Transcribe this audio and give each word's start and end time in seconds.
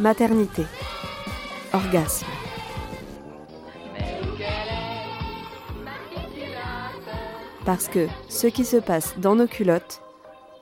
maternité, 0.00 0.64
orgasme. 1.72 2.26
Parce 7.64 7.88
que 7.88 8.06
ce 8.28 8.46
qui 8.46 8.64
se 8.64 8.76
passe 8.76 9.18
dans 9.18 9.34
nos 9.34 9.48
culottes, 9.48 10.00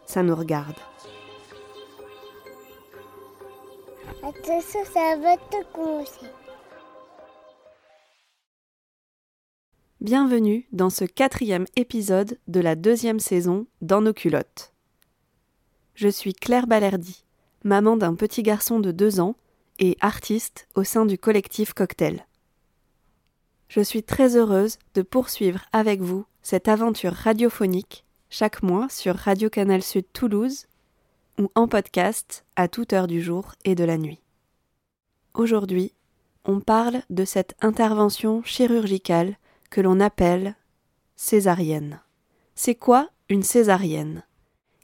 ça 0.07 0.23
nous 0.23 0.35
regarde. 0.35 0.77
Attention, 4.23 4.81
ça 4.93 5.17
va 5.19 5.37
te 5.37 5.65
commencer. 5.73 6.27
Bienvenue 10.01 10.67
dans 10.73 10.91
ce 10.91 11.05
quatrième 11.05 11.67
épisode 11.77 12.39
de 12.49 12.61
la 12.61 12.75
deuxième 12.75 13.21
saison 13.21 13.67
Dans 13.83 14.01
nos 14.01 14.15
culottes. 14.15 14.73
Je 15.95 16.09
suis 16.09 16.33
Claire 16.33 16.67
Balerdi, 16.67 17.26
maman 17.65 17.97
d'un 17.97 18.15
petit 18.15 18.43
garçon 18.43 18.81
de 18.81 18.93
deux 18.93 19.21
ans 19.21 19.37
et 19.79 19.97
artiste 20.01 20.69
au 20.75 20.85
sein 20.85 21.07
du 21.07 21.19
collectif 21.19 21.73
Cocktail. 21.75 22.27
Je 23.69 23.81
suis 23.81 24.03
très 24.03 24.37
heureuse 24.37 24.79
de 24.95 25.03
poursuivre 25.03 25.65
avec 25.73 26.01
vous 26.01 26.25
cette 26.43 26.69
aventure 26.69 27.13
radiophonique 27.13 28.05
chaque 28.31 28.63
mois 28.63 28.89
sur 28.89 29.17
Radio 29.17 29.51
Canal 29.51 29.83
Sud 29.83 30.05
Toulouse 30.13 30.67
ou 31.39 31.51
en 31.55 31.69
podcast 31.69 32.45
à 32.55 32.69
toute 32.69 32.93
heure 32.93 33.07
du 33.07 33.21
jour 33.21 33.53
et 33.65 33.75
de 33.75 33.85
la 33.85 33.99
nuit. 33.99 34.21
Aujourd'hui, 35.35 35.93
on 36.45 36.61
parle 36.61 37.03
de 37.11 37.25
cette 37.25 37.55
intervention 37.61 38.43
chirurgicale 38.45 39.37
que 39.71 39.81
l'on 39.81 40.01
appelle 40.01 40.55
césarienne. 41.17 42.01
C'est 42.55 42.77
quoi 42.77 43.11
une 43.29 43.43
césarienne? 43.43 44.23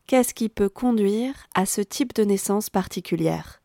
Qu'est-ce 0.06 0.34
qui 0.34 0.48
peut 0.48 0.68
conduire 0.68 1.46
à 1.54 1.64
ce 1.64 1.80
type 1.80 2.14
de 2.14 2.24
naissance 2.24 2.70
particulière? 2.70 3.62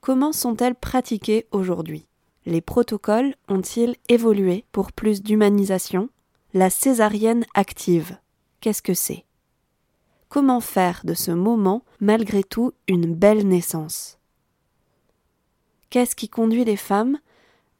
Comment 0.00 0.32
sont-elles 0.32 0.74
pratiquées 0.74 1.46
aujourd'hui? 1.50 2.06
Les 2.46 2.60
protocoles 2.60 3.34
ont-ils 3.48 3.96
évolué 4.08 4.64
pour 4.72 4.92
plus 4.92 5.22
d'humanisation? 5.22 6.08
La 6.54 6.70
césarienne 6.70 7.44
active, 7.54 8.16
qu'est-ce 8.60 8.82
que 8.82 8.94
c'est? 8.94 9.24
Comment 10.28 10.60
faire 10.60 11.02
de 11.04 11.14
ce 11.14 11.30
moment 11.30 11.84
malgré 12.00 12.42
tout 12.42 12.72
une 12.86 13.14
belle 13.14 13.46
naissance? 13.46 14.18
Qu'est-ce 15.90 16.16
qui 16.16 16.28
conduit 16.28 16.64
les 16.64 16.76
femmes 16.76 17.18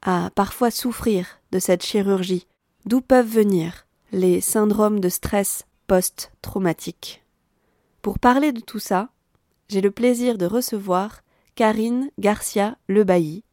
à 0.03 0.31
parfois 0.35 0.71
souffrir 0.71 1.41
de 1.51 1.59
cette 1.59 1.85
chirurgie? 1.85 2.47
D'où 2.87 3.01
peuvent 3.01 3.29
venir 3.29 3.87
les 4.13 4.41
syndromes 4.41 5.01
de 5.01 5.11
stress 5.11 5.67
post-traumatique? 5.87 7.23
Pour 8.09 8.19
parler 8.19 8.53
de 8.53 8.61
tout 8.61 8.79
ça, 8.79 9.11
j'ai 9.69 9.83
le 9.83 9.91
plaisir 9.91 10.39
de 10.39 10.47
recevoir 10.47 11.21
Karine 11.57 12.11
Garcia 12.19 12.79
Lebailly, 12.89 13.45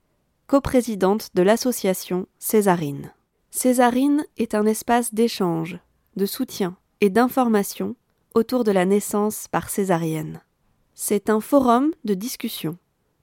coprésidente 0.47 1.31
de 1.33 1.41
l'association 1.41 2.25
Césarine. 2.39 3.11
Césarine 3.51 4.23
est 4.37 4.55
un 4.55 4.65
espace 4.65 5.13
d'échange, 5.13 5.77
de 6.15 6.25
soutien 6.25 6.77
et 7.01 7.09
d'information 7.09 7.97
autour 8.33 8.63
de 8.63 8.71
la 8.71 8.85
naissance 8.85 9.49
par 9.49 9.69
césarienne. 9.69 10.39
C'est 10.93 11.29
un 11.29 11.41
forum 11.41 11.91
de 12.05 12.13
discussion, 12.13 12.77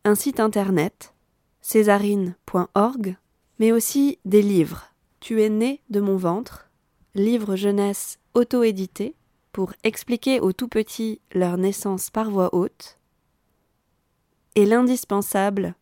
un 0.05 0.15
site 0.15 0.39
internet, 0.39 1.15
césarine.org, 1.63 3.17
mais 3.59 3.73
aussi 3.73 4.19
des 4.27 4.43
livres 4.43 4.93
tu 5.21 5.41
es 5.41 5.49
né 5.49 5.81
de 5.89 6.01
mon 6.01 6.19
ventre, 6.19 6.69
livre 7.15 7.57
jeunesse 7.57 8.19
auto-édité 8.35 9.15
pour 9.53 9.73
expliquer 9.85 10.41
aux 10.41 10.53
tout 10.53 10.69
petits 10.69 11.21
leur 11.33 11.57
naissance 11.57 12.11
par 12.11 12.31
voix 12.31 12.55
haute, 12.55 12.99
et 14.55 14.67
l'indispensable 14.67 15.75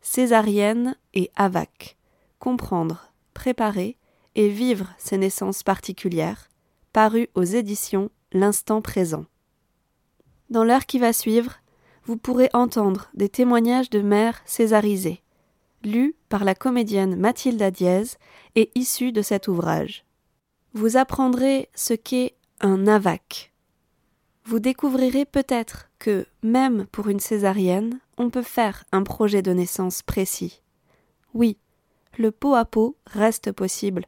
césarienne 0.00 0.96
et 1.14 1.30
AVAC, 1.36 1.96
comprendre, 2.38 3.12
préparer 3.34 3.96
et 4.34 4.48
vivre 4.48 4.88
ces 4.98 5.18
naissances 5.18 5.62
particulières, 5.62 6.48
paru 6.92 7.28
aux 7.34 7.44
éditions 7.44 8.10
L'instant 8.32 8.82
présent. 8.82 9.24
Dans 10.50 10.62
l'heure 10.62 10.84
qui 10.84 10.98
va 10.98 11.14
suivre, 11.14 11.60
vous 12.04 12.18
pourrez 12.18 12.50
entendre 12.52 13.08
des 13.14 13.30
témoignages 13.30 13.88
de 13.88 14.02
mères 14.02 14.42
césarisées, 14.44 15.22
lu 15.82 16.14
par 16.28 16.44
la 16.44 16.54
comédienne 16.54 17.16
Mathilda 17.16 17.70
Diez 17.70 18.02
et 18.54 18.70
issu 18.74 19.12
de 19.12 19.22
cet 19.22 19.48
ouvrage. 19.48 20.04
Vous 20.74 20.98
apprendrez 20.98 21.70
ce 21.74 21.94
qu'est 21.94 22.34
un 22.60 22.86
AVAC. 22.86 23.52
Vous 24.44 24.58
découvrirez 24.58 25.24
peut-être 25.24 25.90
que, 25.98 26.26
même 26.42 26.86
pour 26.86 27.08
une 27.08 27.20
césarienne, 27.20 28.00
on 28.16 28.30
peut 28.30 28.42
faire 28.42 28.84
un 28.92 29.02
projet 29.02 29.42
de 29.42 29.52
naissance 29.52 30.02
précis. 30.02 30.62
Oui, 31.34 31.58
le 32.18 32.30
pot 32.30 32.54
à 32.54 32.64
pot 32.64 32.96
reste 33.06 33.52
possible, 33.52 34.06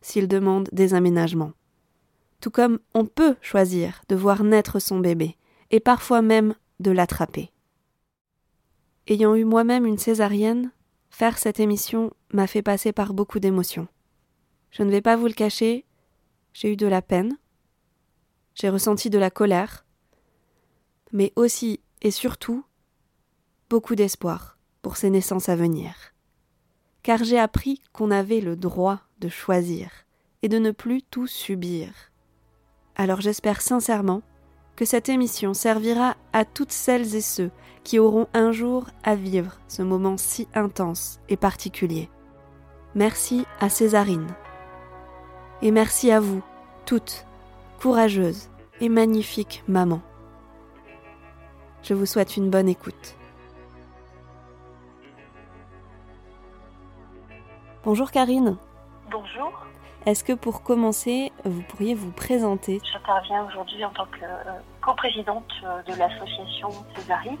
s'il 0.00 0.28
demande 0.28 0.68
des 0.72 0.94
aménagements. 0.94 1.52
Tout 2.40 2.50
comme 2.50 2.78
on 2.94 3.06
peut 3.06 3.36
choisir 3.40 4.02
de 4.08 4.16
voir 4.16 4.44
naître 4.44 4.78
son 4.78 4.98
bébé, 4.98 5.36
et 5.70 5.80
parfois 5.80 6.22
même 6.22 6.54
de 6.80 6.90
l'attraper. 6.90 7.50
Ayant 9.08 9.34
eu 9.34 9.44
moi-même 9.44 9.86
une 9.86 9.98
césarienne, 9.98 10.70
Faire 11.18 11.38
cette 11.38 11.60
émission 11.60 12.12
m'a 12.34 12.46
fait 12.46 12.60
passer 12.60 12.92
par 12.92 13.14
beaucoup 13.14 13.40
d'émotions. 13.40 13.88
Je 14.70 14.82
ne 14.82 14.90
vais 14.90 15.00
pas 15.00 15.16
vous 15.16 15.26
le 15.26 15.32
cacher, 15.32 15.86
j'ai 16.52 16.70
eu 16.72 16.76
de 16.76 16.86
la 16.86 17.00
peine, 17.00 17.38
j'ai 18.56 18.70
ressenti 18.70 19.10
de 19.10 19.18
la 19.18 19.30
colère, 19.30 19.84
mais 21.12 21.32
aussi 21.36 21.80
et 22.02 22.10
surtout 22.10 22.64
beaucoup 23.70 23.94
d'espoir 23.94 24.58
pour 24.82 24.96
ces 24.96 25.10
naissances 25.10 25.48
à 25.48 25.56
venir. 25.56 25.94
Car 27.02 27.22
j'ai 27.22 27.38
appris 27.38 27.80
qu'on 27.92 28.10
avait 28.10 28.40
le 28.40 28.56
droit 28.56 29.00
de 29.20 29.28
choisir 29.28 29.90
et 30.42 30.48
de 30.48 30.58
ne 30.58 30.72
plus 30.72 31.02
tout 31.02 31.26
subir. 31.26 31.90
Alors 32.96 33.20
j'espère 33.20 33.60
sincèrement 33.60 34.22
que 34.74 34.84
cette 34.84 35.08
émission 35.08 35.54
servira 35.54 36.16
à 36.32 36.44
toutes 36.44 36.72
celles 36.72 37.14
et 37.14 37.20
ceux 37.20 37.50
qui 37.84 37.98
auront 37.98 38.26
un 38.34 38.52
jour 38.52 38.86
à 39.04 39.14
vivre 39.14 39.58
ce 39.68 39.82
moment 39.82 40.16
si 40.16 40.48
intense 40.54 41.20
et 41.28 41.36
particulier. 41.36 42.08
Merci 42.94 43.44
à 43.60 43.68
Césarine. 43.68 44.28
Et 45.62 45.70
merci 45.70 46.10
à 46.10 46.20
vous, 46.20 46.42
toutes, 46.84 47.25
courageuses 47.76 48.50
et 48.80 48.88
magnifiques 48.88 49.62
mamans. 49.68 50.02
Je 51.82 51.94
vous 51.94 52.06
souhaite 52.06 52.36
une 52.36 52.50
bonne 52.50 52.68
écoute. 52.68 53.16
Bonjour 57.84 58.10
Karine. 58.10 58.56
Bonjour. 59.10 59.52
Est-ce 60.06 60.22
que 60.22 60.32
pour 60.32 60.62
commencer, 60.62 61.32
vous 61.44 61.62
pourriez 61.62 61.94
vous 61.94 62.12
présenter? 62.12 62.80
J'interviens 62.92 63.44
aujourd'hui 63.44 63.84
en 63.84 63.90
tant 63.90 64.06
que 64.06 64.22
euh, 64.22 64.52
coprésidente 64.80 65.50
euh, 65.64 65.82
de 65.82 65.98
l'association 65.98 66.70
Césarine. 66.94 67.38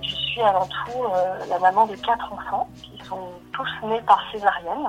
Je 0.00 0.14
suis 0.14 0.40
avant 0.40 0.66
tout 0.66 1.04
euh, 1.04 1.46
la 1.48 1.58
maman 1.58 1.86
de 1.86 1.96
quatre 1.96 2.32
enfants 2.32 2.68
qui 2.82 3.04
sont 3.04 3.30
tous 3.52 3.86
nés 3.86 4.00
par 4.02 4.20
césarienne. 4.30 4.86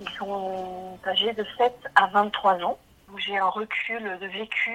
Ils 0.00 0.08
sont 0.10 0.98
âgés 1.06 1.32
de 1.32 1.44
7 1.58 1.72
à 1.96 2.06
23 2.06 2.62
ans. 2.64 2.78
J'ai 3.16 3.38
un 3.38 3.48
recul 3.48 4.18
de 4.20 4.26
vécu, 4.26 4.72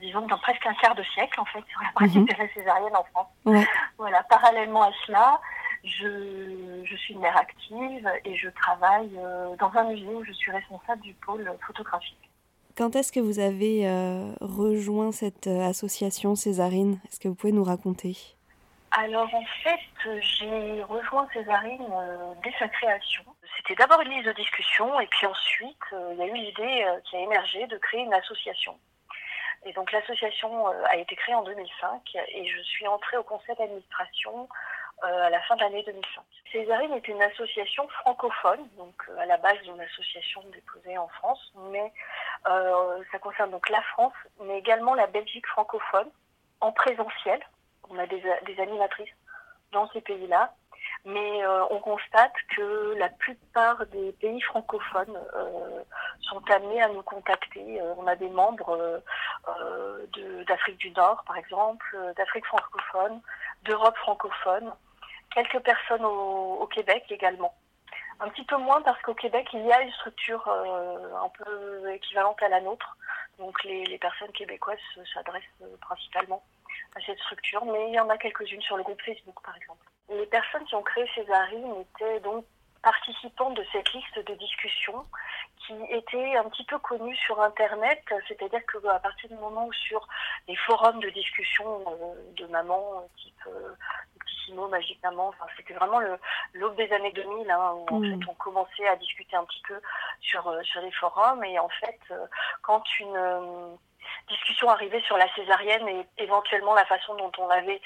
disons, 0.00 0.26
dans 0.26 0.38
presque 0.38 0.66
un 0.66 0.74
quart 0.74 0.94
de 0.94 1.02
siècle, 1.02 1.40
en 1.40 1.44
fait, 1.44 1.62
sur 1.68 1.80
la 1.82 1.90
pratique 1.94 2.16
mhm. 2.16 2.26
de 2.26 2.34
la 2.38 2.48
césarienne 2.54 2.96
en 2.96 3.04
France. 3.04 3.66
Voilà, 3.98 4.22
parallèlement 4.24 4.82
à 4.82 4.90
cela, 5.06 5.40
je, 5.84 6.82
je, 6.84 6.96
suis 6.96 7.14
une 7.14 7.20
mère 7.20 7.36
active 7.36 8.08
et 8.24 8.36
je 8.36 8.48
travaille 8.50 9.10
euh, 9.18 9.56
dans 9.56 9.72
un 9.74 9.84
musée 9.84 10.06
où 10.06 10.24
je 10.24 10.32
suis 10.32 10.50
responsable 10.52 11.02
du 11.02 11.14
pôle 11.14 11.50
photographique. 11.66 12.30
Quand 12.76 12.96
est-ce 12.96 13.12
que 13.12 13.20
vous 13.20 13.38
avez 13.38 13.88
euh, 13.88 14.32
rejoint 14.40 15.12
cette 15.12 15.46
euh, 15.46 15.68
association 15.68 16.34
Césarine? 16.36 17.00
Est-ce 17.08 17.20
que 17.20 17.28
vous 17.28 17.34
pouvez 17.34 17.52
nous 17.52 17.64
raconter? 17.64 18.16
Alors 18.92 19.34
en 19.34 19.44
fait, 19.62 20.20
j'ai 20.20 20.82
rejoint 20.82 21.26
Césarine 21.32 21.84
dès 22.44 22.52
sa 22.58 22.68
création. 22.68 23.24
C'était 23.62 23.82
d'abord 23.82 24.00
une 24.00 24.10
liste 24.10 24.26
de 24.26 24.32
discussion 24.32 24.98
et 25.00 25.06
puis 25.06 25.26
ensuite, 25.26 25.84
il 25.92 26.16
y 26.18 26.22
a 26.22 26.26
eu 26.26 26.34
l'idée 26.34 26.86
qui 27.04 27.16
a 27.16 27.20
émergé 27.20 27.66
de 27.68 27.78
créer 27.78 28.00
une 28.00 28.14
association. 28.14 28.78
Et 29.64 29.72
donc 29.72 29.92
l'association 29.92 30.66
a 30.66 30.96
été 30.96 31.14
créée 31.14 31.36
en 31.36 31.42
2005 31.42 32.16
et 32.28 32.48
je 32.48 32.60
suis 32.62 32.88
entrée 32.88 33.16
au 33.16 33.22
conseil 33.22 33.54
d'administration 33.56 34.48
à 35.02 35.30
la 35.30 35.40
fin 35.42 35.54
de 35.56 35.60
l'année 35.60 35.82
2005. 35.84 36.22
Césarine 36.50 36.92
est 36.92 37.06
une 37.06 37.22
association 37.22 37.86
francophone, 37.88 38.68
donc 38.76 38.94
à 39.18 39.26
la 39.26 39.36
base 39.36 39.60
d'une 39.62 39.80
association 39.80 40.42
déposée 40.52 40.98
en 40.98 41.08
France, 41.08 41.52
mais 41.70 41.92
ça 42.44 43.18
concerne 43.20 43.52
donc 43.52 43.68
la 43.68 43.82
France, 43.82 44.14
mais 44.40 44.58
également 44.58 44.94
la 44.94 45.06
Belgique 45.06 45.46
francophone 45.46 46.10
en 46.60 46.72
présentiel. 46.72 47.40
On 47.90 47.98
a 47.98 48.06
des, 48.06 48.22
des 48.46 48.60
animatrices 48.60 49.14
dans 49.70 49.88
ces 49.90 50.00
pays-là 50.00 50.52
mais 51.04 51.44
euh, 51.44 51.64
on 51.70 51.80
constate 51.80 52.34
que 52.56 52.94
la 52.96 53.08
plupart 53.08 53.84
des 53.86 54.12
pays 54.12 54.40
francophones 54.42 55.18
euh, 55.34 55.82
sont 56.20 56.42
amenés 56.50 56.80
à 56.82 56.88
nous 56.88 57.02
contacter. 57.02 57.80
Euh, 57.80 57.94
on 57.98 58.06
a 58.06 58.14
des 58.14 58.28
membres 58.28 59.02
d'Afrique 60.46 60.78
du 60.78 60.90
Nord, 60.92 61.24
par 61.26 61.36
exemple, 61.36 61.84
d'Afrique 62.16 62.46
francophone, 62.46 63.20
d'Europe 63.64 63.96
francophone, 63.96 64.72
quelques 65.34 65.60
personnes 65.60 66.04
au, 66.04 66.66
Québec 66.66 67.04
également. 67.10 67.54
Un 68.20 68.28
petit 68.28 68.44
peu 68.44 68.56
moins 68.56 68.80
parce 68.82 69.00
qu'au 69.02 69.14
Québec, 69.14 69.48
il 69.52 69.66
y 69.66 69.72
a 69.72 69.82
une 69.82 69.92
structure 69.92 70.48
un 70.48 71.28
peu 71.30 71.92
équivalente 71.92 72.40
à 72.42 72.48
la 72.48 72.60
nôtre. 72.60 72.96
Donc 73.38 73.62
les, 73.64 73.84
les 73.84 73.98
personnes 73.98 74.30
québécoises 74.32 74.78
s'adressent 75.12 75.42
principalement 75.80 76.42
à 76.94 77.00
cette 77.04 77.18
structure, 77.18 77.64
mais 77.64 77.88
il 77.88 77.94
y 77.94 78.00
en 78.00 78.08
a 78.08 78.16
quelques-unes 78.18 78.62
sur 78.62 78.76
le 78.76 78.84
groupe 78.84 79.02
Facebook, 79.02 79.42
par 79.42 79.56
exemple. 79.56 79.84
Les 80.08 80.26
personnes 80.26 80.64
qui 80.64 80.74
ont 80.74 80.82
créé 80.82 81.08
Césarine 81.14 81.74
étaient 81.80 82.20
donc 82.20 82.44
participants 82.82 83.50
de 83.50 83.64
cette 83.72 83.92
liste 83.92 84.18
de 84.26 84.34
discussion 84.34 85.06
qui 85.58 85.74
était 85.90 86.36
un 86.36 86.44
petit 86.50 86.64
peu 86.64 86.78
connue 86.78 87.16
sur 87.16 87.40
Internet, 87.40 88.02
c'est-à-dire 88.26 88.60
qu'à 88.66 88.98
partir 88.98 89.28
du 89.28 89.36
moment 89.36 89.66
où 89.66 89.72
sur 89.72 90.06
les 90.48 90.56
forums 90.56 91.00
de 91.00 91.08
discussion 91.10 91.84
euh, 91.86 92.14
de 92.36 92.46
maman, 92.46 93.08
type 93.16 93.34
euh, 93.46 93.74
Tissimo, 94.26 94.66
Magique 94.68 95.00
Maman, 95.04 95.28
enfin, 95.28 95.46
c'était 95.56 95.74
vraiment 95.74 96.00
l'aube 96.54 96.76
des 96.76 96.92
années 96.92 97.12
2000, 97.12 97.50
hein, 97.50 97.72
où 97.74 97.94
en 97.94 98.00
mmh. 98.00 98.20
fait 98.20 98.28
on 98.28 98.34
commençait 98.34 98.88
à 98.88 98.96
discuter 98.96 99.36
un 99.36 99.44
petit 99.44 99.62
peu 99.68 99.80
sur, 100.20 100.48
euh, 100.48 100.62
sur 100.64 100.80
les 100.80 100.92
forums, 100.92 101.44
et 101.44 101.58
en 101.60 101.68
fait, 101.68 102.00
quand 102.62 102.82
une 102.98 103.78
discussion 104.28 104.68
arrivait 104.68 105.00
sur 105.02 105.16
la 105.16 105.32
césarienne 105.34 105.88
et 105.88 106.06
éventuellement 106.18 106.74
la 106.74 106.84
façon 106.86 107.14
dont 107.14 107.32
on 107.38 107.48
avait 107.48 107.80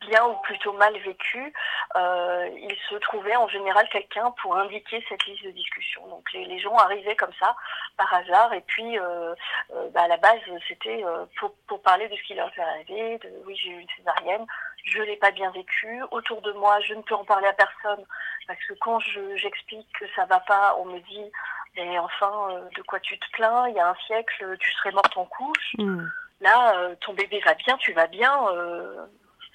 bien 0.00 0.24
ou 0.26 0.34
plutôt 0.42 0.72
mal 0.72 0.96
vécu, 0.98 1.52
euh, 1.96 2.48
il 2.56 2.76
se 2.88 2.94
trouvait 2.96 3.36
en 3.36 3.48
général 3.48 3.88
quelqu'un 3.90 4.30
pour 4.42 4.56
indiquer 4.56 5.04
cette 5.08 5.24
liste 5.26 5.44
de 5.44 5.50
discussion. 5.50 6.06
Donc 6.08 6.32
les, 6.32 6.58
gens 6.58 6.76
arrivaient 6.76 7.16
comme 7.16 7.32
ça 7.38 7.56
par 7.96 8.12
hasard 8.12 8.52
et 8.52 8.60
puis 8.62 8.98
euh, 8.98 9.34
euh, 9.74 9.88
bah, 9.94 10.02
à 10.02 10.08
la 10.08 10.16
base 10.18 10.40
c'était 10.68 11.02
pour, 11.38 11.54
pour, 11.66 11.80
parler 11.82 12.08
de 12.08 12.16
ce 12.16 12.22
qui 12.22 12.34
leur 12.34 12.48
était 12.48 12.60
arrivé, 12.60 13.18
de 13.18 13.32
oui 13.46 13.56
j'ai 13.56 13.70
eu 13.70 13.80
une 13.80 13.88
césarienne, 13.96 14.44
je 14.84 15.00
l'ai 15.02 15.16
pas 15.16 15.30
bien 15.30 15.50
vécu, 15.52 16.02
autour 16.10 16.42
de 16.42 16.52
moi 16.52 16.80
je 16.80 16.94
ne 16.94 17.02
peux 17.02 17.14
en 17.14 17.24
parler 17.24 17.46
à 17.46 17.52
personne 17.54 18.04
parce 18.46 18.62
que 18.64 18.74
quand 18.74 18.98
j'explique 19.36 19.88
que 19.98 20.04
ça 20.14 20.26
va 20.26 20.40
pas, 20.40 20.76
on 20.78 20.84
me 20.86 20.98
dit 21.00 21.32
et 21.76 21.98
enfin 21.98 22.48
de 22.76 22.82
quoi 22.82 23.00
tu 23.00 23.18
te 23.18 23.30
plains, 23.32 23.68
il 23.68 23.76
y 23.76 23.80
a 23.80 23.88
un 23.88 23.96
siècle 24.06 24.56
tu 24.58 24.70
serais 24.72 24.92
morte 24.92 25.16
en 25.16 25.24
couche. 25.24 25.74
Hmm. 25.78 26.06
Là, 26.40 26.94
ton 27.00 27.12
bébé 27.12 27.40
va 27.44 27.52
bien, 27.54 27.76
tu 27.76 27.92
vas 27.92 28.06
bien. 28.06 28.34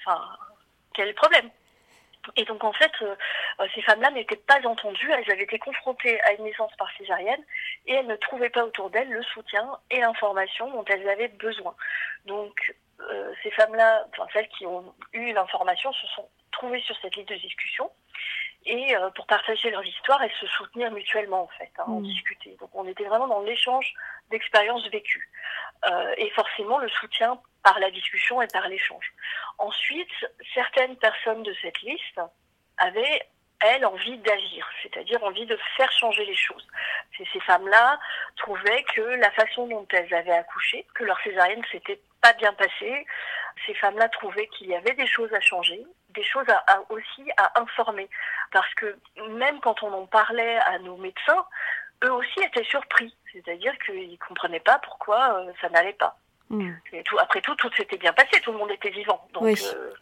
Enfin, 0.06 0.22
quel 0.94 1.06
est 1.06 1.12
le 1.12 1.16
problème? 1.16 1.50
Et 2.36 2.46
donc 2.46 2.64
en 2.64 2.74
fait, 2.74 2.92
euh, 3.02 3.16
euh, 3.60 3.68
ces 3.76 3.82
femmes-là 3.82 4.12
n'étaient 4.12 4.36
pas 4.36 4.60
entendues, 4.66 5.12
elles 5.12 5.32
avaient 5.32 5.44
été 5.44 5.60
confrontées 5.60 6.20
à 6.22 6.34
une 6.34 6.44
naissance 6.44 6.76
par 6.78 6.90
césarienne 6.98 7.44
et 7.86 7.94
elles 7.94 8.08
ne 8.08 8.16
trouvaient 8.16 8.50
pas 8.50 8.66
autour 8.66 8.90
d'elles 8.90 9.10
le 9.10 9.24
soutien 9.24 9.78
et 9.92 10.00
l'information 10.00 10.70
dont 10.72 10.86
elles 10.86 11.08
avaient 11.08 11.28
besoin. 11.28 11.76
Donc 12.26 12.76
euh, 13.02 13.32
ces 13.44 13.52
femmes-là, 13.52 14.08
enfin 14.12 14.28
celles 14.34 14.48
qui 14.50 14.66
ont 14.66 14.96
eu 15.14 15.34
l'information, 15.34 15.94
se 15.94 16.08
sont 16.08 16.28
trouvées 16.52 16.82
sur 16.82 16.96
cette 17.02 17.16
liste 17.16 17.30
de 17.30 17.36
discussion 17.36 17.92
et 18.68 18.96
pour 19.14 19.28
partager 19.28 19.70
leur 19.70 19.86
histoire 19.86 20.24
et 20.24 20.32
se 20.40 20.48
soutenir 20.48 20.90
mutuellement 20.90 21.44
en 21.44 21.48
fait, 21.60 21.72
hein, 21.78 21.84
en 21.86 22.00
mmh. 22.00 22.04
discuter. 22.04 22.58
Donc 22.60 22.72
on 22.74 22.88
était 22.88 23.04
vraiment 23.04 23.28
dans 23.28 23.42
l'échange 23.42 23.94
d'expériences 24.32 24.88
vécues 24.90 25.30
et 26.18 26.30
forcément 26.32 26.80
le 26.80 26.90
soutien 26.90 27.40
par 27.64 27.80
la 27.80 27.92
discussion 27.92 28.42
et 28.42 28.48
par 28.48 28.68
l'échange. 28.68 29.12
Ensuite, 29.58 30.10
certaines 30.54 30.96
personnes 30.98 31.44
de 31.44 31.54
cette 31.62 31.82
liste 31.82 32.22
avaient, 32.78 33.22
elles, 33.60 33.86
envie 33.86 34.18
d'agir, 34.20 34.70
c'est-à-dire 34.84 35.24
envie 35.24 35.46
de 35.46 35.58
faire 35.78 35.92
changer 35.92 36.26
les 36.26 36.36
choses. 36.36 36.68
ces 37.18 37.40
femmes-là 37.42 38.00
trouvaient 38.36 38.84
que 38.96 39.02
la 39.02 39.32
façon 39.32 39.68
dont 39.68 39.88
elles 39.92 40.14
avaient 40.14 40.32
accouché, 40.32 40.86
que 40.94 41.04
leur 41.04 41.20
césarienne 41.22 41.64
s'était 41.72 42.00
pas 42.22 42.34
bien 42.34 42.54
passée, 42.54 43.06
ces 43.66 43.74
femmes-là 43.76 44.10
trouvaient 44.10 44.48
qu'il 44.48 44.68
y 44.68 44.76
avait 44.76 44.94
des 44.94 45.08
choses 45.08 45.34
à 45.34 45.40
changer, 45.40 45.82
des 46.10 46.24
choses 46.24 46.48
aussi 46.90 47.32
à 47.38 47.60
informer. 47.60 48.10
Parce 48.52 48.74
que 48.76 48.98
même 49.30 49.60
quand 49.62 49.82
on 49.84 49.94
en 49.94 50.06
parlait 50.06 50.58
à 50.58 50.78
nos 50.80 50.98
médecins, 50.98 51.46
eux 52.04 52.12
aussi 52.12 52.40
étaient 52.42 52.66
surpris. 52.66 53.16
C'est-à-dire 53.32 53.74
qu'ils 53.80 54.12
ne 54.12 54.18
comprenaient 54.18 54.60
pas 54.60 54.80
pourquoi 54.80 55.40
euh, 55.40 55.52
ça 55.62 55.70
n'allait 55.70 55.94
pas. 55.94 56.18
Mm. 56.50 56.74
tout, 57.06 57.18
après 57.18 57.42
tout, 57.42 57.56
tout 57.56 57.72
s'était 57.76 57.98
bien 57.98 58.14
passé, 58.14 58.40
tout 58.42 58.52
le 58.52 58.60
monde 58.60 58.72
était 58.72 58.92
vivant. 58.92 59.28
Donc, 59.34 59.46
euh, 59.46 59.94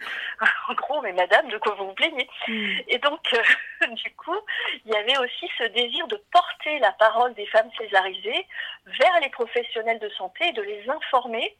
en 0.68 0.74
gros, 0.74 1.02
mais 1.02 1.14
madame, 1.14 1.48
de 1.48 1.58
quoi 1.58 1.74
vous 1.76 1.88
vous 1.88 1.94
plaignez 1.94 2.30
mm. 2.48 2.80
Et 2.90 2.98
donc, 2.98 3.34
euh, 3.34 3.88
du 3.92 4.14
coup, 4.16 4.38
il 4.86 4.92
y 4.92 4.96
avait 4.96 5.18
aussi 5.20 5.50
ce 5.58 5.64
désir 5.66 6.06
de 6.08 6.22
porter 6.32 6.80
la 6.80 6.92
parole 6.94 7.34
des 7.36 7.46
femmes 7.48 7.70
césarisées 7.78 8.46
vers 8.86 9.20
les 9.22 9.30
professionnels 9.30 10.00
de 10.00 10.10
santé 10.10 10.50
et 10.50 10.54
de 10.54 10.62
les 10.62 10.90
informer 10.90 11.56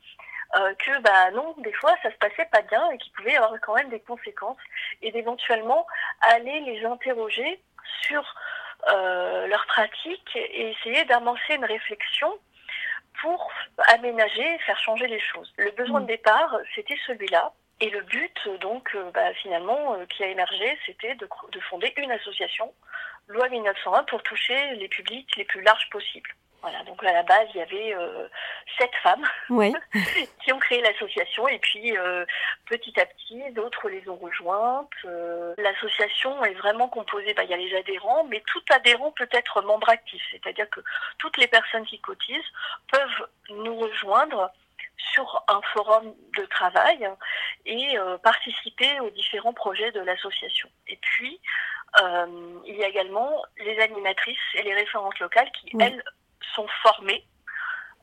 euh, 0.58 0.74
que, 0.76 1.00
bah 1.00 1.32
non, 1.32 1.56
des 1.60 1.74
fois, 1.74 1.96
ça 2.04 2.12
se 2.12 2.18
passait 2.18 2.48
pas 2.52 2.62
bien 2.62 2.90
et 2.92 2.98
qu'il 2.98 3.12
pouvait 3.14 3.34
y 3.34 3.38
avoir 3.38 3.54
quand 3.62 3.76
même 3.76 3.90
des 3.90 4.02
conséquences 4.02 4.60
et 5.02 5.12
d'éventuellement 5.12 5.88
aller 6.22 6.60
les 6.62 6.86
interroger 6.86 7.62
sur 8.02 8.24
leur 8.88 9.66
pratique 9.68 10.36
et 10.36 10.72
essayer 10.72 11.06
d'amorcer 11.06 11.56
une 11.56 11.66
réflexion 11.66 12.32
pour 13.22 13.52
aménager, 13.88 14.58
faire 14.66 14.80
changer 14.80 15.08
les 15.08 15.20
choses. 15.20 15.52
Le 15.58 15.72
besoin 15.72 16.02
de 16.02 16.06
mm. 16.06 16.08
départ, 16.08 16.58
c'était 16.76 16.98
celui-là. 17.08 17.54
Et 17.80 17.90
le 17.90 18.02
but, 18.02 18.50
donc, 18.62 18.90
euh, 18.96 19.12
bah, 19.12 19.34
finalement, 19.42 19.96
euh, 19.96 20.06
qui 20.06 20.24
a 20.24 20.28
émergé, 20.28 20.78
c'était 20.86 21.16
de, 21.16 21.28
de, 21.52 21.60
fonder 21.62 21.94
une 21.98 22.12
association, 22.12 22.72
loi 23.28 23.50
1901, 23.50 24.04
pour 24.04 24.22
toucher 24.24 24.76
les 24.76 24.88
publics 24.88 25.36
les 25.36 25.44
plus 25.44 25.62
larges 25.62 25.90
possibles. 25.90 26.30
Voilà, 26.64 26.82
donc 26.84 27.04
à 27.04 27.12
la 27.12 27.24
base, 27.24 27.50
il 27.54 27.58
y 27.58 27.62
avait 27.62 27.94
euh, 27.94 28.30
sept 28.80 28.96
femmes 29.04 29.28
qui 30.44 30.54
ont 30.54 30.60
créé 30.60 30.82
l'association 30.82 31.46
et 31.50 31.60
puis 31.60 31.98
euh, 31.98 32.26
petit 32.68 32.98
à 33.02 33.06
petit, 33.06 33.44
d'autres 33.52 33.90
les 33.90 34.08
ont 34.08 34.16
rejointes. 34.16 34.90
Euh, 35.04 35.54
l'association 35.58 36.42
est 36.46 36.54
vraiment 36.54 36.88
composée, 36.88 37.34
bah, 37.34 37.44
il 37.44 37.50
y 37.50 37.54
a 37.54 37.58
les 37.58 37.76
adhérents, 37.76 38.24
mais 38.30 38.42
tout 38.48 38.64
adhérent 38.70 39.12
peut 39.12 39.28
être 39.34 39.62
membre 39.62 39.90
actif, 39.90 40.24
c'est-à-dire 40.32 40.70
que 40.70 40.80
toutes 41.18 41.36
les 41.36 41.48
personnes 41.48 41.86
qui 41.86 42.00
cotisent 42.00 42.40
peuvent 42.90 43.28
nous 43.50 43.78
rejoindre 43.78 44.50
sur 45.12 45.44
un 45.50 45.60
forum 45.74 46.16
de 46.38 46.46
travail 46.46 47.10
et 47.66 47.98
participer 48.24 49.02
aux 49.02 49.10
différents 49.10 49.54
projets 49.54 49.92
de 49.92 50.00
l'association. 50.00 50.70
Et 50.88 50.98
puis, 51.02 51.42
il 52.00 52.76
y 52.76 52.84
a 52.84 52.88
également 52.88 53.44
les 53.58 53.78
animatrices 53.80 54.38
et 54.54 54.62
les 54.62 54.74
référentes 54.74 55.20
locales 55.20 55.52
qui, 55.52 55.76
elles, 55.80 56.02
sont 56.56 56.68
formés. 56.82 57.26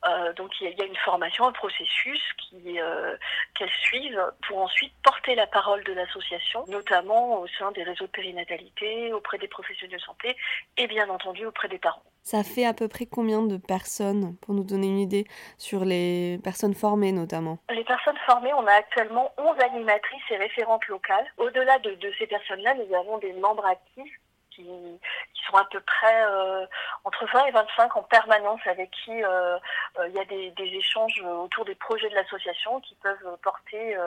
Euh, 0.07 0.33
donc 0.33 0.49
il 0.59 0.67
y, 0.67 0.81
a, 0.81 0.85
une 0.85 0.95
formation, 0.95 1.45
un 1.45 1.51
processus 1.51 2.21
qui 2.39 2.79
euh, 2.79 3.15
qu'elles 3.55 3.69
suivent 3.69 4.31
pour 4.47 4.57
ensuite 4.57 4.91
porter 5.03 5.35
la 5.35 5.45
parole 5.45 5.83
de 5.83 5.93
l'association, 5.93 6.65
notamment 6.69 7.39
au 7.39 7.47
sein 7.59 7.71
des 7.71 7.83
réseaux 7.83 8.05
de 8.05 8.11
périnatalité, 8.11 9.13
auprès 9.13 9.37
des 9.37 9.47
professionnels 9.47 9.99
de 9.99 10.01
santé 10.01 10.35
et 10.77 10.87
bien 10.87 11.07
entendu 11.09 11.45
auprès 11.45 11.67
des 11.67 11.77
parents. 11.77 12.01
Ça 12.23 12.43
fait 12.43 12.65
à 12.65 12.73
peu 12.73 12.87
près 12.87 13.05
combien 13.05 13.43
de 13.43 13.57
personnes, 13.57 14.35
pour 14.37 14.55
nous 14.55 14.63
donner 14.63 14.87
une 14.87 14.99
idée, 14.99 15.25
sur 15.59 15.85
les 15.85 16.39
personnes 16.43 16.73
formées 16.73 17.11
notamment? 17.11 17.59
Les 17.69 17.83
personnes 17.83 18.17
formées, 18.25 18.53
on 18.53 18.65
a 18.65 18.73
actuellement 18.73 19.31
11 19.37 19.59
animatrices 19.59 20.31
et 20.31 20.37
référentes 20.37 20.87
locales. 20.87 21.25
Au-delà 21.37 21.77
de, 21.79 21.93
de 21.93 22.11
ces 22.17 22.25
personnes-là, 22.25 22.73
nous 22.73 22.95
avons 22.95 23.19
des 23.19 23.33
membres 23.33 23.65
actifs 23.65 24.19
qui, 24.63 25.41
sont 25.49 25.57
à 25.57 25.65
peu 25.65 25.79
près 25.81 26.23
euh, 26.23 26.65
entre 27.03 27.25
20 27.25 27.45
et 27.45 27.51
25 27.51 27.97
en 27.97 28.03
permanence 28.03 28.61
avec 28.67 28.91
qui 28.91 29.23
euh, 29.23 29.57
euh, 29.99 30.07
il 30.07 30.13
y 30.13 30.19
a 30.19 30.25
des, 30.25 30.53
échanges 30.57 31.21
autour 31.21 31.65
des 31.65 31.75
projets 31.75 32.09
de 32.09 32.15
l'association 32.15 32.79
qui 32.81 32.95
peuvent 32.95 33.37
porter 33.41 33.97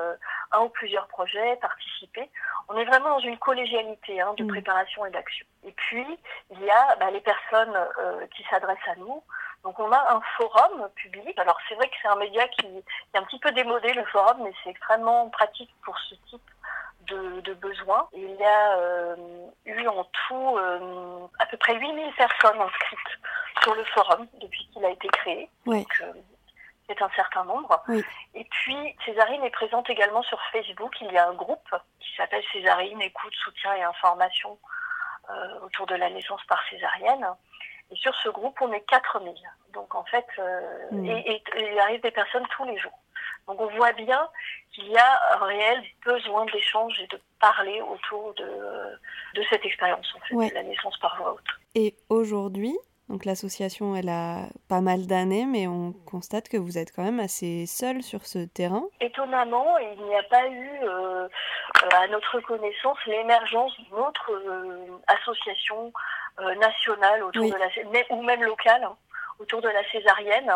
un 0.53 0.61
ou 0.61 0.69
plusieurs 0.69 1.07
projets, 1.09 1.57
participer. 1.57 2.31
On 2.69 2.77
est 2.77 2.85
vraiment 2.85 3.11
dans 3.11 3.19
une 3.19 3.39
collégialité 3.39 4.21
hein, 4.21 4.35
de 4.37 4.45
mmh. 4.45 4.49
préparation 4.49 5.05
et 5.05 5.11
d'action. 5.11 5.47
Et 5.65 5.73
puis, 5.73 6.07
il 6.51 6.63
y 6.63 6.71
a 6.71 6.97
bah, 6.97 7.11
les 7.11 7.21
personnes 7.21 7.77
qui 8.35 8.45
s'adressent 8.45 8.89
à 8.89 8.97
nous. 8.97 9.23
Donc 9.65 9.79
on 9.79 9.91
a 9.93 10.15
un 10.15 10.21
forum 10.37 10.89
public. 10.95 11.39
Alors 11.39 11.59
c'est 11.69 11.75
vrai 11.75 11.89
que 11.89 11.95
c'est 12.01 12.09
un 12.09 12.17
média 12.17 12.47
qui 12.49 12.67
est 12.67 13.19
un 13.19 13.23
petit 13.25 13.39
peu 13.39 13.51
démodé 13.53 13.93
le 13.93 14.05
forum, 14.07 14.39
mais 14.43 14.53
c'est 14.63 14.71
extrêmement 14.71 15.29
pratique 15.31 15.71
pour 15.85 15.99
ce 15.99 16.15
type 16.31 16.54
de, 17.09 17.55
besoins. 17.55 18.09
Il 18.13 18.35
y 18.35 18.45
a 18.45 18.79
euh, 18.79 19.17
eu 19.65 19.87
en 19.87 20.05
tout 20.05 20.57
euh, 20.59 21.27
à 21.39 21.47
peu 21.47 21.57
près 21.57 21.79
8000 21.79 22.13
personnes 22.15 22.61
inscrites 22.61 22.99
sur 23.63 23.75
le 23.75 23.85
forum 23.85 24.27
depuis 24.41 24.69
qu'il 24.73 24.85
a 24.85 24.91
été 24.91 25.09
créé. 25.09 25.49
Donc, 25.67 25.87
euh, 26.03 26.13
est 26.89 27.01
un 27.01 27.11
certain 27.17 27.45
nombre. 27.45 27.83
Et 28.35 28.45
puis, 28.45 28.77
Césarine 29.07 29.43
est 29.43 29.51
présente 29.51 29.89
également 29.89 30.23
sur 30.23 30.39
Facebook. 30.53 30.95
Il 31.01 31.13
y 31.13 31.17
a 31.17 31.29
un 31.29 31.33
groupe 31.33 31.75
qui 31.99 32.15
s'appelle 32.15 32.45
Césarine, 32.53 33.01
écoute, 33.01 33.33
soutien 33.43 33.75
et 33.75 33.83
information 33.83 34.59
autour 35.63 35.87
de 35.87 35.95
la 35.95 36.11
naissance 36.11 36.45
par 36.45 36.63
césarienne. 36.69 37.27
Et 37.91 37.97
sur 37.97 38.15
ce 38.17 38.29
groupe, 38.29 38.59
on 38.61 38.71
est 38.73 38.83
4000. 38.83 39.33
Donc, 39.73 39.95
en 39.95 40.05
fait, 40.05 40.27
mm. 40.91 41.07
et, 41.07 41.43
il 41.57 41.79
arrive 41.79 42.03
des 42.03 42.11
personnes 42.11 42.47
tous 42.55 42.67
les 42.67 42.77
jours. 42.77 42.99
Donc, 43.49 43.61
on 43.61 43.67
voit 43.77 43.93
bien 43.93 44.29
qu'il 44.73 44.89
y 44.89 44.97
a 44.97 45.21
un 45.35 45.45
réel 45.45 45.83
besoin 46.05 46.45
d'échange 46.47 46.99
et 47.01 47.07
de 47.09 47.21
parler 47.41 47.81
autour 47.83 48.35
de, 48.35 48.45
de 49.35 49.43
cette 49.51 49.65
expérience, 49.65 50.13
en 50.17 50.21
fait, 50.21 50.49
de 50.49 50.55
la 50.55 50.63
naissance 50.63 50.99
par 50.99 51.17
voie 51.17 51.35
haute. 51.35 51.61
Et 51.75 51.95
aujourd'hui, 52.09 52.77
donc 53.09 53.27
l'association, 53.27 53.95
elle 53.95 54.09
a 54.09 54.49
pas 54.69 54.81
mal 54.81 55.07
d'années, 55.07 55.45
mais 55.45 55.67
on 55.67 55.93
constate 55.93 56.49
que 56.49 56.57
vous 56.57 56.79
êtes 56.79 56.91
quand 56.91 57.03
même 57.03 57.21
assez 57.21 57.67
seul 57.67 58.03
sur 58.03 58.25
ce 58.25 58.39
terrain. 58.39 58.85
Étonnamment, 59.01 59.77
il 59.79 60.05
n'y 60.05 60.17
a 60.17 60.23
pas 60.23 60.49
eu, 60.49 60.71
euh, 60.83 61.29
à 61.93 62.09
notre 62.09 62.41
connaissance, 62.41 62.97
l'émergence 63.07 63.79
d'une 63.79 63.99
autre 63.99 64.33
euh, 64.33 64.87
association 65.07 65.93
euh, 66.41 66.55
nationale 66.55 67.23
autour 67.25 67.45
de 67.45 67.57
la, 67.57 68.17
ou 68.17 68.23
même 68.23 68.43
locale 68.43 68.85
hein, 68.85 68.97
autour 69.39 69.61
de 69.61 69.69
la 69.69 69.85
césarienne. 69.91 70.51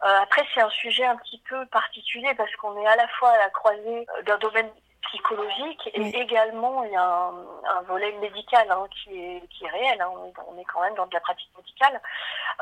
Après, 0.00 0.46
c'est 0.54 0.60
un 0.60 0.70
sujet 0.70 1.04
un 1.04 1.16
petit 1.16 1.42
peu 1.48 1.66
particulier 1.66 2.32
parce 2.36 2.54
qu'on 2.56 2.80
est 2.80 2.86
à 2.86 2.96
la 2.96 3.08
fois 3.08 3.30
à 3.30 3.38
la 3.38 3.50
croisée 3.50 4.06
d'un 4.26 4.38
domaine 4.38 4.70
psychologique 5.08 5.90
et 5.94 6.20
également 6.20 6.84
il 6.84 6.92
y 6.92 6.96
a 6.96 7.30
un, 7.30 7.82
volet 7.82 8.12
médical 8.20 8.66
hein, 8.70 8.86
qui, 8.90 9.18
est, 9.18 9.42
qui 9.48 9.64
est 9.64 9.70
réel. 9.70 10.00
Hein. 10.00 10.10
On, 10.46 10.58
est 10.58 10.64
quand 10.64 10.82
même 10.82 10.94
dans 10.94 11.06
de 11.06 11.14
la 11.14 11.20
pratique 11.20 11.50
médicale. 11.56 12.00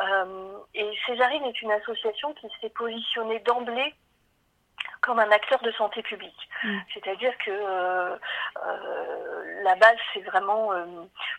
Euh, 0.02 0.59
et 0.75 0.90
Césarine 1.07 1.45
est 1.45 1.62
une 1.62 1.73
association 1.73 2.33
qui 2.35 2.47
s'est 2.61 2.71
positionnée 2.71 3.40
d'emblée 3.40 3.95
comme 5.00 5.19
un 5.19 5.31
acteur 5.31 5.61
de 5.62 5.71
santé 5.73 6.02
publique. 6.02 6.49
Mm. 6.64 6.78
C'est-à-dire 6.95 7.37
que 7.38 7.50
euh, 7.50 8.16
euh, 8.64 9.62
la 9.62 9.75
base, 9.76 9.97
c'est 10.12 10.21
vraiment 10.21 10.71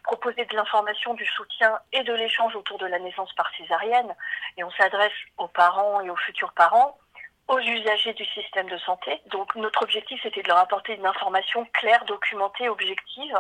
proposer 0.04 0.46
de 0.46 0.56
l'information, 0.56 1.13
du 1.13 1.25
soutien 1.25 1.80
et 1.94 2.04
de 2.04 2.13
l'échange 2.13 2.56
autour 2.56 2.77
de 2.77 2.86
la 2.86 3.00
naissance 3.00 3.34
par 3.34 3.50
césarienne. 3.56 4.16
Et 4.58 4.63
on 4.63 4.72
s'adresse 4.72 5.12
aux 5.38 5.48
parents 5.48 6.01
et 6.01 6.10
aux 6.10 6.16
futurs 6.16 6.54
parents 6.54 6.98
aux 7.48 7.60
usagers 7.60 8.13
du 8.13 8.25
système 8.25 8.68
de 8.70 8.77
santé. 8.80 9.22
Donc 9.27 9.56
notre 9.56 9.84
objectif, 9.84 10.20
c'était 10.22 10.42
de 10.42 10.48
leur 10.50 10.58
apporter 10.58 10.96
une 10.96 11.06
information 11.06 11.66
claire, 11.74 12.04
documentée, 12.06 12.68
objective. 12.70 13.38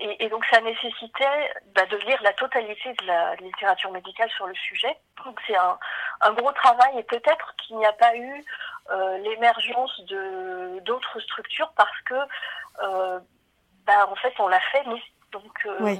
Et, 0.00 0.28
donc 0.28 0.44
ça 0.46 0.60
nécessitait 0.60 1.52
bah, 1.74 1.84
de 1.86 1.96
lire 1.96 2.22
la 2.22 2.32
totalité 2.32 2.92
de 3.00 3.06
la 3.06 3.34
littérature 3.36 3.90
médicale 3.90 4.30
sur 4.30 4.46
le 4.46 4.54
sujet. 4.54 4.96
Donc 5.24 5.40
c'est 5.46 5.56
un, 5.56 6.32
gros 6.34 6.52
travail 6.52 6.98
et 6.98 7.02
peut-être 7.02 7.54
qu'il 7.56 7.76
n'y 7.78 7.86
a 7.86 7.92
pas 7.92 8.14
eu 8.16 8.44
euh, 8.90 9.18
l'émergence 9.18 10.00
de 10.04 10.78
d'autres 10.84 11.18
structures 11.20 11.72
parce 11.76 12.00
que 12.02 12.14
euh, 12.84 13.18
bah, 13.86 14.08
en 14.08 14.14
fait 14.14 14.32
on 14.38 14.46
l'a 14.46 14.60
fait 14.72 14.84
nous. 14.84 15.00
Donc 15.32 15.66
euh, 15.66 15.96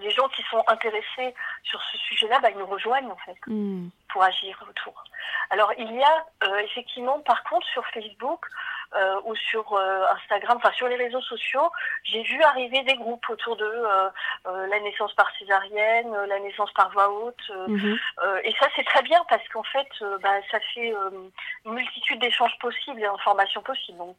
les 0.00 0.10
gens 0.10 0.28
qui 0.28 0.42
sont 0.50 0.62
intéressés 0.66 1.34
sur 1.62 1.80
ce 1.82 1.96
sujet-là, 1.98 2.38
bah, 2.40 2.50
ils 2.50 2.58
nous 2.58 2.66
rejoignent 2.66 3.10
en 3.10 3.16
fait 3.16 3.36
hmm. 3.46 3.88
pour 4.12 4.22
agir 4.22 4.62
autour. 4.68 5.04
Alors 5.50 5.72
il 5.78 5.92
y 5.92 6.02
a 6.02 6.26
euh, 6.44 6.58
effectivement, 6.58 7.20
par 7.20 7.42
contre, 7.44 7.66
sur 7.68 7.84
Facebook 7.88 8.46
euh, 8.94 9.20
ou 9.24 9.34
sur 9.36 9.72
euh, 9.72 10.04
Instagram, 10.14 10.58
enfin 10.58 10.72
sur 10.72 10.88
les 10.88 10.96
réseaux 10.96 11.20
sociaux, 11.22 11.70
j'ai 12.04 12.22
vu 12.22 12.42
arriver 12.42 12.82
des 12.82 12.94
groupes 12.94 13.28
autour 13.28 13.56
de 13.56 13.84
la 14.44 14.80
naissance 14.80 15.12
par 15.14 15.30
césarienne, 15.38 16.12
la 16.28 16.38
naissance 16.40 16.72
par 16.72 16.90
voie 16.90 17.10
haute, 17.10 17.50
mhm. 17.68 17.98
et 18.44 18.54
ça 18.58 18.66
c'est 18.76 18.84
très 18.84 19.02
bien 19.02 19.22
parce 19.28 19.46
qu'en 19.48 19.62
fait, 19.64 19.88
bah, 20.22 20.34
ça 20.50 20.58
fait 20.74 20.94
une 21.64 21.72
multitude 21.72 22.20
d'échanges 22.20 22.56
possibles 22.58 23.00
et 23.00 23.04
d'informations 23.04 23.62
possibles. 23.62 23.98
Donc, 23.98 24.16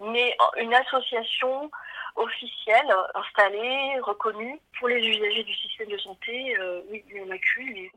mais 0.00 0.36
une 0.58 0.74
association 0.74 1.70
officielle, 2.16 2.94
installée, 3.14 4.00
reconnue 4.00 4.58
pour 4.78 4.88
les 4.88 5.06
usagers 5.06 5.44
du 5.44 5.54
système 5.54 5.88
de 5.88 5.98
santé, 5.98 6.56
euh, 6.58 6.80
oui, 6.90 7.04
il 7.10 7.22
en 7.22 7.30
a. 7.30 7.36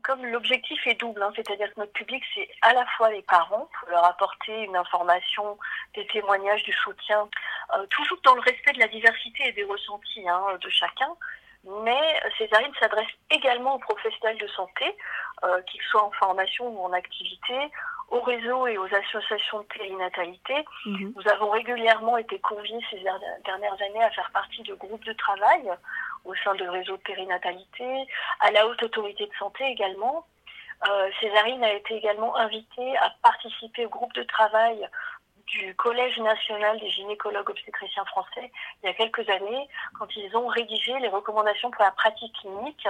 Comme 0.02 0.24
l'objectif 0.26 0.86
est 0.86 1.00
double, 1.00 1.22
hein, 1.22 1.32
c'est-à-dire 1.34 1.72
que 1.74 1.80
notre 1.80 1.92
public, 1.92 2.22
c'est 2.34 2.48
à 2.62 2.72
la 2.74 2.84
fois 2.96 3.10
les 3.10 3.22
parents, 3.22 3.68
pour 3.78 3.88
leur 3.90 4.04
apporter 4.04 4.64
une 4.64 4.76
information, 4.76 5.58
des 5.94 6.06
témoignages, 6.06 6.62
du 6.62 6.72
soutien, 6.72 7.28
euh, 7.76 7.86
toujours 7.86 8.18
dans 8.24 8.34
le 8.34 8.40
respect 8.40 8.72
de 8.72 8.78
la 8.78 8.88
diversité 8.88 9.48
et 9.48 9.52
des 9.52 9.64
ressentis 9.64 10.28
hein, 10.28 10.42
de 10.60 10.68
chacun, 10.68 11.14
mais 11.64 12.20
Césarine 12.38 12.72
s'adresse 12.80 13.08
également 13.30 13.74
aux 13.74 13.78
professionnels 13.78 14.38
de 14.38 14.48
santé, 14.48 14.96
euh, 15.44 15.60
qu'ils 15.62 15.82
soient 15.82 16.04
en 16.04 16.10
formation 16.12 16.68
ou 16.68 16.84
en 16.84 16.92
activité, 16.92 17.54
aux 18.10 18.20
réseaux 18.20 18.66
et 18.66 18.76
aux 18.76 18.92
associations 18.94 19.60
de 19.60 19.64
périnatalité. 19.64 20.64
Mhm. 20.86 21.14
Nous 21.16 21.28
avons 21.28 21.50
régulièrement 21.50 22.16
été 22.16 22.38
conviés 22.40 22.80
ces 22.90 23.02
dernières 23.44 23.80
années 23.82 24.02
à 24.02 24.10
faire 24.10 24.30
partie 24.32 24.62
de 24.62 24.74
groupes 24.74 25.04
de 25.04 25.12
travail 25.12 25.70
au 26.24 26.34
sein 26.36 26.54
de 26.54 26.66
réseaux 26.66 26.96
de 26.96 27.02
périnatalité, 27.02 28.06
à 28.40 28.50
la 28.50 28.66
haute 28.66 28.82
autorité 28.82 29.26
de 29.26 29.34
santé 29.38 29.64
également. 29.64 30.26
Euh, 30.88 31.10
Césarine 31.20 31.62
a 31.62 31.72
été 31.72 31.94
également 31.94 32.36
invitée 32.36 32.96
à 32.98 33.10
participer 33.22 33.86
au 33.86 33.90
groupe 33.90 34.12
de 34.14 34.22
travail 34.24 34.88
du 35.46 35.74
Collège 35.74 36.18
national 36.18 36.78
des 36.80 36.88
gynécologues 36.90 37.50
obstétriciens 37.50 38.04
français 38.04 38.50
il 38.82 38.86
y 38.86 38.88
a 38.88 38.94
quelques 38.94 39.28
années, 39.28 39.68
quand 39.98 40.06
ils 40.16 40.36
ont 40.36 40.46
rédigé 40.46 40.98
les 41.00 41.08
recommandations 41.08 41.70
pour 41.70 41.82
la 41.82 41.90
pratique 41.90 42.34
clinique 42.40 42.88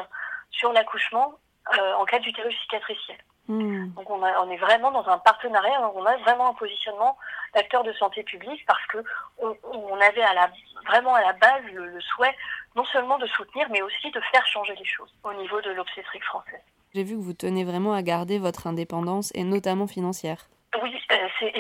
sur 0.51 0.73
l'accouchement 0.73 1.35
euh, 1.79 1.95
en 1.95 2.05
cas 2.05 2.19
d'utérus 2.19 2.57
cicatriciel. 2.63 3.19
Hmm. 3.51 3.89
Donc 3.97 4.09
on, 4.09 4.23
on, 4.23 4.51
est 4.51 4.57
vraiment 4.59 4.93
dans 4.93 5.09
un 5.09 5.19
partenariat, 5.19 5.91
on 5.97 6.05
a 6.07 6.17
vraiment 6.19 6.51
un 6.51 6.55
positionnement 6.55 7.19
d'acteur 7.53 7.83
de 7.83 7.93
santé 7.95 8.23
publique 8.23 8.65
parce 8.65 8.87
que 8.87 8.99
on, 9.41 10.01
avait 10.01 10.23
à 10.23 10.35
la, 10.35 10.51
vraiment 10.87 11.15
à 11.15 11.21
la 11.21 11.33
base 11.33 11.65
le, 11.73 11.89
le, 11.89 12.01
souhait 12.01 12.37
non 12.77 12.85
seulement 12.85 13.19
de 13.19 13.27
soutenir 13.27 13.67
mais 13.71 13.83
aussi 13.83 14.09
de 14.13 14.21
faire 14.31 14.47
changer 14.47 14.77
les 14.77 14.85
choses 14.85 15.13
au 15.25 15.35
niveau 15.35 15.61
de 15.63 15.71
l'obstétrique 15.71 16.23
française. 16.23 16.61
J'ai 16.95 17.03
vu 17.03 17.17
que 17.17 17.23
vous 17.23 17.33
tenez 17.33 17.65
vraiment 17.65 17.93
à 17.93 18.03
garder 18.03 18.39
votre 18.39 18.69
indépendance 18.69 19.33
et 19.35 19.43
notamment 19.43 19.89
financière. 19.89 20.49
Oui, 20.81 20.95
euh, 21.11 21.17
c'est 21.41 21.53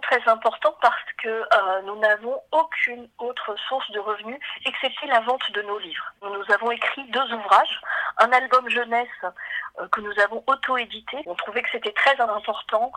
très 0.00 0.20
important 0.28 0.74
parce 0.80 1.12
que 1.18 1.28
euh, 1.28 1.82
nous 1.84 1.96
n'avons 1.96 2.40
aucune 2.52 3.08
autre 3.18 3.54
source 3.68 3.90
de 3.90 3.98
revenus 3.98 4.38
excepté 4.66 5.06
la 5.06 5.20
vente 5.20 5.50
de 5.52 5.62
nos 5.62 5.78
livres. 5.78 6.12
Nous 6.22 6.54
avons 6.54 6.70
écrit 6.70 7.04
deux 7.10 7.32
ouvrages, 7.32 7.80
un 8.18 8.30
album 8.32 8.68
jeunesse 8.68 9.08
euh, 9.24 9.88
que 9.88 10.00
nous 10.00 10.18
avons 10.20 10.42
auto-édité. 10.46 11.18
On 11.26 11.34
trouvait 11.34 11.62
que 11.62 11.70
c'était 11.70 11.92
très 11.92 12.20
important 12.20 12.92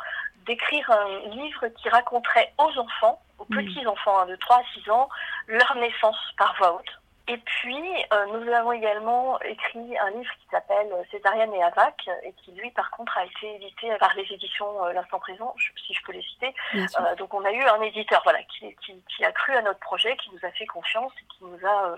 d'écrire 0.46 0.90
un 0.92 1.30
livre 1.30 1.68
qui 1.70 1.90
raconterait 1.90 2.54
aux 2.58 2.80
enfants, 2.80 3.22
aux 3.40 3.46
petits-enfants 3.46 4.20
hein, 4.20 4.26
de 4.28 4.36
3 4.36 4.58
à 4.58 4.64
6 4.84 4.90
ans, 4.90 5.10
leur 5.48 5.76
naissance 5.76 6.18
par 6.38 6.56
voix 6.58 6.76
haute 6.76 7.00
et 7.28 7.38
puis, 7.38 7.84
euh, 8.14 8.26
nous 8.28 8.52
avons 8.52 8.72
également 8.72 9.40
écrit 9.42 9.98
un 9.98 10.12
livre 10.12 10.32
qui 10.40 10.48
s'appelle 10.52 10.88
Césarienne 11.10 11.52
et 11.56 11.64
Avac, 11.64 12.08
et 12.24 12.32
qui, 12.34 12.52
lui, 12.52 12.70
par 12.70 12.92
contre, 12.92 13.18
a 13.18 13.26
été 13.26 13.56
édité 13.56 13.96
par 14.00 14.14
les 14.16 14.32
éditions 14.32 14.86
euh, 14.86 14.94
L'Instant 14.94 15.18
Présent, 15.20 15.56
si 15.58 15.94
je 15.94 16.04
peux 16.04 16.12
les 16.12 16.22
citer. 16.22 16.54
Euh, 16.76 17.16
donc, 17.16 17.34
on 17.34 17.44
a 17.44 17.52
eu 17.52 17.64
un 17.64 17.82
éditeur 17.82 18.22
voilà, 18.24 18.44
qui, 18.44 18.76
qui, 18.86 19.02
qui, 19.10 19.26
a 19.26 19.32
cru 19.32 19.56
à 19.56 19.64
notre 19.64 19.80
projet, 19.80 20.16
qui 20.18 20.30
nous 20.34 20.48
a 20.48 20.52
fait 20.52 20.68
confiance, 20.68 21.14
et 21.20 21.26
qui 21.34 21.46
nous 21.46 21.68
a 21.68 21.96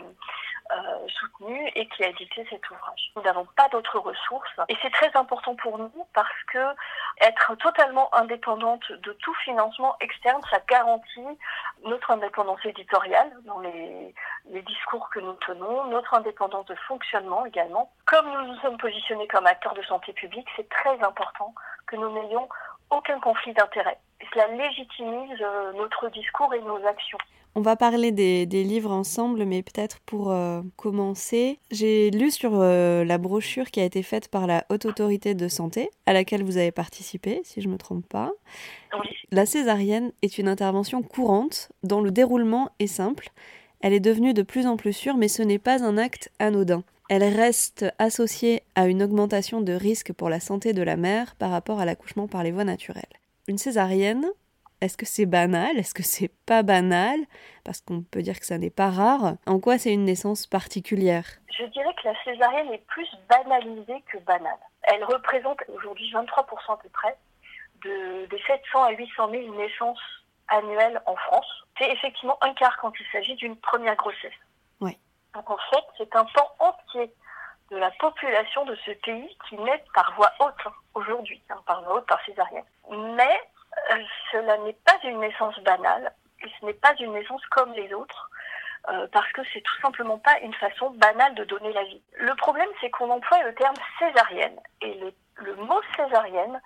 euh, 0.71 1.07
soutenu 1.07 1.71
et 1.75 1.87
qui 1.87 2.03
a 2.03 2.09
édité 2.09 2.45
cet 2.49 2.69
ouvrage. 2.69 3.11
Nous 3.15 3.21
n'avons 3.21 3.45
pas 3.55 3.69
d'autres 3.69 3.99
ressources, 3.99 4.49
et 4.67 4.75
c'est 4.81 4.91
très 4.91 5.15
important 5.15 5.55
pour 5.55 5.77
nous 5.77 6.07
parce 6.13 6.43
que 6.51 6.59
être 7.21 7.55
totalement 7.55 8.13
indépendante 8.13 8.91
de 8.91 9.13
tout 9.13 9.33
financement 9.45 9.95
externe, 9.99 10.41
ça 10.49 10.59
garantit 10.67 11.37
notre 11.83 12.11
indépendance 12.11 12.63
éditoriale 12.65 13.31
dans 13.45 13.59
les, 13.59 14.13
discours 14.67 15.09
que 15.09 15.19
nous 15.19 15.33
tenons, 15.45 15.85
notre 15.85 16.13
indépendance 16.13 16.65
de 16.65 16.75
fonctionnement 16.87 17.45
également. 17.45 17.91
Comme 18.05 18.29
nous 18.31 18.47
nous 18.47 18.59
sommes 18.59 18.77
positionnés 18.77 19.27
comme 19.27 19.45
acteurs 19.45 19.73
de 19.73 19.83
santé 19.83 20.13
publique, 20.13 20.47
c'est 20.55 20.67
très 20.69 21.01
important 21.03 21.53
que 21.85 21.95
nous 21.95 22.11
n'ayons 22.11 22.49
aucun 22.89 23.19
conflit 23.19 23.53
d'intérêts. 23.53 23.99
Cela 24.33 24.47
légitimise 24.47 25.39
euh, 25.41 25.73
notre 25.73 26.09
discours 26.09 26.53
et 26.53 26.61
nos 26.61 26.85
actions. 26.85 27.17
On 27.57 27.61
va 27.61 27.75
parler 27.75 28.11
des, 28.11 28.45
livres 28.45 28.91
ensemble, 28.91 29.43
mais 29.43 29.63
peut-être 29.63 29.99
pour 30.01 30.31
euh, 30.31 30.61
commencer, 30.75 31.57
j'ai 31.71 32.11
lu 32.11 32.29
sur 32.29 32.51
euh, 32.53 33.03
la 33.03 33.17
brochure 33.17 33.71
qui 33.71 33.79
a 33.79 33.83
été 33.83 34.03
faite 34.03 34.27
par 34.27 34.45
la 34.45 34.63
Haute 34.69 34.85
Autorité 34.85 35.33
de 35.33 35.47
Santé, 35.47 35.89
à 36.05 36.13
laquelle 36.13 36.43
vous 36.43 36.57
avez 36.57 36.71
participé, 36.71 37.41
si 37.43 37.61
je 37.61 37.67
ne 37.67 37.73
me 37.73 37.77
trompe 37.77 38.07
pas. 38.07 38.31
La 39.31 39.47
césarienne 39.47 40.11
est 40.21 40.37
une 40.37 40.47
intervention 40.47 41.01
courante 41.01 41.71
dont 41.81 42.01
le 42.01 42.11
déroulement 42.11 42.69
est 42.79 42.87
simple 42.87 43.31
elle 43.81 43.93
est 43.93 43.99
devenue 43.99 44.33
de 44.33 44.41
plus 44.41 44.65
en 44.65 44.77
plus 44.77 44.93
sûre, 44.93 45.17
mais 45.17 45.27
ce 45.27 45.43
n'est 45.43 45.59
pas 45.59 45.83
un 45.83 45.97
acte 45.97 46.31
anodin. 46.39 46.83
Elle 47.09 47.23
reste 47.23 47.85
associée 47.99 48.63
à 48.75 48.87
une 48.87 49.03
augmentation 49.03 49.61
de 49.61 49.73
risque 49.73 50.13
pour 50.13 50.29
la 50.29 50.39
santé 50.39 50.73
de 50.73 50.81
la 50.81 50.97
mère 50.97 51.35
par 51.35 51.51
rapport 51.51 51.79
à 51.79 51.85
l'accouchement 51.85 52.27
par 52.27 52.43
les 52.43 52.51
voies 52.51 52.65
naturelles. 52.65 53.05
Une 53.47 53.57
césarienne, 53.57 54.25
est-ce 54.81 54.97
que 54.97 55.05
c'est 55.05 55.25
banal? 55.25 55.77
Est-ce 55.77 55.93
que 55.93 56.03
c'est 56.03 56.31
pas 56.45 56.63
banal? 56.63 57.19
Parce 57.63 57.81
qu'on 57.81 58.01
peut 58.01 58.21
dire 58.21 58.39
que 58.39 58.45
ça 58.45 58.57
n'est 58.57 58.69
pas 58.69 58.89
rare. 58.89 59.35
En 59.45 59.59
quoi 59.59 59.77
c'est 59.77 59.93
une 59.93 60.05
naissance 60.05 60.45
particulière? 60.45 61.25
Je 61.57 61.65
dirais 61.65 61.93
que 61.95 62.07
la 62.07 62.23
césarienne 62.23 62.71
est 62.71 62.85
plus 62.87 63.07
banalisée 63.27 64.03
que 64.11 64.19
banale. 64.19 64.59
Elle 64.83 65.03
représente 65.03 65.59
aujourd'hui 65.75 66.11
23% 66.11 66.73
à 66.73 66.77
peu 66.77 66.89
près 66.89 67.17
de, 67.83 68.25
des 68.27 68.41
700 68.45 68.83
à 68.83 68.91
800 68.91 69.29
000 69.31 69.55
naissances 69.55 69.99
annuelles 70.47 71.01
en 71.05 71.15
France. 71.15 71.47
C'est 71.77 71.91
effectivement 71.91 72.37
un 72.41 72.53
quart 72.53 72.77
quand 72.77 72.93
il 72.99 73.05
s'agit 73.11 73.35
d'une 73.35 73.55
première 73.57 73.95
grossesse. 73.95 74.31
Ouais. 74.79 74.97
Donc 75.33 75.49
en 75.49 75.57
fait, 75.71 75.83
c'est 75.97 76.15
un 76.15 76.25
pan 76.25 76.47
entier 76.59 77.11
de 77.71 77.77
la 77.77 77.91
population 77.99 78.65
de 78.65 78.75
ce 78.85 78.91
pays 78.91 79.37
qui 79.49 79.57
naît 79.57 79.83
par 79.93 80.13
voie 80.15 80.31
haute 80.39 80.53
hein, 80.65 80.71
aujourd'hui, 80.93 81.41
hein, 81.49 81.61
par 81.65 81.83
voie 81.83 81.95
haute, 81.95 82.05
par 82.05 82.23
césarienne. 82.25 82.63
Mais 82.89 83.41
euh, 83.91 84.03
cela 84.31 84.57
n'est 84.59 84.77
pas 84.85 84.97
une 85.03 85.19
naissance 85.19 85.59
banale, 85.59 86.11
et 86.41 86.49
ce 86.59 86.65
n'est 86.65 86.73
pas 86.73 86.93
une 86.99 87.13
naissance 87.13 87.45
comme 87.47 87.73
les 87.73 87.93
autres, 87.93 88.29
euh, 88.89 89.07
parce 89.11 89.31
que 89.33 89.41
c'est 89.53 89.61
tout 89.61 89.81
simplement 89.81 90.17
pas 90.17 90.39
une 90.39 90.53
façon 90.53 90.91
banale 90.91 91.35
de 91.35 91.43
donner 91.43 91.73
la 91.73 91.83
vie. 91.83 92.01
Le 92.13 92.35
problème, 92.35 92.69
c'est 92.79 92.89
qu'on 92.89 93.09
emploie 93.09 93.41
le 93.43 93.53
terme 93.55 93.75
césarienne, 93.99 94.59
et 94.81 94.93
le, 94.95 95.13
le 95.35 95.55
mot 95.55 95.81
césarienne 95.95 96.61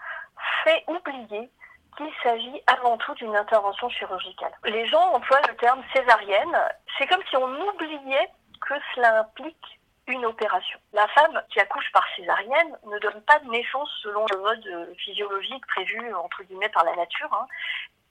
fait 0.64 0.84
oublier 0.88 1.50
qu'il 1.98 2.12
s'agit 2.24 2.62
avant 2.68 2.98
tout 2.98 3.14
d'une 3.16 3.36
intervention 3.36 3.90
chirurgicale. 3.90 4.54
Les 4.64 4.86
gens 4.88 5.14
emploient 5.14 5.42
le 5.48 5.56
terme 5.58 5.84
césarienne, 5.94 6.58
c'est 6.98 7.08
comme 7.08 7.24
si 7.30 7.38
on 7.38 7.70
oubliait 7.70 8.30
que 8.62 8.76
cela 8.96 9.20
implique 9.20 9.81
une 10.12 10.26
opération. 10.26 10.80
La 10.94 11.08
femme 11.10 11.42
qui 11.50 11.60
accouche 11.60 11.92
par 11.92 12.06
césarienne 12.16 12.78
ne 12.86 13.00
donne 13.00 13.22
pas 13.24 13.40
de 13.40 13.50
naissance 13.50 13.90
selon 14.04 14.26
le 14.32 14.40
mode 14.40 14.68
euh, 14.68 14.94
physiologique 14.98 15.66
prévu 15.68 16.14
entre 16.14 16.44
guillemets 16.44 16.70
par 16.70 16.84
la 16.84 16.96
nature. 16.96 17.34
hein. 17.34 17.48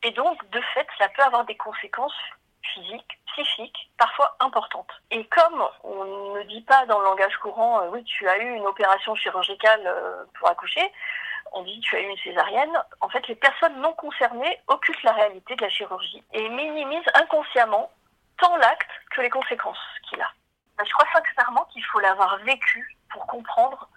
Et 0.02 0.11
donc, 0.12 0.49
de 0.50 0.61
fait, 0.75 0.87
ça 0.99 1.09
peut 1.09 1.23
avoir 1.23 1.45
des 1.45 1.57
conséquences 1.57 2.16
physiques, 2.62 3.21
psychiques, 3.26 3.90
parfois 3.99 4.37
importantes. 4.40 4.90
Et 5.11 5.25
comme 5.26 5.62
on 5.85 6.35
ne 6.35 6.42
dit 6.45 6.62
pas 6.62 6.87
dans 6.87 6.99
le 6.99 7.04
langage 7.04 7.37
courant, 7.37 7.83
euh, 7.83 7.90
oui, 7.90 8.02
tu 8.04 8.28
as 8.28 8.38
eu 8.38 8.54
une 8.54 8.66
opération 8.66 9.14
chirurgicale 9.14 9.83
euh, 9.87 10.25
pour 10.38 10.49
accoucher, 10.49 10.92
on 11.52 11.62
dit 11.62 11.80
tu 11.80 11.97
as 11.97 12.00
eu 12.00 12.09
une 12.09 12.19
césarienne, 12.19 12.83
en 13.00 13.09
fait, 13.09 13.26
les 13.28 13.35
personnes 13.35 13.80
non 13.80 13.92
concernées 13.95 14.61
occultent 14.69 15.02
la 15.02 15.12
réalité 15.12 15.57
de 15.57 15.62
la 15.62 15.71
chirurgie 15.71 16.23
et 16.33 16.49
minimisent 16.49 17.11
inconsciemment 17.14 17.90
tant 18.38 18.57
l'acte 18.57 18.90
que 19.11 19.21
les 19.21 19.30
conséquences 19.30 19.78
qu'il 20.09 20.21
a. 20.21 20.30
Ben, 20.80 20.87
Je 20.87 20.92
crois 20.92 21.22
sincèrement 21.37 21.66
qu'il 21.72 21.84
faut 21.84 22.00
l'avoir 22.00 22.38
vécu 22.38 22.96
pour 23.12 23.26
comprendre 23.26 23.88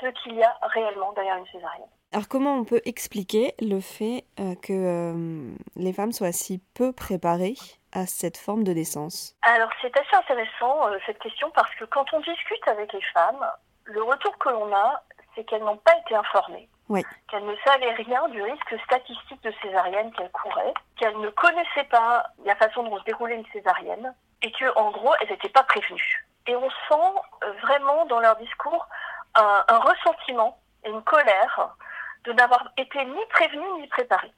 ce 0.00 0.06
qu'il 0.22 0.34
y 0.34 0.42
a 0.42 0.56
réellement 0.62 1.12
derrière 1.12 1.36
une 1.36 1.46
césarienne. 1.46 1.88
Alors 2.12 2.28
comment 2.28 2.54
on 2.54 2.64
peut 2.64 2.80
expliquer 2.84 3.54
le 3.60 3.80
fait 3.80 4.24
euh, 4.40 4.54
que 4.62 4.72
euh, 4.72 5.54
les 5.74 5.92
femmes 5.92 6.12
soient 6.12 6.32
si 6.32 6.62
peu 6.74 6.92
préparées 6.92 7.56
à 7.92 8.06
cette 8.06 8.38
forme 8.38 8.64
de 8.64 8.72
naissance? 8.72 9.36
Alors 9.42 9.68
c'est 9.82 9.94
assez 9.98 10.16
intéressant 10.16 10.88
euh, 10.88 10.98
cette 11.04 11.18
question 11.18 11.50
parce 11.50 11.74
que 11.74 11.84
quand 11.84 12.06
on 12.14 12.20
discute 12.20 12.68
avec 12.68 12.92
les 12.92 13.02
femmes, 13.12 13.44
le 13.84 14.02
retour 14.02 14.38
que 14.38 14.48
l'on 14.48 14.74
a, 14.74 15.02
c'est 15.34 15.44
qu'elles 15.44 15.64
n'ont 15.64 15.76
pas 15.78 15.92
été 16.04 16.14
informées. 16.14 16.68
Oui. 16.88 17.04
Qu'elles 17.28 17.44
ne 17.44 17.56
savaient 17.66 17.92
rien 17.92 18.28
du 18.28 18.40
risque 18.40 18.76
statistique 18.84 19.42
de 19.42 19.52
césarienne 19.60 20.12
qu'elles 20.12 20.30
couraient, 20.30 20.74
qu'elles 20.98 21.18
ne 21.18 21.28
connaissaient 21.30 21.88
pas 21.90 22.26
la 22.44 22.54
façon 22.56 22.84
dont 22.84 22.98
se 22.98 23.04
déroulait 23.04 23.36
une 23.36 23.46
césarienne 23.52 24.14
et 24.42 24.52
que 24.52 24.78
en 24.78 24.90
gros 24.90 25.14
elles 25.20 25.30
n'étaient 25.30 25.48
pas 25.48 25.62
prévenues. 25.64 26.26
Et 26.46 26.54
on 26.54 26.70
sent 26.70 27.20
euh, 27.44 27.52
vraiment 27.62 28.06
dans 28.06 28.20
leur 28.20 28.36
discours 28.36 28.86
un, 29.34 29.78
ressentiment 29.78 30.58
une 30.86 31.02
colère 31.02 31.76
de 32.24 32.32
n'avoir 32.32 32.72
été 32.76 33.04
ni 33.04 33.26
prévenues 33.30 33.80
ni 33.80 33.86
préparées. 33.88 34.32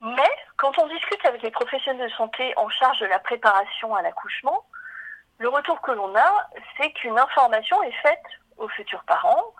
Mais 0.00 0.30
quand 0.56 0.78
on 0.78 0.86
discute 0.86 1.24
avec 1.26 1.42
les 1.42 1.50
professionnels 1.50 2.08
de 2.08 2.14
santé 2.14 2.54
en 2.56 2.68
charge 2.68 3.00
de 3.00 3.06
la 3.06 3.18
préparation 3.18 3.94
à 3.94 4.02
l'accouchement, 4.02 4.64
le 5.38 5.48
retour 5.48 5.80
que 5.82 5.92
l'on 5.92 6.14
a, 6.16 6.48
c'est 6.76 6.92
qu'une 6.92 7.18
information 7.18 7.82
est 7.82 8.00
faite 8.02 8.24
aux 8.56 8.68
futurs 8.68 9.04
parents, 9.04 9.52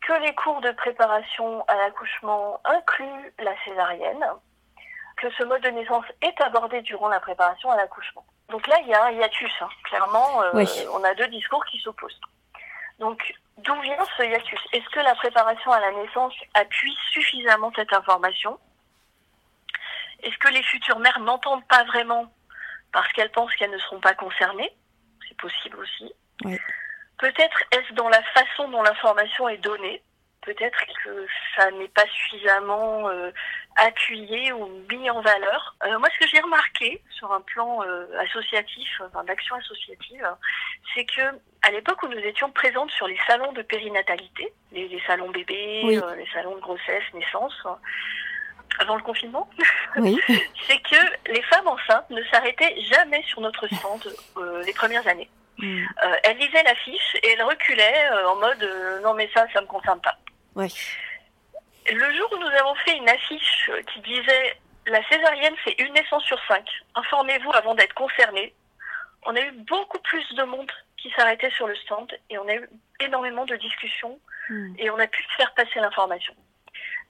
que 0.00 0.12
les 0.20 0.34
cours 0.34 0.60
de 0.60 0.70
préparation 0.72 1.64
à 1.66 1.76
l'accouchement 1.76 2.60
incluent 2.64 3.34
la 3.38 3.52
césarienne, 3.64 4.24
que 5.16 5.30
ce 5.30 5.44
mode 5.44 5.62
de 5.62 5.70
naissance 5.70 6.04
est 6.20 6.40
abordé 6.40 6.82
durant 6.82 7.08
la 7.08 7.20
préparation 7.20 7.70
à 7.70 7.76
l'accouchement. 7.76 8.24
Donc 8.54 8.68
là, 8.68 8.76
il 8.82 8.86
y 8.86 8.94
a 8.94 9.06
un 9.06 9.10
hiatus. 9.10 9.50
hein. 9.62 9.68
Clairement, 9.82 10.40
euh, 10.42 10.50
Oui. 10.54 10.68
on 10.92 11.02
a 11.02 11.12
deux 11.14 11.26
discours 11.26 11.64
qui 11.64 11.76
s'opposent. 11.80 12.20
Donc, 13.00 13.34
d'où 13.58 13.74
vient 13.80 13.98
ce 14.16 14.22
hiatus? 14.22 14.60
Est-ce 14.72 14.88
que 14.90 15.00
la 15.00 15.16
préparation 15.16 15.72
à 15.72 15.80
la 15.80 15.90
naissance 15.90 16.32
appuie 16.54 16.96
suffisamment 17.10 17.72
cette 17.74 17.92
information? 17.92 18.56
Est-ce 20.22 20.38
que 20.38 20.46
les 20.50 20.62
futures 20.62 21.00
mères 21.00 21.18
n'entendent 21.18 21.66
pas 21.66 21.82
vraiment 21.82 22.32
parce 22.92 23.12
qu'elles 23.14 23.32
pensent 23.32 23.52
qu'elles 23.56 23.72
ne 23.72 23.78
seront 23.78 23.98
pas 23.98 24.14
concernées? 24.14 24.72
C'est 25.28 25.36
possible 25.36 25.80
aussi. 25.80 26.12
Oui. 26.44 26.56
Peut-être 27.18 27.60
est-ce 27.72 27.92
dans 27.94 28.08
la 28.08 28.22
façon 28.22 28.68
dont 28.68 28.82
l'information 28.84 29.48
est 29.48 29.56
donnée? 29.58 30.00
Peut-être 30.44 30.78
que 31.02 31.26
ça 31.56 31.70
n'est 31.72 31.88
pas 31.88 32.06
suffisamment 32.06 33.08
euh, 33.08 33.30
appuyé 33.76 34.52
ou 34.52 34.68
mis 34.90 35.08
en 35.10 35.20
valeur. 35.20 35.74
Euh, 35.84 35.98
moi, 35.98 36.08
ce 36.14 36.24
que 36.24 36.30
j'ai 36.30 36.40
remarqué 36.40 37.02
sur 37.10 37.32
un 37.32 37.40
plan 37.40 37.82
euh, 37.82 38.06
associatif, 38.20 38.88
enfin, 39.00 39.24
d'action 39.24 39.56
associative, 39.56 40.28
c'est 40.94 41.06
que 41.06 41.22
à 41.62 41.70
l'époque 41.70 42.02
où 42.02 42.08
nous 42.08 42.18
étions 42.18 42.50
présentes 42.50 42.90
sur 42.90 43.06
les 43.08 43.18
salons 43.26 43.52
de 43.52 43.62
périnatalité, 43.62 44.52
les, 44.72 44.88
les 44.88 45.00
salons 45.06 45.30
bébés, 45.30 45.80
Oui. 45.84 46.00
les 46.16 46.28
salons 46.32 46.56
de 46.56 46.60
grossesse, 46.60 47.04
naissance, 47.14 47.54
avant 48.78 48.96
le 48.96 49.02
confinement, 49.02 49.48
Oui. 49.96 50.20
c'est 50.68 50.78
que 50.82 51.32
les 51.32 51.42
femmes 51.42 51.68
enceintes 51.68 52.10
ne 52.10 52.22
s'arrêtaient 52.24 52.76
jamais 52.92 53.22
sur 53.22 53.40
notre 53.40 53.66
stand 53.68 54.12
les 54.66 54.72
premières 54.74 55.06
années. 55.06 55.30
Mm. 55.58 55.84
Euh, 56.04 56.16
elles 56.24 56.38
lisaient 56.38 56.62
l'affiche 56.64 57.14
et 57.22 57.30
elles 57.30 57.42
reculaient 57.42 58.10
euh, 58.12 58.28
en 58.28 58.36
mode 58.36 58.62
euh, 58.62 59.00
non 59.02 59.14
mais 59.14 59.28
ça, 59.34 59.46
ça 59.52 59.60
me 59.60 59.66
concerne 59.66 60.00
pas. 60.00 60.16
Ouais. 60.56 60.68
Le 61.86 62.14
jour 62.16 62.28
où 62.32 62.38
nous 62.38 62.46
avons 62.60 62.74
fait 62.76 62.96
une 62.96 63.08
affiche 63.08 63.70
euh, 63.70 63.82
qui 63.82 64.00
disait 64.00 64.56
la 64.86 65.02
césarienne 65.08 65.54
c'est 65.64 65.78
une 65.80 65.92
naissance 65.92 66.24
sur 66.24 66.38
cinq, 66.46 66.64
informez-vous 66.94 67.52
avant 67.52 67.74
d'être 67.74 67.94
concerné, 67.94 68.54
on 69.26 69.34
a 69.34 69.40
eu 69.40 69.52
beaucoup 69.52 69.98
plus 70.00 70.26
de 70.34 70.42
monde 70.44 70.70
qui 70.98 71.10
s'arrêtait 71.16 71.50
sur 71.50 71.66
le 71.66 71.74
stand 71.76 72.12
et 72.30 72.38
on 72.38 72.48
a 72.48 72.54
eu 72.54 72.68
énormément 73.00 73.44
de 73.44 73.56
discussions 73.56 74.18
Mm. 74.48 74.74
et 74.78 74.90
on 74.90 74.98
a 74.98 75.06
pu 75.06 75.22
faire 75.36 75.52
passer 75.54 75.80
l'information. 75.80 76.34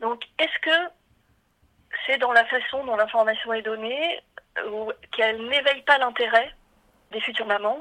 Donc 0.00 0.22
est-ce 0.38 0.58
que 0.60 0.92
c'est 2.06 2.18
dans 2.18 2.32
la 2.32 2.44
façon 2.46 2.84
dont 2.84 2.96
l'information 2.96 3.52
est 3.52 3.62
donnée 3.62 4.20
ou 4.70 4.92
qu'elle 5.12 5.46
n'éveille 5.48 5.82
pas 5.82 5.98
l'intérêt 5.98 6.54
des 7.10 7.20
futures 7.20 7.46
mamans 7.46 7.80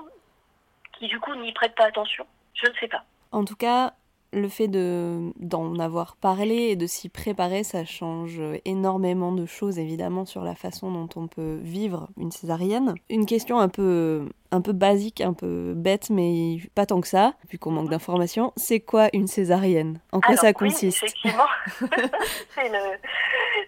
qui 0.94 1.08
du 1.08 1.20
coup 1.20 1.36
n'y 1.36 1.54
prêtent 1.54 1.76
pas 1.76 1.86
attention? 1.86 2.26
Je 2.56 2.70
ne 2.70 2.76
sais 2.76 2.88
pas. 2.88 3.04
En 3.32 3.46
tout 3.46 3.56
cas, 3.56 3.94
le 4.34 4.50
fait 4.50 4.68
de 4.68 5.32
d'en 5.38 5.78
avoir 5.80 6.16
parlé 6.16 6.56
et 6.56 6.76
de 6.76 6.88
s'y 6.88 7.10
préparer, 7.10 7.64
ça 7.64 7.86
change 7.86 8.42
énormément 8.66 9.32
de 9.32 9.46
choses 9.46 9.80
évidemment 9.80 10.26
sur 10.26 10.44
la 10.44 10.56
façon 10.56 10.92
dont 10.92 11.10
on 11.16 11.28
peut 11.28 11.60
vivre 11.62 12.08
une 12.18 12.32
césarienne. 12.32 12.96
Une 13.10 13.26
question 13.26 13.60
un 13.60 13.70
peu 13.70 14.28
un 14.52 14.62
peu 14.62 14.72
basique, 14.72 15.22
un 15.22 15.34
peu 15.34 15.74
bête, 15.76 16.10
mais 16.12 16.58
pas 16.76 16.86
tant 16.86 17.02
que 17.02 17.08
ça, 17.08 17.34
vu 17.50 17.58
qu'on 17.58 17.72
manque 17.72 17.90
d'informations. 17.90 18.54
C'est 18.56 18.80
quoi 18.80 19.08
une 19.14 19.28
césarienne? 19.28 20.00
En 20.12 20.20
quoi 20.20 20.30
Alors, 20.30 20.42
ça 20.42 20.48
oui, 20.48 20.54
consiste? 20.54 21.04
Effectivement, 21.04 21.48
c'est 22.56 22.72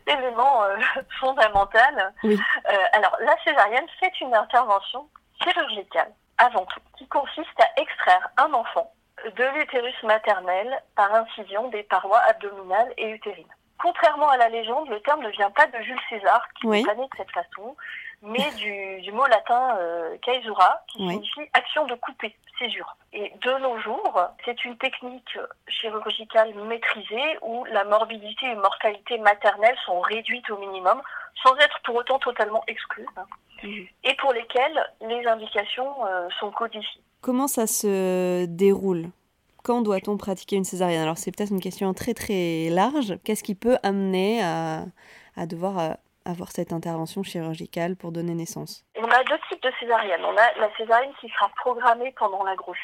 l'élément 0.08 0.64
euh, 0.64 0.78
fondamental. 1.20 2.14
Oui. 2.24 2.40
Euh, 2.72 2.78
alors, 2.94 3.18
la 3.20 3.36
césarienne, 3.44 3.86
c'est 4.00 4.22
une 4.22 4.34
intervention 4.36 5.08
chirurgicale, 5.42 6.12
avant 6.38 6.66
tout, 6.66 6.80
qui 6.98 7.08
consiste 7.08 7.60
à 7.60 7.82
extraire 7.82 8.30
un 8.38 8.54
enfant 8.54 8.92
de 9.32 9.58
l'utérus 9.58 10.02
maternel 10.04 10.82
par 10.96 11.14
incision 11.14 11.68
des 11.70 11.84
parois 11.84 12.20
abdominales 12.30 12.94
et 12.98 13.10
utérines. 13.10 13.48
Contrairement 13.82 14.30
à 14.30 14.38
la 14.38 14.50
légende, 14.50 14.88
le 14.90 15.00
terme 15.02 15.22
ne 15.22 15.30
vient 15.30 15.52
pas 15.52 15.68
de 15.68 15.78
Jules 15.82 16.00
César, 16.10 16.42
qui 16.60 16.68
Oui. 16.68 16.80
n'est 16.82 16.86
pas 16.88 16.96
né 16.96 17.04
de 17.04 17.18
cette 17.18 17.32
façon, 17.32 17.76
mais 18.22 18.50
du, 18.52 19.02
du 19.02 19.12
mot 19.12 19.26
latin 19.28 19.78
euh, 19.80 20.18
caesura, 20.22 20.82
qui 20.88 21.00
Oui. 21.02 21.14
signifie 21.14 21.50
action 21.54 21.86
de 21.86 21.96
couper, 21.96 22.36
césure. 22.58 22.96
Et 23.14 23.34
de 23.42 23.52
nos 23.60 23.78
jours, 23.80 24.22
c'est 24.46 24.64
une 24.64 24.78
technique 24.78 25.38
chirurgicale 25.68 26.54
maîtrisée 26.56 27.38
où 27.42 27.66
la 27.66 27.84
morbidité 27.84 28.46
et 28.46 28.56
mortalité 28.56 29.18
maternelle 29.20 29.78
sont 29.86 30.00
réduites 30.00 30.50
au 30.50 30.58
minimum, 30.58 31.02
sans 31.44 31.56
être 31.58 31.80
pour 31.84 31.96
autant 31.96 32.20
totalement 32.20 32.64
exclues, 32.68 33.08
hein, 33.18 33.26
Mhm. 33.64 33.86
et 34.04 34.16
pour 34.18 34.34
lesquelles 34.34 34.86
les 35.02 35.26
indications 35.28 36.06
euh, 36.06 36.28
sont 36.40 36.52
codifiées. 36.52 37.02
Comment 37.22 37.48
ça 37.48 37.68
se 37.68 38.46
déroule? 38.46 39.10
Quand 39.64 39.82
doit-on 39.82 40.18
pratiquer 40.18 40.58
une 40.58 40.64
césarienne? 40.66 41.02
Alors 41.02 41.18
c'est 41.18 41.36
peut-être 41.36 41.52
une 41.52 41.62
question 41.62 41.94
très 41.94 42.14
très 42.14 42.70
large. 42.70 43.18
Qu'est-ce 43.24 43.44
qui 43.44 43.56
peut 43.56 43.78
amener 43.82 44.44
à, 44.44 44.84
à 45.36 45.46
devoir 45.48 45.80
euh, 45.80 45.90
avoir 46.26 46.52
cette 46.52 46.72
intervention 46.74 47.24
chirurgicale 47.24 47.96
pour 47.96 48.12
donner 48.12 48.36
naissance? 48.36 48.84
On 48.98 49.06
a 49.10 49.24
deux 49.24 49.40
types 49.50 49.64
de 49.64 49.72
césarienne. 49.80 50.22
On 50.24 50.36
a 50.38 50.60
la 50.60 50.70
césarienne 50.78 51.14
qui 51.20 51.30
sera 51.30 51.50
programmée 51.58 52.14
pendant 52.20 52.44
la 52.44 52.56
grossesse. 52.56 52.82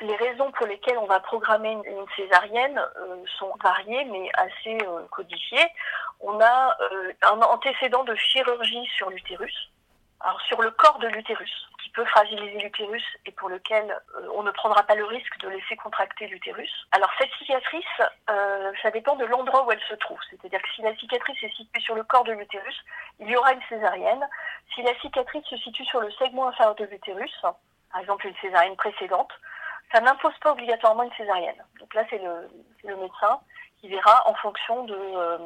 Les 0.00 0.16
raisons 0.16 0.50
pour 0.52 0.66
lesquelles 0.66 0.96
on 0.96 1.06
va 1.06 1.20
programmer 1.20 1.72
une, 1.72 2.06
césarienne 2.16 2.78
euh, 2.78 3.16
sont 3.38 3.52
variées 3.62 4.04
mais 4.06 4.30
assez 4.34 4.78
euh, 4.86 5.06
codifiées. 5.10 5.66
On 6.20 6.40
a 6.40 6.76
euh, 6.80 7.12
un 7.22 7.40
antécédent 7.42 8.04
de 8.04 8.14
chirurgie 8.14 8.86
sur 8.96 9.10
l'utérus. 9.10 9.70
Alors 10.20 10.40
sur 10.42 10.60
le 10.62 10.70
corps 10.70 10.98
de 10.98 11.08
l'utérus, 11.08 11.52
qui 11.82 11.90
peut 11.90 12.04
fragiliser 12.04 12.58
l'utérus 12.60 13.04
et 13.24 13.32
pour 13.32 13.48
lequel 13.48 13.98
on 14.34 14.42
ne 14.42 14.50
prendra 14.50 14.82
pas 14.82 14.94
le 14.94 15.04
risque 15.06 15.38
de 15.40 15.48
laisser 15.48 15.76
contracter 15.76 16.26
l'utérus. 16.26 16.70
Alors 16.92 17.10
cette 17.18 17.32
cicatrice, 17.38 18.02
ça 18.26 18.90
dépend 18.90 19.16
de 19.16 19.24
l'endroit 19.24 19.64
où 19.64 19.72
elle 19.72 19.80
se 19.88 19.94
trouve. 19.94 20.18
C'est-à-dire 20.28 20.60
que 20.60 20.68
si 20.76 20.82
la 20.82 20.94
cicatrice 20.96 21.42
est 21.42 21.56
située 21.56 21.80
sur 21.80 21.94
le 21.94 22.04
corps 22.04 22.24
de 22.24 22.32
l'utérus, 22.32 22.84
il 23.18 23.30
y 23.30 23.36
aura 23.36 23.54
une 23.54 23.62
césarienne. 23.70 24.28
Si 24.74 24.82
la 24.82 24.94
cicatrice 25.00 25.46
se 25.46 25.56
situe 25.56 25.86
sur 25.86 26.02
le 26.02 26.10
segment 26.10 26.48
inférieur 26.48 26.74
de 26.74 26.84
l'utérus, 26.84 27.34
par 27.40 28.02
exemple 28.02 28.26
une 28.26 28.36
césarienne 28.42 28.76
précédente, 28.76 29.32
ça 29.92 30.00
n'impose 30.00 30.36
pas 30.40 30.52
obligatoirement 30.52 31.02
une 31.02 31.12
césarienne. 31.12 31.62
Donc 31.78 31.92
là, 31.94 32.04
c'est 32.10 32.18
le, 32.18 32.48
le, 32.84 32.96
médecin 32.96 33.40
qui 33.80 33.88
verra 33.88 34.22
en 34.28 34.34
fonction 34.34 34.84
de, 34.84 34.94
euh, 34.94 35.38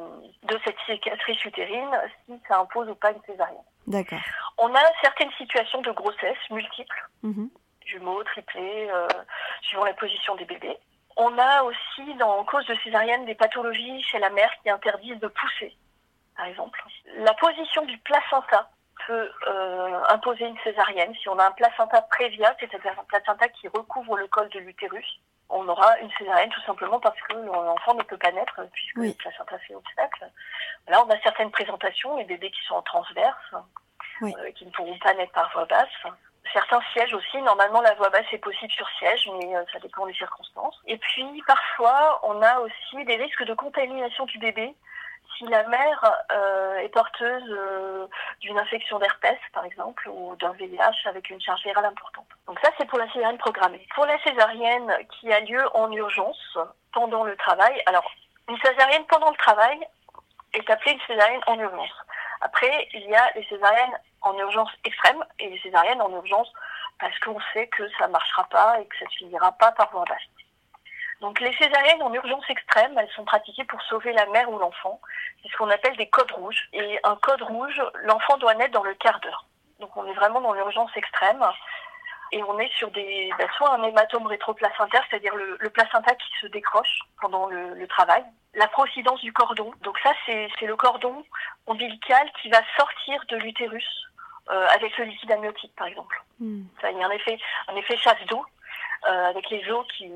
de 0.42 0.60
cette 0.64 0.76
cicatrice 0.86 1.44
utérine 1.44 1.90
si 2.26 2.38
ça 2.48 2.58
impose 2.58 2.88
ou 2.88 2.94
pas 2.94 3.12
une 3.12 3.22
césarienne. 3.26 3.62
D'accord. 3.86 4.18
On 4.58 4.74
a 4.74 4.80
certaines 5.02 5.30
situations 5.32 5.80
de 5.82 5.90
grossesse 5.92 6.38
multiples, 6.50 7.08
Mhm. 7.22 7.48
jumeaux, 7.86 8.22
triplés, 8.24 8.88
euh, 8.90 9.06
suivant 9.62 9.84
la 9.84 9.94
position 9.94 10.34
des 10.36 10.44
bébés. 10.44 10.76
On 11.16 11.38
a 11.38 11.62
aussi, 11.62 12.14
dans 12.18 12.38
en 12.38 12.44
cause 12.44 12.66
de 12.66 12.74
césarienne, 12.82 13.24
des 13.24 13.36
pathologies 13.36 14.02
chez 14.02 14.18
la 14.18 14.30
mère 14.30 14.50
qui 14.62 14.70
interdisent 14.70 15.20
de 15.20 15.28
pousser, 15.28 15.76
par 16.36 16.46
exemple. 16.46 16.82
La 17.18 17.34
position 17.34 17.84
du 17.84 17.96
placenta 17.98 18.68
peut 19.06 19.30
euh, 19.46 20.00
imposer 20.08 20.46
une 20.46 20.58
césarienne. 20.58 21.14
Si 21.16 21.28
on 21.28 21.38
a 21.38 21.46
un 21.46 21.52
placenta 21.52 22.02
prévia, 22.02 22.54
c'est-à-dire 22.58 22.92
un 22.98 23.04
placenta 23.04 23.48
qui 23.48 23.68
recouvre 23.68 24.16
le 24.16 24.26
col 24.28 24.48
de 24.50 24.58
l'utérus, 24.60 25.20
on 25.50 25.68
aura 25.68 25.98
une 25.98 26.10
césarienne 26.12 26.50
tout 26.50 26.62
simplement 26.62 26.98
parce 27.00 27.20
que 27.28 27.34
l'enfant 27.34 27.94
ne 27.94 28.02
peut 28.02 28.16
pas 28.16 28.32
naître 28.32 28.60
puisque 28.72 28.96
Oui. 28.96 29.08
le 29.08 29.14
placenta 29.14 29.58
fait 29.58 29.74
obstacle. 29.74 30.26
Là, 30.88 31.04
on 31.04 31.10
a 31.10 31.20
certaines 31.20 31.50
présentations, 31.50 32.16
les 32.16 32.24
bébés 32.24 32.50
qui 32.50 32.64
sont 32.66 32.74
en 32.76 32.82
transverse, 32.82 33.54
Oui. 34.22 34.34
euh, 34.38 34.50
qui 34.52 34.64
ne 34.66 34.70
pourront 34.70 34.98
pas 34.98 35.14
naître 35.14 35.32
par 35.32 35.50
voie 35.52 35.66
basse. 35.66 35.88
Certains 36.52 36.80
sièges 36.92 37.14
aussi, 37.14 37.40
normalement 37.42 37.80
la 37.80 37.94
voie 37.94 38.10
basse 38.10 38.26
est 38.32 38.38
possible 38.38 38.72
sur 38.72 38.88
siège, 38.98 39.28
mais 39.38 39.56
euh, 39.56 39.64
ça 39.72 39.78
dépend 39.80 40.06
des 40.06 40.14
circonstances. 40.14 40.80
Et 40.86 40.96
puis 40.98 41.42
parfois, 41.46 42.20
on 42.22 42.40
a 42.42 42.60
aussi 42.60 43.04
des 43.04 43.16
risques 43.16 43.44
de 43.44 43.54
contamination 43.54 44.24
du 44.26 44.38
bébé 44.38 44.74
si 45.36 45.44
la 45.44 45.64
mère 45.64 46.04
euh, 46.32 46.76
est 46.76 46.88
porteuse 46.88 47.48
euh, 47.48 48.06
d'une 48.40 48.58
infection 48.58 48.98
d'herpès, 48.98 49.38
par 49.52 49.64
exemple, 49.64 50.08
ou 50.08 50.36
d'un 50.36 50.52
VIH 50.52 51.06
avec 51.06 51.30
une 51.30 51.40
charge 51.40 51.62
virale 51.62 51.86
importante. 51.86 52.26
Donc 52.46 52.58
ça, 52.60 52.70
c'est 52.78 52.86
pour 52.86 52.98
la 52.98 53.10
césarienne 53.12 53.38
programmée. 53.38 53.86
Pour 53.94 54.06
la 54.06 54.18
césarienne 54.22 54.92
qui 55.10 55.32
a 55.32 55.40
lieu 55.40 55.64
en 55.74 55.90
urgence 55.92 56.58
pendant 56.92 57.24
le 57.24 57.36
travail, 57.36 57.82
alors 57.86 58.04
une 58.48 58.58
césarienne 58.58 59.04
pendant 59.08 59.30
le 59.30 59.36
travail 59.36 59.78
est 60.52 60.68
appelée 60.70 60.92
une 60.92 61.00
césarienne 61.06 61.42
en 61.46 61.58
urgence. 61.58 61.94
Après, 62.40 62.88
il 62.92 63.08
y 63.08 63.14
a 63.14 63.30
les 63.34 63.44
césariennes 63.44 63.98
en 64.22 64.36
urgence 64.38 64.70
extrême 64.84 65.24
et 65.38 65.50
les 65.50 65.60
césariennes 65.60 66.02
en 66.02 66.10
urgence 66.10 66.52
parce 67.00 67.18
qu'on 67.20 67.38
sait 67.52 67.66
que 67.68 67.88
ça 67.98 68.08
marchera 68.08 68.44
pas 68.44 68.80
et 68.80 68.86
que 68.86 68.96
ça 68.98 69.04
ne 69.06 69.10
finira 69.10 69.52
pas 69.52 69.72
par 69.72 69.90
voie 69.90 70.04
basse. 70.04 70.43
Donc 71.24 71.40
les 71.40 71.54
césariennes 71.54 72.02
en 72.02 72.12
urgence 72.12 72.44
extrême, 72.50 72.98
elles 72.98 73.08
sont 73.16 73.24
pratiquées 73.24 73.64
pour 73.64 73.80
sauver 73.80 74.12
la 74.12 74.26
mère 74.26 74.50
ou 74.50 74.58
l'enfant. 74.58 75.00
C'est 75.42 75.50
ce 75.50 75.56
qu'on 75.56 75.70
appelle 75.70 75.96
des 75.96 76.06
codes 76.08 76.30
rouges. 76.32 76.68
Et 76.74 77.00
un 77.02 77.16
code 77.16 77.40
rouge, 77.40 77.80
l'enfant 78.02 78.36
doit 78.36 78.52
naître 78.52 78.72
dans 78.72 78.84
le 78.84 78.92
quart 78.92 79.18
d'heure. 79.20 79.46
Donc 79.80 79.96
on 79.96 80.04
est 80.04 80.12
vraiment 80.12 80.42
dans 80.42 80.52
l'urgence 80.52 80.94
extrême. 80.96 81.42
Et 82.32 82.42
on 82.42 82.58
est 82.58 82.70
sur 82.76 82.90
des, 82.90 83.32
ben, 83.38 83.48
soit 83.56 83.72
un 83.72 83.82
hématome 83.84 84.26
rétroplacentaire, 84.26 85.02
c'est-à-dire 85.08 85.34
le, 85.34 85.56
le 85.58 85.70
placenta 85.70 86.14
qui 86.14 86.28
se 86.42 86.46
décroche 86.48 86.98
pendant 87.22 87.46
le, 87.46 87.72
le 87.72 87.88
travail. 87.88 88.22
La 88.52 88.68
procidence 88.68 89.22
du 89.22 89.32
cordon. 89.32 89.72
Donc 89.80 89.98
ça, 90.00 90.12
c'est 90.26 90.50
c'est 90.58 90.66
le 90.66 90.76
cordon 90.76 91.24
ombilical 91.66 92.30
qui 92.42 92.50
va 92.50 92.60
sortir 92.76 93.24
de 93.30 93.36
l'utérus 93.38 93.88
euh, 94.50 94.66
avec 94.74 94.94
le 94.98 95.04
liquide 95.04 95.32
amniotique, 95.32 95.74
par 95.74 95.86
exemple. 95.86 96.22
Hmm. 96.38 96.64
Ça, 96.82 96.90
il 96.90 96.98
y 96.98 97.02
a 97.02 97.06
un 97.06 97.10
effet, 97.12 97.38
un 97.68 97.76
effet 97.76 97.96
chasse 97.96 98.22
d'eau 98.26 98.44
euh, 99.08 99.28
avec 99.28 99.50
les 99.50 99.70
os 99.70 99.86
qui, 99.96 100.10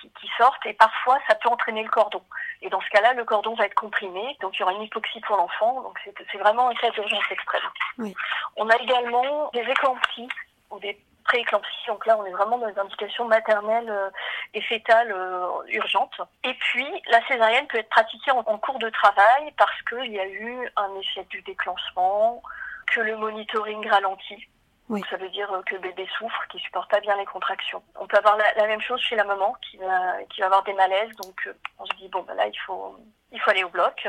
qui, 0.00 0.10
qui 0.10 0.30
sortent 0.38 0.64
et 0.66 0.72
parfois 0.74 1.18
ça 1.28 1.34
peut 1.34 1.48
entraîner 1.48 1.82
le 1.82 1.90
cordon. 1.90 2.22
Et 2.60 2.70
dans 2.70 2.80
ce 2.80 2.88
cas-là, 2.90 3.12
le 3.14 3.24
cordon 3.24 3.54
va 3.54 3.66
être 3.66 3.74
comprimé, 3.74 4.36
donc 4.40 4.56
il 4.56 4.60
y 4.60 4.62
aura 4.62 4.72
une 4.72 4.82
hypoxie 4.82 5.20
pour 5.20 5.36
l'enfant. 5.36 5.82
Donc 5.82 5.98
c'est 6.04 6.38
vraiment 6.38 6.68
un 6.68 6.74
cas 6.74 6.90
d'urgence 6.90 7.24
extrême. 7.30 7.62
Oui. 7.98 8.14
On 8.56 8.68
a 8.68 8.76
également 8.76 9.50
des 9.52 9.60
éclampsies 9.60 10.28
ou 10.70 10.78
des 10.78 10.98
pré-éclampsies. 11.24 11.86
Donc 11.86 12.06
là, 12.06 12.18
on 12.18 12.24
est 12.24 12.32
vraiment 12.32 12.58
dans 12.58 12.68
des 12.68 12.78
indications 12.78 13.26
maternelles 13.26 13.90
euh, 13.90 14.10
et 14.54 14.60
fétales 14.62 15.12
euh, 15.12 15.46
urgentes. 15.68 16.20
Et 16.44 16.54
puis, 16.54 16.86
la 17.10 17.24
césarienne 17.26 17.66
peut 17.66 17.78
être 17.78 17.88
pratiquée 17.88 18.30
en, 18.30 18.58
cours 18.58 18.78
de 18.78 18.90
travail 18.90 19.52
parce 19.56 19.80
qu'il 19.82 20.12
y 20.12 20.20
a 20.20 20.26
eu 20.26 20.70
un 20.76 20.94
échec 20.96 21.28
du 21.28 21.42
déclenchement, 21.42 22.42
que 22.86 23.00
le 23.00 23.16
monitoring 23.16 23.88
ralentit. 23.88 24.48
Oui. 24.92 25.00
Donc, 25.00 25.08
ça 25.10 25.16
veut 25.16 25.28
dire 25.30 25.52
euh, 25.52 25.62
que 25.62 25.74
le 25.74 25.80
bébé 25.80 26.06
souffre, 26.18 26.46
qu'il 26.48 26.60
supporte 26.60 26.90
pas 26.90 27.00
bien 27.00 27.16
les 27.16 27.24
contractions. 27.26 27.82
On 27.98 28.06
peut 28.06 28.18
avoir 28.18 28.36
la, 28.36 28.52
la 28.54 28.66
même 28.66 28.80
chose 28.80 29.00
chez 29.00 29.16
la 29.16 29.24
maman 29.24 29.54
qui 29.62 29.76
va, 29.78 30.22
qui 30.30 30.40
va 30.40 30.46
avoir 30.46 30.62
des 30.62 30.74
malaises. 30.74 31.14
Donc, 31.16 31.46
euh, 31.46 31.54
on 31.78 31.86
se 31.86 31.94
dit, 31.96 32.08
bon, 32.08 32.22
ben 32.22 32.34
là, 32.34 32.46
il 32.46 32.58
faut, 32.60 32.96
il 33.32 33.40
faut 33.40 33.50
aller 33.50 33.64
au 33.64 33.68
bloc. 33.70 34.06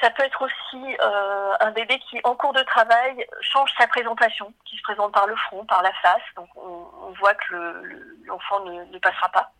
Ça 0.00 0.10
peut 0.10 0.22
être 0.22 0.42
aussi 0.42 0.96
euh, 1.00 1.54
un 1.60 1.70
bébé 1.72 1.98
qui, 2.00 2.20
en 2.24 2.36
cours 2.36 2.52
de 2.52 2.62
travail, 2.62 3.26
change 3.40 3.72
sa 3.78 3.86
présentation, 3.88 4.52
qui 4.64 4.76
se 4.76 4.82
présente 4.82 5.12
par 5.12 5.26
le 5.26 5.34
front, 5.36 5.64
par 5.64 5.82
la 5.82 5.92
face. 5.94 6.22
Donc, 6.36 6.48
on, 6.56 6.86
on 7.08 7.10
voit 7.18 7.34
que 7.34 7.54
le- 7.54 7.82
le- 7.82 8.16
l'enfant 8.26 8.60
ne, 8.60 8.84
ne 8.84 8.98
passera 8.98 9.28
pas. 9.30 9.50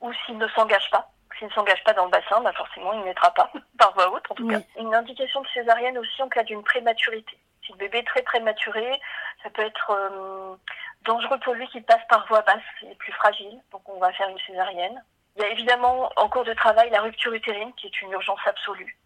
Ou 0.00 0.12
s'il 0.24 0.38
ne 0.38 0.48
s'engage 0.48 0.90
pas. 0.90 1.10
S'il 1.38 1.46
ne 1.48 1.52
s'engage 1.52 1.82
pas 1.84 1.92
dans 1.92 2.04
le 2.06 2.10
bassin, 2.10 2.40
bah 2.40 2.52
forcément, 2.54 2.92
il 2.94 3.00
ne 3.00 3.04
naîtra 3.04 3.30
pas, 3.32 3.50
par 3.78 3.92
voie 3.94 4.10
haute 4.10 4.30
en 4.30 4.34
tout 4.34 4.44
Oui. 4.46 4.54
cas. 4.54 4.60
Une 4.80 4.94
indication 4.94 5.40
de 5.42 5.48
césarienne 5.48 5.96
aussi 5.98 6.22
en 6.22 6.28
cas 6.28 6.42
d'une 6.42 6.62
prématurité. 6.62 7.38
Si 7.66 7.72
le 7.72 7.78
bébé 7.78 7.98
est 7.98 8.06
très 8.06 8.22
prématuré, 8.22 8.98
ça 9.42 9.50
peut 9.50 9.62
être 9.62 9.90
euh, 9.90 10.54
dangereux 11.02 11.38
pour 11.40 11.54
lui 11.54 11.66
qu'il 11.68 11.82
passe 11.84 12.04
par 12.08 12.26
voie 12.28 12.42
basse, 12.42 12.62
il 12.82 12.90
est 12.90 12.94
plus 12.96 13.12
fragile, 13.12 13.58
donc 13.72 13.88
on 13.88 13.98
va 13.98 14.12
faire 14.12 14.28
une 14.28 14.38
césarienne. 14.40 15.02
Il 15.36 15.42
y 15.42 15.44
a 15.44 15.48
évidemment 15.50 16.10
en 16.16 16.28
cours 16.28 16.44
de 16.44 16.52
travail 16.54 16.90
la 16.90 17.00
rupture 17.02 17.32
utérine 17.32 17.72
qui 17.74 17.86
est 17.86 18.02
une 18.02 18.12
urgence 18.12 18.40
absolue. 18.46 18.96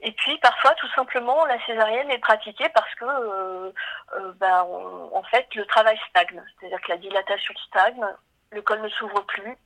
Et 0.00 0.12
puis 0.12 0.36
parfois, 0.38 0.74
tout 0.74 0.88
simplement, 0.88 1.44
la 1.46 1.58
césarienne 1.64 2.10
est 2.10 2.18
pratiquée 2.18 2.68
parce 2.70 2.92
que, 2.96 3.04
euh, 3.04 3.72
euh, 4.16 4.32
ben, 4.36 4.64
on- 4.64 5.16
en 5.16 5.22
fait, 5.24 5.46
le 5.54 5.64
travail 5.66 5.98
stagne. 6.10 6.42
C'est-à-dire 6.58 6.80
que 6.80 6.90
la 6.90 6.96
dilatation 6.98 7.54
stagne, 7.68 8.04
le 8.50 8.62
col 8.62 8.80
ne 8.82 8.88
s'ouvre 8.88 9.22
plus 9.26 9.56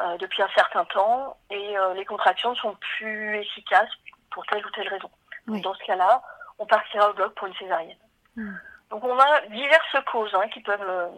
euh, 0.00 0.16
depuis 0.18 0.42
un 0.42 0.48
certain 0.56 0.84
temps 0.86 1.36
et 1.50 1.76
les 1.94 2.04
contractions 2.04 2.50
ne 2.50 2.56
sont 2.56 2.74
plus 2.96 3.36
efficaces 3.38 3.90
pour 4.30 4.44
telle 4.46 4.64
ou 4.66 4.70
telle 4.70 4.88
raison. 4.88 5.10
Oui. 5.46 5.60
Dans 5.60 5.74
ce 5.74 5.84
cas-là, 5.84 6.20
on 6.58 6.66
partira 6.66 7.10
au 7.10 7.14
bloc 7.14 7.34
pour 7.34 7.46
une 7.46 7.54
césarienne. 7.54 7.98
Hmm. 8.36 8.54
Donc 8.90 9.02
on 9.04 9.18
a 9.18 9.40
diverses 9.48 9.96
causes 10.10 10.34
hein, 10.34 10.48
qui 10.52 10.60
peuvent 10.60 10.80
euh, 10.80 11.08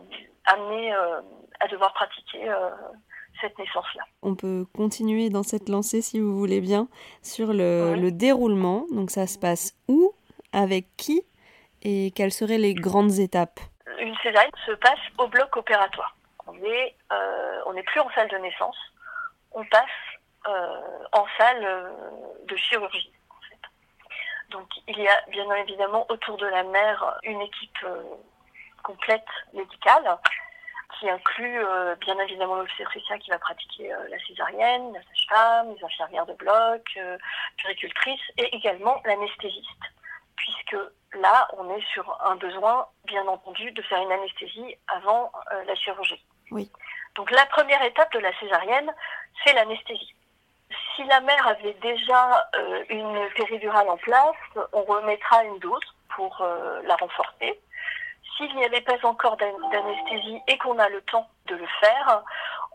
amener 0.46 0.94
euh, 0.94 1.20
à 1.60 1.68
devoir 1.68 1.92
pratiquer 1.92 2.48
euh, 2.48 2.70
cette 3.40 3.58
naissance-là. 3.58 4.02
On 4.22 4.34
peut 4.34 4.64
continuer 4.74 5.30
dans 5.30 5.42
cette 5.42 5.68
lancée 5.68 6.00
si 6.00 6.20
vous 6.20 6.36
voulez 6.36 6.60
bien 6.60 6.88
sur 7.22 7.52
le, 7.52 8.10
déroulement. 8.10 8.86
Donc 8.90 9.10
ça 9.10 9.26
se 9.26 9.38
passe 9.38 9.74
où, 9.88 10.14
avec 10.52 10.86
qui 10.96 11.22
et 11.82 12.12
quelles 12.14 12.32
seraient 12.32 12.58
les 12.58 12.74
grandes 12.74 13.18
étapes? 13.18 13.60
Une 13.98 14.16
césarienne 14.22 14.50
se 14.64 14.72
passe 14.72 14.98
au 15.18 15.28
bloc 15.28 15.56
opératoire. 15.56 16.16
On 16.46 16.54
est, 16.54 16.94
euh, 17.12 17.60
on 17.66 17.74
n'est 17.74 17.82
plus 17.82 18.00
en 18.00 18.08
salle 18.14 18.28
de 18.28 18.36
naissance, 18.38 18.76
on 19.52 19.64
passe 19.66 19.84
euh, 20.48 21.04
en 21.12 21.26
salle 21.38 21.92
de 22.46 22.56
chirurgie. 22.56 23.12
Donc 24.50 24.68
il 24.86 24.98
y 24.98 25.08
a 25.08 25.20
bien 25.28 25.50
évidemment 25.56 26.06
autour 26.08 26.36
de 26.36 26.46
la 26.46 26.62
mère 26.62 27.18
une 27.24 27.40
équipe 27.40 27.78
euh, 27.84 28.02
complète 28.82 29.26
médicale 29.52 30.18
qui 30.98 31.10
inclut 31.10 31.58
euh, 31.64 31.96
bien 31.96 32.18
évidemment 32.20 32.56
l'obstétricien 32.56 33.18
qui 33.18 33.30
va 33.30 33.38
pratiquer 33.38 33.92
euh, 33.92 34.08
la 34.08 34.18
césarienne, 34.20 34.92
la 34.92 35.02
sage-femme, 35.02 35.74
les 35.74 35.84
infirmières 35.84 36.26
de 36.26 36.34
bloc, 36.34 36.98
puricultrice 37.56 38.22
et 38.38 38.54
également 38.54 39.00
l'anesthésiste 39.04 39.66
puisque 40.36 40.76
là, 41.14 41.48
on 41.56 41.74
est 41.74 41.84
sur 41.92 42.16
un 42.24 42.36
besoin, 42.36 42.86
bien 43.04 43.26
entendu, 43.26 43.72
de 43.72 43.82
faire 43.82 44.00
une 44.00 44.12
anesthésie 44.12 44.76
avant 44.86 45.32
la 45.66 45.74
chirurgie. 45.74 46.22
Oui. 46.50 46.70
Donc 47.16 47.30
la 47.30 47.46
première 47.46 47.82
étape 47.82 48.12
de 48.12 48.18
la 48.18 48.38
césarienne, 48.38 48.92
c'est 49.44 49.54
l'anesthésie. 49.54 50.14
Si 50.94 51.04
la 51.04 51.20
mère 51.20 51.46
avait 51.46 51.76
déjà 51.82 52.48
euh, 52.56 52.84
une 52.88 53.28
péridurale 53.36 53.88
en 53.88 53.96
place, 53.96 54.34
on 54.72 54.82
remettra 54.82 55.44
une 55.44 55.58
dose 55.58 55.94
pour 56.14 56.40
euh, 56.40 56.80
la 56.84 56.96
renforcer. 56.96 57.60
S'il 58.36 58.54
n'y 58.56 58.64
avait 58.64 58.80
pas 58.80 58.96
encore 59.04 59.36
d'an- 59.36 59.68
d'anesthésie 59.70 60.40
et 60.48 60.58
qu'on 60.58 60.78
a 60.78 60.88
le 60.88 61.00
temps 61.02 61.28
de 61.46 61.56
le 61.56 61.66
faire, 61.80 62.22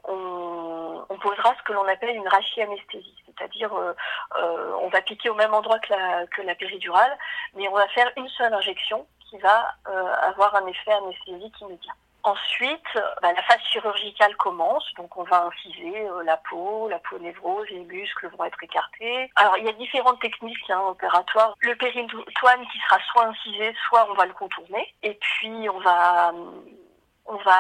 on, 0.06 1.06
posera 1.22 1.54
ce 1.56 1.62
que 1.64 1.74
l'on 1.74 1.88
appelle 1.88 2.16
une 2.16 2.28
rachianesthésie, 2.28 3.24
c'est-à-dire 3.28 3.72
euh, 3.76 3.94
euh, 4.40 4.74
on 4.82 4.88
va 4.88 5.02
piquer 5.02 5.30
au 5.30 5.36
même 5.36 5.54
endroit 5.54 5.78
que 5.78 6.42
la, 6.42 6.56
péridurale, 6.56 7.16
mais 7.54 7.68
on 7.68 7.76
va 7.76 7.88
faire 7.90 8.12
une 8.18 8.28
seule 8.30 8.52
injection 8.52 9.06
qui 9.30 9.38
va 9.38 9.76
avoir 10.24 10.56
un 10.56 10.66
effet 10.66 10.92
anesthésique 10.92 11.62
immédiat. 11.62 11.94
Ensuite, 12.24 12.94
bah, 13.22 13.34
la 13.34 13.42
phase 13.44 13.62
chirurgicale 13.72 14.36
commence, 14.38 14.86
donc 14.96 15.18
on 15.18 15.24
va 15.24 15.46
inciser 15.46 16.08
euh, 16.08 16.24
la 16.24 16.38
peau, 16.38 16.88
la 16.88 17.00
peau 17.00 17.18
névrose, 17.18 17.68
les 17.70 17.80
muscles 17.80 18.30
vont 18.38 18.44
être 18.46 18.64
écartés. 18.64 19.32
Alors 19.36 19.58
il 19.58 19.66
y 19.66 19.70
a 19.70 19.74
différentes 19.74 20.22
techniques 20.22 20.70
hein, 20.70 20.82
opératoires. 20.82 21.56
Le 21.62 21.76
péritoine 21.76 22.68
qui 22.72 22.80
sera 22.80 23.00
soit 23.12 23.26
incisé, 23.26 23.74
soit 23.88 24.08
on 24.12 24.14
va 24.14 24.28
le 24.28 24.34
contourner. 24.34 24.94
Et 25.02 25.16
puis 25.16 25.68
on 25.70 25.80
va 25.80 26.32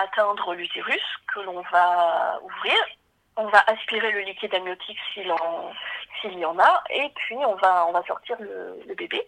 atteindre 0.03 0.53
l'utérus 0.53 1.03
que 1.33 1.39
l'on 1.39 1.61
va 1.71 2.39
ouvrir. 2.43 2.75
On 3.37 3.47
va 3.47 3.63
aspirer 3.65 4.11
le 4.11 4.19
liquide 4.19 4.53
amniotique 4.53 4.99
s'il 5.13 5.25
y 6.37 6.45
en 6.45 6.59
a, 6.59 6.83
et 6.91 7.09
puis 7.15 7.37
on 7.37 7.55
va 7.55 8.03
sortir 8.05 8.37
le 8.39 8.93
bébé. 8.93 9.27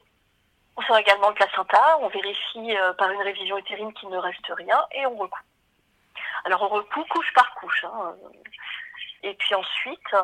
On 0.76 0.82
sort 0.82 0.98
également 0.98 1.30
le 1.30 1.36
placenta, 1.36 1.98
on 2.00 2.08
vérifie 2.08 2.76
euh, 2.76 2.94
par 2.94 3.12
une 3.12 3.22
révision 3.22 3.58
utérine 3.58 3.94
qu'il 3.94 4.10
ne 4.10 4.18
reste 4.18 4.52
rien 4.58 4.80
et 4.92 5.06
on 5.06 5.16
recoue. 5.16 5.44
Alors 6.46 6.64
on 6.64 6.70
recoue 6.70 7.06
couche 7.06 7.34
par 7.34 7.54
couche. 7.56 7.86
Hein. 7.86 8.16
Et 9.22 9.34
puis 9.36 9.56
ensuite, 9.56 10.16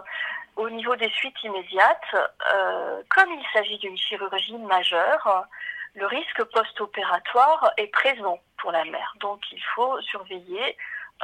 au 0.56 0.70
niveau 0.70 0.96
des 0.96 1.10
suites 1.12 1.42
immédiates, 1.44 2.16
euh, 2.54 3.02
comme 3.10 3.32
il 3.32 3.46
s'agit 3.54 3.78
d'une 3.78 3.98
chirurgie 3.98 4.58
majeure, 4.58 5.46
le 5.96 6.06
risque 6.06 6.44
post-opératoire 6.46 7.72
est 7.78 7.88
présent 7.88 8.40
pour 8.58 8.72
la 8.72 8.84
mère. 8.86 9.14
Donc 9.20 9.42
il 9.52 9.64
faut 9.76 10.02
surveiller 10.02 10.78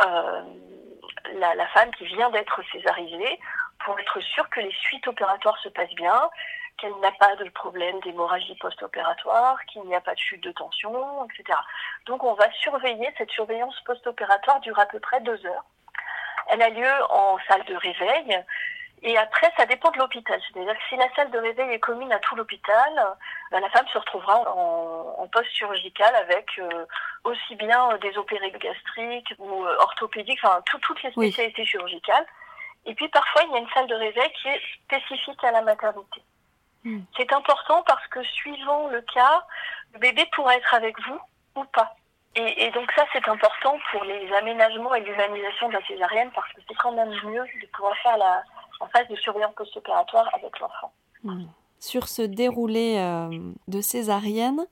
euh, 0.06 0.44
la, 1.34 1.56
la, 1.56 1.68
femme 1.68 1.92
qui 1.96 2.06
vient 2.06 2.30
d'être 2.30 2.62
césarisée 2.72 3.40
pour 3.84 4.00
être 4.00 4.20
sûr 4.22 4.50
que 4.50 4.60
les 4.60 4.72
suites 4.72 5.08
opératoires 5.08 5.58
se 5.60 5.70
passent 5.70 5.94
bien, 5.96 6.30
qu'elle 6.78 6.96
n'a 7.02 7.12
pas 7.14 7.36
de 7.36 7.50
problème 7.50 8.00
d'hémorragie 8.02 8.56
post-opératoire, 8.56 9.58
qu'il 9.66 9.84
n'y 9.84 9.96
a 9.96 10.02
pas 10.02 10.14
de 10.14 10.20
chute 10.20 10.44
de 10.44 10.52
tension, 10.52 11.26
etc. 11.26 11.58
Donc 12.06 12.24
on 12.24 12.34
va 12.34 12.52
surveiller, 12.52 13.14
cette 13.18 13.32
surveillance 13.32 13.80
post-opératoire 13.82 14.60
dure 14.62 14.80
à 14.80 14.86
peu 14.86 15.00
près 15.00 15.22
deux 15.22 15.46
heures. 15.46 15.66
Elle 16.50 16.62
a 16.62 16.70
lieu 16.70 16.92
en 17.10 17.38
salle 17.48 17.64
de 17.66 17.76
réveil 17.76 18.44
et 19.02 19.18
après 19.18 19.52
ça 19.58 19.66
dépend 19.66 19.92
de 19.92 19.98
l'hôpital. 19.98 20.40
C'est-à-dire 20.42 20.74
que 20.74 20.84
si 20.90 20.96
la 20.96 21.10
salle 21.16 21.32
de 21.32 21.40
réveil 21.40 21.72
est 21.72 21.80
commune 21.80 22.12
à 22.12 22.20
tout 22.20 22.36
l'hôpital, 22.36 23.16
ben, 23.52 23.60
la 23.60 23.70
femme 23.70 23.88
se 23.88 23.98
retrouvera 23.98 24.42
en, 24.52 25.16
en 25.18 25.28
post-chirurgical 25.28 26.16
avec 26.16 26.48
euh, 26.60 26.86
aussi 27.24 27.56
bien 27.56 27.98
des 27.98 28.18
opérés 28.18 28.52
gastriques 28.52 29.34
ou 29.40 29.66
euh, 29.66 29.76
orthopédiques, 29.80 30.40
enfin 30.44 30.62
tout, 30.66 30.80
toutes 30.80 31.02
les 31.04 31.12
spécialités 31.12 31.62
oui. 31.62 31.68
chirurgicales. 31.68 32.26
Et 32.86 32.94
puis 32.94 33.08
parfois 33.10 33.44
il 33.44 33.52
y 33.54 33.56
a 33.56 33.60
une 33.60 33.70
salle 33.70 33.88
de 33.88 33.96
réveil 33.96 34.32
qui 34.42 34.50
est 34.50 34.62
spécifique 34.84 35.44
à 35.44 35.52
la 35.52 35.62
maternité. 35.62 36.22
Hmm. 36.86 37.02
C'est 37.18 37.34
important 37.34 37.84
parce 37.86 38.08
que 38.08 38.24
suivant 38.24 38.88
le 38.90 39.02
cas, 39.02 39.44
le 39.94 40.00
bébé 40.00 40.26
pourra 40.34 40.56
être 40.56 40.74
avec 40.74 40.96
vous 41.08 41.20
ou 41.56 41.66
pas. 41.66 41.96
Et, 42.36 42.66
et 42.66 42.72
donc 42.72 42.92
ça, 42.96 43.06
c'est 43.12 43.28
important 43.28 43.78
pour 43.92 44.04
les 44.04 44.32
aménagements 44.34 44.94
et 44.94 45.02
l'humanisation 45.02 45.70
de 45.70 45.74
la 45.74 45.86
césarienne 45.86 46.30
parce 46.36 46.52
que 46.54 46.62
c'est 46.68 46.76
quand 46.76 46.92
même 46.92 47.10
mieux 47.10 47.44
de 47.44 47.68
pouvoir 47.74 47.96
faire 48.04 48.18
la, 48.18 48.44
en 48.80 48.88
phase 48.88 49.08
de 49.08 49.16
surveillance 49.16 49.54
post-opératoire 49.56 50.30
avec 50.34 50.60
l'enfant. 50.60 50.92
Hmm. 51.24 51.46
Sur 51.80 52.08
ce 52.08 52.22
déroulé 52.22 52.98
euh, 52.98 53.30
de 53.68 53.82
césarienne, 53.82 54.66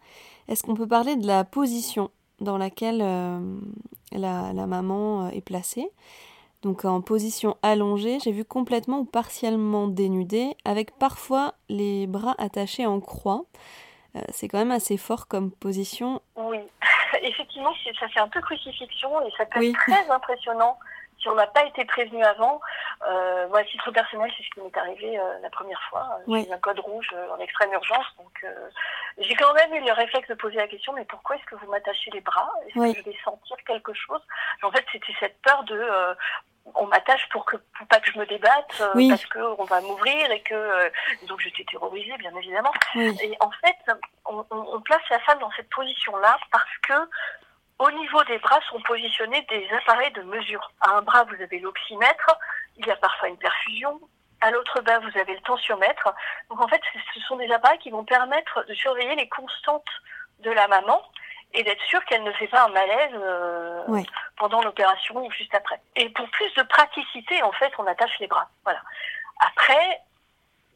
est-ce 0.47 0.63
qu'on 0.63 0.76
peut 0.76 0.88
parler 0.88 1.15
de 1.15 1.28
la 1.28 1.43
position 1.43 2.12
dans 2.39 2.58
laquelle 2.58 3.02
euh, 3.02 3.39
la, 4.12 4.54
la, 4.54 4.67
maman 4.67 5.26
euh, 5.26 5.30
est 5.30 5.41
placée? 5.41 5.89
Donc 6.63 6.86
en 6.86 7.02
position 7.02 7.58
allongée, 7.62 8.19
j'ai 8.23 8.32
vu 8.32 8.45
complètement 8.45 8.99
ou 8.99 9.06
partiellement 9.06 9.88
dénudée, 9.88 10.56
avec 10.65 10.97
parfois 10.97 11.54
les 11.69 12.08
bras 12.08 12.36
attachés 12.38 12.86
en 12.86 12.99
croix. 13.02 13.43
Euh, 14.15 14.21
c'est 14.30 14.47
quand 14.47 14.60
même 14.60 14.71
assez 14.71 14.97
fort 14.97 15.28
comme 15.28 15.52
position. 15.52 16.21
Oui, 16.36 16.60
effectivement, 17.21 17.73
ça 17.99 18.08
fait 18.08 18.19
un 18.19 18.30
peu 18.30 18.41
crucifixion 18.41 19.26
et 19.28 19.32
ça 19.38 19.45
peut 19.45 19.60
oui. 19.60 19.69
être 19.69 19.80
très 19.80 20.10
impressionnant 20.10 20.78
si 21.23 21.30
on 21.30 21.36
n'a 21.36 21.47
pas 21.47 21.65
été 21.65 21.86
prévenu 21.86 22.21
avant. 22.23 22.60
Euh, 23.08 23.47
moi, 23.47 23.60
à 23.60 23.63
titre 23.63 23.91
personnel, 23.91 24.32
c'est 24.38 24.43
ce 24.43 24.49
qui 24.49 24.62
m'est 24.62 24.78
arrivé 24.78 25.17
euh, 25.17 25.39
la 25.41 25.49
première 25.49 25.82
fois. 25.89 26.19
Oui. 26.28 26.43
J'ai 26.45 26.54
un 26.54 26.60
code 26.60 26.80
rouge 26.80 27.10
euh, 27.13 27.30
en 27.32 27.39
extrême 27.39 27.71
urgence, 27.71 28.06
donc 28.17 28.32
euh, 28.43 28.69
j'ai 29.17 29.36
quand 29.36 29.54
même 29.54 29.73
eu 29.73 29.86
le 29.86 29.93
réflexe 29.93 30.28
de 30.28 30.36
poser 30.36 30.58
la 30.58 30.67
question 30.67 30.93
mais 30.93 31.06
pourquoi 31.06 31.36
est-ce 31.38 31.45
que 31.45 31.56
vous 31.56 31.71
m'attachez 31.71 32.12
les 32.12 32.21
bras? 32.21 32.49
Est-ce 32.67 32.78
oui. 32.78 32.93
que 32.93 32.99
je 32.99 33.06
vais 33.06 33.17
sentir 33.23 33.56
quelque 33.65 33.93
chose? 33.93 34.21
En 34.62 34.71
fait, 34.71 34.86
c'était 34.91 35.13
cette 35.19 35.41
peur 35.41 35.63
de 35.63 35.82
on 36.76 36.88
m'attache 36.88 37.28
pour 37.30 37.45
que 37.45 37.58
pour 37.58 37.88
pas 37.88 37.99
que 37.99 38.12
je 38.12 38.17
me 38.17 38.26
débatte 38.26 38.82
euh, 38.82 38.91
oui. 38.95 39.10
parce 39.10 39.26
que 39.26 39.39
on 39.60 39.65
va 39.65 39.82
m'ouvrir 39.82 40.32
et 40.32 40.41
que 40.41 40.54
euh, 40.54 40.89
donc 41.28 41.39
j'étais 41.41 41.65
terrorisée 41.65 42.15
bien 42.17 42.36
évidemment. 42.36 42.71
Oui. 42.95 43.17
et 43.21 43.36
en 43.39 43.52
fait 43.52 43.95
on, 44.26 44.45
on, 44.49 44.76
on, 44.76 44.82
place 44.82 45.02
la 45.10 45.19
femme 45.19 45.39
dans 45.39 45.52
cette 45.52 45.69
position 45.69 46.15
là 46.17 46.38
parce 46.52 46.78
que 46.88 46.93
au 47.80 47.91
niveau 47.91 48.23
des 48.26 48.38
bras 48.39 48.60
sont 48.69 48.82
positionnés 48.82 49.45
des 49.49 49.67
appareils 49.78 50.12
de 50.13 50.21
mesure. 50.21 50.71
À 50.80 50.91
un 50.91 51.02
bras 51.02 51.26
vous 51.26 51.41
avez 51.41 51.60
l'oxymètre 51.60 52.38
il 52.78 52.86
y 52.86 52.91
a 52.91 52.95
parfois 52.95 53.28
une 53.28 53.38
perfusion. 53.38 53.99
À 54.41 54.52
l'autre 54.52 54.82
bras 54.82 54.99
vous 54.99 55.19
avez 55.19 55.34
le 55.34 55.41
tensiomètre. 55.41 56.13
Donc 56.49 56.62
en 56.62 56.67
fait 56.67 56.82
ce 57.13 57.19
sont 57.21 57.36
des 57.36 57.52
appareils 57.52 57.80
qui 57.80 57.91
vont 57.91 58.06
permettre 58.06 58.63
de 58.67 58.73
surveiller 58.73 59.15
les 59.15 59.28
constantes 59.28 59.89
de 60.39 60.52
la 60.52 60.67
maman 60.67 61.02
et 61.53 61.63
d'être 61.63 61.81
sûr 61.83 62.03
qu'elle 62.05 62.23
ne 62.23 62.31
fait 62.33 62.47
pas 62.47 62.65
un 62.65 62.69
malaise 62.69 63.11
euh, 63.13 64.03
pendant 64.37 64.61
l'opération 64.61 65.25
ou 65.25 65.31
juste 65.31 65.53
après. 65.53 65.79
Et 65.95 66.09
pour 66.09 66.29
plus 66.31 66.53
de 66.55 66.63
praticité, 66.63 67.41
en 67.43 67.51
fait, 67.53 67.71
on 67.77 67.85
attache 67.85 68.17
les 68.19 68.27
bras. 68.27 68.49
Voilà. 68.63 68.81
Après, 69.39 70.01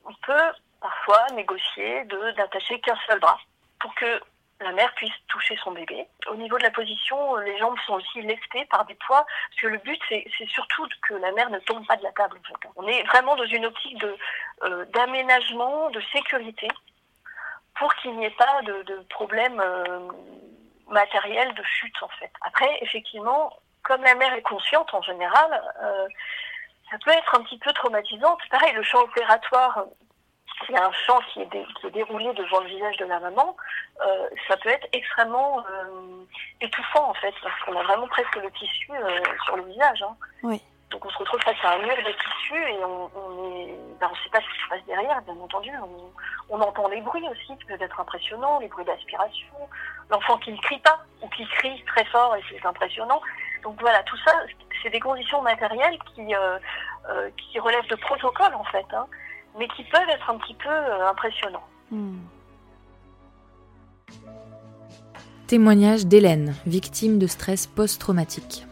on 0.06 0.14
peut 0.26 0.52
parfois 0.80 1.26
négocier 1.34 2.06
de 2.06 2.32
d'attacher 2.32 2.80
qu'un 2.82 2.98
seul 3.08 3.20
bras 3.20 3.40
pour 3.80 3.94
que 3.96 4.22
la 4.60 4.72
mère 4.72 4.92
puisse 4.96 5.14
toucher 5.28 5.56
son 5.64 5.72
bébé. 5.72 6.08
Au 6.30 6.36
niveau 6.36 6.58
de 6.58 6.64
la 6.64 6.72
position, 6.72 7.36
les 7.38 7.58
jambes 7.60 7.78
sont 7.86 7.94
aussi 7.94 8.22
lestées 8.22 8.66
par 8.66 8.86
des 8.86 8.96
poids, 8.96 9.26
parce 9.50 9.62
que 9.62 9.68
le 9.68 9.78
but, 9.78 10.02
c'est 10.10 10.48
surtout 10.48 10.88
que 11.08 11.14
la 11.14 11.32
mère 11.32 11.50
ne 11.52 11.60
tombe 11.60 11.86
pas 11.86 11.96
de 11.96 12.04
la 12.04 12.12
table. 12.14 12.40
En 12.40 12.48
fait. 12.48 12.70
On 12.76 12.88
est 12.88 13.04
vraiment 13.04 13.36
dans 13.36 13.46
une 13.46 13.66
optique 13.66 13.98
de 14.00 14.18
euh, 14.64 14.86
d'aménagement, 14.86 15.90
de 15.92 16.02
sécurité, 16.12 16.68
pour 17.76 17.94
qu'il 17.96 18.18
n'y 18.18 18.26
ait 18.26 18.32
pas 18.32 18.62
de, 18.64 18.82
de 18.84 18.96
problème 19.10 19.62
euh, 19.64 20.00
matériel 20.90 21.54
de 21.54 21.64
chute 21.64 21.96
en 22.02 22.10
fait. 22.20 22.32
Après, 22.42 22.70
effectivement, 22.82 23.54
comme 23.84 24.04
la 24.04 24.16
mère 24.16 24.34
est 24.34 24.42
consciente 24.42 24.94
en 24.94 25.02
général, 25.02 25.62
euh, 25.82 26.08
ça 26.90 26.98
peut 27.04 27.12
être 27.12 27.36
un 27.36 27.44
petit 27.44 27.58
peu 27.60 27.72
traumatisant. 27.74 28.38
Pareil, 28.50 28.74
le 28.74 28.84
champ 28.84 29.00
opératoire, 29.00 29.86
il 30.70 30.76
y 30.76 30.78
a 30.78 30.86
un 30.86 30.92
champ 30.92 31.20
qui 31.32 31.42
est, 31.42 31.92
déroulé 31.92 32.34
devant 32.34 32.62
le 32.62 32.70
visage 32.70 32.98
de 32.98 33.06
la 33.06 33.20
maman, 33.20 33.56
euh, 34.06 34.30
ça 34.48 34.58
peut 34.58 34.70
être 34.70 34.88
extrêmement 34.94 35.60
euh, 35.60 36.26
étouffant 36.62 37.10
en 37.10 37.14
fait, 37.16 37.34
parce 37.44 37.60
qu'on 37.64 37.78
a 37.78 37.84
vraiment 37.84 38.08
presque 38.08 38.36
le 38.36 38.52
tissu 38.52 38.92
sur 39.46 39.58
le 39.58 39.64
visage. 39.64 40.02
Hein. 40.02 40.16
Oui. 40.44 40.62
Donc 40.92 41.06
on 41.06 41.10
se 41.10 41.18
retrouve 41.18 41.42
face 41.42 41.58
à 41.64 41.74
un 41.74 41.80
mur 41.80 41.98
de 41.98 42.12
tissu 42.12 42.56
et 42.56 42.84
on 42.84 43.56
est, 43.56 43.76
ben, 44.00 44.10
sait 44.24 44.30
pas 44.30 44.40
ce 44.40 44.46
qui 44.46 44.64
se 44.64 44.70
passe 44.70 44.86
derrière, 44.88 45.22
bien 45.24 45.36
entendu. 45.36 45.70
On, 46.50 46.62
entend 46.62 46.88
les 46.88 47.02
bruits 47.02 47.28
aussi 47.30 47.58
qui 47.58 47.66
peuvent 47.66 47.82
être 47.82 48.00
impressionnants, 48.00 48.60
les 48.60 48.68
bruits 48.68 48.86
d'aspiration, 48.86 49.54
l'enfant 50.10 50.38
qui 50.38 50.52
ne 50.52 50.58
crie 50.58 50.80
pas 50.80 51.00
ou 51.22 51.28
qui 51.30 51.46
crie 51.46 51.84
très 51.86 52.06
fort 52.06 52.36
et 52.36 52.42
c'est 52.50 52.66
impressionnant. 52.66 53.22
Donc 53.64 53.80
voilà, 53.82 54.02
tout 54.04 54.18
ça, 54.26 54.32
c'est 54.82 54.90
des 54.90 55.00
conditions 55.00 55.42
matérielles 55.42 55.98
qui 56.16 56.34
euh, 56.34 56.58
euh, 57.10 57.30
relèvent 57.60 57.90
de 57.90 57.96
protocole 57.96 58.54
en 58.56 58.64
fait, 58.66 58.86
hein, 58.94 59.08
mais 59.60 59.68
qui 59.70 59.84
peuvent 59.84 60.10
être 60.10 60.30
un 60.30 60.38
petit 60.38 60.56
peu 60.56 60.70
euh, 60.70 61.10
impressionnants. 61.10 61.68
Hmm. 61.92 62.20
Témoignage 65.48 66.06
d'Hélène, 66.06 66.56
victime 66.66 67.20
de 67.20 67.28
stress 67.28 67.68
post-traumatique. 67.68 68.66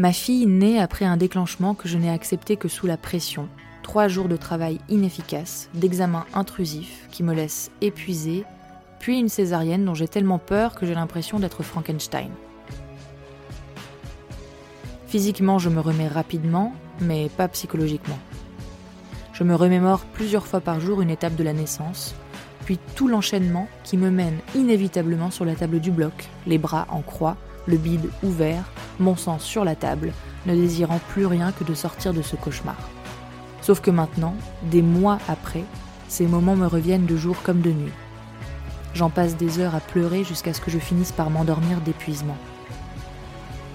Ma 0.00 0.14
fille 0.14 0.46
naît 0.46 0.78
après 0.78 1.04
un 1.04 1.18
déclenchement 1.18 1.74
que 1.74 1.86
je 1.86 1.98
n'ai 1.98 2.08
accepté 2.08 2.56
que 2.56 2.68
sous 2.68 2.86
la 2.86 2.96
pression. 2.96 3.50
Trois 3.82 4.08
jours 4.08 4.28
de 4.28 4.36
travail 4.38 4.78
inefficace, 4.88 5.68
d'examen 5.74 6.24
intrusif 6.32 7.06
qui 7.10 7.22
me 7.22 7.34
laisse 7.34 7.70
épuisée, 7.82 8.44
puis 8.98 9.18
une 9.18 9.28
césarienne 9.28 9.84
dont 9.84 9.92
j'ai 9.92 10.08
tellement 10.08 10.38
peur 10.38 10.74
que 10.74 10.86
j'ai 10.86 10.94
l'impression 10.94 11.38
d'être 11.38 11.62
Frankenstein. 11.62 12.30
Physiquement, 15.06 15.58
je 15.58 15.68
me 15.68 15.80
remets 15.80 16.08
rapidement, 16.08 16.72
mais 17.02 17.28
pas 17.28 17.48
psychologiquement. 17.48 18.18
Je 19.34 19.44
me 19.44 19.54
remémore 19.54 20.06
plusieurs 20.14 20.46
fois 20.46 20.62
par 20.62 20.80
jour 20.80 21.02
une 21.02 21.10
étape 21.10 21.36
de 21.36 21.44
la 21.44 21.52
naissance, 21.52 22.14
puis 22.64 22.78
tout 22.94 23.06
l'enchaînement 23.06 23.68
qui 23.84 23.98
me 23.98 24.10
mène 24.10 24.38
inévitablement 24.54 25.30
sur 25.30 25.44
la 25.44 25.56
table 25.56 25.78
du 25.78 25.90
bloc, 25.90 26.30
les 26.46 26.56
bras 26.56 26.86
en 26.88 27.02
croix, 27.02 27.36
le 27.70 27.76
bide 27.76 28.10
ouvert, 28.22 28.64
mon 28.98 29.16
sang 29.16 29.38
sur 29.38 29.64
la 29.64 29.74
table, 29.74 30.12
ne 30.46 30.54
désirant 30.54 31.00
plus 31.08 31.26
rien 31.26 31.52
que 31.52 31.64
de 31.64 31.74
sortir 31.74 32.12
de 32.12 32.22
ce 32.22 32.36
cauchemar. 32.36 32.76
Sauf 33.62 33.80
que 33.80 33.90
maintenant, 33.90 34.34
des 34.64 34.82
mois 34.82 35.18
après, 35.28 35.64
ces 36.08 36.26
moments 36.26 36.56
me 36.56 36.66
reviennent 36.66 37.06
de 37.06 37.16
jour 37.16 37.36
comme 37.42 37.60
de 37.60 37.70
nuit. 37.70 37.92
J'en 38.94 39.10
passe 39.10 39.36
des 39.36 39.60
heures 39.60 39.74
à 39.74 39.80
pleurer 39.80 40.24
jusqu'à 40.24 40.52
ce 40.52 40.60
que 40.60 40.70
je 40.70 40.78
finisse 40.78 41.12
par 41.12 41.30
m'endormir 41.30 41.80
d'épuisement. 41.80 42.36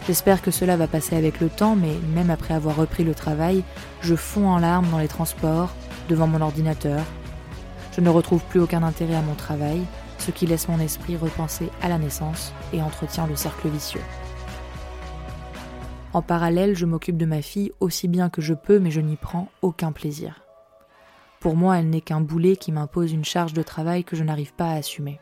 J'espère 0.07 0.41
que 0.41 0.51
cela 0.51 0.77
va 0.77 0.87
passer 0.87 1.15
avec 1.15 1.39
le 1.39 1.49
temps, 1.49 1.75
mais 1.75 1.93
même 2.13 2.29
après 2.29 2.53
avoir 2.53 2.75
repris 2.75 3.03
le 3.03 3.15
travail, 3.15 3.63
je 4.01 4.15
fonds 4.15 4.49
en 4.49 4.59
larmes 4.59 4.89
dans 4.91 4.99
les 4.99 5.07
transports, 5.07 5.73
devant 6.09 6.27
mon 6.27 6.41
ordinateur. 6.41 7.01
Je 7.95 8.01
ne 8.01 8.09
retrouve 8.09 8.43
plus 8.43 8.59
aucun 8.59 8.83
intérêt 8.83 9.15
à 9.15 9.21
mon 9.21 9.33
travail, 9.33 9.81
ce 10.25 10.31
qui 10.31 10.47
laisse 10.47 10.67
mon 10.67 10.79
esprit 10.79 11.15
repenser 11.15 11.69
à 11.83 11.87
la 11.87 11.99
naissance 11.99 12.51
et 12.73 12.81
entretient 12.81 13.27
le 13.27 13.35
cercle 13.35 13.67
vicieux. 13.69 14.01
En 16.13 16.23
parallèle, 16.23 16.75
je 16.75 16.87
m'occupe 16.87 17.17
de 17.17 17.27
ma 17.27 17.43
fille 17.43 17.71
aussi 17.79 18.07
bien 18.07 18.29
que 18.29 18.41
je 18.41 18.55
peux, 18.55 18.79
mais 18.79 18.89
je 18.89 19.01
n'y 19.01 19.17
prends 19.17 19.49
aucun 19.61 19.91
plaisir. 19.91 20.41
Pour 21.39 21.55
moi, 21.55 21.77
elle 21.77 21.91
n'est 21.91 22.01
qu'un 22.01 22.21
boulet 22.21 22.55
qui 22.55 22.71
m'impose 22.71 23.11
une 23.11 23.25
charge 23.25 23.53
de 23.53 23.61
travail 23.61 24.03
que 24.03 24.15
je 24.15 24.23
n'arrive 24.23 24.53
pas 24.53 24.69
à 24.69 24.77
assumer. 24.77 25.19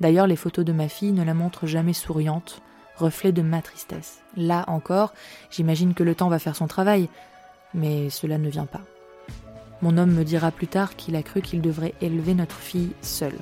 D'ailleurs, 0.00 0.26
les 0.26 0.36
photos 0.36 0.64
de 0.64 0.72
ma 0.72 0.88
fille 0.88 1.12
ne 1.12 1.24
la 1.24 1.34
montrent 1.34 1.66
jamais 1.66 1.92
souriante, 1.92 2.62
reflet 2.96 3.32
de 3.32 3.42
ma 3.42 3.60
tristesse. 3.60 4.22
Là 4.34 4.64
encore, 4.68 5.12
j'imagine 5.50 5.92
que 5.92 6.04
le 6.04 6.14
temps 6.14 6.30
va 6.30 6.38
faire 6.38 6.56
son 6.56 6.68
travail, 6.68 7.10
mais 7.74 8.08
cela 8.08 8.38
ne 8.38 8.48
vient 8.48 8.64
pas. 8.64 8.82
Mon 9.82 9.98
homme 9.98 10.12
me 10.12 10.24
dira 10.24 10.50
plus 10.52 10.68
tard 10.68 10.96
qu'il 10.96 11.16
a 11.16 11.22
cru 11.22 11.42
qu'il 11.42 11.60
devrait 11.60 11.94
élever 12.00 12.32
notre 12.32 12.56
fille 12.56 12.92
seul. 13.02 13.34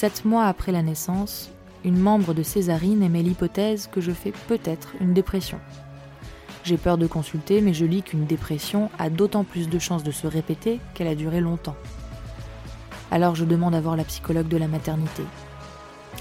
Sept 0.00 0.24
mois 0.24 0.44
après 0.44 0.70
la 0.70 0.82
naissance, 0.82 1.50
une 1.84 1.98
membre 1.98 2.32
de 2.32 2.44
Césarine 2.44 3.02
émet 3.02 3.24
l'hypothèse 3.24 3.88
que 3.90 4.00
je 4.00 4.12
fais 4.12 4.30
peut-être 4.46 4.92
une 5.00 5.12
dépression. 5.12 5.58
J'ai 6.62 6.76
peur 6.76 6.98
de 6.98 7.08
consulter, 7.08 7.60
mais 7.60 7.74
je 7.74 7.84
lis 7.84 8.04
qu'une 8.04 8.24
dépression 8.24 8.92
a 9.00 9.10
d'autant 9.10 9.42
plus 9.42 9.68
de 9.68 9.78
chances 9.80 10.04
de 10.04 10.12
se 10.12 10.28
répéter 10.28 10.78
qu'elle 10.94 11.08
a 11.08 11.16
duré 11.16 11.40
longtemps. 11.40 11.74
Alors 13.10 13.34
je 13.34 13.44
demande 13.44 13.74
à 13.74 13.80
voir 13.80 13.96
la 13.96 14.04
psychologue 14.04 14.46
de 14.46 14.56
la 14.56 14.68
maternité. 14.68 15.24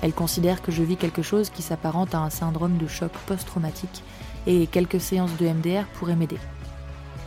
Elle 0.01 0.13
considère 0.13 0.63
que 0.63 0.71
je 0.71 0.81
vis 0.81 0.97
quelque 0.97 1.21
chose 1.21 1.51
qui 1.51 1.61
s'apparente 1.61 2.15
à 2.15 2.21
un 2.21 2.31
syndrome 2.31 2.79
de 2.79 2.87
choc 2.87 3.11
post-traumatique 3.27 4.01
et 4.47 4.65
quelques 4.65 5.01
séances 5.01 5.37
de 5.37 5.45
MDR 5.45 5.85
pourraient 5.93 6.15
m'aider. 6.15 6.39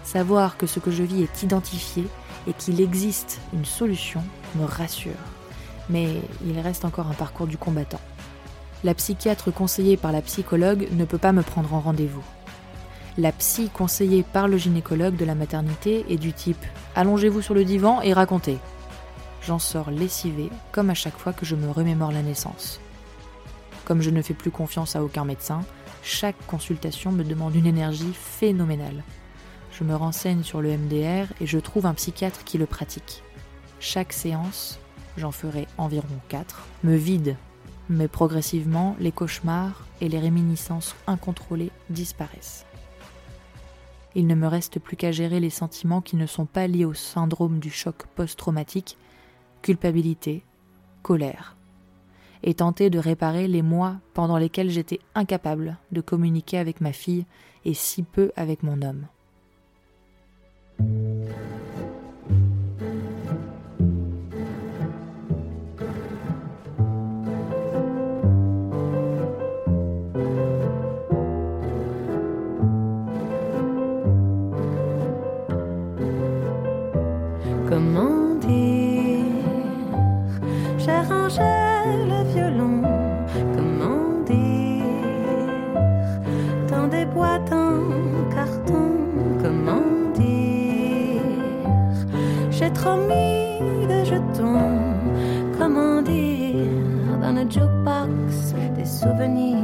Savoir 0.02 0.56
que 0.56 0.66
ce 0.66 0.80
que 0.80 0.90
je 0.90 1.04
vis 1.04 1.22
est 1.22 1.44
identifié 1.44 2.08
et 2.48 2.54
qu'il 2.54 2.80
existe 2.80 3.40
une 3.52 3.64
solution 3.64 4.24
me 4.56 4.64
rassure. 4.64 5.12
Mais 5.90 6.22
il 6.46 6.58
reste 6.58 6.86
encore 6.86 7.08
un 7.08 7.14
parcours 7.14 7.46
du 7.46 7.58
combattant. 7.58 8.00
La 8.82 8.94
psychiatre 8.94 9.52
conseillée 9.52 9.98
par 9.98 10.10
la 10.10 10.22
psychologue 10.22 10.88
ne 10.92 11.04
peut 11.04 11.18
pas 11.18 11.32
me 11.32 11.42
prendre 11.42 11.74
en 11.74 11.80
rendez-vous. 11.80 12.24
La 13.18 13.32
psy 13.32 13.68
conseillée 13.68 14.22
par 14.22 14.48
le 14.48 14.56
gynécologue 14.56 15.16
de 15.16 15.26
la 15.26 15.34
maternité 15.34 16.06
est 16.08 16.16
du 16.16 16.32
type 16.32 16.64
Allongez-vous 16.94 17.42
sur 17.42 17.52
le 17.52 17.64
divan 17.64 18.00
et 18.00 18.14
racontez. 18.14 18.56
J'en 19.42 19.58
sors 19.58 19.90
lessivé, 19.90 20.48
comme 20.72 20.88
à 20.88 20.94
chaque 20.94 21.18
fois 21.18 21.34
que 21.34 21.44
je 21.44 21.56
me 21.56 21.70
remémore 21.70 22.12
la 22.12 22.22
naissance. 22.22 22.80
Comme 23.84 24.00
je 24.00 24.10
ne 24.10 24.22
fais 24.22 24.32
plus 24.32 24.50
confiance 24.50 24.96
à 24.96 25.02
aucun 25.02 25.24
médecin, 25.24 25.60
chaque 26.02 26.46
consultation 26.46 27.12
me 27.12 27.24
demande 27.24 27.54
une 27.54 27.66
énergie 27.66 28.14
phénoménale. 28.14 29.02
Je 29.72 29.84
me 29.84 29.94
renseigne 29.94 30.42
sur 30.42 30.62
le 30.62 30.76
MDR 30.76 31.26
et 31.40 31.46
je 31.46 31.58
trouve 31.58 31.86
un 31.86 31.94
psychiatre 31.94 32.44
qui 32.44 32.58
le 32.58 32.66
pratique. 32.66 33.22
Chaque 33.80 34.12
séance, 34.12 34.78
j'en 35.16 35.32
ferai 35.32 35.66
environ 35.78 36.06
4, 36.28 36.66
me 36.84 36.96
vide, 36.96 37.36
mais 37.88 38.08
progressivement, 38.08 38.96
les 39.00 39.12
cauchemars 39.12 39.86
et 40.00 40.08
les 40.08 40.18
réminiscences 40.18 40.94
incontrôlées 41.06 41.72
disparaissent. 41.90 42.64
Il 44.14 44.26
ne 44.26 44.34
me 44.34 44.46
reste 44.46 44.80
plus 44.80 44.96
qu'à 44.96 45.12
gérer 45.12 45.40
les 45.40 45.50
sentiments 45.50 46.00
qui 46.00 46.16
ne 46.16 46.26
sont 46.26 46.46
pas 46.46 46.66
liés 46.66 46.84
au 46.84 46.94
syndrome 46.94 47.58
du 47.58 47.70
choc 47.70 48.06
post-traumatique, 48.16 48.96
culpabilité, 49.62 50.42
colère, 51.02 51.56
et 52.42 52.54
tenter 52.54 52.90
de 52.90 52.98
réparer 52.98 53.46
les 53.46 53.62
mois 53.62 53.96
pendant 54.14 54.38
lesquels 54.38 54.70
j'étais 54.70 55.00
incapable 55.14 55.76
de 55.92 56.00
communiquer 56.00 56.58
avec 56.58 56.80
ma 56.80 56.92
fille 56.92 57.26
et 57.64 57.74
si 57.74 58.02
peu 58.02 58.32
avec 58.36 58.62
mon 58.62 58.82
homme. 58.82 59.06
Jetons. 94.04 94.80
Comment 95.58 96.02
dire 96.02 96.56
Dans 97.20 97.32
le 97.32 97.50
jukebox 97.50 98.54
des 98.76 98.84
souvenirs. 98.84 99.56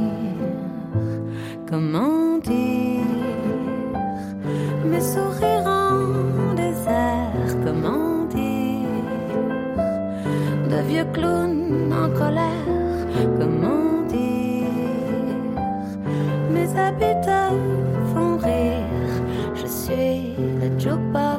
Comment 1.69 2.37
dire 2.37 3.03
Mes 4.85 5.01
sourires 5.01 5.65
en 5.65 6.53
désert. 6.55 7.49
Comment 7.65 8.25
dire 8.25 9.03
De 10.69 10.79
vieux 10.89 11.05
clowns 11.13 11.91
en 11.91 12.09
colère. 12.17 12.67
Comment 13.39 14.03
dire 14.07 14.67
Mes 16.51 16.69
habitants 16.79 17.57
font 18.13 18.37
rire. 18.37 19.13
Je 19.55 19.67
suis 19.67 20.35
le 20.61 20.79
jukebox 20.79 21.36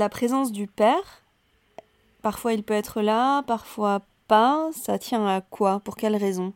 La 0.00 0.08
présence 0.08 0.50
du 0.50 0.66
père, 0.66 1.20
parfois 2.22 2.54
il 2.54 2.64
peut 2.64 2.72
être 2.72 3.02
là, 3.02 3.42
parfois 3.42 4.00
pas. 4.28 4.70
Ça 4.72 4.98
tient 4.98 5.28
à 5.28 5.42
quoi? 5.42 5.80
Pour 5.84 5.94
quelle 5.94 6.16
raison? 6.16 6.54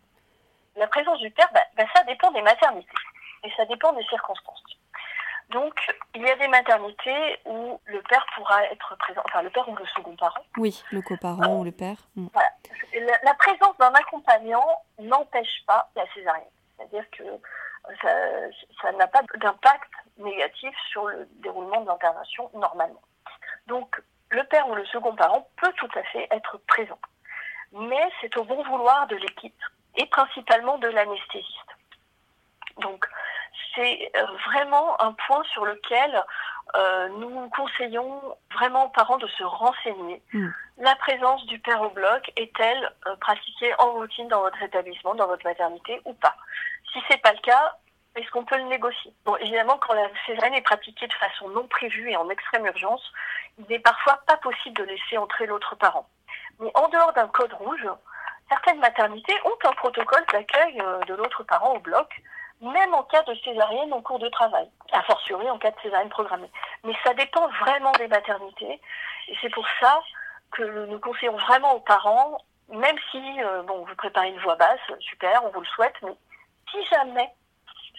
La 0.76 0.86
présence 0.86 1.18
du 1.18 1.30
père, 1.30 1.50
bah, 1.52 1.60
bah, 1.76 1.84
ça 1.94 2.02
dépend 2.04 2.30
des 2.30 2.40
maternités 2.40 2.88
et 3.42 3.50
ça 3.54 3.66
dépend 3.66 3.92
des 3.92 4.04
circonstances. 4.04 4.64
Donc, 5.50 5.74
il 6.14 6.22
y 6.22 6.30
a 6.30 6.36
des 6.36 6.48
maternités 6.48 7.38
où 7.44 7.78
le 7.84 8.00
père 8.08 8.24
pourra 8.34 8.64
être 8.64 8.96
présent, 8.96 9.20
enfin 9.26 9.42
le 9.42 9.50
père 9.50 9.68
ou 9.68 9.76
le 9.76 9.84
second 9.94 10.16
parent. 10.16 10.40
Oui, 10.56 10.82
le 10.90 11.02
coparent 11.02 11.58
ou 11.58 11.64
le 11.64 11.72
père. 11.72 11.98
Mm. 12.16 12.28
Voilà. 12.32 12.48
La, 12.94 13.18
la 13.24 13.34
présence 13.34 13.76
d'un 13.76 13.92
accompagnant 13.92 14.66
n'empêche 14.98 15.66
pas 15.66 15.90
la 15.96 16.06
césarienne. 16.14 16.48
C'est-à-dire 16.78 17.04
que 17.10 17.24
ça 18.00 18.08
ça 18.80 18.92
n'a 18.92 19.06
pas 19.06 19.20
d'impact 19.36 19.90
négatif 20.16 20.74
sur 20.90 21.08
le 21.08 21.28
déroulement 21.42 21.82
de 21.82 21.88
l'intervention 21.88 22.50
normalement. 22.54 23.02
Donc, 23.66 24.00
le 24.30 24.42
père 24.44 24.68
ou 24.68 24.74
le 24.74 24.84
second 24.86 25.14
parent 25.14 25.48
peut 25.56 25.72
tout 25.76 25.88
à 25.94 26.02
fait 26.04 26.26
être 26.30 26.58
présent. 26.66 26.98
Mais 27.72 28.08
c'est 28.20 28.36
au 28.36 28.44
bon 28.44 28.62
vouloir 28.64 29.06
de 29.06 29.16
l'équipe 29.16 29.62
et 29.96 30.06
principalement 30.06 30.78
de 30.78 30.88
l'anesthésiste. 30.88 31.70
Donc, 32.78 33.06
c'est 33.74 34.10
euh, 34.16 34.26
vraiment 34.46 35.00
un 35.00 35.12
point 35.12 35.42
sur 35.52 35.64
lequel 35.64 36.22
euh, 36.76 37.08
nous 37.20 37.48
conseillons 37.50 38.20
vraiment 38.52 38.86
aux 38.86 38.90
parents 38.90 39.18
de 39.18 39.26
se 39.28 39.44
renseigner. 39.44 40.22
Mm. 40.32 40.48
La 40.78 40.96
présence 40.96 41.46
du 41.46 41.58
père 41.60 41.82
au 41.82 41.90
bloc 41.90 42.32
est-elle 42.36 42.92
euh, 43.06 43.16
pratiquée 43.16 43.72
en 43.78 43.92
routine 43.92 44.28
dans 44.28 44.40
votre 44.40 44.60
établissement, 44.62 45.14
dans 45.14 45.26
votre 45.26 45.44
maternité 45.44 46.00
ou 46.04 46.14
pas? 46.14 46.36
Si 46.92 47.00
c'est 47.08 47.20
pas 47.22 47.32
le 47.32 47.40
cas, 47.40 47.78
est-ce 48.16 48.30
qu'on 48.30 48.44
peut 48.44 48.56
le 48.56 48.64
négocier? 48.64 49.12
Bon, 49.24 49.36
évidemment, 49.36 49.76
quand 49.78 49.94
la 49.94 50.08
césarienne 50.26 50.54
est 50.54 50.62
pratiquée 50.62 51.06
de 51.06 51.12
façon 51.14 51.48
non 51.48 51.66
prévue 51.66 52.10
et 52.10 52.16
en 52.16 52.28
extrême 52.28 52.66
urgence, 52.66 53.12
il 53.58 53.66
n'est 53.68 53.80
parfois 53.80 54.20
pas 54.26 54.36
possible 54.36 54.76
de 54.76 54.84
laisser 54.84 55.18
entrer 55.18 55.46
l'autre 55.46 55.74
parent. 55.74 56.08
Mais 56.60 56.70
en 56.74 56.88
dehors 56.88 57.12
d'un 57.12 57.26
code 57.28 57.52
rouge, 57.54 57.88
certaines 58.48 58.78
maternités 58.78 59.34
ont 59.44 59.68
un 59.68 59.72
protocole 59.72 60.24
d'accueil 60.32 60.80
euh, 60.80 61.00
de 61.00 61.14
l'autre 61.14 61.42
parent 61.42 61.74
au 61.74 61.80
bloc, 61.80 62.08
même 62.60 62.94
en 62.94 63.02
cas 63.02 63.22
de 63.22 63.34
césarienne 63.36 63.92
en 63.92 64.00
cours 64.00 64.20
de 64.20 64.28
travail, 64.28 64.68
a 64.92 65.02
fortiori 65.02 65.50
en 65.50 65.58
cas 65.58 65.72
de 65.72 65.80
césarienne 65.82 66.08
programmée. 66.08 66.50
Mais 66.84 66.94
ça 67.02 67.14
dépend 67.14 67.48
vraiment 67.60 67.92
des 67.92 68.06
maternités, 68.06 68.80
et 69.28 69.36
c'est 69.40 69.50
pour 69.50 69.66
ça 69.80 70.00
que 70.52 70.86
nous 70.86 71.00
conseillons 71.00 71.36
vraiment 71.36 71.74
aux 71.74 71.80
parents, 71.80 72.38
même 72.68 72.96
si 73.10 73.20
euh, 73.42 73.62
bon, 73.62 73.84
vous 73.84 73.96
préparez 73.96 74.28
une 74.28 74.38
voix 74.38 74.54
basse, 74.54 74.78
super, 75.00 75.44
on 75.44 75.50
vous 75.50 75.60
le 75.60 75.66
souhaite, 75.66 75.96
mais 76.02 76.14
si 76.70 76.84
jamais 76.86 77.28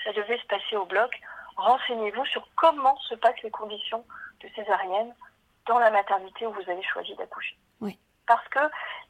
ça 0.06 0.14
devait 0.14 0.38
se 0.38 0.46
passer 0.46 0.78
au 0.78 0.86
bloc, 0.86 1.12
renseignez-vous 1.58 2.26
sur 2.26 2.48
comment 2.56 2.96
se 3.10 3.16
passent 3.16 3.42
les 3.44 3.52
conditions 3.52 4.06
de 4.42 4.48
césarienne 4.56 5.14
dans 5.68 5.80
la 5.80 5.92
maternité 5.92 6.46
où 6.46 6.52
vous 6.52 6.72
avez 6.72 6.84
choisi 6.84 7.16
d'accoucher. 7.16 7.58
Oui. 7.82 7.98
Parce 8.28 8.48
que 8.50 8.60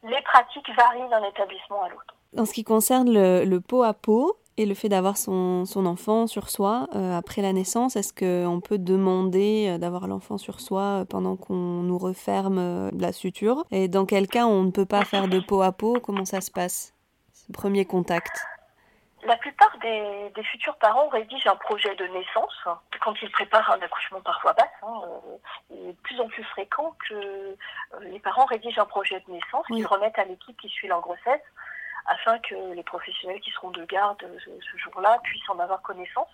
les 0.04 0.22
pratiques 0.22 0.70
varient 0.76 1.10
d'un 1.10 1.24
établissement 1.24 1.84
à 1.84 1.90
l'autre. 1.90 2.16
En 2.38 2.46
ce 2.46 2.54
qui 2.54 2.64
concerne 2.64 3.12
le, 3.12 3.46
le 3.46 3.62
pot 3.62 3.84
à 3.84 3.94
pot 3.94 4.38
et 4.58 4.66
le 4.66 4.74
fait 4.74 4.90
d'avoir 4.90 5.18
son, 5.18 5.66
son 5.66 5.86
enfant 5.86 6.28
sur 6.28 6.50
soi 6.50 6.88
euh, 6.96 7.18
après 7.18 7.42
la 7.42 7.52
naissance, 7.52 7.96
est-ce 7.96 8.14
qu'on 8.14 8.62
peut 8.62 8.78
demander 8.78 9.68
euh, 9.70 9.78
d'avoir 9.78 10.08
l'enfant 10.08 10.38
sur 10.38 10.62
soi 10.62 11.02
euh, 11.02 11.06
pendant 11.06 11.36
qu'on 11.36 11.56
nous 11.56 11.98
referme 11.98 12.90
la 12.98 13.12
suture? 13.12 13.66
Et 13.72 13.88
dans 13.88 14.06
quel 14.06 14.28
cas 14.28 14.46
on 14.46 14.64
ne 14.64 14.72
peut 14.72 14.86
pas 14.86 15.04
faire 15.04 15.28
de 15.28 15.40
pot 15.40 15.62
à 15.62 15.72
pot 15.72 16.00
Comment 16.02 16.26
ça 16.26 16.40
se 16.40 16.52
passe 16.52 16.94
Ce 17.34 17.52
premier 17.52 17.86
contact? 17.86 18.32
La 19.26 19.38
plupart 19.38 19.76
des, 19.80 20.30
des 20.36 20.44
futurs 20.44 20.76
parents 20.78 21.08
rédigent 21.10 21.48
un 21.52 21.56
projet 21.56 21.96
de 21.96 22.06
naissance 22.08 22.68
quand 23.02 23.14
ils 23.22 23.32
préparent 23.32 23.72
un 23.72 23.82
accouchement 23.82 24.22
par 24.22 24.40
voie 24.42 24.54
basse. 24.54 24.68
hein, 24.84 25.02
euh, 25.06 25.38
il 25.72 25.90
est 25.90 25.94
de 25.94 26.02
plus 26.02 26.20
en 26.22 26.28
plus 26.28 26.44
fréquent 26.44 26.96
que 27.10 27.14
euh, 27.16 27.56
les 28.02 28.20
parents 28.20 28.46
rédigent 28.46 28.80
un 28.82 28.86
projet 28.86 29.20
de 29.22 29.32
naissance 29.32 29.66
Oui. 29.70 29.78
qu'ils 29.78 29.88
remettent 29.88 30.20
à 30.20 30.26
l'équipe 30.26 30.60
qui 30.60 30.70
suit 30.70 30.88
leur 30.88 31.02
grossesse 31.02 31.42
afin 32.08 32.38
que 32.40 32.56
les 32.74 32.84
professionnels 32.84 33.40
qui 33.42 33.50
seront 33.52 33.72
de 33.72 33.84
garde 33.86 34.22
euh, 34.24 34.38
ce, 34.46 34.50
ce 34.72 34.78
jour-là 34.78 35.18
puissent 35.24 35.50
en 35.50 35.58
avoir 35.60 35.82
connaissance. 35.82 36.30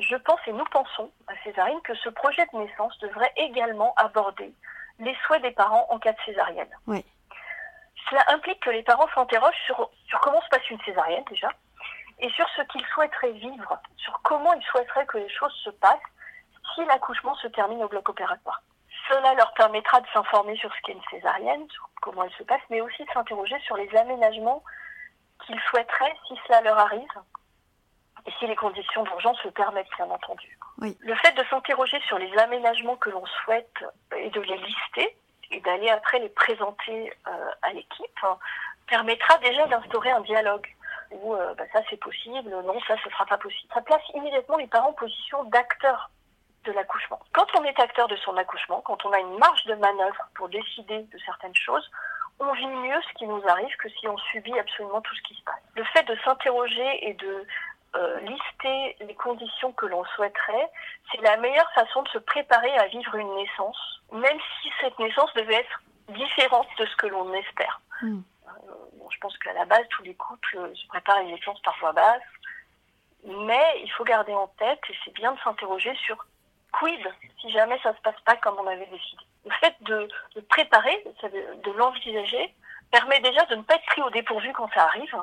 Je 0.00 0.16
pense 0.16 0.40
et 0.46 0.52
nous 0.52 0.64
pensons 0.64 1.10
à 1.28 1.34
Césarine 1.44 1.80
que 1.82 1.94
ce 1.94 2.08
projet 2.08 2.44
de 2.52 2.58
naissance 2.58 2.98
devrait 2.98 3.32
également 3.36 3.94
aborder 3.96 4.52
les 4.98 5.14
souhaits 5.26 5.42
des 5.42 5.52
parents 5.52 5.86
en 5.90 5.98
cas 5.98 6.12
de 6.12 6.20
césarienne. 6.24 6.70
Oui. 6.86 7.04
Cela 8.10 8.24
implique 8.28 8.60
que 8.60 8.70
les 8.70 8.82
parents 8.82 9.08
s'interrogent 9.14 9.62
sur, 9.66 9.88
sur 10.08 10.18
comment 10.20 10.40
se 10.42 10.48
passe 10.48 10.68
une 10.70 10.80
césarienne 10.82 11.24
déjà, 11.30 11.48
et 12.22 12.30
sur 12.30 12.48
ce 12.56 12.62
qu'ils 12.62 12.86
souhaiteraient 12.86 13.32
vivre, 13.32 13.78
sur 13.96 14.18
comment 14.22 14.54
ils 14.54 14.62
souhaiteraient 14.64 15.06
que 15.06 15.18
les 15.18 15.28
choses 15.28 15.54
se 15.64 15.70
passent 15.70 15.98
si 16.74 16.84
l'accouchement 16.86 17.34
se 17.34 17.48
termine 17.48 17.82
au 17.82 17.88
bloc 17.88 18.08
opératoire. 18.08 18.62
Cela 19.08 19.34
leur 19.34 19.52
permettra 19.54 20.00
de 20.00 20.06
s'informer 20.14 20.56
sur 20.56 20.72
ce 20.72 20.80
qu'est 20.82 20.92
une 20.92 21.02
césarienne, 21.10 21.68
sur 21.68 21.90
comment 22.00 22.22
elle 22.22 22.32
se 22.32 22.44
passe, 22.44 22.60
mais 22.70 22.80
aussi 22.80 23.04
de 23.04 23.10
s'interroger 23.10 23.58
sur 23.60 23.76
les 23.76 23.94
aménagements 23.96 24.62
qu'ils 25.44 25.60
souhaiteraient 25.68 26.14
si 26.28 26.38
cela 26.46 26.60
leur 26.62 26.78
arrive, 26.78 27.10
et 28.24 28.30
si 28.38 28.46
les 28.46 28.54
conditions 28.54 29.02
d'urgence 29.02 29.42
le 29.44 29.50
permettent, 29.50 29.90
bien 29.96 30.08
entendu. 30.08 30.56
Oui. 30.78 30.96
Le 31.00 31.16
fait 31.16 31.32
de 31.32 31.44
s'interroger 31.50 32.00
sur 32.06 32.18
les 32.18 32.32
aménagements 32.38 32.96
que 32.96 33.10
l'on 33.10 33.26
souhaite 33.26 33.84
et 34.16 34.30
de 34.30 34.40
les 34.40 34.58
lister, 34.58 35.16
et 35.50 35.60
d'aller 35.60 35.90
après 35.90 36.20
les 36.20 36.28
présenter 36.28 37.12
euh, 37.26 37.50
à 37.62 37.72
l'équipe, 37.72 38.20
permettra 38.86 39.36
déjà 39.38 39.66
d'instaurer 39.66 40.10
un 40.12 40.20
dialogue 40.20 40.68
où 41.12 41.34
euh, 41.34 41.54
bah, 41.54 41.64
ça 41.72 41.80
c'est 41.90 41.98
possible, 41.98 42.50
non 42.50 42.80
ça 42.86 42.96
ce 43.02 43.10
sera 43.10 43.26
pas 43.26 43.38
possible. 43.38 43.72
Ça 43.74 43.80
place 43.80 44.02
immédiatement 44.14 44.56
les 44.56 44.66
parents 44.66 44.90
en 44.90 44.94
position 44.94 45.44
d'acteurs 45.44 46.10
de 46.64 46.72
l'accouchement. 46.72 47.20
Quand 47.32 47.46
on 47.58 47.64
est 47.64 47.78
acteur 47.80 48.08
de 48.08 48.16
son 48.16 48.36
accouchement, 48.36 48.80
quand 48.82 49.04
on 49.04 49.12
a 49.12 49.18
une 49.18 49.38
marge 49.38 49.64
de 49.64 49.74
manœuvre 49.74 50.28
pour 50.34 50.48
décider 50.48 51.02
de 51.02 51.18
certaines 51.24 51.54
choses, 51.54 51.90
on 52.38 52.52
vit 52.52 52.66
mieux 52.66 53.00
ce 53.08 53.14
qui 53.18 53.26
nous 53.26 53.42
arrive 53.48 53.74
que 53.76 53.88
si 53.88 54.08
on 54.08 54.16
subit 54.18 54.58
absolument 54.58 55.00
tout 55.00 55.14
ce 55.14 55.22
qui 55.22 55.34
se 55.34 55.42
passe. 55.42 55.62
Le 55.76 55.84
fait 55.84 56.04
de 56.04 56.16
s'interroger 56.24 57.08
et 57.08 57.14
de 57.14 57.46
euh, 57.94 58.20
lister 58.20 58.96
les 59.00 59.14
conditions 59.14 59.72
que 59.72 59.86
l'on 59.86 60.04
souhaiterait, 60.16 60.70
c'est 61.10 61.20
la 61.20 61.36
meilleure 61.36 61.70
façon 61.72 62.02
de 62.02 62.08
se 62.08 62.18
préparer 62.18 62.74
à 62.78 62.86
vivre 62.86 63.14
une 63.16 63.34
naissance, 63.34 64.00
même 64.12 64.38
si 64.60 64.70
cette 64.80 64.98
naissance 64.98 65.32
devait 65.34 65.54
être 65.54 65.82
différente 66.08 66.68
de 66.78 66.86
ce 66.86 66.96
que 66.96 67.06
l'on 67.06 67.32
espère. 67.34 67.80
Mm. 68.02 68.20
Je 69.12 69.18
pense 69.20 69.36
qu'à 69.38 69.52
la 69.52 69.64
base, 69.64 69.86
tous 69.90 70.02
les 70.02 70.14
couples 70.14 70.58
euh, 70.58 70.74
se 70.74 70.86
préparent 70.88 71.18
à 71.18 71.22
une 71.22 71.32
naissance 71.32 71.60
par 71.60 71.76
voie 71.80 71.92
basse, 71.92 72.22
mais 73.24 73.80
il 73.82 73.90
faut 73.92 74.04
garder 74.04 74.32
en 74.32 74.48
tête, 74.58 74.80
et 74.88 74.94
c'est 75.04 75.14
bien 75.14 75.32
de 75.32 75.38
s'interroger 75.40 75.94
sur 76.04 76.26
quid 76.72 77.00
si 77.40 77.50
jamais 77.50 77.78
ça 77.82 77.94
se 77.94 78.00
passe 78.02 78.20
pas 78.24 78.36
comme 78.36 78.56
on 78.58 78.66
avait 78.66 78.86
décidé. 78.86 79.22
Le 79.44 79.52
fait 79.60 79.74
de, 79.82 80.08
préparer, 80.48 81.04
de 81.22 81.70
l'envisager, 81.72 82.54
permet 82.90 83.20
déjà 83.20 83.44
de 83.46 83.56
ne 83.56 83.62
pas 83.62 83.74
être 83.74 83.86
pris 83.86 84.02
au 84.02 84.10
dépourvu 84.10 84.52
quand 84.52 84.68
ça 84.72 84.84
arrive 84.84 85.16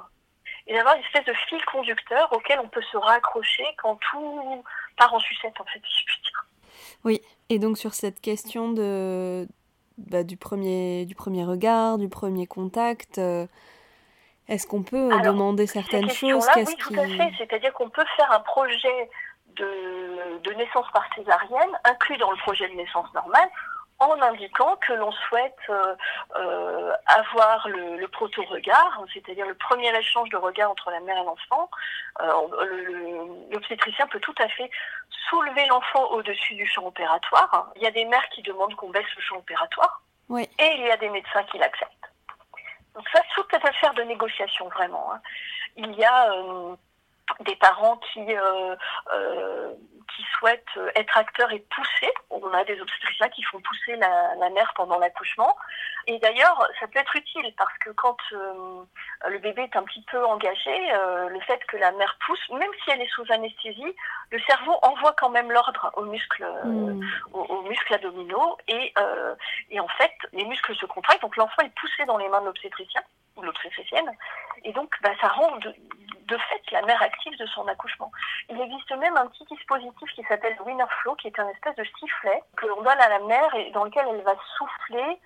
et 0.68 0.74
d'avoir 0.74 0.96
une 0.96 1.04
espèce 1.04 1.26
de 1.26 1.34
fil 1.48 1.64
conducteur 1.66 2.32
auquel 2.34 2.60
on 2.60 2.68
peut 2.68 2.82
se 2.92 2.98
raccrocher 2.98 3.64
quand 3.78 3.98
tout 4.12 4.64
part 4.98 5.14
en 5.14 5.20
sucette, 5.20 5.60
en 5.60 5.66
fait, 5.66 5.80
si 5.80 6.02
je 6.02 6.06
puis 6.06 6.22
dire. 6.22 6.46
Oui, 7.04 7.22
et 7.50 7.60
donc 7.60 7.78
sur 7.78 7.94
cette 7.94 8.22
question 8.22 8.72
de, 8.72 9.48
bah, 9.98 10.24
du, 10.24 10.38
premier, 10.38 11.06
du 11.06 11.16
premier 11.16 11.44
regard, 11.44 11.98
du 11.98 12.10
premier 12.10 12.46
contact, 12.46 13.18
euh, 13.18 13.48
est-ce 14.50 14.68
qu'on 14.68 14.84
peut 14.84 15.10
Alors, 15.12 15.34
demander 15.34 15.68
certaines 15.68 16.10
choses? 16.10 16.48
Oui, 16.56 16.76
tout 16.78 16.94
à 17.00 17.08
fait. 17.08 17.32
C'est-à-dire 17.38 17.72
qu'on 17.74 17.90
peut 17.90 18.06
faire 18.18 18.32
un 18.32 18.40
projet 18.42 19.10
de, 19.56 20.40
de 20.44 20.54
naissance 20.54 20.86
par 20.94 21.06
césarienne 21.16 21.80
inclus 21.86 22.18
dans 22.18 22.32
le 22.32 22.38
projet 22.38 22.68
de 22.68 22.74
naissance 22.76 23.12
normale 23.14 23.50
en 24.02 24.14
indiquant 24.22 24.78
que 24.78 24.94
l'on 24.94 25.12
souhaite 25.12 25.58
euh, 25.70 25.94
euh, 26.38 26.94
avoir 27.06 27.68
le, 27.68 27.98
le 27.98 28.08
proto-regard, 28.08 29.02
c'est-à-dire 29.14 29.46
le 29.46 29.56
premier 29.56 29.94
échange 29.98 30.30
de 30.30 30.38
regard 30.38 30.72
entre 30.72 30.90
la 30.90 31.02
mère 31.02 31.18
et 31.18 31.26
l'enfant. 31.26 31.70
Euh, 32.22 32.32
le- 32.66 32.84
le- 32.86 33.52
L'obstétricien 33.54 34.08
peut 34.08 34.22
tout 34.22 34.36
à 34.40 34.48
fait 34.48 34.72
soulever 35.30 35.66
l'enfant 35.68 36.06
au-dessus 36.12 36.56
du 36.56 36.66
champ 36.66 36.86
opératoire. 36.86 37.72
Il 37.76 37.82
y 37.84 37.88
a 37.88 37.92
des 37.92 38.06
mères 38.06 38.28
qui 38.30 38.42
demandent 38.42 38.74
qu'on 38.76 38.90
baisse 38.90 39.14
le 39.18 39.22
champ 39.22 39.36
opératoire 39.36 40.02
Oui. 40.30 40.48
et 40.60 40.76
il 40.78 40.86
y 40.86 40.92
a 40.92 40.98
des 40.98 41.10
médecins 41.10 41.44
qui 41.52 41.58
l'acceptent. 41.58 41.92
Donc 43.00 43.08
ça, 43.14 43.22
tout 43.34 43.46
est 43.56 43.66
affaire 43.66 43.94
de 43.94 44.02
négociation, 44.02 44.68
vraiment. 44.68 45.14
hein. 45.14 45.22
Il 45.78 45.94
y 45.94 46.04
a 46.04 46.34
euh, 46.34 46.76
des 47.46 47.56
parents 47.56 47.96
qui, 48.12 48.20
euh, 48.36 48.76
euh, 49.14 49.74
souhaitent 50.38 50.78
être 50.96 51.18
acteurs 51.18 51.50
et 51.54 51.60
pousser. 51.74 52.12
On 52.30 52.46
a 52.52 52.66
des 52.66 52.82
obstétriciens 52.82 53.30
qui 53.30 53.42
font 53.44 53.62
pousser 53.62 53.96
la 53.96 54.50
mère 54.50 54.74
pendant 54.76 54.98
l'accouchement. 55.00 55.56
Et 56.08 56.18
d'ailleurs, 56.20 56.68
ça 56.80 56.88
peut 56.88 57.00
être 57.00 57.16
utile 57.16 57.54
parce 57.58 57.78
que 57.80 57.92
quand 57.92 58.18
euh, 58.34 58.84
le 59.28 59.40
bébé 59.40 59.64
est 59.64 59.76
un 59.76 59.84
petit 59.84 60.04
peu 60.12 60.24
engagé, 60.26 60.94
euh, 60.94 61.30
le 61.30 61.40
fait 61.42 61.64
que 61.66 61.78
la 61.78 61.92
mère 61.94 62.18
pousse, 62.26 62.50
même 62.52 62.72
si 62.84 62.92
elle 62.92 63.02
est 63.02 63.10
sous 63.14 63.26
anesthésie, 63.30 63.96
le 64.32 64.40
cerveau 64.42 64.78
envoie 64.82 65.14
quand 65.14 65.30
même 65.30 65.52
l'ordre 65.52 65.92
aux 65.96 66.06
muscles, 66.06 66.44
euh, 66.44 66.64
Mm. 66.70 67.02
aux, 67.34 67.44
aux 67.44 67.62
muscles 67.64 67.94
abdominaux 67.94 68.58
et, 68.68 68.94
euh, 68.98 69.36
et 69.70 69.80
en 69.80 69.88
fait, 69.88 70.14
les 70.34 70.46
muscles 70.46 70.76
se 70.76 70.86
contractent. 70.86 71.22
Donc 71.22 71.36
l'enfant 71.38 71.62
est 71.64 71.74
poussé 71.76 72.06
dans 72.06 72.18
les 72.18 72.28
mains 72.30 72.42
de 72.42 72.46
l'obstétricien 72.46 73.02
ou 73.36 73.42
de 73.42 73.46
l'obstétricienne. 73.48 74.12
Et 74.64 74.74
donc, 74.74 74.94
bah, 75.02 75.12
ça 75.22 75.28
rend 75.30 75.56
de, 75.58 75.74
de 76.26 76.38
fait 76.38 76.72
la 76.72 76.82
mère 76.84 77.02
active 77.02 77.38
de 77.38 77.46
son 77.48 77.68
accouchement. 77.68 78.12
Il 78.50 78.60
existe 78.60 78.92
même 78.98 79.16
un 79.18 79.28
petit 79.28 79.46
dispositif 79.46 80.10
qui 80.14 80.24
s'appelle 80.24 80.56
le 80.60 80.66
Winner 80.66 80.86
Flow, 81.02 81.16
qui 81.16 81.28
est 81.28 81.40
un 81.40 81.50
espèce 81.50 81.76
de 81.76 81.86
sifflet 82.00 82.42
que 82.58 82.66
l'on 82.68 82.82
donne 82.82 83.00
à 83.00 83.10
la 83.10 83.20
mère 83.20 83.54
et 83.56 83.72
dans 83.72 83.84
lequel 83.86 84.06
elle 84.10 84.22
va 84.22 84.36
souffler, 84.58 85.20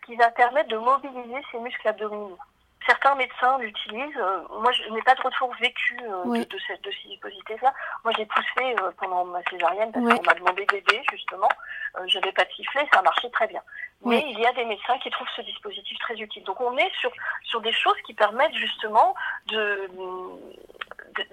ce 0.00 0.06
qui 0.06 0.16
va 0.16 0.30
permettre 0.30 0.68
de 0.68 0.76
mobiliser 0.78 1.40
ses 1.52 1.58
muscles 1.58 1.88
abdominaux. 1.88 2.38
Certains 2.86 3.14
médecins 3.14 3.58
l'utilisent. 3.58 4.16
Euh, 4.16 4.40
moi, 4.58 4.72
je 4.72 4.88
n'ai 4.90 5.02
pas 5.02 5.14
de 5.14 5.20
retour 5.20 5.54
vécu 5.60 5.98
euh, 6.02 6.22
Oui. 6.24 6.40
de, 6.40 6.44
de, 6.44 6.58
ce, 6.58 6.72
de 6.80 6.90
ces 6.90 7.08
dispositifs-là. 7.08 7.74
Moi, 8.04 8.12
j'ai 8.16 8.24
poussé 8.24 8.74
euh, 8.80 8.90
pendant 8.98 9.24
ma 9.26 9.42
césarienne 9.50 9.92
parce 9.92 10.04
qu'on 10.06 10.22
m'a 10.24 10.34
demandé 10.34 10.64
d'aider, 10.64 11.02
justement. 11.12 11.48
Euh, 11.96 12.04
J'avais 12.06 12.32
pas 12.32 12.44
de 12.44 12.50
sifflet, 12.52 12.88
ça 12.92 13.02
marchait 13.02 13.28
très 13.30 13.46
bien. 13.48 13.60
Mais 14.02 14.24
il 14.30 14.40
y 14.40 14.46
a 14.46 14.52
des 14.52 14.64
médecins 14.64 14.98
qui 15.00 15.10
trouvent 15.10 15.28
ce 15.36 15.42
dispositif 15.42 15.98
très 15.98 16.14
utile. 16.14 16.42
Donc, 16.44 16.58
on 16.62 16.74
est 16.78 16.90
sur, 17.00 17.12
sur 17.44 17.60
des 17.60 17.72
choses 17.72 18.00
qui 18.06 18.14
permettent 18.14 18.54
justement 18.54 19.14
de- 19.48 19.90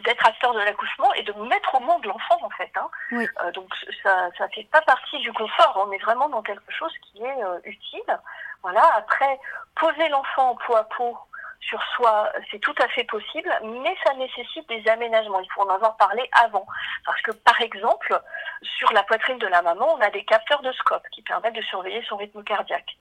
d'être 0.06 0.26
acteur 0.26 0.54
de 0.54 0.60
l'accouchement 0.60 1.14
et 1.14 1.24
de 1.24 1.34
mettre 1.34 1.76
au 1.76 1.80
monde 1.80 2.06
l'enfant 2.06 2.38
en 2.42 2.50
fait. 2.52 2.72
Hein. 2.76 2.90
Oui. 3.12 3.28
Euh, 3.42 3.52
donc 3.52 3.70
ça 4.04 4.30
ça 4.38 4.48
fait 4.50 4.68
pas 4.72 4.82
partie 4.82 5.20
du 5.20 5.32
confort. 5.34 5.86
On 5.88 5.92
est 5.92 6.04
vraiment 6.04 6.30
dans 6.30 6.42
quelque 6.42 6.72
chose 6.72 6.94
qui 7.02 7.24
est 7.24 7.44
euh, 7.44 7.60
utile. 7.66 8.20
Voilà. 8.64 8.84
Après 8.96 9.40
poser 9.76 10.08
l'enfant 10.10 10.52
en 10.52 10.56
peau 10.56 10.76
à 10.76 10.84
peau 10.84 11.18
sur 11.60 11.82
soi, 11.96 12.32
c'est 12.50 12.60
tout 12.60 12.76
à 12.82 12.88
fait 12.90 13.04
possible, 13.04 13.52
mais 13.64 13.96
ça 14.06 14.14
nécessite 14.14 14.68
des 14.70 14.88
aménagements. 14.88 15.40
Il 15.40 15.52
faut 15.52 15.62
en 15.62 15.74
avoir 15.74 15.98
parlé 15.98 16.30
avant. 16.44 16.66
Parce 17.06 17.22
que, 17.22 17.32
par 17.32 17.60
exemple, 17.62 18.20
sur 18.62 18.92
la 18.94 19.04
poitrine 19.04 19.38
de 19.38 19.48
la 19.48 19.62
maman, 19.62 19.96
on 19.96 20.02
a 20.02 20.10
des 20.10 20.24
capteurs 20.24 20.62
de 20.62 20.72
scope 20.74 21.08
qui 21.12 21.22
permettent 21.24 21.56
de 21.56 21.62
surveiller 21.64 22.04
son 22.08 22.18
rythme 22.18 22.44
cardiaque. 22.44 22.98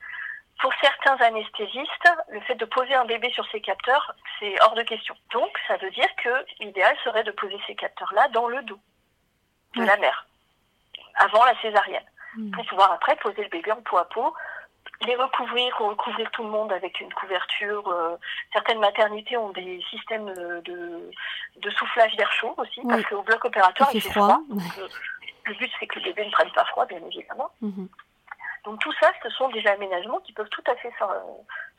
Pour 0.60 0.72
certains 0.80 1.16
anesthésistes, 1.16 2.08
le 2.30 2.40
fait 2.40 2.54
de 2.54 2.64
poser 2.64 2.94
un 2.94 3.04
bébé 3.04 3.30
sur 3.32 3.46
ces 3.50 3.60
capteurs, 3.60 4.14
c'est 4.38 4.54
hors 4.62 4.74
de 4.74 4.82
question. 4.82 5.14
Donc, 5.32 5.50
ça 5.68 5.76
veut 5.76 5.90
dire 5.90 6.08
que 6.22 6.30
l'idéal 6.60 6.96
serait 7.04 7.24
de 7.24 7.30
poser 7.32 7.58
ces 7.66 7.74
capteurs-là 7.74 8.28
dans 8.28 8.48
le 8.48 8.62
dos 8.62 8.78
de 9.74 9.80
Ouais. 9.80 9.86
la 9.86 9.96
mère, 9.98 10.26
avant 11.16 11.44
la 11.44 11.54
césarienne, 11.60 12.04
Mm. 12.36 12.50
pour 12.52 12.64
pouvoir 12.66 12.92
après 12.92 13.16
poser 13.16 13.42
le 13.42 13.48
bébé 13.50 13.70
en 13.72 13.82
peau 13.82 13.98
à 13.98 14.06
peau, 14.08 14.34
les 15.06 15.14
recouvrir, 15.14 15.76
recouvrir 15.78 16.30
tout 16.30 16.42
le 16.42 16.48
monde 16.48 16.72
avec 16.72 17.00
une 17.00 17.12
couverture. 17.12 17.86
euh, 17.88 18.16
certaines 18.54 18.78
maternités 18.78 19.36
ont 19.36 19.50
des 19.50 19.82
systèmes 19.90 20.28
euh, 20.28 20.62
de, 20.62 21.10
de 21.56 21.70
soufflage 21.70 22.16
d'air 22.16 22.32
chaud 22.32 22.54
aussi, 22.56 22.80
Oui. 22.82 22.88
parce 22.88 23.04
qu'au 23.04 23.22
bloc 23.22 23.44
opératoire, 23.44 23.90
Il 23.92 23.98
il 23.98 24.00
fait 24.02 24.10
froid. 24.10 24.28
froid. 24.28 24.40
Donc, 24.48 24.62
euh, 24.78 24.88
le 25.44 25.54
but, 25.54 25.70
c'est 25.78 25.86
que 25.86 25.98
le 25.98 26.04
bébé 26.06 26.24
ne 26.24 26.30
prenne 26.30 26.50
pas 26.52 26.64
froid, 26.64 26.86
bien 26.86 27.00
évidemment. 27.04 27.50
Mhm. 27.60 27.88
Donc 28.66 28.80
tout 28.80 28.92
ça, 29.00 29.10
ce 29.22 29.30
sont 29.30 29.48
des 29.50 29.64
aménagements 29.68 30.18
qui 30.20 30.32
peuvent 30.32 30.48
tout 30.50 30.64
à 30.66 30.74
fait 30.76 30.92
s'or- 30.98 31.22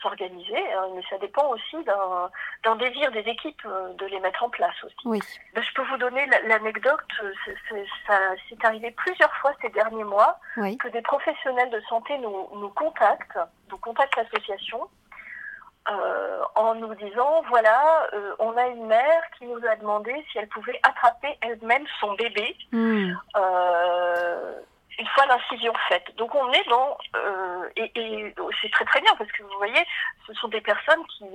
s'organiser, 0.02 0.74
hein, 0.74 0.88
mais 0.96 1.02
ça 1.10 1.18
dépend 1.20 1.46
aussi 1.50 1.78
d'un 1.84 2.76
désir 2.78 3.12
des 3.12 3.20
équipes 3.20 3.62
euh, 3.66 3.94
de 3.96 4.06
les 4.06 4.20
mettre 4.22 4.42
en 4.44 4.50
place 4.50 4.82
aussi. 4.86 4.96
Oui. 5.06 5.20
Ben, 5.54 5.62
je 5.62 5.74
peux 5.74 5.84
vous 5.84 5.98
donner 5.98 6.26
la- 6.28 6.42
l'anecdote, 6.44 7.02
euh, 7.24 7.34
c'est- 7.44 7.58
c'est- 7.70 7.86
ça 8.08 8.18
s'est 8.50 8.66
arrivé 8.66 8.92
plusieurs 8.92 9.34
fois 9.36 9.52
ces 9.62 9.70
derniers 9.70 10.06
mois 10.06 10.40
Oui. 10.56 10.78
que 10.78 10.88
des 10.88 11.02
professionnels 11.02 11.70
de 11.72 11.82
santé 11.90 12.18
nous, 12.20 12.48
nous 12.56 12.70
contactent, 12.70 13.38
nous 13.70 13.78
contactent 13.78 14.16
l'association 14.16 14.88
euh, 15.90 16.42
en 16.56 16.76
nous 16.76 16.94
disant, 16.96 17.42
voilà, 17.48 18.10
euh, 18.14 18.36
on 18.40 18.58
a 18.58 18.68
une 18.68 18.88
mère 18.88 19.22
qui 19.38 19.46
nous 19.46 19.66
a 19.66 19.76
demandé 19.78 20.14
si 20.32 20.38
elle 20.38 20.50
pouvait 20.50 20.80
attraper 20.84 21.38
elle-même 21.42 21.86
son 22.02 22.14
bébé 22.16 22.58
Mm. 22.74 23.14
euh, 23.38 24.60
une 25.00 25.08
fois 25.08 25.26
l'incision 25.28 25.74
faite. 25.90 26.16
Donc 26.16 26.34
on 26.36 26.52
est 26.52 26.68
dans 26.70 26.98
euh, 27.16 27.70
et, 27.76 27.92
et 27.96 28.36
c'est 28.62 28.72
très 28.72 28.86
très 28.86 29.02
bien 29.02 29.14
parce 29.16 29.32
que 29.32 29.44
vous 29.44 29.58
voyez, 29.58 29.86
ce 30.26 30.34
sont 30.34 30.48
des 30.48 30.62
personnes 30.62 31.06
qui, 31.08 31.26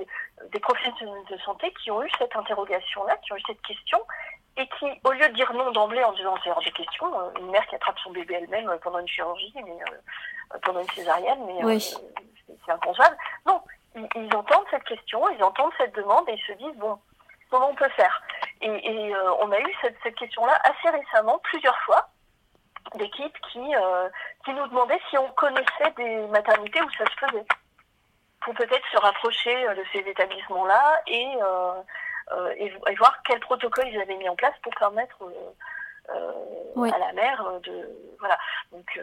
des 0.50 0.60
professionnels 0.60 1.24
de 1.30 1.36
santé 1.38 1.72
qui 1.82 1.90
ont 1.90 2.02
eu 2.02 2.10
cette 2.18 2.34
interrogation-là, 2.34 3.16
qui 3.18 3.32
ont 3.32 3.36
eu 3.36 3.42
cette 3.46 3.62
question 3.62 4.00
et 4.56 4.66
qui, 4.78 4.86
au 5.04 5.12
lieu 5.12 5.28
de 5.28 5.34
dire 5.34 5.52
non 5.54 5.70
d'emblée 5.70 6.02
en 6.04 6.12
disant 6.12 6.34
c'est 6.42 6.50
hors 6.50 6.62
de 6.62 6.70
question, 6.70 7.06
euh, 7.20 7.30
une 7.38 7.50
mère 7.50 7.66
qui 7.68 7.74
attrape 7.76 7.98
son 8.00 8.10
bébé 8.10 8.34
elle-même 8.34 8.68
euh, 8.68 8.76
pendant 8.82 8.98
une 8.98 9.08
chirurgie, 9.08 9.52
mais 9.54 9.70
euh, 9.70 10.58
pendant 10.62 10.80
une 10.80 10.90
césarienne, 10.90 11.44
mais 11.46 11.62
euh, 11.62 11.66
Oui. 11.68 11.80
c'est- 11.80 11.96
c'est 12.66 12.72
inconcevable. 12.72 13.16
Non, 13.46 13.62
ils, 13.96 14.06
ils 14.16 14.36
entendent 14.36 14.66
cette 14.70 14.84
question, 14.84 15.26
ils 15.30 15.42
entendent 15.42 15.72
cette 15.78 15.94
demande 15.94 16.28
et 16.28 16.34
ils 16.34 16.46
se 16.46 16.52
disent 16.58 16.76
bon, 16.76 16.98
comment 17.50 17.70
on 17.70 17.74
peut 17.74 17.88
faire? 17.90 18.22
Et, 18.60 18.68
et, 18.68 19.14
euh, 19.14 19.32
on 19.40 19.50
a 19.50 19.58
eu 19.58 19.74
cette, 19.80 19.96
cette 20.02 20.14
question-là 20.16 20.60
assez 20.64 20.90
récemment, 20.96 21.38
plusieurs 21.44 21.78
fois, 21.80 22.08
d'équipes 22.96 23.36
qui, 23.52 23.74
euh, 23.74 24.08
qui 24.44 24.52
nous 24.52 24.66
demandaient 24.68 25.00
si 25.10 25.18
on 25.18 25.28
connaissait 25.32 25.90
des 25.96 26.26
maternités 26.28 26.80
où 26.82 26.90
ça 26.90 27.04
se 27.06 27.26
faisait. 27.26 27.44
Pour 28.40 28.54
peut-être 28.54 28.86
se 28.92 28.98
rapprocher 28.98 29.66
euh, 29.68 29.74
de 29.74 29.84
ces 29.92 30.00
établissements-là 30.00 31.02
et, 31.06 31.28
euh, 31.42 32.52
et, 32.56 32.72
et 32.88 32.94
voir 32.96 33.16
quel 33.24 33.40
protocole 33.40 33.88
ils 33.88 34.00
avaient 34.00 34.16
mis 34.16 34.28
en 34.28 34.36
place 34.36 34.54
pour 34.62 34.74
permettre 34.74 35.16
Oui. 36.76 36.90
à 36.92 36.98
la 36.98 37.12
mère 37.12 37.60
de. 37.62 37.88
Voilà. 38.18 38.38
Donc, 38.72 38.98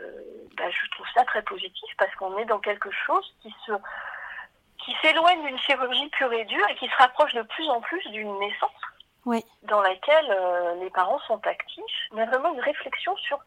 bah, 0.58 0.70
je 0.70 0.90
trouve 0.92 1.08
ça 1.14 1.24
très 1.26 1.42
positif 1.44 1.90
parce 1.98 2.14
qu'on 2.16 2.38
est 2.38 2.46
dans 2.46 2.60
quelque 2.60 2.92
chose 2.92 3.36
qui 3.42 3.54
se 3.66 3.74
qui 4.80 4.96
s'éloigne 5.02 5.46
d'une 5.46 5.60
chirurgie 5.60 6.08
pure 6.10 6.32
et 6.34 6.46
dure 6.46 6.68
et 6.70 6.76
qui 6.76 6.88
se 6.88 6.96
rapproche 6.98 7.34
de 7.34 7.42
plus 7.44 7.70
en 7.70 7.82
plus 7.82 8.02
d'une 8.12 8.40
naissance 8.40 8.72
Oui. 9.26 9.44
dans 9.64 9.82
laquelle 9.82 10.28
euh, 10.32 10.76
les 10.76 10.90
parents 10.90 11.20
sont 11.28 11.46
actifs, 11.46 11.84
mais 12.14 12.26
vraiment 12.26 12.54
une 12.54 12.62
réflexion 12.62 13.16
sur 13.18 13.40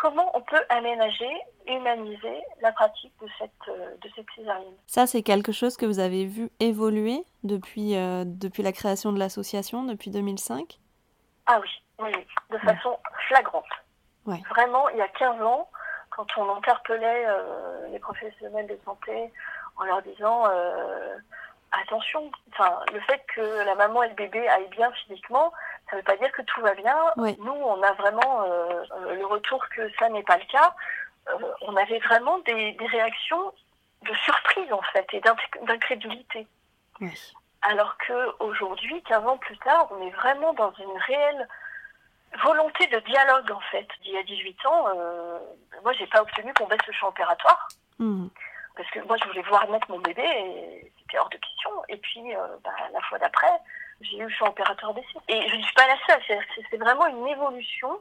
comment 0.00 0.30
on 0.34 0.40
peut 0.40 0.62
aménager, 0.68 1.30
humaniser 1.66 2.40
la 2.62 2.72
pratique 2.72 3.12
de 3.20 3.28
cette, 3.38 3.50
euh, 3.68 3.94
de 4.00 4.10
cette 4.14 4.26
césarienne. 4.34 4.74
Ça, 4.86 5.06
c'est 5.06 5.22
quelque 5.22 5.52
chose 5.52 5.76
que 5.76 5.86
vous 5.86 5.98
avez 5.98 6.24
vu 6.24 6.50
évoluer 6.60 7.24
depuis, 7.42 7.96
euh, 7.96 8.22
depuis 8.24 8.62
la 8.62 8.72
création 8.72 9.12
de 9.12 9.18
l'association, 9.18 9.82
depuis 9.82 10.10
2005 10.10 10.78
Ah 11.46 11.60
oui, 11.60 11.68
oui, 11.98 12.12
de 12.50 12.58
façon 12.58 12.96
flagrante. 13.26 13.64
Ouais. 14.26 14.40
Vraiment, 14.50 14.88
il 14.90 14.98
y 14.98 15.02
a 15.02 15.08
15 15.08 15.42
ans, 15.42 15.68
quand 16.10 16.26
on 16.36 16.56
interpellait 16.56 17.24
euh, 17.26 17.88
les 17.90 17.98
professionnels 17.98 18.66
de 18.66 18.78
santé 18.84 19.32
en 19.76 19.84
leur 19.84 20.02
disant 20.02 20.44
euh, 20.48 21.16
attention, 21.72 22.30
enfin, 22.52 22.80
le 22.92 23.00
fait 23.00 23.22
que 23.34 23.64
la 23.64 23.74
maman 23.74 24.02
et 24.02 24.08
le 24.08 24.14
bébé 24.14 24.48
aillent 24.48 24.68
bien 24.70 24.90
physiquement, 24.92 25.52
ça 25.90 25.96
ne 25.96 26.00
veut 26.00 26.04
pas 26.04 26.16
dire 26.16 26.30
que 26.32 26.42
tout 26.42 26.60
va 26.60 26.74
bien. 26.74 26.96
Nous, 27.38 27.52
on 27.52 27.82
a 27.82 27.92
vraiment 27.92 28.42
euh, 28.44 28.82
euh, 28.92 29.14
le 29.14 29.26
retour 29.26 29.64
que 29.70 29.90
ça 29.98 30.08
n'est 30.08 30.22
pas 30.22 30.36
le 30.36 30.44
cas. 30.46 30.74
Euh, 31.30 31.52
on 31.62 31.76
avait 31.76 31.98
vraiment 32.00 32.38
des, 32.40 32.72
des 32.72 32.86
réactions 32.86 33.52
de 34.02 34.14
surprise 34.14 34.72
en 34.72 34.82
fait 34.92 35.06
et 35.12 35.20
d'inc- 35.20 35.64
d'incrédulité. 35.64 36.46
Oui. 37.00 37.12
Alors 37.62 37.96
que 37.98 38.42
aujourd'hui, 38.42 39.02
15 39.04 39.26
ans 39.26 39.36
plus 39.38 39.58
tard, 39.58 39.88
on 39.90 40.06
est 40.06 40.10
vraiment 40.12 40.52
dans 40.54 40.72
une 40.74 40.96
réelle 41.06 41.48
volonté 42.44 42.86
de 42.88 42.98
dialogue 43.00 43.50
en 43.50 43.60
fait. 43.72 43.88
Il 44.04 44.12
y 44.12 44.18
a 44.18 44.22
18 44.22 44.66
ans, 44.66 44.86
euh, 44.94 45.38
moi 45.82 45.92
j'ai 45.94 46.06
pas 46.06 46.20
obtenu 46.22 46.52
qu'on 46.54 46.66
baisse 46.66 46.86
le 46.86 46.92
champ 46.92 47.08
opératoire 47.08 47.68
Mm. 47.98 48.28
parce 48.76 48.88
que 48.90 49.00
moi 49.00 49.16
je 49.20 49.26
voulais 49.26 49.42
voir 49.42 49.66
naître 49.68 49.90
mon 49.90 49.98
bébé 49.98 50.22
et 50.22 50.92
c'était 51.00 51.18
hors 51.18 51.28
de 51.30 51.36
question. 51.38 51.70
Et 51.88 51.96
puis 51.96 52.22
bah, 52.62 52.70
la 52.92 53.00
fois 53.00 53.18
d'après, 53.18 53.50
j'ai 54.00 54.18
eu 54.18 54.22
le 54.24 54.28
champ 54.28 54.46
opératoire 54.48 54.94
baissé. 54.94 55.08
Et 55.28 55.48
je 55.48 55.56
ne 55.56 55.62
suis 55.62 55.74
pas 55.74 55.86
la 55.86 55.96
seule, 56.06 56.22
c'est- 56.26 56.76
vraiment 56.76 57.06
une 57.06 57.26
évolution 57.28 57.98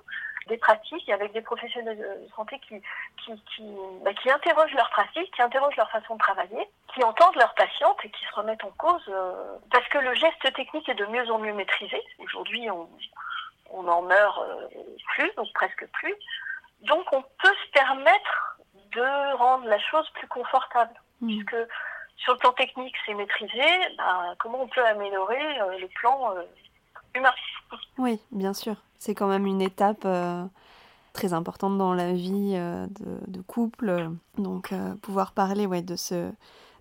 des 0.48 0.58
pratiques 0.58 1.10
avec 1.10 1.34
des 1.34 1.42
professionnels 1.42 1.98
de 1.98 2.28
santé 2.36 2.58
qui, 2.68 2.82
qui, 3.18 3.34
qui, 3.56 3.64
bah, 4.04 4.14
qui 4.14 4.32
interrogent 4.32 4.74
leurs 4.74 4.90
pratiques, 4.92 5.34
qui 5.36 5.42
interrogent 5.42 5.76
leur 5.76 5.90
façon 5.92 6.14
de 6.16 6.20
travailler, 6.20 6.70
qui 6.94 7.04
entendent 7.04 7.36
leurs 7.36 7.54
patientes 7.56 7.98
et 8.06 8.10
qui 8.10 8.24
se 8.26 8.34
remettent 8.34 8.64
en 8.64 8.72
cause. 8.78 9.04
euh, 9.10 9.58
parce 9.72 9.86
que 9.90 9.98
le 9.98 10.14
geste 10.16 10.54
technique 10.54 10.88
est 10.88 10.94
de 10.96 11.06
mieux 11.08 11.30
en 11.32 11.40
mieux 11.40 11.52
maîtrisé. 11.54 12.02
Aujourd'hui, 12.20 12.70
on, 12.72 12.88
on 13.72 13.88
en 13.90 14.02
meurt 14.04 14.40
euh, 14.42 14.68
plus, 15.16 15.32
ou 15.38 15.44
presque 15.54 15.86
plus. 15.94 16.16
Donc 16.82 17.04
on 17.12 17.22
peut 17.22 17.56
se 17.66 17.72
permettre 17.72 18.58
de 18.94 19.36
rendre 19.36 19.66
la 19.68 19.80
chose 19.80 20.10
plus 20.12 20.28
confortable. 20.28 20.94
Mm. 21.20 21.28
Puisque 21.28 21.56
sur 22.18 22.34
le 22.34 22.40
plan 22.40 22.52
technique, 22.54 22.96
c'est 23.06 23.14
maîtrisé, 23.14 23.62
bah, 23.98 24.36
comment 24.40 24.62
on 24.62 24.68
peut 24.68 24.86
améliorer 24.86 25.60
euh, 25.62 25.78
le 25.80 25.88
plan 25.88 26.34
euh, 26.36 26.44
humain? 27.16 27.34
Oui, 27.98 28.20
bien 28.32 28.54
sûr. 28.54 28.76
C'est 29.00 29.16
quand 29.16 29.28
même 29.28 29.46
une 29.46 29.62
étape 29.62 30.04
euh, 30.06 30.44
très 31.14 31.34
importante 31.34 31.78
dans 31.78 31.94
la 31.94 32.14
vie 32.14 32.54
de, 32.56 33.20
de 33.28 33.42
couple. 33.42 34.10
Donc, 34.38 34.74
pouvoir 35.04 35.32
parler 35.34 35.66
ouais, 35.66 35.82
de 35.82 35.96
ce. 35.96 36.32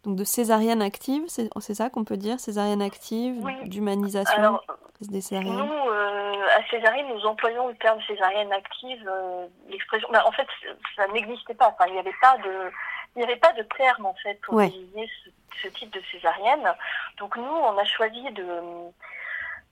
Donc 0.04 0.14
de 0.14 0.22
césarienne 0.22 0.82
active, 0.82 1.24
c'est 1.26 1.74
ça 1.74 1.90
qu'on 1.90 2.04
peut 2.04 2.16
dire? 2.16 2.38
Césarienne 2.38 2.80
active, 2.80 3.34
Oui. 3.44 3.68
d'humanisation 3.68 4.60
des 5.00 5.20
césariennes? 5.20 5.56
Nous, 5.56 5.90
euh, 5.90 6.46
à 6.56 6.62
Césarine, 6.70 7.06
nous 7.12 7.26
employons 7.26 7.66
le 7.66 7.74
terme 7.74 8.00
césarienne 8.06 8.52
active. 8.52 9.04
euh, 9.08 9.48
L'expression, 9.68 10.08
bah, 10.12 10.22
en 10.24 10.30
fait, 10.30 10.46
ça 10.94 11.08
n'existait 11.08 11.54
pas. 11.54 11.68
Enfin, 11.70 11.86
il 11.88 11.94
n'y 11.94 11.98
avait 11.98 12.14
pas 12.22 12.36
de, 12.38 12.70
il 13.16 13.20
n'y 13.20 13.24
avait 13.24 13.40
pas 13.40 13.52
de 13.54 13.62
terme 13.62 14.06
en 14.06 14.14
fait 14.22 14.38
pour 14.42 14.54
Ouais. 14.54 14.68
désigner 14.68 15.10
ce, 15.24 15.30
ce 15.62 15.68
type 15.68 15.90
de 15.90 16.02
césarienne. 16.12 16.72
Donc 17.18 17.36
nous, 17.36 17.42
on 17.44 17.76
a 17.78 17.84
choisi 17.84 18.22
de 18.32 18.46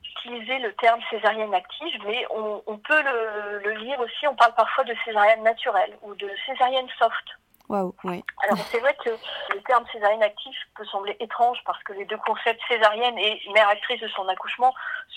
d'utiliser 0.03 0.59
le 0.59 0.73
terme 0.75 1.01
césarienne 1.11 1.55
active, 1.55 2.01
mais 2.07 2.27
on, 2.31 2.63
on 2.67 2.79
peut 2.79 3.03
le, 3.03 3.59
le 3.65 3.73
lire 3.73 3.99
aussi. 4.01 4.27
On 4.27 4.35
parle 4.35 4.55
parfois 4.55 4.85
de 4.85 4.95
césarienne 5.05 5.43
naturelle 5.43 5.97
ou 6.03 6.15
de 6.15 6.31
césarienne 6.47 6.89
soft. 6.99 7.27
Waouh, 7.69 7.95
ouais. 8.05 8.23
Alors 8.43 8.59
c'est 8.71 8.79
vrai 8.79 8.95
que 9.03 9.09
le 9.09 9.63
terme 9.63 9.87
césarienne 9.91 10.23
active 10.23 10.55
peut 10.77 10.85
sembler 10.85 11.17
étrange 11.19 11.59
parce 11.65 11.83
que 11.83 11.95
les 11.95 12.05
deux 12.05 12.19
concepts 12.19 12.61
césarienne 12.69 13.19
et 13.19 13.41
mère 13.55 13.69
actrice 13.69 14.01
de 14.01 14.09
son 14.09 14.29
accouchement 14.29 14.75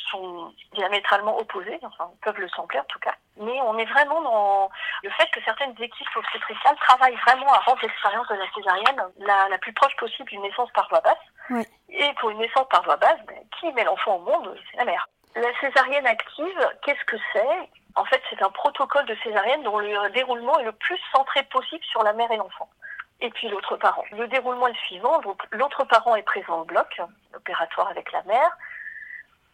sont 0.10 0.54
diamétralement 0.74 1.38
opposés, 1.38 1.78
enfin 1.84 2.10
peuvent 2.22 2.40
le 2.40 2.48
sembler 2.50 2.80
en 2.80 2.86
tout 2.86 3.00
cas. 3.00 3.16
Mais 3.36 3.60
on 3.62 3.78
est 3.78 3.86
vraiment 3.86 4.22
dans 4.22 4.70
le 5.04 5.10
fait 5.12 5.30
que 5.32 5.44
certaines 5.44 5.76
équipes 5.82 6.16
obstétricales 6.16 6.78
travaillent 6.78 7.18
vraiment 7.18 7.52
à 7.52 7.60
rendre 7.60 7.82
l'expérience 7.82 8.28
de 8.30 8.36
la 8.36 8.52
césarienne 8.56 9.02
la, 9.20 9.50
la 9.50 9.58
plus 9.58 9.74
proche 9.74 9.96
possible 9.98 10.30
d'une 10.30 10.42
naissance 10.42 10.72
par 10.72 10.88
voie 10.88 11.02
basse. 11.02 11.18
Ouais. 11.50 11.68
Et 11.90 12.14
pour 12.20 12.30
une 12.30 12.40
naissance 12.40 12.68
par 12.70 12.84
voie 12.84 12.96
basse, 12.98 13.20
ben, 13.28 13.38
qui 13.60 13.72
met 13.74 13.84
l'enfant 13.84 14.16
au 14.16 14.20
monde? 14.20 14.58
C'est 14.72 14.78
la 14.78 14.86
mère. 14.86 15.08
La 15.36 15.54
césarienne 15.60 16.08
active, 16.08 16.70
qu'est-ce 16.82 17.04
que 17.06 17.18
c'est? 17.34 17.70
En 17.98 18.06
fait, 18.06 18.22
c'est 18.30 18.42
un 18.44 18.50
protocole 18.52 19.06
de 19.08 19.16
césarienne 19.24 19.64
dont 19.64 19.80
le 19.80 20.10
déroulement 20.12 20.58
est 20.60 20.64
le 20.64 20.72
plus 20.72 21.00
centré 21.12 21.42
possible 21.44 21.84
sur 21.84 22.04
la 22.04 22.14
mère 22.14 22.32
et 22.32 22.38
l'enfant. 22.38 22.70
Et 23.22 23.32
puis 23.32 23.50
l'autre 23.50 23.76
parent. 23.76 24.06
Le 24.12 24.28
déroulement 24.28 24.68
est 24.68 24.74
le 24.74 24.86
suivant. 24.86 25.20
Donc, 25.22 25.42
l'autre 25.52 25.84
parent 25.86 26.16
est 26.16 26.22
présent 26.22 26.62
au 26.62 26.64
bloc 26.64 27.02
opératoire 27.36 27.88
avec 27.90 28.12
la 28.12 28.22
mère. 28.24 28.58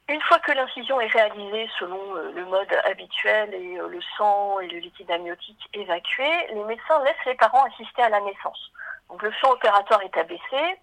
Une 0.09 0.21
fois 0.23 0.39
que 0.39 0.51
l'incision 0.51 0.99
est 0.99 1.07
réalisée 1.07 1.69
selon 1.79 2.15
euh, 2.17 2.33
le 2.33 2.43
mode 2.43 2.67
habituel 2.83 3.53
et 3.53 3.79
euh, 3.79 3.87
le 3.87 4.01
sang 4.17 4.59
et 4.59 4.67
le 4.67 4.79
liquide 4.79 5.09
amniotique 5.09 5.69
évacué, 5.73 6.27
les 6.49 6.63
médecins 6.65 7.01
laissent 7.05 7.25
les 7.25 7.35
parents 7.35 7.63
assister 7.63 8.01
à 8.01 8.09
la 8.09 8.19
naissance. 8.19 8.71
Donc 9.07 9.23
le 9.23 9.31
champ 9.31 9.51
opératoire 9.51 10.01
est 10.01 10.17
abaissé. 10.17 10.77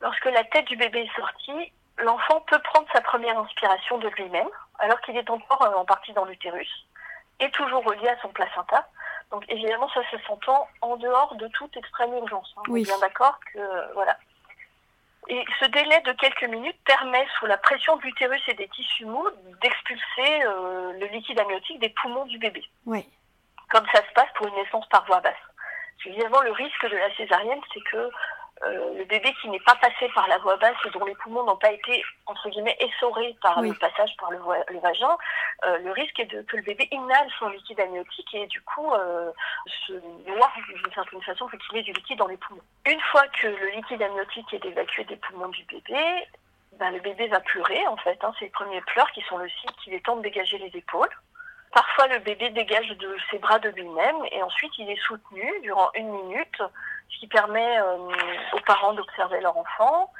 lorsque 0.00 0.24
la 0.24 0.42
tête 0.42 0.64
du 0.64 0.74
bébé 0.74 1.02
est 1.02 1.20
sortie, 1.20 1.72
l'enfant 1.98 2.40
peut 2.48 2.58
prendre 2.58 2.88
sa 2.92 3.00
première 3.00 3.38
inspiration 3.38 3.98
de 3.98 4.08
lui-même, 4.08 4.50
alors 4.78 5.00
qu'il 5.02 5.16
est 5.16 5.30
encore 5.30 5.62
en 5.76 5.84
partie 5.84 6.12
dans 6.12 6.24
l'utérus, 6.24 6.86
et 7.40 7.50
toujours 7.50 7.84
relié 7.84 8.08
à 8.08 8.20
son 8.20 8.28
placenta. 8.28 8.88
Donc 9.30 9.44
évidemment, 9.48 9.88
ça 9.94 10.02
se 10.10 10.18
s'entend 10.26 10.68
en 10.80 10.96
dehors 10.96 11.34
de 11.36 11.48
toute 11.48 11.76
extrême 11.76 12.12
urgence. 12.14 12.52
Hein. 12.56 12.62
On 12.68 12.76
est 12.76 12.82
bien 12.82 12.98
d'accord 12.98 13.38
que 13.52 13.94
voilà. 13.94 14.16
Et 15.28 15.44
ce 15.60 15.66
délai 15.66 16.00
de 16.00 16.12
quelques 16.12 16.44
minutes 16.44 16.78
permet, 16.84 17.26
sous 17.38 17.46
la 17.46 17.56
pression 17.56 17.96
de 17.96 18.02
l'utérus 18.02 18.42
et 18.48 18.54
des 18.54 18.68
tissus 18.68 19.06
mous, 19.06 19.28
d'expulser 19.62 20.42
euh, 20.44 20.92
le 20.98 21.06
liquide 21.06 21.38
amniotique 21.38 21.78
des 21.78 21.90
poumons 21.90 22.26
du 22.26 22.38
bébé. 22.38 22.64
Oui. 22.86 23.08
Comme 23.70 23.86
ça 23.92 24.02
se 24.06 24.12
passe 24.14 24.28
pour 24.34 24.48
une 24.48 24.54
naissance 24.54 24.86
par 24.88 25.04
voie 25.06 25.20
basse. 25.20 25.34
Évidemment, 26.04 26.40
le 26.40 26.50
risque 26.50 26.86
de 26.90 26.96
la 26.96 27.14
césarienne, 27.14 27.60
c'est 27.72 27.82
que 27.84 28.10
euh, 28.64 28.98
le 28.98 29.04
bébé 29.04 29.34
qui 29.40 29.48
n'est 29.48 29.60
pas 29.60 29.74
passé 29.76 30.08
par 30.14 30.28
la 30.28 30.38
voie 30.38 30.56
basse 30.56 30.76
et 30.84 30.90
dont 30.90 31.04
les 31.04 31.14
poumons 31.16 31.44
n'ont 31.44 31.56
pas 31.56 31.72
été, 31.72 32.04
entre 32.26 32.48
guillemets, 32.48 32.76
essorés 32.80 33.36
par 33.42 33.60
le 33.60 33.74
passage 33.74 34.14
par 34.18 34.30
le, 34.30 34.38
le 34.68 34.78
vagin, 34.78 35.16
euh, 35.64 35.78
le 35.78 35.90
risque 35.90 36.18
est 36.20 36.26
de, 36.26 36.42
que 36.42 36.56
le 36.56 36.62
bébé 36.62 36.86
inhale 36.92 37.28
son 37.38 37.48
liquide 37.48 37.80
amniotique 37.80 38.34
et 38.34 38.46
du 38.46 38.60
coup 38.62 38.92
euh, 38.92 39.32
se 39.86 39.92
noie 40.28 40.52
d'une 40.68 40.92
certaine 40.92 41.22
façon 41.22 41.48
pour 41.48 41.58
qu'il 41.58 41.78
ait 41.78 41.82
du 41.82 41.92
liquide 41.92 42.18
dans 42.18 42.28
les 42.28 42.36
poumons. 42.36 42.62
Une 42.86 43.00
fois 43.00 43.26
que 43.40 43.48
le 43.48 43.70
liquide 43.70 44.02
amniotique 44.02 44.52
est 44.54 44.64
évacué 44.64 45.04
des 45.04 45.16
poumons 45.16 45.48
du 45.48 45.64
bébé, 45.64 46.28
ben, 46.78 46.90
le 46.90 47.00
bébé 47.00 47.26
va 47.28 47.40
pleurer 47.40 47.86
en 47.88 47.96
fait. 47.96 48.18
Hein, 48.22 48.32
c'est 48.38 48.44
les 48.44 48.50
premiers 48.50 48.80
pleurs 48.82 49.10
qui 49.10 49.22
sont 49.22 49.38
le 49.38 49.48
signe 49.48 49.70
qu'il 49.82 49.94
est 49.94 50.04
temps 50.04 50.16
de 50.16 50.22
dégager 50.22 50.58
les 50.58 50.76
épaules. 50.78 51.10
Parfois, 51.72 52.06
le 52.08 52.18
bébé 52.18 52.50
dégage 52.50 52.88
de 52.88 53.16
ses 53.30 53.38
bras 53.38 53.58
de 53.58 53.70
lui-même 53.70 54.16
et 54.30 54.42
ensuite 54.42 54.72
il 54.78 54.90
est 54.90 55.00
soutenu 55.02 55.50
durant 55.62 55.90
une 55.94 56.10
minute 56.10 56.62
qui 57.22 57.28
permet 57.28 57.78
euh, 57.78 57.98
aux 58.52 58.60
parents 58.66 58.94
d'observer 58.94 59.40
leur 59.40 59.56
enfant. 59.56 60.12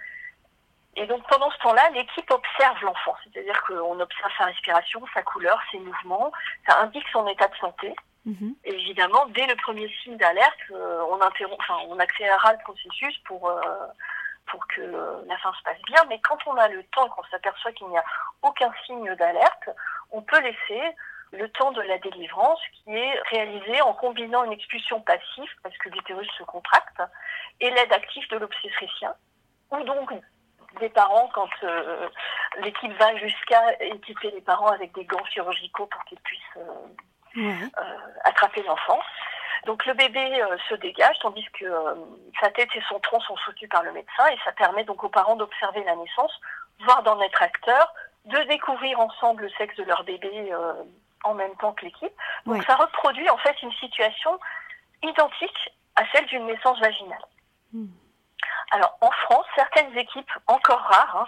Et 0.94 1.05
donc 1.07 1.26
pendant 1.28 1.50
ce 1.50 1.59
temps-là, 1.59 1.90
l'équipe 1.90 2.30
observe 2.30 2.80
l'enfant, 2.84 3.16
c'est-à-dire 3.24 3.61
qu'on 3.64 3.98
observe 3.98 4.30
sa 4.38 4.44
respiration, 4.44 5.03
sa 5.12 5.22
couleur, 5.22 5.59
ses 5.72 5.80
mouvements, 5.80 6.30
ça 6.68 6.80
indique 6.80 7.09
son 7.12 7.26
état 7.26 7.48
de 7.48 7.57
santé. 7.57 7.92
Mhm. 8.24 8.55
Et 8.64 8.74
évidemment, 8.74 9.26
dès 9.30 9.46
le 9.48 9.57
premier 9.57 9.88
signe 10.05 10.16
d'alerte, 10.16 10.61
euh, 10.70 11.03
on 11.11 11.20
interrompt, 11.20 11.59
enfin, 11.59 11.78
on 11.88 11.98
accélérera 11.98 12.53
le 12.53 12.59
processus 12.61 13.18
pour 13.24 13.50
euh, 13.50 13.61
pour 14.46 14.64
que 14.68 14.82
la 15.26 15.38
fin 15.38 15.53
se 15.55 15.62
passe 15.64 15.82
bien. 15.86 16.05
Mais 16.09 16.20
quand 16.20 16.38
on 16.46 16.55
a 16.55 16.68
le 16.68 16.84
temps, 16.94 17.09
qu'on 17.09 17.24
s'aperçoit 17.32 17.72
qu'il 17.72 17.88
n'y 17.88 17.98
a 17.98 18.05
aucun 18.42 18.72
signe 18.86 19.12
d'alerte, 19.16 19.70
on 20.12 20.22
peut 20.22 20.40
laisser 20.40 20.82
le 21.33 21.49
temps 21.51 21.72
de 21.72 21.80
la 21.83 21.99
délivrance 21.99 22.61
qui 22.72 22.95
est 22.95 23.20
réalisé 23.30 23.80
en 23.83 23.95
combinant 23.95 24.45
une 24.45 24.53
expulsion 24.53 25.01
passive, 25.01 25.51
parce 25.62 25.76
que 25.78 25.89
l'utérus 25.89 26.28
se 26.39 26.43
contracte, 26.45 27.03
et 27.61 27.70
l'aide 27.70 27.93
active 27.93 28.28
de 28.30 28.37
l'obstétricien, 28.37 29.14
ou 29.70 29.83
donc 29.85 30.12
des 30.80 30.89
parents 30.89 31.30
quand 31.35 31.51
euh, 31.64 32.09
l'équipe 32.59 32.93
va 32.99 33.16
jusqu'à 33.16 33.62
équiper 33.80 34.30
les 34.30 34.41
parents 34.41 34.68
avec 34.68 34.93
des 34.95 35.05
gants 35.05 35.24
chirurgicaux 35.26 35.87
pour 35.87 36.05
qu'ils 36.05 36.20
puissent 36.20 36.59
euh, 36.59 37.39
euh, 37.39 37.97
attraper 38.24 38.62
l'enfant. 38.62 39.01
Donc 39.66 39.87
le 39.87 39.95
bébé 39.95 40.43
se 40.68 40.74
dégage 40.74 41.16
tandis 41.20 41.47
que 41.53 41.66
sa 42.41 42.51
tête 42.51 42.70
et 42.74 42.83
son 42.89 42.99
tronc 42.99 43.20
sont 43.20 43.37
soutenus 43.37 43.70
par 43.70 43.85
le 43.85 43.93
médecin 43.93 44.26
et 44.33 44.39
ça 44.45 44.51
permet 44.53 44.83
donc 44.83 45.05
aux 45.05 45.09
parents 45.09 45.37
d'observer 45.37 45.85
la 45.85 45.95
naissance, 45.95 46.33
voire 46.80 47.05
d'en 47.05 47.20
être 47.20 47.41
acteurs, 47.41 47.95
de 48.24 48.39
découvrir 48.49 48.99
ensemble 48.99 49.43
le 49.43 49.51
sexe 49.51 49.76
de 49.76 49.85
leur 49.85 50.03
bébé 50.03 50.51
en 51.25 51.35
même 51.35 51.55
temps 51.57 51.73
que 51.73 51.85
l'équipe. 51.85 52.12
Donc 52.47 52.62
ça 52.64 52.77
reproduit 52.77 53.29
en 53.31 53.39
fait 53.39 53.61
une 53.62 53.73
situation 53.73 54.39
identique 55.03 55.70
à 55.97 56.03
celle 56.12 56.27
d'une 56.27 56.47
naissance 56.47 56.81
vaginale. 56.81 57.25
Hmm. 57.73 57.87
Alors 58.70 58.97
en 59.01 59.11
France, 59.11 59.47
certaines 59.55 59.97
équipes, 59.97 60.31
encore 60.47 60.81
rares, 60.81 61.16
hein, 61.16 61.27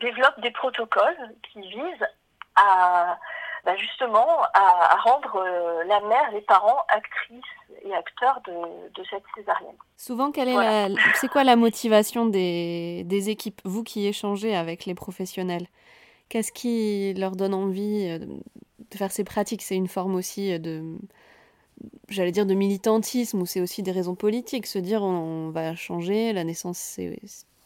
développent 0.00 0.40
des 0.40 0.50
protocoles 0.50 1.34
qui 1.52 1.60
visent 1.60 2.06
à 2.56 3.18
bah, 3.66 3.76
justement 3.76 4.28
à, 4.54 4.96
rendre 5.02 5.42
euh, 5.44 5.82
la 5.86 5.98
mère, 6.02 6.30
les 6.32 6.40
parents, 6.42 6.84
actrices 6.88 7.42
et 7.82 7.92
acteurs 7.92 8.40
de, 8.46 9.02
cette 9.10 9.24
césarienne. 9.34 9.74
Souvent, 9.96 10.30
quelle 10.30 10.50
est 10.50 10.94
c'est 11.16 11.26
quoi 11.26 11.42
la 11.42 11.56
motivation 11.56 12.26
des, 12.26 13.02
des 13.04 13.28
équipes, 13.28 13.60
vous 13.64 13.82
qui 13.82 14.06
échangez 14.06 14.54
avec 14.54 14.84
les 14.84 14.94
professionnels? 14.94 15.66
Qu'est-ce 16.28 16.52
qui 16.52 17.12
leur 17.14 17.32
donne 17.32 17.54
envie 17.54 18.08
euh, 18.08 18.24
de 18.90 18.96
faire 18.96 19.12
ces 19.12 19.24
pratiques 19.24 19.62
C'est 19.62 19.76
une 19.76 19.88
forme 19.88 20.14
aussi 20.14 20.58
de, 20.58 20.96
j'allais 22.08 22.32
dire, 22.32 22.46
de 22.46 22.54
militantisme 22.54 23.42
ou 23.42 23.46
c'est 23.46 23.60
aussi 23.60 23.82
des 23.82 23.92
raisons 23.92 24.14
politiques. 24.14 24.66
Se 24.66 24.78
dire 24.78 25.02
on, 25.02 25.50
va 25.50 25.74
changer, 25.74 26.32
la 26.32 26.44
naissance, 26.44 26.78
c'est 26.78 27.18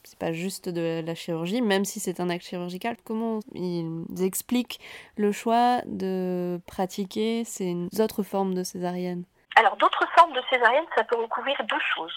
c'est 0.02 0.18
pas 0.18 0.32
juste 0.32 0.68
de 0.68 1.02
la 1.04 1.14
chirurgie, 1.14 1.60
même 1.60 1.84
si 1.84 2.00
c'est 2.00 2.20
un 2.20 2.30
acte 2.30 2.44
chirurgical. 2.44 2.96
Comment 3.04 3.40
ils 3.54 4.04
expliquent 4.22 4.80
le 5.16 5.30
choix 5.30 5.82
de 5.84 6.58
pratiquer 6.66 7.44
ces 7.44 7.76
autres 7.98 8.22
formes 8.22 8.54
de 8.54 8.64
césarienne? 8.64 9.24
Alors, 9.56 9.76
d'autres 9.76 10.06
formes 10.16 10.32
de 10.32 10.40
césarienne, 10.50 10.84
ça 10.96 11.04
peut 11.04 11.16
recouvrir 11.16 11.56
deux 11.68 11.80
choses. 11.94 12.14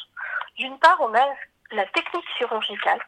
D'une 0.57 0.77
part, 0.79 0.97
on 1.01 1.13
a 1.13 1.25
la 1.71 1.85
technique 1.87 2.25
chirurgicale, 2.37 2.99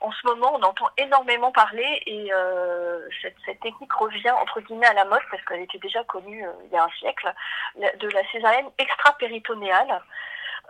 en 0.00 0.12
ce 0.12 0.26
moment, 0.26 0.54
on 0.54 0.62
entend 0.62 0.88
énormément 0.96 1.52
parler 1.52 2.02
et 2.06 2.32
euh, 2.32 3.06
cette, 3.20 3.36
technique 3.60 3.92
revient 3.92 4.30
entre 4.30 4.60
guillemets 4.60 4.86
à 4.86 4.94
la 4.94 5.04
mode 5.04 5.20
parce 5.30 5.44
qu'elle 5.44 5.60
était 5.60 5.78
déjà 5.78 6.02
connue 6.04 6.46
euh, 6.46 6.52
il 6.64 6.70
y 6.72 6.76
a 6.76 6.84
un 6.84 6.90
siècle, 6.98 7.32
de 7.76 8.08
la 8.08 8.26
césarienne 8.32 8.70
extra-péritonéale. 8.78 10.02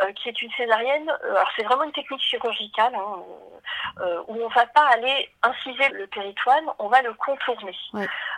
Euh, 0.02 0.12
qui 0.12 0.30
est 0.30 0.40
une 0.40 0.50
césarienne, 0.52 1.10
alors 1.24 1.50
c'est 1.54 1.64
vraiment 1.64 1.82
une 1.82 1.92
technique 1.92 2.22
chirurgicale 2.22 2.94
hein, 2.94 3.22
où 4.28 4.42
on 4.42 4.48
va 4.48 4.64
pas 4.66 4.86
aller 4.86 5.28
inciser 5.42 5.90
le 5.90 6.06
péritoine, 6.06 6.64
on 6.78 6.88
va 6.88 7.02
le 7.02 7.12
contourner. 7.12 7.76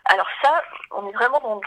Alors 0.07 0.26
ça, 0.43 0.61
on 0.90 1.09
est 1.09 1.12
vraiment 1.12 1.38
dans, 1.38 1.61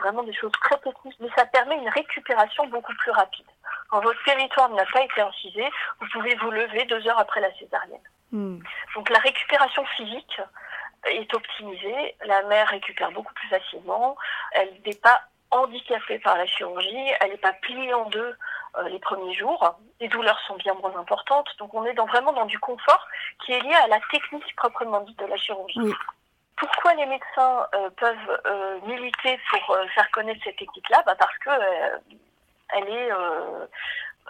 vraiment 0.00 0.24
des 0.24 0.32
choses 0.32 0.50
très 0.62 0.76
techniques, 0.78 1.16
mais 1.20 1.28
ça 1.36 1.46
permet 1.46 1.76
une 1.76 1.90
récupération 1.90 2.66
beaucoup 2.66 2.94
plus 2.94 3.12
rapide. 3.12 3.46
Quand 3.90 4.00
votre 4.00 4.22
péritoine 4.24 4.74
n'a 4.74 4.86
pas 4.86 5.02
été 5.02 5.20
incisé, 5.20 5.70
vous 6.00 6.08
pouvez 6.12 6.34
vous 6.36 6.50
lever 6.50 6.84
deux 6.86 7.06
heures 7.06 7.20
après 7.20 7.40
la 7.40 7.52
césarienne. 7.58 8.00
Hmm. 8.32 8.58
Donc 8.94 9.10
la 9.10 9.18
récupération 9.18 9.84
physique 9.96 10.40
est 11.06 11.34
optimisée, 11.34 12.16
la 12.24 12.42
mère 12.44 12.68
récupère 12.68 13.12
beaucoup 13.12 13.34
plus 13.34 13.48
facilement, 13.48 14.16
elle 14.52 14.72
n'est 14.86 14.94
pas 14.94 15.20
handicapée 15.50 16.18
par 16.18 16.38
la 16.38 16.46
chirurgie, 16.46 17.12
elle 17.20 17.32
n'est 17.32 17.36
pas 17.36 17.52
pliée 17.52 17.92
en 17.92 18.08
deux 18.08 18.36
euh, 18.78 18.88
les 18.88 18.98
premiers 19.00 19.34
jours, 19.34 19.76
les 20.00 20.08
douleurs 20.08 20.40
sont 20.46 20.56
bien 20.56 20.72
moins 20.74 20.96
importantes, 20.96 21.48
donc 21.58 21.74
on 21.74 21.84
est 21.84 21.92
dans, 21.92 22.06
vraiment 22.06 22.32
dans 22.32 22.46
du 22.46 22.58
confort 22.58 23.06
qui 23.44 23.52
est 23.52 23.60
lié 23.60 23.74
à 23.74 23.88
la 23.88 24.00
technique 24.10 24.56
proprement 24.56 25.00
dite 25.00 25.18
de 25.18 25.26
la 25.26 25.36
chirurgie. 25.36 25.94
Pourquoi 26.56 26.94
les 26.94 27.06
médecins 27.06 27.66
euh, 27.74 27.90
peuvent 27.90 28.40
euh, 28.46 28.80
militer 28.86 29.38
pour 29.50 29.76
faire 29.94 30.10
connaître 30.12 30.40
cette 30.44 30.56
technique-là 30.56 31.02
bah 31.04 31.16
Parce 31.18 31.36
que 31.38 31.50
elle 32.74 32.88
est 32.88 33.10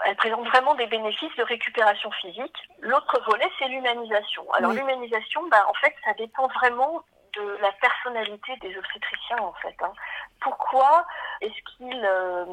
elle 0.04 0.16
présente 0.16 0.46
vraiment 0.48 0.74
des 0.74 0.86
bénéfices 0.86 1.34
de 1.36 1.42
récupération 1.42 2.10
physique. 2.12 2.56
L'autre 2.80 3.20
volet, 3.26 3.48
c'est 3.58 3.68
l'humanisation. 3.68 4.50
Alors 4.52 4.72
l'humanisation, 4.72 5.46
ben, 5.48 5.62
en 5.68 5.74
fait, 5.74 5.94
ça 6.04 6.14
dépend 6.14 6.48
vraiment 6.48 7.04
de 7.34 7.58
la 7.60 7.72
personnalité 7.72 8.56
des 8.60 8.76
obstétriciens 8.76 9.38
en 9.38 9.52
fait. 9.54 9.74
Hein. 9.80 9.92
Pourquoi 10.40 11.06
est-ce 11.40 11.76
qu'ils 11.76 12.04
euh, 12.04 12.44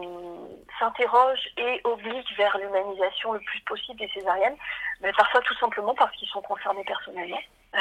s'interrogent 0.80 1.50
et 1.58 1.82
obligent 1.84 2.36
vers 2.38 2.58
l'humanisation 2.58 3.34
le 3.34 3.40
plus 3.42 3.60
possible 3.62 4.00
des 4.00 4.10
césariennes? 4.10 4.56
Mais 5.02 5.12
Parfois 5.14 5.42
tout 5.42 5.56
simplement 5.56 5.94
parce 5.96 6.16
qu'ils 6.16 6.30
sont 6.30 6.42
concernés 6.42 6.84
personnellement. 6.84 7.40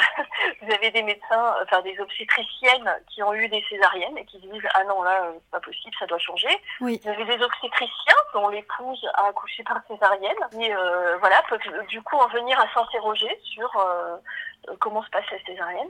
Avez 0.79 0.91
des 0.91 1.03
médecins, 1.03 1.55
enfin 1.61 1.81
des 1.81 1.99
obstétriciennes 1.99 2.89
qui 3.09 3.21
ont 3.21 3.33
eu 3.33 3.49
des 3.49 3.61
césariennes 3.69 4.17
et 4.17 4.23
qui 4.25 4.37
disent 4.39 4.67
ah 4.75 4.83
non 4.85 5.03
là 5.03 5.25
euh, 5.25 5.31
c'est 5.33 5.51
pas 5.51 5.59
possible, 5.59 5.93
ça 5.99 6.05
doit 6.05 6.19
changer. 6.19 6.47
Oui. 6.79 7.01
Vous 7.03 7.09
avez 7.09 7.25
des 7.25 7.43
obstétriciens 7.43 8.15
dont 8.33 8.47
l'épouse 8.47 9.05
a 9.15 9.27
accouché 9.27 9.61
par 9.63 9.81
césarienne 9.87 10.37
qui 10.51 10.73
euh, 10.73 11.17
voilà 11.17 11.41
peuvent 11.49 11.85
du 11.87 12.01
coup 12.01 12.15
en 12.15 12.27
venir 12.27 12.57
à 12.59 12.73
s'interroger 12.73 13.29
sur 13.43 13.69
comment 14.79 15.03
se 15.03 15.09
passe 15.09 15.29
la 15.31 15.39
césarienne. 15.45 15.89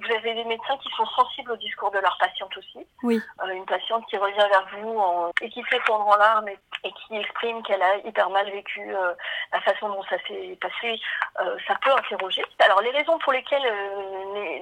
Vous 0.00 0.14
avez 0.14 0.34
des 0.34 0.44
médecins 0.44 0.76
qui 0.78 0.88
sont 0.90 1.06
sensibles 1.06 1.52
au 1.52 1.56
discours 1.56 1.90
de 1.90 1.98
leur 1.98 2.16
patiente 2.18 2.56
aussi. 2.56 2.86
Oui. 3.02 3.20
Euh, 3.42 3.48
une 3.48 3.64
patiente 3.64 4.06
qui 4.08 4.16
revient 4.16 4.36
vers 4.36 4.66
vous 4.78 5.02
et 5.40 5.50
qui 5.50 5.62
s'effondre 5.70 6.06
en 6.06 6.16
larmes 6.16 6.48
et, 6.48 6.92
qui 6.92 7.16
exprime 7.16 7.62
qu'elle 7.62 7.82
a 7.82 7.96
hyper 7.98 8.30
mal 8.30 8.48
vécu 8.50 8.80
euh, 8.94 9.12
la 9.52 9.60
façon 9.62 9.88
dont 9.88 10.02
ça 10.04 10.16
s'est 10.26 10.56
passé, 10.60 11.00
euh, 11.40 11.56
ça 11.66 11.74
peut 11.82 11.92
interroger. 11.92 12.44
Alors 12.60 12.80
les 12.80 12.90
raisons 12.90 13.18
pour 13.18 13.32
lesquelles 13.32 13.62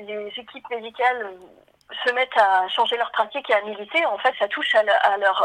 les, 0.06 0.32
équipes 0.36 0.68
médicales 0.70 1.32
se 2.04 2.12
mettent 2.12 2.36
à 2.36 2.68
changer 2.68 2.96
leur 2.96 3.10
pratique 3.12 3.48
et 3.50 3.54
à 3.54 3.62
militer, 3.62 4.04
en 4.06 4.18
fait, 4.18 4.34
ça 4.38 4.48
touche 4.48 4.74
à, 4.74 4.82
leur 5.16 5.42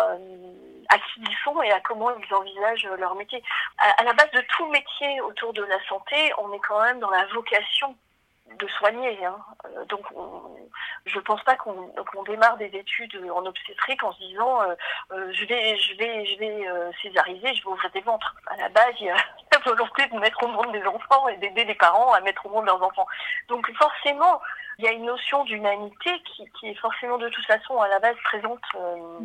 à 0.90 0.98
qui 0.98 1.22
ils 1.22 1.38
sont 1.44 1.62
et 1.62 1.72
à 1.72 1.80
comment 1.82 2.10
ils 2.12 2.34
envisagent 2.34 2.90
leur 2.98 3.16
métier. 3.16 3.42
À, 3.78 4.02
à, 4.02 4.04
la 4.04 4.14
base 4.14 4.32
de 4.32 4.42
tout 4.58 4.68
métier 4.68 5.22
autour 5.22 5.54
de 5.54 5.64
la 5.64 5.82
santé, 5.88 6.34
on 6.38 6.52
est 6.54 6.60
quand 6.60 6.82
même 6.82 7.00
dans 7.00 7.10
la 7.10 7.26
vocation 7.28 7.96
de 8.58 8.68
soigner. 8.68 9.26
Hein. 9.26 9.38
Euh, 9.66 9.86
donc, 9.86 10.06
je 11.06 11.18
ne 11.18 11.24
pense 11.24 11.44
pas 11.44 11.56
qu'on 11.56 12.24
démarre 12.24 12.58
des 12.58 12.72
études 12.74 13.16
en 13.34 13.46
obstétrique 13.46 14.04
en 14.04 14.12
se 14.14 14.20
disant 14.20 14.62
euh, 14.62 14.76
euh, 15.12 15.32
je 15.32 15.46
vais, 15.46 15.78
je 15.78 15.98
vais, 15.98 16.26
je 16.26 16.38
vais 16.40 16.66
césariser, 17.02 17.54
je 17.54 17.64
vais 17.64 17.70
ouvrir 17.70 17.92
des 17.92 18.02
ventres. 18.02 18.36
À 18.48 18.58
la 18.58 18.70
base, 18.70 18.94
il 19.00 19.08
y 19.08 19.10
a 19.10 19.18
volonté 19.66 20.08
de 20.08 20.20
mettre 20.20 20.44
au 20.44 20.48
monde 20.48 20.72
des 20.72 20.86
enfants 20.86 21.28
et 21.28 21.38
d'aider 21.38 21.66
les 21.66 21.76
parents 21.76 22.14
à 22.14 22.22
mettre 22.22 22.46
au 22.46 22.50
monde 22.50 22.66
leurs 22.66 22.82
enfants. 22.82 23.08
Donc 23.48 23.72
forcément, 23.78 24.42
il 24.82 24.86
y 24.86 24.88
a 24.88 24.94
une 24.94 25.06
notion 25.06 25.44
d'humanité 25.44 26.10
qui, 26.26 26.50
qui 26.60 26.70
est 26.70 26.74
forcément 26.76 27.20
de 27.20 27.30
toute 27.30 27.46
façon 27.46 27.80
à 27.80 27.88
la 27.88 28.00
base 28.00 28.16
présente 28.24 28.64
euh, 28.76 29.20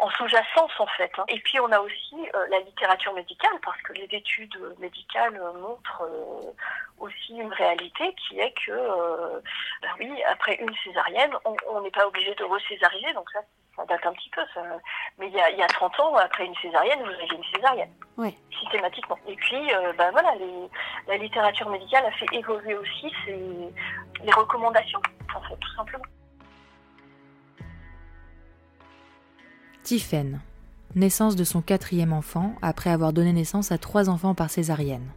en 0.00 0.10
sous-jacence 0.10 0.72
en 0.80 0.86
fait. 0.98 1.12
hein. 1.16 1.24
Et 1.28 1.38
puis 1.38 1.60
on 1.60 1.70
a 1.70 1.78
aussi 1.78 2.16
euh, 2.34 2.46
la 2.50 2.58
littérature 2.58 3.12
médicale 3.14 3.52
parce 3.64 3.80
que 3.82 3.92
les 3.92 4.08
études 4.10 4.58
médicales 4.80 5.40
montrent 5.60 6.02
euh, 6.02 6.50
aussi 6.98 7.34
une 7.34 7.52
réalité 7.52 8.12
qui 8.16 8.40
est 8.40 8.52
que, 8.66 8.72
ben 9.80 9.90
oui, 10.00 10.10
après 10.24 10.56
une 10.56 10.74
césarienne, 10.84 11.32
on 11.44 11.54
on 11.68 11.80
n'est 11.82 11.90
pas 11.92 12.06
obligé 12.06 12.34
de 12.34 12.44
recésariser, 12.44 13.12
donc 13.14 13.30
ça, 13.30 13.40
ça 13.76 13.84
date 13.86 14.04
un 14.06 14.12
petit 14.12 14.30
peu. 14.30 14.40
Ça. 14.54 14.62
Mais 15.18 15.28
il 15.28 15.34
y, 15.34 15.40
a, 15.40 15.50
il 15.50 15.58
y 15.58 15.62
a 15.62 15.66
30 15.66 15.98
ans, 16.00 16.14
après 16.16 16.44
une 16.46 16.54
césarienne, 16.56 17.00
vous 17.00 17.10
avez 17.10 17.36
une 17.36 17.44
césarienne 17.54 17.90
Ouais. 18.16 18.34
systématiquement. 18.60 19.16
Et 19.26 19.36
puis, 19.36 19.72
euh, 19.74 19.92
ben 19.96 20.10
voilà, 20.12 20.34
les- 20.36 20.68
la 21.08 21.16
littérature 21.16 21.68
médicale 21.70 22.04
a 22.06 22.12
fait 22.12 22.26
évoluer 22.32 22.76
aussi 22.76 23.12
ses- 23.24 23.72
les 24.24 24.32
recommandations, 24.32 25.00
en 25.34 25.40
fait, 25.42 25.56
tout 25.56 25.74
simplement. 25.76 26.04
Tiphaine. 29.82 30.40
Naissance 30.94 31.36
de 31.36 31.44
son 31.44 31.62
quatrième 31.62 32.12
enfant 32.12 32.54
après 32.62 32.90
avoir 32.90 33.12
donné 33.12 33.32
naissance 33.32 33.70
à 33.72 33.78
trois 33.78 34.10
enfants 34.10 34.34
par 34.34 34.50
césarienne. 34.50 35.08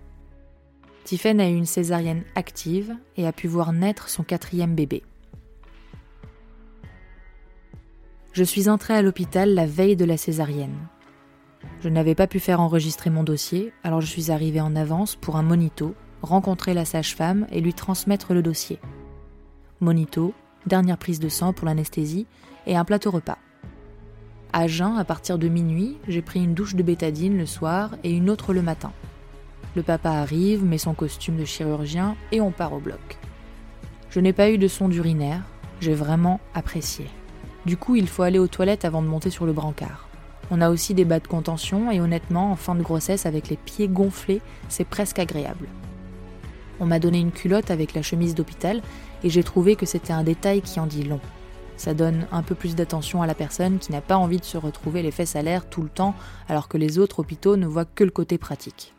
Tiphaine 1.03 1.41
a 1.41 1.49
eu 1.49 1.55
une 1.55 1.65
césarienne 1.65 2.23
active 2.35 2.95
et 3.17 3.27
a 3.27 3.33
pu 3.33 3.47
voir 3.47 3.73
naître 3.73 4.07
son 4.07 4.23
quatrième 4.23 4.75
bébé. 4.75 5.03
Je 8.33 8.43
suis 8.43 8.67
entrée 8.67 8.95
à 8.95 9.03
l'hôpital 9.03 9.53
la 9.53 9.67
veille 9.67 9.95
de 9.95 10.05
la 10.05 10.17
césarienne. 10.17 10.87
Je 11.81 11.89
n'avais 11.89 12.15
pas 12.15 12.25
pu 12.25 12.39
faire 12.39 12.61
enregistrer 12.61 13.11
mon 13.11 13.23
dossier, 13.23 13.71
alors 13.83 14.01
je 14.01 14.07
suis 14.07 14.31
arrivée 14.31 14.59
en 14.59 14.75
avance 14.75 15.15
pour 15.15 15.35
un 15.35 15.43
monito, 15.43 15.93
rencontrer 16.23 16.73
la 16.73 16.83
sage-femme 16.83 17.45
et 17.51 17.61
lui 17.61 17.75
transmettre 17.75 18.33
le 18.33 18.41
dossier. 18.41 18.79
Monito, 19.81 20.33
dernière 20.65 20.97
prise 20.97 21.19
de 21.19 21.29
sang 21.29 21.53
pour 21.53 21.67
l'anesthésie 21.67 22.25
et 22.65 22.75
un 22.75 22.83
plateau 22.85 23.11
repas. 23.11 23.37
À 24.51 24.65
jeun, 24.65 24.97
à 24.97 25.05
partir 25.05 25.37
de 25.37 25.47
minuit, 25.47 25.99
j'ai 26.07 26.23
pris 26.23 26.43
une 26.43 26.55
douche 26.55 26.73
de 26.73 26.81
bétadine 26.81 27.37
le 27.37 27.45
soir 27.45 27.91
et 28.03 28.11
une 28.11 28.31
autre 28.31 28.51
le 28.51 28.63
matin. 28.63 28.93
Le 29.75 29.83
papa 29.83 30.09
arrive, 30.09 30.65
met 30.65 30.79
son 30.79 30.95
costume 30.95 31.37
de 31.37 31.45
chirurgien 31.45 32.15
et 32.31 32.41
on 32.41 32.49
part 32.49 32.73
au 32.73 32.79
bloc. 32.79 33.19
Je 34.09 34.19
n'ai 34.19 34.33
pas 34.33 34.49
eu 34.49 34.57
de 34.57 34.67
son 34.67 34.89
d'urinaire, 34.89 35.43
j'ai 35.81 35.93
vraiment 35.93 36.39
apprécié. 36.55 37.05
Du 37.65 37.77
coup, 37.77 37.95
il 37.95 38.07
faut 38.07 38.23
aller 38.23 38.39
aux 38.39 38.47
toilettes 38.47 38.85
avant 38.85 39.01
de 39.01 39.07
monter 39.07 39.29
sur 39.29 39.45
le 39.45 39.53
brancard. 39.53 40.07
On 40.51 40.59
a 40.59 40.69
aussi 40.69 40.93
des 40.93 41.05
bas 41.05 41.19
de 41.19 41.27
contention 41.27 41.91
et 41.91 42.01
honnêtement, 42.01 42.51
en 42.51 42.55
fin 42.55 42.75
de 42.75 42.83
grossesse, 42.83 43.25
avec 43.25 43.49
les 43.49 43.55
pieds 43.57 43.87
gonflés, 43.87 44.41
c'est 44.67 44.87
presque 44.87 45.19
agréable. 45.19 45.67
On 46.79 46.85
m'a 46.85 46.99
donné 46.99 47.19
une 47.19 47.31
culotte 47.31 47.71
avec 47.71 47.93
la 47.93 48.01
chemise 48.01 48.35
d'hôpital 48.35 48.81
et 49.23 49.29
j'ai 49.29 49.43
trouvé 49.43 49.75
que 49.75 49.85
c'était 49.85 50.11
un 50.11 50.23
détail 50.23 50.61
qui 50.61 50.79
en 50.79 50.87
dit 50.87 51.03
long. 51.03 51.21
Ça 51.77 51.93
donne 51.93 52.27
un 52.31 52.43
peu 52.43 52.55
plus 52.55 52.75
d'attention 52.75 53.21
à 53.21 53.27
la 53.27 53.33
personne 53.33 53.79
qui 53.79 53.91
n'a 53.91 54.01
pas 54.01 54.17
envie 54.17 54.39
de 54.39 54.45
se 54.45 54.57
retrouver 54.57 55.01
les 55.01 55.11
fesses 55.11 55.35
à 55.35 55.41
l'air 55.41 55.67
tout 55.69 55.81
le 55.81 55.89
temps 55.89 56.13
alors 56.49 56.67
que 56.67 56.77
les 56.77 56.99
autres 56.99 57.19
hôpitaux 57.19 57.55
ne 57.55 57.65
voient 57.65 57.85
que 57.85 58.03
le 58.03 58.11
côté 58.11 58.37
pratique. 58.37 58.93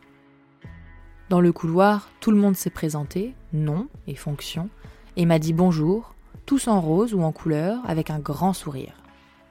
Dans 1.29 1.41
le 1.41 1.53
couloir, 1.53 2.11
tout 2.21 2.31
le 2.31 2.37
monde 2.37 2.57
s'est 2.57 2.71
présenté, 2.71 3.35
nom 3.53 3.89
et 4.07 4.15
fonction, 4.15 4.69
et 5.17 5.27
m'a 5.27 5.39
dit 5.39 5.53
bonjour, 5.53 6.14
tous 6.47 6.69
en 6.69 6.81
rose 6.81 7.15
ou 7.15 7.23
en 7.23 7.33
couleur, 7.33 7.79
avec 7.87 8.11
un 8.11 8.19
grand 8.19 8.53
sourire. 8.53 8.95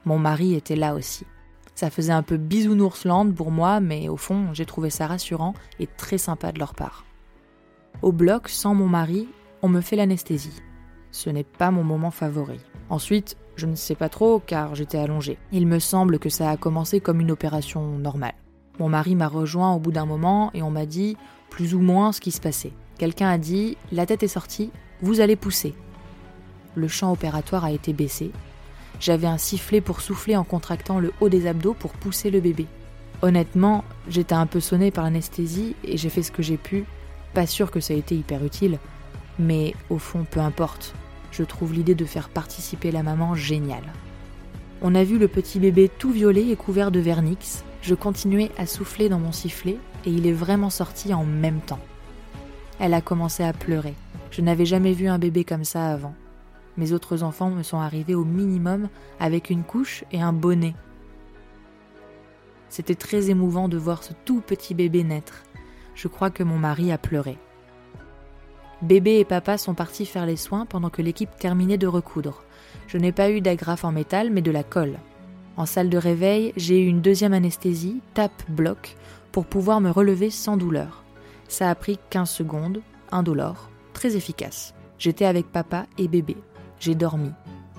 Mon 0.04 0.18
mari 0.18 0.54
était 0.54 0.76
là 0.76 0.94
aussi. 0.94 1.26
Ça 1.74 1.90
faisait 1.90 2.12
un 2.12 2.22
peu 2.22 2.36
bisounoursland 2.36 3.34
pour 3.34 3.50
moi, 3.50 3.80
mais 3.80 4.08
au 4.08 4.16
fond, 4.16 4.48
j'ai 4.52 4.66
trouvé 4.66 4.90
ça 4.90 5.06
rassurant 5.06 5.54
et 5.80 5.86
très 5.86 6.18
sympa 6.18 6.52
de 6.52 6.58
leur 6.58 6.74
part. 6.74 7.04
Au 8.02 8.12
bloc, 8.12 8.48
sans 8.48 8.74
mon 8.74 8.86
mari, 8.86 9.28
on 9.62 9.68
me 9.68 9.80
fait 9.80 9.96
l'anesthésie. 9.96 10.62
Ce 11.10 11.30
n'est 11.30 11.44
pas 11.44 11.70
mon 11.70 11.84
moment 11.84 12.10
favori. 12.10 12.60
Ensuite, 12.90 13.36
je 13.56 13.66
ne 13.66 13.76
sais 13.76 13.94
pas 13.94 14.08
trop 14.08 14.40
car 14.40 14.74
j'étais 14.74 14.98
allongée. 14.98 15.38
Il 15.52 15.66
me 15.66 15.78
semble 15.78 16.18
que 16.18 16.28
ça 16.28 16.50
a 16.50 16.56
commencé 16.56 17.00
comme 17.00 17.20
une 17.20 17.30
opération 17.30 17.82
normale. 17.98 18.34
Mon 18.78 18.88
mari 18.88 19.14
m'a 19.14 19.28
rejoint 19.28 19.72
au 19.72 19.78
bout 19.78 19.92
d'un 19.92 20.06
moment 20.06 20.50
et 20.54 20.62
on 20.62 20.70
m'a 20.70 20.86
dit 20.86 21.16
plus 21.50 21.74
ou 21.74 21.80
moins 21.80 22.12
ce 22.12 22.20
qui 22.20 22.32
se 22.32 22.40
passait. 22.40 22.72
Quelqu'un 22.98 23.28
a 23.28 23.38
dit 23.38 23.76
La 23.92 24.06
tête 24.06 24.22
est 24.22 24.28
sortie, 24.28 24.70
vous 25.00 25.20
allez 25.20 25.36
pousser. 25.36 25.74
Le 26.74 26.88
champ 26.88 27.12
opératoire 27.12 27.64
a 27.64 27.72
été 27.72 27.92
baissé. 27.92 28.30
J'avais 29.00 29.26
un 29.26 29.38
sifflet 29.38 29.80
pour 29.80 30.00
souffler 30.00 30.36
en 30.36 30.44
contractant 30.44 30.98
le 30.98 31.12
haut 31.20 31.28
des 31.28 31.46
abdos 31.46 31.74
pour 31.74 31.92
pousser 31.92 32.30
le 32.30 32.40
bébé. 32.40 32.66
Honnêtement, 33.22 33.84
j'étais 34.08 34.34
un 34.34 34.46
peu 34.46 34.60
sonnée 34.60 34.90
par 34.90 35.04
l'anesthésie 35.04 35.76
et 35.84 35.96
j'ai 35.96 36.10
fait 36.10 36.22
ce 36.22 36.32
que 36.32 36.42
j'ai 36.42 36.56
pu. 36.56 36.84
Pas 37.32 37.46
sûr 37.46 37.70
que 37.70 37.80
ça 37.80 37.94
a 37.94 37.96
été 37.96 38.14
hyper 38.16 38.44
utile, 38.44 38.78
mais 39.38 39.74
au 39.90 39.98
fond, 39.98 40.26
peu 40.30 40.40
importe. 40.40 40.94
Je 41.30 41.42
trouve 41.42 41.72
l'idée 41.74 41.94
de 41.94 42.04
faire 42.04 42.28
participer 42.28 42.92
la 42.92 43.02
maman 43.02 43.34
géniale. 43.34 43.92
On 44.82 44.94
a 44.94 45.02
vu 45.02 45.18
le 45.18 45.28
petit 45.28 45.58
bébé 45.58 45.90
tout 45.98 46.12
violet 46.12 46.48
et 46.48 46.56
couvert 46.56 46.90
de 46.90 47.00
vernix. 47.00 47.64
Je 47.82 47.94
continuais 47.94 48.50
à 48.58 48.66
souffler 48.66 49.08
dans 49.08 49.18
mon 49.18 49.32
sifflet 49.32 49.78
et 50.06 50.10
il 50.10 50.26
est 50.26 50.32
vraiment 50.32 50.70
sorti 50.70 51.12
en 51.14 51.24
même 51.24 51.60
temps. 51.60 51.80
Elle 52.78 52.94
a 52.94 53.00
commencé 53.00 53.42
à 53.42 53.52
pleurer. 53.52 53.94
Je 54.30 54.42
n'avais 54.42 54.66
jamais 54.66 54.92
vu 54.92 55.08
un 55.08 55.18
bébé 55.18 55.44
comme 55.44 55.64
ça 55.64 55.90
avant. 55.90 56.14
Mes 56.76 56.92
autres 56.92 57.22
enfants 57.22 57.50
me 57.50 57.62
sont 57.62 57.78
arrivés 57.78 58.14
au 58.14 58.24
minimum 58.24 58.88
avec 59.20 59.50
une 59.50 59.62
couche 59.62 60.04
et 60.12 60.20
un 60.20 60.32
bonnet. 60.32 60.74
C'était 62.68 62.96
très 62.96 63.30
émouvant 63.30 63.68
de 63.68 63.76
voir 63.76 64.02
ce 64.02 64.12
tout 64.24 64.40
petit 64.40 64.74
bébé 64.74 65.04
naître. 65.04 65.44
Je 65.94 66.08
crois 66.08 66.30
que 66.30 66.42
mon 66.42 66.58
mari 66.58 66.90
a 66.90 66.98
pleuré. 66.98 67.38
Bébé 68.82 69.20
et 69.20 69.24
papa 69.24 69.56
sont 69.56 69.74
partis 69.74 70.06
faire 70.06 70.26
les 70.26 70.36
soins 70.36 70.66
pendant 70.66 70.90
que 70.90 71.00
l'équipe 71.00 71.36
terminait 71.38 71.78
de 71.78 71.86
recoudre. 71.86 72.42
Je 72.88 72.98
n'ai 72.98 73.12
pas 73.12 73.30
eu 73.30 73.40
d'agrafe 73.40 73.84
en 73.84 73.92
métal, 73.92 74.30
mais 74.30 74.42
de 74.42 74.50
la 74.50 74.64
colle. 74.64 74.98
En 75.56 75.66
salle 75.66 75.88
de 75.88 75.96
réveil, 75.96 76.52
j'ai 76.56 76.82
eu 76.82 76.86
une 76.86 77.00
deuxième 77.00 77.32
anesthésie, 77.32 78.00
tape-bloc, 78.14 78.96
pour 79.30 79.46
pouvoir 79.46 79.80
me 79.80 79.90
relever 79.90 80.30
sans 80.30 80.56
douleur. 80.56 81.04
Ça 81.48 81.70
a 81.70 81.74
pris 81.76 81.98
15 82.10 82.28
secondes, 82.28 82.82
indolore, 83.12 83.70
très 83.92 84.16
efficace. 84.16 84.74
J'étais 84.98 85.24
avec 85.24 85.46
papa 85.46 85.86
et 85.96 86.08
bébé. 86.08 86.36
J'ai 86.80 86.94
dormi. 86.94 87.30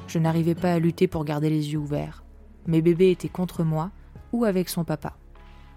Je 0.07 0.19
n'arrivais 0.19 0.55
pas 0.55 0.73
à 0.73 0.79
lutter 0.79 1.07
pour 1.07 1.25
garder 1.25 1.49
les 1.49 1.73
yeux 1.73 1.79
ouverts. 1.79 2.23
Mes 2.67 2.81
bébés 2.81 3.11
étaient 3.11 3.29
contre 3.29 3.63
moi 3.63 3.91
ou 4.31 4.45
avec 4.45 4.69
son 4.69 4.83
papa. 4.83 5.17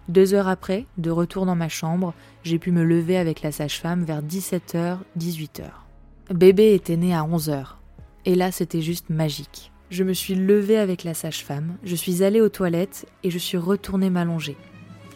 Deux 0.08 0.32
heures 0.32 0.48
après, 0.48 0.86
de 0.96 1.10
retour 1.10 1.44
dans 1.44 1.54
ma 1.54 1.68
chambre, 1.68 2.14
j'ai 2.42 2.58
pu 2.58 2.72
me 2.72 2.82
lever 2.82 3.18
avec 3.18 3.42
la 3.42 3.52
sage-femme 3.52 4.04
vers 4.04 4.22
17h, 4.22 4.98
18h. 5.18 5.64
Bébé 6.30 6.74
était 6.74 6.96
né 6.96 7.14
à 7.14 7.22
11h. 7.22 7.74
Et 8.24 8.34
là, 8.34 8.50
c'était 8.50 8.80
juste 8.80 9.10
magique. 9.10 9.70
Je 9.90 10.04
me 10.04 10.12
suis 10.12 10.34
levée 10.34 10.78
avec 10.78 11.04
la 11.04 11.14
sage-femme, 11.14 11.76
je 11.82 11.94
suis 11.94 12.22
allée 12.22 12.42
aux 12.42 12.50
toilettes 12.50 13.06
et 13.22 13.30
je 13.30 13.38
suis 13.38 13.56
retournée 13.56 14.10
m'allonger. 14.10 14.56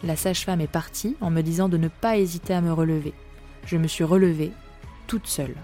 La 0.03 0.15
sage-femme 0.15 0.61
est 0.61 0.67
partie 0.67 1.15
en 1.21 1.29
me 1.29 1.41
disant 1.41 1.69
de 1.69 1.77
ne 1.77 1.87
pas 1.87 2.17
hésiter 2.17 2.53
à 2.53 2.61
me 2.61 2.73
relever. 2.73 3.13
Je 3.65 3.77
me 3.77 3.87
suis 3.87 4.03
relevée, 4.03 4.51
toute 5.07 5.27
seule. 5.27 5.55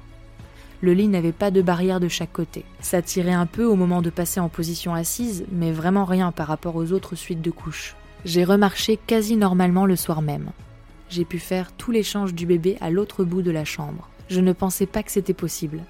Le 0.81 0.93
lit 0.93 1.09
n'avait 1.09 1.33
pas 1.33 1.51
de 1.51 1.61
barrière 1.61 1.99
de 1.99 2.07
chaque 2.07 2.31
côté. 2.31 2.63
Ça 2.79 3.01
tirait 3.01 3.33
un 3.33 3.45
peu 3.45 3.65
au 3.65 3.75
moment 3.75 4.01
de 4.01 4.09
passer 4.09 4.39
en 4.39 4.47
position 4.47 4.93
assise, 4.93 5.45
mais 5.51 5.71
vraiment 5.71 6.05
rien 6.05 6.31
par 6.31 6.47
rapport 6.47 6.77
aux 6.77 6.93
autres 6.93 7.15
suites 7.15 7.41
de 7.41 7.51
couches. 7.51 7.95
J'ai 8.23 8.45
remarché 8.45 8.97
quasi 8.97 9.35
normalement 9.35 9.85
le 9.85 9.95
soir 9.95 10.21
même. 10.21 10.51
J'ai 11.09 11.25
pu 11.25 11.39
faire 11.39 11.71
tout 11.73 11.91
l'échange 11.91 12.33
du 12.33 12.45
bébé 12.45 12.77
à 12.79 12.89
l'autre 12.89 13.23
bout 13.23 13.41
de 13.41 13.51
la 13.51 13.65
chambre. 13.65 14.09
Je 14.29 14.39
ne 14.39 14.53
pensais 14.53 14.85
pas 14.85 15.03
que 15.03 15.11
c'était 15.11 15.33
possible. 15.33 15.81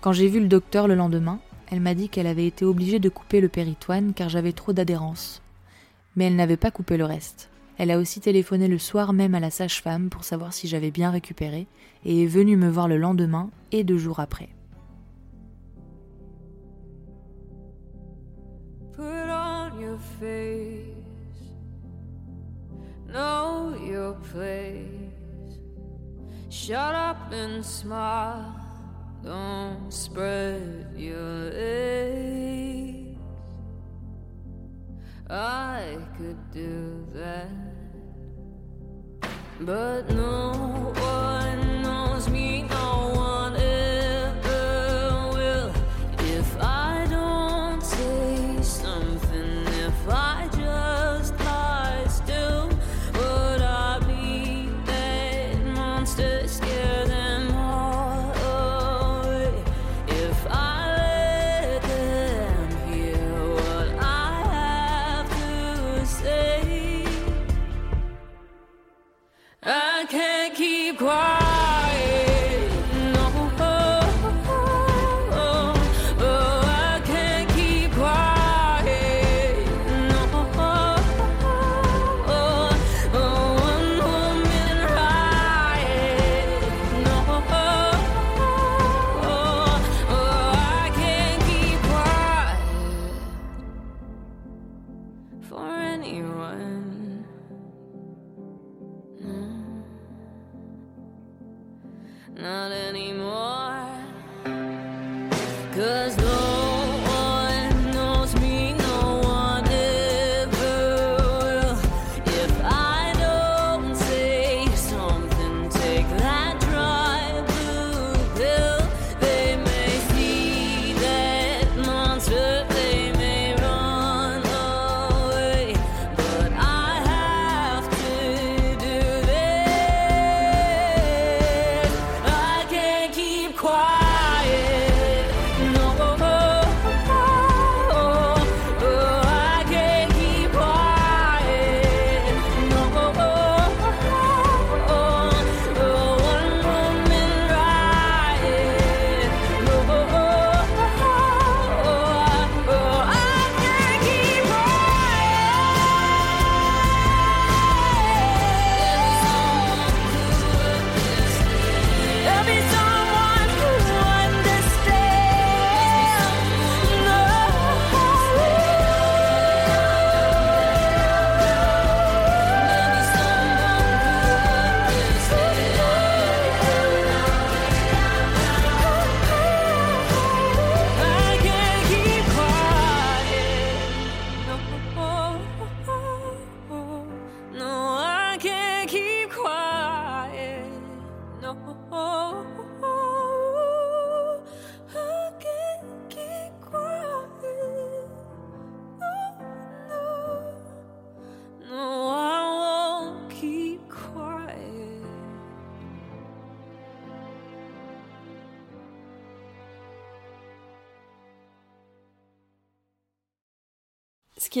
Quand 0.00 0.12
j'ai 0.12 0.28
vu 0.28 0.40
le 0.40 0.48
docteur 0.48 0.88
le 0.88 0.94
lendemain, 0.94 1.40
elle 1.70 1.80
m'a 1.80 1.94
dit 1.94 2.08
qu'elle 2.08 2.26
avait 2.26 2.46
été 2.46 2.64
obligée 2.64 2.98
de 2.98 3.08
couper 3.08 3.40
le 3.40 3.48
péritoine 3.48 4.14
car 4.14 4.28
j'avais 4.28 4.52
trop 4.52 4.72
d'adhérence. 4.72 5.42
Mais 6.16 6.26
elle 6.26 6.36
n'avait 6.36 6.56
pas 6.56 6.70
coupé 6.70 6.96
le 6.96 7.04
reste. 7.04 7.51
Elle 7.78 7.90
a 7.90 7.98
aussi 7.98 8.20
téléphoné 8.20 8.68
le 8.68 8.78
soir 8.78 9.12
même 9.12 9.34
à 9.34 9.40
la 9.40 9.50
sage-femme 9.50 10.10
pour 10.10 10.24
savoir 10.24 10.52
si 10.52 10.68
j'avais 10.68 10.90
bien 10.90 11.10
récupéré 11.10 11.66
et 12.04 12.22
est 12.22 12.26
venue 12.26 12.56
me 12.56 12.68
voir 12.68 12.88
le 12.88 12.98
lendemain 12.98 13.50
et 13.70 13.84
deux 13.84 13.98
jours 13.98 14.20
après. 14.20 14.48
Put 18.94 19.02
on 19.02 19.80
your 19.80 19.98
face, 20.20 21.50
know 23.08 23.74
your 23.84 24.14
place. 24.32 25.58
Shut 26.50 26.94
up 26.94 27.32
and 27.32 27.64
smile, 27.64 28.54
don't 29.24 29.90
spread 29.90 30.92
your. 30.96 31.50
I 35.32 35.96
could 36.18 36.50
do 36.50 37.06
that, 37.14 37.48
but 39.60 40.10
no 40.10 40.92
one 40.94 41.82
knows 41.82 42.28
me, 42.28 42.64
no 42.64 43.12
one 43.14 43.41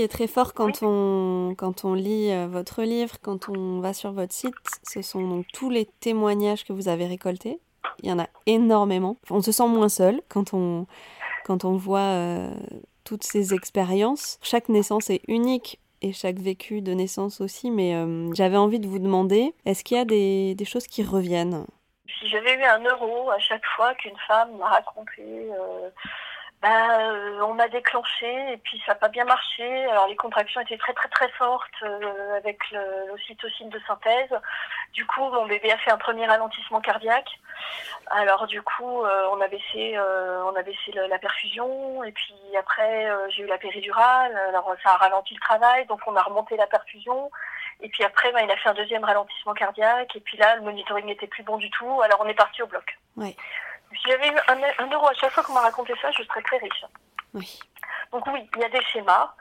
est 0.02 0.08
très 0.08 0.26
fort 0.26 0.54
quand 0.54 0.82
on, 0.82 1.54
quand 1.56 1.84
on 1.84 1.94
lit 1.94 2.30
euh, 2.30 2.46
votre 2.46 2.82
livre, 2.82 3.16
quand 3.22 3.48
on 3.48 3.80
va 3.80 3.92
sur 3.92 4.12
votre 4.12 4.32
site, 4.32 4.54
ce 4.82 5.02
sont 5.02 5.26
donc 5.26 5.46
tous 5.52 5.70
les 5.70 5.86
témoignages 6.00 6.64
que 6.64 6.72
vous 6.72 6.88
avez 6.88 7.06
récoltés. 7.06 7.58
Il 8.02 8.08
y 8.08 8.12
en 8.12 8.18
a 8.18 8.26
énormément. 8.46 9.16
On 9.30 9.40
se 9.40 9.52
sent 9.52 9.66
moins 9.66 9.88
seul 9.88 10.20
quand 10.28 10.54
on, 10.54 10.86
quand 11.44 11.64
on 11.64 11.76
voit 11.76 12.00
euh, 12.00 12.52
toutes 13.04 13.24
ces 13.24 13.54
expériences. 13.54 14.38
Chaque 14.42 14.68
naissance 14.68 15.10
est 15.10 15.22
unique 15.28 15.78
et 16.00 16.12
chaque 16.12 16.38
vécu 16.38 16.82
de 16.82 16.92
naissance 16.92 17.40
aussi, 17.40 17.70
mais 17.70 17.94
euh, 17.94 18.32
j'avais 18.34 18.56
envie 18.56 18.80
de 18.80 18.88
vous 18.88 18.98
demander, 18.98 19.54
est-ce 19.64 19.84
qu'il 19.84 19.96
y 19.96 20.00
a 20.00 20.04
des, 20.04 20.54
des 20.54 20.64
choses 20.64 20.86
qui 20.86 21.02
reviennent? 21.02 21.64
Si 22.18 22.28
j'avais 22.28 22.54
eu 22.54 22.62
un 22.62 22.82
euro 22.82 23.30
à 23.30 23.38
chaque 23.38 23.64
fois 23.76 23.94
qu'une 23.94 24.16
femme 24.26 24.56
m'a 24.58 24.68
raconté, 24.68 25.22
euh, 25.22 25.90
bah, 26.62 27.00
euh, 27.00 27.40
on 27.40 27.58
a 27.58 27.66
déclenché 27.66 28.52
et 28.52 28.56
puis 28.56 28.80
ça 28.86 28.92
n'a 28.92 28.94
pas 28.94 29.08
bien 29.08 29.24
marché. 29.24 29.84
Alors 29.86 30.06
les 30.06 30.14
contractions 30.14 30.60
étaient 30.60 30.78
très 30.78 30.92
très 30.92 31.08
très 31.08 31.28
fortes 31.30 31.82
euh, 31.82 32.36
avec 32.36 32.58
l'ocytocine 32.70 33.68
de 33.68 33.80
synthèse. 33.84 34.30
Du 34.92 35.04
coup, 35.04 35.22
mon 35.22 35.46
bébé 35.46 35.72
a 35.72 35.78
fait 35.78 35.90
un 35.90 35.98
premier 35.98 36.24
ralentissement 36.24 36.80
cardiaque. 36.80 37.30
Alors 38.10 38.46
du 38.46 38.62
coup, 38.62 39.02
euh, 39.02 39.28
on 39.32 39.40
a 39.40 39.48
baissé, 39.48 39.98
on 39.98 40.54
a 40.54 40.62
baissé 40.62 40.92
la 40.92 41.18
perfusion 41.18 42.04
et 42.04 42.12
puis 42.12 42.36
après 42.56 43.10
j'ai 43.30 43.42
eu 43.42 43.46
la 43.46 43.58
péridurale. 43.58 44.36
Alors 44.48 44.72
ça 44.84 44.90
a 44.90 44.96
ralenti 44.98 45.34
le 45.34 45.40
travail, 45.40 45.86
donc 45.86 46.00
on 46.06 46.14
a 46.14 46.22
remonté 46.22 46.56
la 46.56 46.68
perfusion. 46.68 47.28
Et 47.80 47.88
puis 47.88 48.04
après, 48.04 48.30
bah, 48.30 48.42
il 48.44 48.50
a 48.50 48.56
fait 48.56 48.68
un 48.68 48.74
deuxième 48.74 49.02
ralentissement 49.02 49.54
cardiaque. 49.54 50.14
Et 50.14 50.20
puis 50.20 50.38
là, 50.38 50.54
le 50.54 50.62
monitoring 50.62 51.06
n'était 51.06 51.26
plus 51.26 51.42
bon 51.42 51.56
du 51.56 51.70
tout. 51.70 52.00
Alors 52.02 52.20
on 52.20 52.28
est 52.28 52.34
parti 52.34 52.62
au 52.62 52.68
bloc. 52.68 52.96
Si 53.94 54.10
j'avais 54.10 54.28
eu 54.28 54.38
un, 54.48 54.84
un 54.84 54.90
euro 54.90 55.06
à 55.08 55.14
chaque 55.14 55.32
fois 55.32 55.42
qu'on 55.42 55.52
m'a 55.52 55.60
raconté 55.60 55.94
ça, 56.00 56.10
je 56.12 56.22
serais 56.22 56.42
très 56.42 56.58
riche. 56.58 56.84
Oui. 57.34 57.58
Donc 58.12 58.26
oui, 58.26 58.48
il 58.56 58.60
y 58.60 58.64
a 58.64 58.68
des 58.68 58.82
schémas. 58.84 59.34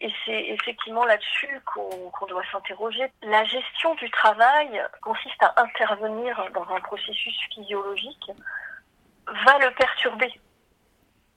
Et 0.00 0.12
c'est 0.24 0.48
effectivement 0.50 1.04
là-dessus 1.04 1.60
qu'on 1.64 2.10
qu'on 2.10 2.26
doit 2.26 2.44
s'interroger. 2.52 3.10
La 3.22 3.44
gestion 3.44 3.94
du 3.96 4.08
travail 4.10 4.80
consiste 5.02 5.42
à 5.42 5.54
intervenir 5.56 6.40
dans 6.54 6.68
un 6.70 6.80
processus 6.80 7.36
physiologique, 7.52 8.30
va 9.26 9.58
le 9.58 9.72
perturber 9.74 10.32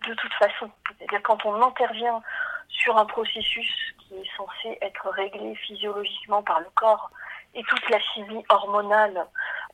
de 0.08 0.14
toute 0.14 0.34
façon. 0.34 0.70
C'est-à-dire 0.88 1.22
quand 1.24 1.44
on 1.46 1.62
intervient 1.62 2.22
sur 2.70 2.98
un 2.98 3.06
processus 3.06 3.94
qui 4.00 4.16
est 4.16 4.38
censé 4.38 4.78
être 4.82 5.10
réglé 5.10 5.56
physiologiquement 5.56 6.44
par 6.44 6.60
le 6.60 6.70
corps 6.76 7.10
et 7.54 7.64
toute 7.64 7.90
la 7.90 8.00
chimie 8.00 8.46
hormonale 8.50 9.26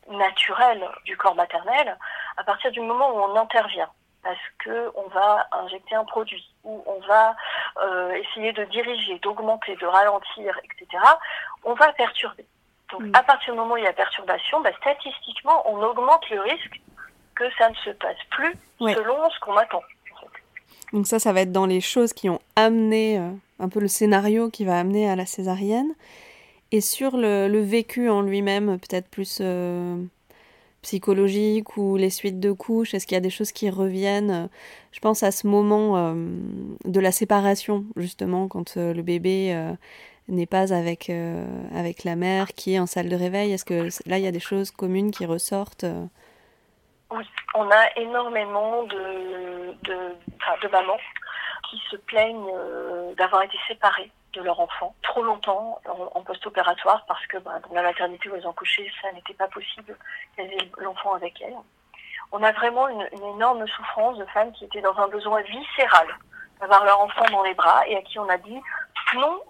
naturelle 0.09 0.87
du 1.05 1.17
corps 1.17 1.35
maternel, 1.35 1.97
à 2.37 2.43
partir 2.43 2.71
du 2.71 2.81
moment 2.81 3.09
où 3.09 3.19
on 3.19 3.35
intervient, 3.35 3.89
parce 4.23 4.37
que 4.59 4.91
on 4.95 5.07
va 5.09 5.47
injecter 5.63 5.95
un 5.95 6.05
produit 6.05 6.45
ou 6.63 6.83
on 6.85 6.99
va 7.07 7.35
euh, 7.83 8.11
essayer 8.13 8.53
de 8.53 8.63
diriger, 8.65 9.19
d'augmenter, 9.19 9.75
de 9.75 9.85
ralentir, 9.85 10.59
etc., 10.63 11.03
on 11.63 11.73
va 11.73 11.91
perturber. 11.93 12.45
Donc 12.91 13.03
à 13.13 13.23
partir 13.23 13.53
du 13.53 13.59
moment 13.59 13.73
où 13.73 13.77
il 13.77 13.83
y 13.83 13.87
a 13.87 13.93
perturbation, 13.93 14.61
bah, 14.61 14.71
statistiquement, 14.79 15.61
on 15.69 15.81
augmente 15.83 16.29
le 16.29 16.41
risque 16.41 16.79
que 17.35 17.43
ça 17.57 17.69
ne 17.69 17.75
se 17.75 17.89
passe 17.91 18.17
plus 18.31 18.53
Ouais. 18.79 18.93
selon 18.93 19.29
ce 19.29 19.39
qu'on 19.39 19.57
attend. 19.57 19.83
Donc 20.93 21.05
ça, 21.05 21.19
ça 21.19 21.33
va 21.33 21.41
être 21.41 21.51
dans 21.51 21.65
les 21.65 21.81
choses 21.81 22.13
qui 22.13 22.29
ont 22.29 22.39
amené 22.55 23.19
euh, 23.19 23.29
un 23.59 23.67
peu 23.69 23.79
le 23.81 23.89
scénario 23.89 24.49
qui 24.49 24.63
va 24.63 24.79
amener 24.79 25.09
à 25.09 25.15
la 25.17 25.25
césarienne. 25.25 25.93
Et 26.71 26.81
sur 26.81 27.15
le, 27.15 27.59
vécu 27.59 28.09
en 28.09 28.21
lui-même, 28.21 28.77
peut-être 28.79 29.09
plus 29.09 29.39
euh, 29.41 29.95
psychologique 30.81 31.77
ou 31.77 31.95
les 31.95 32.09
suites 32.09 32.41
de 32.41 32.51
couches, 32.51 32.93
est-ce 32.93 33.07
qu'il 33.07 33.15
y 33.15 33.17
a 33.17 33.21
des 33.21 33.29
choses 33.29 33.53
qui 33.53 33.69
reviennent? 33.69 34.49
Je 34.91 34.99
pense 34.99 35.23
à 35.23 35.31
ce 35.31 35.47
moment 35.47 35.95
euh, 35.95 36.13
de 36.83 36.99
la 36.99 37.13
séparation, 37.13 37.85
justement, 37.95 38.49
quand 38.49 38.75
euh, 38.75 38.93
le 38.93 39.01
bébé 39.01 39.55
n'est 40.27 40.45
pas 40.45 40.73
avec, 40.73 41.09
avec 41.73 42.03
la 42.03 42.17
mère 42.17 42.47
qui 42.47 42.73
est 42.73 42.79
en 42.79 42.85
salle 42.85 43.07
de 43.07 43.15
réveil. 43.15 43.53
Est-ce 43.53 43.63
que 43.63 43.87
là, 44.09 44.17
il 44.17 44.25
y 44.25 44.27
a 44.27 44.31
des 44.31 44.41
choses 44.41 44.71
communes 44.71 45.11
qui 45.11 45.25
ressortent 45.25 45.85
Oui, 47.11 47.23
on 47.55 47.69
a 47.71 47.97
énormément 47.97 48.83
de, 48.83 49.71
de, 49.83 50.67
mamans 50.69 50.99
qui 51.69 51.81
se 51.89 51.95
plaignent 51.95 52.51
d'avoir 53.15 53.43
été 53.43 53.57
séparées 53.69 54.11
de 54.37 54.43
leur 54.43 54.59
enfant 54.59 54.95
trop 55.01 55.23
longtemps 55.23 55.81
en, 56.13 56.21
post-opératoire 56.21 57.05
parce 57.07 57.25
que 57.27 57.37
bah, 57.37 57.59
dans 57.67 57.75
la 57.75 57.83
maternité 57.83 58.29
où 58.29 58.35
elles 58.35 58.47
ont 58.47 58.53
couché, 58.53 58.91
ça 59.01 59.11
n'était 59.11 59.33
pas 59.33 59.47
possible 59.47 59.97
qu'elles 60.35 60.51
aient 60.53 60.71
l'enfant 60.77 61.13
avec 61.13 61.41
elles. 61.41 61.55
On 62.31 62.43
a 62.43 62.51
vraiment 62.51 62.87
une, 62.87 63.07
énorme 63.35 63.65
souffrance 63.67 64.17
de 64.17 64.25
femmes 64.25 64.51
qui 64.53 64.65
étaient 64.65 64.81
dans 64.81 64.97
un 64.97 65.07
besoin 65.07 65.41
viscéral 65.41 66.07
d'avoir 66.59 66.83
leur 66.85 66.99
enfant 67.01 67.25
dans 67.31 67.43
les 67.43 67.53
bras 67.53 67.87
et 67.87 67.95
à 67.95 68.01
qui 68.01 68.19
on 68.19 68.29
a 68.29 68.37
dit 68.37 68.59
non, 69.15 69.41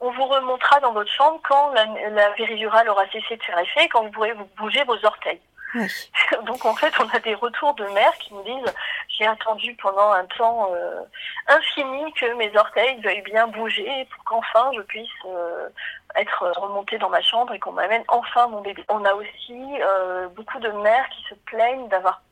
on 0.00 0.10
vous 0.10 0.26
remontera 0.26 0.80
dans 0.80 0.92
votre 0.92 1.10
chambre 1.10 1.40
quand 1.48 1.72
la, 1.72 1.86
la 2.10 2.30
péridurale 2.30 2.88
aura 2.88 3.06
cessé 3.08 3.36
de 3.36 3.42
faire 3.42 3.58
effet 3.58 3.84
et 3.84 3.88
quand 3.88 4.02
vous 4.02 4.10
pourrez 4.10 4.32
vous 4.32 4.48
bouger 4.56 4.82
vos 4.84 5.04
orteils. 5.04 5.40
Donc 6.46 6.64
en 6.64 6.74
fait, 6.74 6.92
on 7.00 7.08
a 7.08 7.18
des 7.20 7.34
retours 7.34 7.74
de 7.74 7.86
mères 7.88 8.16
qui 8.18 8.32
nous 8.34 8.42
disent 8.42 8.74
j'ai 9.08 9.26
attendu 9.26 9.74
pendant 9.76 10.10
un 10.10 10.24
temps 10.26 10.70
euh, 10.72 11.00
infini 11.48 12.12
que 12.14 12.32
mes 12.34 12.56
orteils 12.56 13.00
veuillent 13.00 13.22
bien 13.22 13.46
bouger 13.48 14.06
pour 14.14 14.24
qu'enfin 14.24 14.70
je 14.74 14.80
puisse 14.82 15.08
euh, 15.26 15.68
être 16.16 16.52
remontée 16.56 16.98
dans 16.98 17.10
ma 17.10 17.22
chambre 17.22 17.52
et 17.52 17.58
qu'on 17.58 17.72
m'amène 17.72 18.04
enfin 18.08 18.48
mon 18.48 18.60
bébé. 18.60 18.84
On 18.88 19.04
a 19.04 19.14
aussi 19.14 19.62
euh, 19.80 20.28
beaucoup 20.28 20.58
de 20.60 20.70
mères 20.70 21.08
qui 21.10 21.24
se 21.28 21.34
plaignent 21.46 21.88
d'avoir 21.88 22.22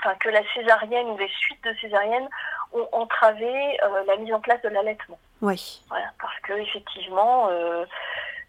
enfin 0.00 0.14
que 0.16 0.28
la 0.28 0.42
césarienne 0.54 1.08
ou 1.08 1.18
les 1.18 1.28
suites 1.28 1.62
de 1.64 1.74
césarienne 1.80 2.28
ont 2.72 2.88
entravé 2.92 3.78
la 4.06 4.16
mise 4.16 4.32
en 4.32 4.40
place 4.40 4.60
de 4.62 4.68
l'allaitement. 4.68 5.18
Oui. 5.40 5.82
Voilà, 5.88 6.12
parce 6.20 6.38
que 6.40 6.52
effectivement, 6.52 7.48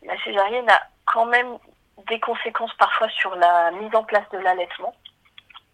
la 0.04 0.24
césarienne 0.24 0.70
a 0.70 0.80
quand 1.06 1.26
même 1.26 1.58
des 2.08 2.20
conséquences 2.20 2.74
parfois 2.76 3.10
sur 3.10 3.36
la 3.36 3.72
mise 3.72 3.94
en 3.96 4.04
place 4.04 4.28
de 4.32 4.38
l'allaitement. 4.40 4.96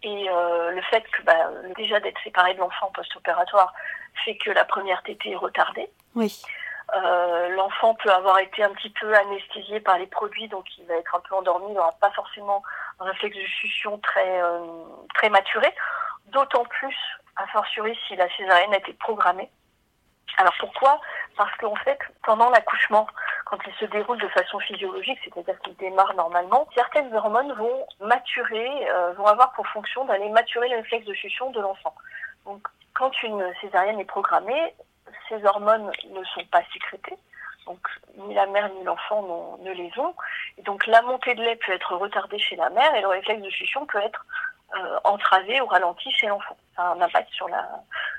Et 0.02 0.28
euh, 0.30 0.70
le 0.70 0.82
fait 0.82 1.02
que 1.10 1.22
bah, 1.22 1.50
déjà 1.76 2.00
d'être 2.00 2.20
séparé 2.22 2.54
de 2.54 2.60
l'enfant 2.60 2.90
post-opératoire 2.94 3.72
fait 4.24 4.36
que 4.36 4.50
la 4.50 4.64
première 4.64 5.02
tétée 5.02 5.32
est 5.32 5.36
retardée. 5.36 5.90
Oui. 6.14 6.42
Euh, 6.94 7.48
l'enfant 7.48 7.94
peut 7.94 8.12
avoir 8.12 8.38
été 8.38 8.62
un 8.62 8.70
petit 8.70 8.90
peu 8.90 9.12
anesthésié 9.14 9.80
par 9.80 9.98
les 9.98 10.06
produits, 10.06 10.48
donc 10.48 10.64
il 10.78 10.86
va 10.86 10.94
être 10.94 11.14
un 11.14 11.20
peu 11.20 11.34
endormi, 11.34 11.66
il 11.68 11.74
n'aura 11.74 11.92
pas 12.00 12.10
forcément 12.12 12.62
un 13.00 13.04
réflexe 13.06 13.36
de 13.36 13.46
succion 13.60 13.98
très, 13.98 14.40
euh, 14.40 14.60
très 15.14 15.28
maturé. 15.28 15.74
D'autant 16.26 16.64
plus, 16.64 16.96
a 17.36 17.46
fortiori, 17.48 17.98
si 18.06 18.16
la 18.16 18.28
césarienne 18.36 18.72
a 18.72 18.78
été 18.78 18.92
programmée. 18.92 19.50
Alors 20.38 20.54
pourquoi? 20.60 21.00
Parce 21.36 21.54
qu'en 21.56 21.76
fait, 21.76 21.98
pendant 22.24 22.50
l'accouchement, 22.50 23.06
quand 23.46 23.58
il 23.64 23.72
se 23.74 23.84
déroule 23.84 24.20
de 24.20 24.28
façon 24.28 24.58
physiologique, 24.58 25.18
c'est-à-dire 25.22 25.58
qu'il 25.60 25.76
démarre 25.76 26.12
normalement, 26.14 26.66
certaines 26.74 27.14
hormones 27.14 27.52
vont 27.52 27.86
maturer, 28.00 28.90
euh, 28.90 29.12
vont 29.12 29.26
avoir 29.26 29.52
pour 29.52 29.66
fonction 29.68 30.04
d'aller 30.04 30.28
maturer 30.30 30.68
le 30.68 30.76
réflexe 30.78 31.06
de 31.06 31.14
succion 31.14 31.50
de 31.52 31.60
l'enfant. 31.60 31.94
Donc 32.44 32.66
quand 32.92 33.22
une 33.22 33.44
césarienne 33.60 34.00
est 34.00 34.04
programmée, 34.04 34.74
ces 35.28 35.44
hormones 35.44 35.92
ne 36.10 36.24
sont 36.24 36.44
pas 36.50 36.62
sécrétées. 36.72 37.16
Donc 37.66 37.78
ni 38.18 38.34
la 38.34 38.46
mère 38.46 38.68
ni 38.74 38.82
l'enfant 38.82 39.58
ne 39.62 39.70
les 39.70 39.92
ont. 39.96 40.14
Et 40.58 40.62
donc 40.62 40.84
la 40.88 41.02
montée 41.02 41.36
de 41.36 41.42
lait 41.42 41.56
peut 41.64 41.72
être 41.72 41.94
retardée 41.94 42.40
chez 42.40 42.56
la 42.56 42.68
mère 42.70 42.94
et 42.96 43.00
le 43.00 43.08
réflexe 43.08 43.42
de 43.42 43.50
succion 43.50 43.86
peut 43.86 44.00
être 44.00 44.26
euh, 44.76 44.98
entravé 45.04 45.60
ou 45.60 45.66
ralenti 45.66 46.10
chez 46.10 46.26
l'enfant. 46.26 46.56
Ça 46.74 46.82
a 46.82 46.94
un 46.94 47.00
impact 47.00 47.32
sur 47.32 47.48
la, 47.48 47.64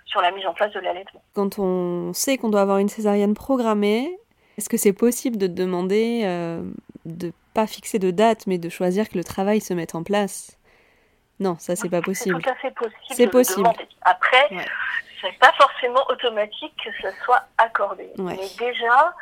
sur 0.05 0.21
la 0.21 0.31
mise 0.31 0.45
en 0.47 0.53
place 0.53 0.71
de 0.71 0.79
l'allaitement. 0.79 1.21
Quand 1.33 1.59
on 1.59 2.13
sait 2.13 2.37
qu'on 2.37 2.49
doit 2.49 2.61
avoir 2.61 2.77
une 2.77 2.87
césarienne 2.87 3.33
programmée, 3.33 4.17
est-ce 4.57 4.69
que 4.69 4.77
c'est 4.77 4.93
possible 4.93 5.37
de 5.37 5.47
demander 5.47 6.21
euh, 6.25 6.61
de 7.05 7.31
pas 7.53 7.67
fixer 7.67 7.99
de 7.99 8.11
date, 8.11 8.47
mais 8.47 8.57
de 8.57 8.69
choisir 8.69 9.07
que 9.09 9.17
le 9.17 9.23
travail 9.23 9.61
se 9.61 9.73
mette 9.73 9.95
en 9.95 10.03
place? 10.03 10.57
Non, 11.39 11.55
ça 11.59 11.75
c'est 11.75 11.89
pas 11.89 12.01
possible. 12.01 12.35
C'est 12.37 12.43
tout 12.43 12.49
à 12.49 12.55
fait 12.55 12.71
possible. 12.71 12.97
C'est 13.11 13.27
possible. 13.27 13.69
Après, 14.01 14.47
Ouais. 14.51 14.65
c'est 15.21 15.37
pas 15.39 15.51
forcément 15.53 16.03
automatique 16.09 16.73
que 16.83 16.89
ce 17.01 17.15
soit 17.23 17.43
accordé. 17.59 18.09
Ouais. 18.17 18.35
Mais 18.35 18.47
déjà, 18.57 19.13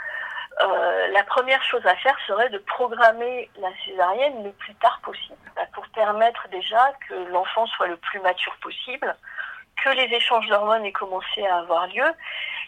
euh, 0.63 1.07
la 1.11 1.23
première 1.25 1.61
chose 1.63 1.85
à 1.85 1.95
faire 1.97 2.17
serait 2.25 2.49
de 2.49 2.57
programmer 2.59 3.49
la 3.59 3.67
césarienne 3.85 4.43
le 4.45 4.51
plus 4.53 4.73
tard 4.75 5.01
possible, 5.03 5.35
Bah, 5.57 5.63
pour 5.73 5.85
permettre 5.89 6.47
déjà 6.49 6.93
que 7.09 7.13
l'enfant 7.31 7.65
soit 7.67 7.87
le 7.87 7.97
plus 7.97 8.21
mature 8.21 8.55
possible, 8.61 9.13
que 9.83 9.89
les 9.89 10.15
échanges 10.15 10.47
d'hormones 10.47 10.85
aient 10.85 10.93
commencé 10.93 11.45
à 11.45 11.57
avoir 11.57 11.87
lieu, 11.87 12.07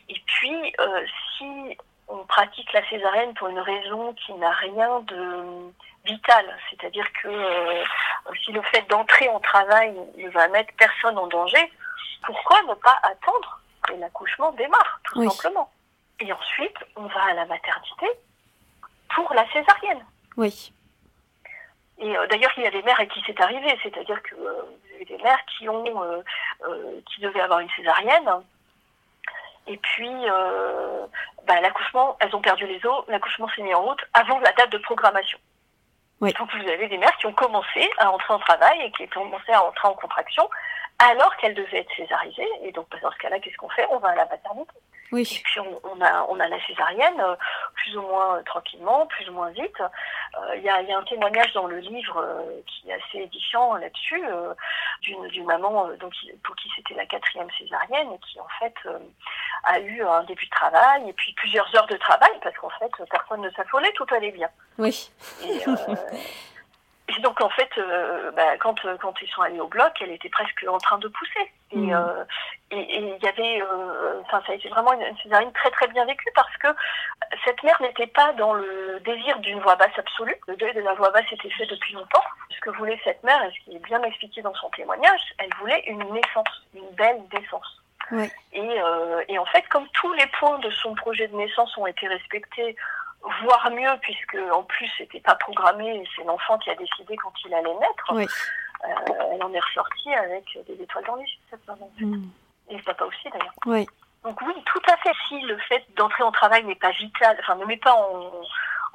et 0.10 0.22
puis 0.26 0.74
euh, 0.82 1.06
si 1.38 1.78
on 2.08 2.24
pratique 2.26 2.72
la 2.74 2.88
césarienne 2.90 3.34
pour 3.34 3.48
une 3.50 3.60
raison 3.60 4.14
qui 4.14 4.34
n'a 4.34 4.52
rien 4.52 5.02
de 5.02 5.72
vital, 6.06 6.58
c'est-à-dire 6.70 7.06
que 7.22 7.28
euh, 7.28 7.84
si 8.44 8.52
le 8.52 8.62
fait 8.64 8.88
d'entrer 8.90 9.28
en 9.30 9.40
travail 9.40 9.94
ne 10.18 10.30
va 10.30 10.48
mettre 10.48 10.74
personne 10.78 11.18
en 11.18 11.28
danger, 11.28 11.72
pourquoi 12.26 12.62
ne 12.64 12.74
pas 12.76 12.98
attendre 13.04 13.60
que 13.84 13.94
l'accouchement 13.96 14.52
démarre, 14.54 15.00
tout 15.04 15.20
Oui. 15.20 15.30
simplement? 15.32 15.70
Et 16.20 16.32
ensuite, 16.32 16.78
on 16.96 17.06
va 17.08 17.24
à 17.26 17.34
la 17.34 17.46
maternité 17.46 18.08
pour 19.14 19.34
la 19.34 19.46
césarienne. 19.52 20.04
Oui. 20.38 20.72
Et 22.00 22.16
euh, 22.18 22.28
d'ailleurs, 22.28 22.52
il 22.58 22.64
y 22.64 22.68
a 22.68 22.72
des 22.72 22.84
mères 22.84 23.00
à 23.00 23.06
qui 23.06 23.22
c'est 23.26 23.40
arrivé, 23.42 23.78
c'est-à-dire 23.84 24.22
que 24.24 24.36
euh, 24.36 24.64
des 25.06 25.18
mères 25.18 25.44
qui 25.58 25.68
ont, 25.70 26.24
qui 27.06 27.22
devaient 27.22 27.42
avoir 27.42 27.60
une 27.60 27.70
césarienne, 27.72 28.30
et 29.68 29.78
puis 29.78 30.30
euh, 30.30 31.06
bah, 31.46 31.60
l'accouchement, 31.62 32.18
elles 32.20 32.36
ont 32.36 32.42
perdu 32.42 32.66
les 32.66 32.84
os, 32.86 33.04
l'accouchement 33.08 33.48
s'est 33.50 33.62
mis 33.62 33.74
en 33.74 33.84
route 33.84 34.02
avant 34.14 34.40
la 34.40 34.52
date 34.54 34.72
de 34.72 34.78
programmation. 34.80 35.40
Oui. 36.22 36.34
Donc 36.34 36.50
vous 36.56 36.68
avez 36.70 36.88
des 36.88 36.98
mères 36.98 37.16
qui 37.18 37.28
ont 37.28 37.34
commencé 37.34 37.90
à 38.00 38.12
entrer 38.12 38.34
en 38.34 38.40
travail 38.40 38.82
et 38.82 38.92
qui 38.92 39.04
ont 39.04 39.24
commencé 39.26 39.52
à 39.52 39.64
entrer 39.64 39.88
en 39.88 39.94
contraction 39.94 40.50
alors 41.00 41.36
qu'elles 41.38 41.54
devaient 41.54 41.80
être 41.80 41.96
césarisées. 41.96 42.50
Et 42.64 42.72
donc 42.72 42.88
bah, 42.90 42.98
dans 43.02 43.12
ce 43.12 43.18
cas-là, 43.18 43.40
qu'est-ce 43.40 43.58
qu'on 43.58 43.70
fait? 43.70 43.86
On 43.92 44.00
va 44.00 44.10
à 44.10 44.16
la 44.16 44.26
maternité. 44.26 44.74
Et 45.12 45.16
Oui. 45.16 45.42
puis 45.44 45.60
on, 45.62 45.80
on 45.84 46.02
a, 46.02 46.24
on 46.30 46.40
a 46.40 46.48
la 46.48 46.60
césarienne, 46.68 47.20
euh, 47.20 47.36
plus 47.76 47.96
ou 47.98 48.02
moins 48.02 48.38
euh, 48.38 48.44
tranquillement, 48.44 49.06
plus 49.08 49.30
ou 49.30 49.34
moins 49.34 49.50
vite. 49.52 49.80
Euh, 49.82 50.56
Il 50.58 50.64
y, 50.64 50.70
a, 50.70 50.82
il 50.82 50.90
y 50.90 50.94
a 50.94 50.98
un 50.98 51.04
témoignage 51.04 51.54
dans 51.54 51.68
le 51.68 51.78
livre 51.80 52.18
euh, 52.22 52.62
qui 52.68 52.90
est 52.90 52.94
assez 52.94 53.20
édifiant 53.24 53.76
là-dessus, 53.76 54.22
euh, 54.28 54.54
d'une 55.04 55.46
maman 55.46 55.88
donc, 56.00 56.14
pour 56.44 56.56
qui 56.58 56.70
c'était 56.76 56.94
la 56.96 57.06
quatrième 57.06 57.50
césarienne 57.58 58.12
et 58.12 58.20
qui 58.20 58.40
en 58.40 58.48
fait 58.60 58.76
a 59.64 59.80
eu 59.80 60.02
un 60.04 60.24
début 60.24 60.46
de 60.46 60.52
travail 60.52 61.08
et 61.10 61.14
puis 61.14 61.34
plusieurs 61.34 61.74
heures 61.76 61.88
de 61.88 61.96
travail 61.98 62.32
parce 62.44 62.56
qu'en 62.58 62.70
fait 62.72 62.92
personne 63.10 63.42
ne 63.42 63.50
s'affolait, 63.52 63.92
tout 63.94 64.06
allait 64.12 64.32
bien. 64.32 64.50
Oui. 64.78 65.10
Et, 65.44 65.60
et 67.10 67.22
donc 67.22 67.40
en 67.42 67.50
fait, 67.50 67.70
euh, 67.78 68.32
bah, 68.32 68.58
quand, 68.60 68.84
euh, 68.86 68.98
quand 68.98 69.14
ils 69.22 69.30
sont 69.30 69.42
allés 69.42 69.60
au 69.60 69.68
bloc, 69.68 69.94
elle 70.02 70.12
était 70.12 70.30
presque 70.30 70.66
en 70.68 70.78
train 70.78 70.98
de 70.98 71.08
pousser. 71.08 71.52
Et 71.72 71.78
Mhm. 71.78 71.94
euh, 71.94 72.24
et 72.72 72.80
et 72.80 73.00
il 73.00 73.24
y 73.24 73.28
avait, 73.28 73.62
euh, 73.62 74.22
enfin 74.24 74.42
ça 74.46 74.52
a 74.52 74.56
été 74.56 74.68
vraiment 74.70 74.94
une, 74.94 75.02
une 75.04 75.18
césarienne 75.18 75.54
très 75.54 75.72
très 75.72 75.88
bien 75.88 76.06
vécue 76.06 76.30
parce 76.36 76.56
que 76.58 76.68
cette 77.46 77.62
mère 77.64 77.82
n'était 77.82 78.08
pas 78.08 78.34
dans 78.34 78.54
le 78.54 79.00
désir 79.06 79.40
d'une 79.40 79.60
voix 79.62 79.76
basse 79.76 79.98
absolue. 79.98 80.36
Le 80.48 80.56
deuil 80.58 80.74
de 80.74 80.82
la 80.82 80.94
voix 80.96 81.12
basse 81.12 81.32
était 81.32 81.50
fait 81.52 81.66
depuis 81.66 81.94
longtemps. 81.94 82.24
Ce 82.50 82.60
que 82.62 82.70
voulait 82.72 83.00
cette 83.04 83.24
mère, 83.24 83.42
et 83.44 83.52
ce 83.52 83.64
qui 83.64 83.76
est 83.76 83.86
bien 83.86 84.02
expliqué 84.04 84.42
dans 84.42 84.54
son 84.56 84.70
témoignage, 84.72 85.22
elle 85.38 85.54
voulait 85.60 85.84
une 85.88 86.04
naissance, 86.14 86.68
une 86.74 86.90
belle 86.96 87.22
naissance. 87.34 87.82
Et 88.54 89.38
en 89.38 89.46
fait, 89.46 89.68
comme 89.68 89.88
tous 89.90 90.14
les 90.14 90.26
points 90.40 90.60
de 90.60 90.70
son 90.72 90.96
projet 90.96 91.28
de 91.28 91.36
naissance 91.36 91.76
ont 91.78 91.88
été 91.88 92.08
respectés, 92.08 92.76
voire 93.44 93.70
mieux, 93.72 93.90
puisque 94.02 94.38
en 94.54 94.64
plus 94.64 94.90
c'était 94.98 95.20
pas 95.20 95.36
programmé, 95.36 96.04
c'est 96.16 96.24
l'enfant 96.24 96.58
qui 96.60 96.70
a 96.70 96.76
décidé 96.76 97.16
quand 97.18 97.34
il 97.46 97.54
allait 97.54 97.74
naître, 97.74 98.12
Oui. 98.14 98.26
euh, 98.86 98.88
elle 99.34 99.44
en 99.44 99.54
est 99.54 99.60
ressortie 99.60 100.14
avec 100.14 100.46
des 100.68 100.82
étoiles 100.82 101.06
dans 101.06 101.16
les 101.16 101.24
yeux, 101.24 101.40
cette 101.50 101.68
maman. 101.68 101.90
Mm. 102.00 102.26
Et 102.70 102.78
le 102.78 102.84
papa 102.84 103.06
aussi 103.06 103.30
d'ailleurs. 103.30 103.54
Oui. 103.66 103.86
Donc 104.24 104.42
oui, 104.42 104.54
tout 104.66 104.82
à 104.92 104.98
fait. 104.98 105.12
Si 105.28 105.40
le 105.42 105.58
fait 105.60 105.84
d'entrer 105.96 106.24
en 106.24 106.32
travail 106.32 106.64
n'est 106.66 106.76
pas 106.76 106.92
vital, 106.92 107.38
enfin 107.40 107.56
ne 107.56 107.66
met 107.66 107.78
pas 107.78 107.94
en, 107.94 108.32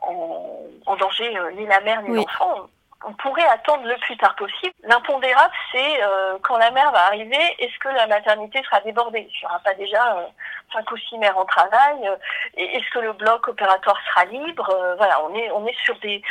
en, 0.08 0.60
en 0.86 0.96
danger 0.96 1.36
euh, 1.38 1.52
ni 1.52 1.66
la 1.66 1.80
mère 1.80 2.02
ni 2.02 2.10
Oui. 2.10 2.16
l'enfant, 2.18 2.68
on, 3.04 3.12
pourrait 3.14 3.46
attendre 3.46 3.84
le 3.86 3.96
plus 3.98 4.16
tard 4.16 4.34
possible. 4.36 4.74
L'impondérable, 4.82 5.54
c'est 5.70 6.02
euh, 6.02 6.38
quand 6.42 6.56
la 6.56 6.70
mère 6.70 6.90
va 6.92 7.06
arriver, 7.06 7.40
est-ce 7.58 7.78
que 7.78 7.88
la 7.88 8.06
maternité 8.06 8.62
sera 8.64 8.80
débordée? 8.80 9.28
Il 9.28 9.38
n'y 9.40 9.46
aura 9.46 9.58
pas 9.60 9.74
déjà 9.74 10.16
euh, 10.16 10.26
cinq 10.72 10.90
ou 10.90 10.96
six 10.96 11.18
mères 11.18 11.38
en 11.38 11.44
travail 11.44 12.08
euh, 12.08 12.16
est-ce 12.56 12.90
que 12.90 12.98
le 12.98 13.12
bloc 13.12 13.48
opératoire 13.48 13.98
sera 14.08 14.24
libre? 14.26 14.94
Voilà, 14.98 15.22
on 15.24 15.34
est 15.34 15.50
on 15.50 15.66
est 15.66 15.76
sur 15.84 15.98
des 16.00 16.22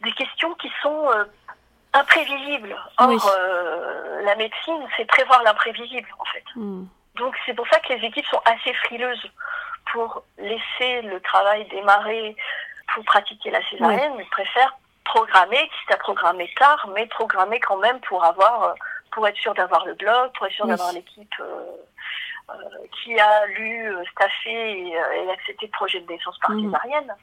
des 0.00 0.12
questions 0.12 0.54
qui 0.54 0.70
sont 0.82 1.08
imprévisibles. 1.92 2.74
Or, 2.98 3.08
Oui. 3.08 3.18
la 4.24 4.34
médecine, 4.36 4.86
c'est 4.96 5.04
prévoir 5.04 5.42
l'imprévisible, 5.42 6.08
en 6.18 6.24
fait. 6.24 6.44
Mm. 6.56 6.84
Donc 7.16 7.36
c'est 7.44 7.54
pour 7.54 7.68
ça 7.68 7.78
que 7.80 7.92
les 7.92 8.06
équipes 8.06 8.26
sont 8.26 8.40
assez 8.46 8.72
frileuses 8.74 9.30
pour 9.92 10.22
laisser 10.38 11.02
le 11.02 11.20
travail 11.20 11.66
démarrer 11.68 12.36
pour 12.94 13.04
pratiquer 13.04 13.50
la 13.50 13.62
césarienne. 13.68 14.14
Ils 14.18 14.28
préfèrent 14.30 14.76
programmer, 15.04 15.56
quitte 15.58 15.92
à 15.92 15.96
programmer 15.96 16.50
tard, 16.58 16.88
mais 16.94 17.06
programmer 17.06 17.60
quand 17.60 17.78
même 17.78 18.00
pour 18.00 18.24
avoir, 18.24 18.64
euh, 18.64 18.74
pour 19.12 19.26
être 19.26 19.36
sûr 19.36 19.54
d'avoir 19.54 19.84
le 19.86 19.94
blog, 19.94 20.30
pour 20.36 20.46
être 20.46 20.52
sûr 20.52 20.64
Oui. 20.64 20.70
d'avoir 20.70 20.92
l'équipe 20.92 21.34
euh, 21.40 21.64
euh, 22.50 22.54
qui 23.02 23.18
a 23.18 23.46
lu, 23.46 23.92
staffé 24.12 24.50
et, 24.50 24.88
et 24.92 25.30
accepté 25.30 25.66
le 25.66 25.72
projet 25.72 26.00
de 26.00 26.12
naissance 26.12 26.38
par 26.38 26.50
césarienne. 26.50 27.14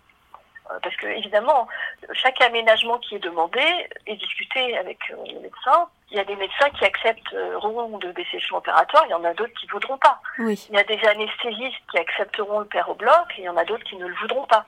Euh, 0.71 0.79
Parce 0.83 0.95
que 0.97 1.07
évidemment, 1.07 1.67
chaque 2.13 2.41
aménagement 2.41 2.97
qui 2.99 3.15
est 3.15 3.19
demandé 3.19 3.61
est 4.05 4.15
discuté 4.15 4.77
avec 4.77 4.99
euh, 5.11 5.15
le 5.33 5.39
médecin. 5.39 5.87
Il 6.11 6.17
y 6.17 6.19
a 6.19 6.23
des 6.25 6.35
médecins 6.35 6.69
qui 6.71 6.85
accepteront 6.85 7.97
de 7.97 8.11
baisser 8.11 8.39
le 8.39 8.55
opératoire, 8.55 9.03
il 9.07 9.11
y 9.11 9.13
en 9.13 9.23
a 9.25 9.33
d'autres 9.33 9.53
qui 9.59 9.65
ne 9.67 9.71
voudront 9.71 9.97
pas. 9.97 10.19
Oui. 10.39 10.67
Il 10.69 10.75
y 10.75 10.79
a 10.79 10.83
des 10.83 10.99
anesthésistes 11.05 11.81
qui 11.91 11.97
accepteront 11.97 12.59
le 12.59 12.65
père 12.65 12.89
au 12.89 12.95
bloc 12.95 13.25
et 13.37 13.41
il 13.41 13.43
y 13.43 13.49
en 13.49 13.57
a 13.57 13.65
d'autres 13.65 13.83
qui 13.83 13.97
ne 13.97 14.07
le 14.07 14.15
voudront 14.15 14.45
pas. 14.45 14.65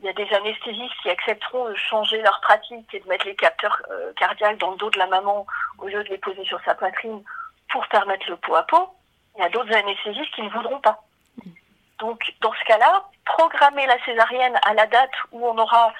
Il 0.00 0.06
y 0.06 0.08
a 0.08 0.12
des 0.12 0.28
anesthésistes 0.32 0.94
qui 1.02 1.10
accepteront 1.10 1.68
de 1.68 1.74
changer 1.74 2.22
leur 2.22 2.40
pratique 2.40 2.92
et 2.94 3.00
de 3.00 3.08
mettre 3.08 3.26
les 3.26 3.34
capteurs 3.34 3.82
euh, 3.90 4.12
cardiaques 4.14 4.58
dans 4.58 4.70
le 4.70 4.76
dos 4.76 4.90
de 4.90 4.98
la 4.98 5.08
maman 5.08 5.46
au 5.78 5.88
lieu 5.88 6.04
de 6.04 6.08
les 6.08 6.18
poser 6.18 6.44
sur 6.44 6.60
sa 6.64 6.74
poitrine 6.74 7.22
pour 7.70 7.86
permettre 7.88 8.28
le 8.28 8.36
pot 8.36 8.54
à 8.54 8.62
pot. 8.62 8.90
Il 9.36 9.42
y 9.42 9.44
a 9.44 9.48
d'autres 9.48 9.74
anesthésistes 9.74 10.34
qui 10.34 10.42
ne 10.42 10.50
voudront 10.50 10.80
pas. 10.80 11.02
Donc, 11.98 12.32
dans 12.40 12.52
ce 12.52 12.64
cas-là, 12.64 13.04
programmer 13.24 13.86
la 13.86 14.02
césarienne 14.04 14.56
à 14.64 14.74
la 14.74 14.86
date 14.86 15.10
où 15.32 15.46
on 15.46 15.58
aura 15.58 15.92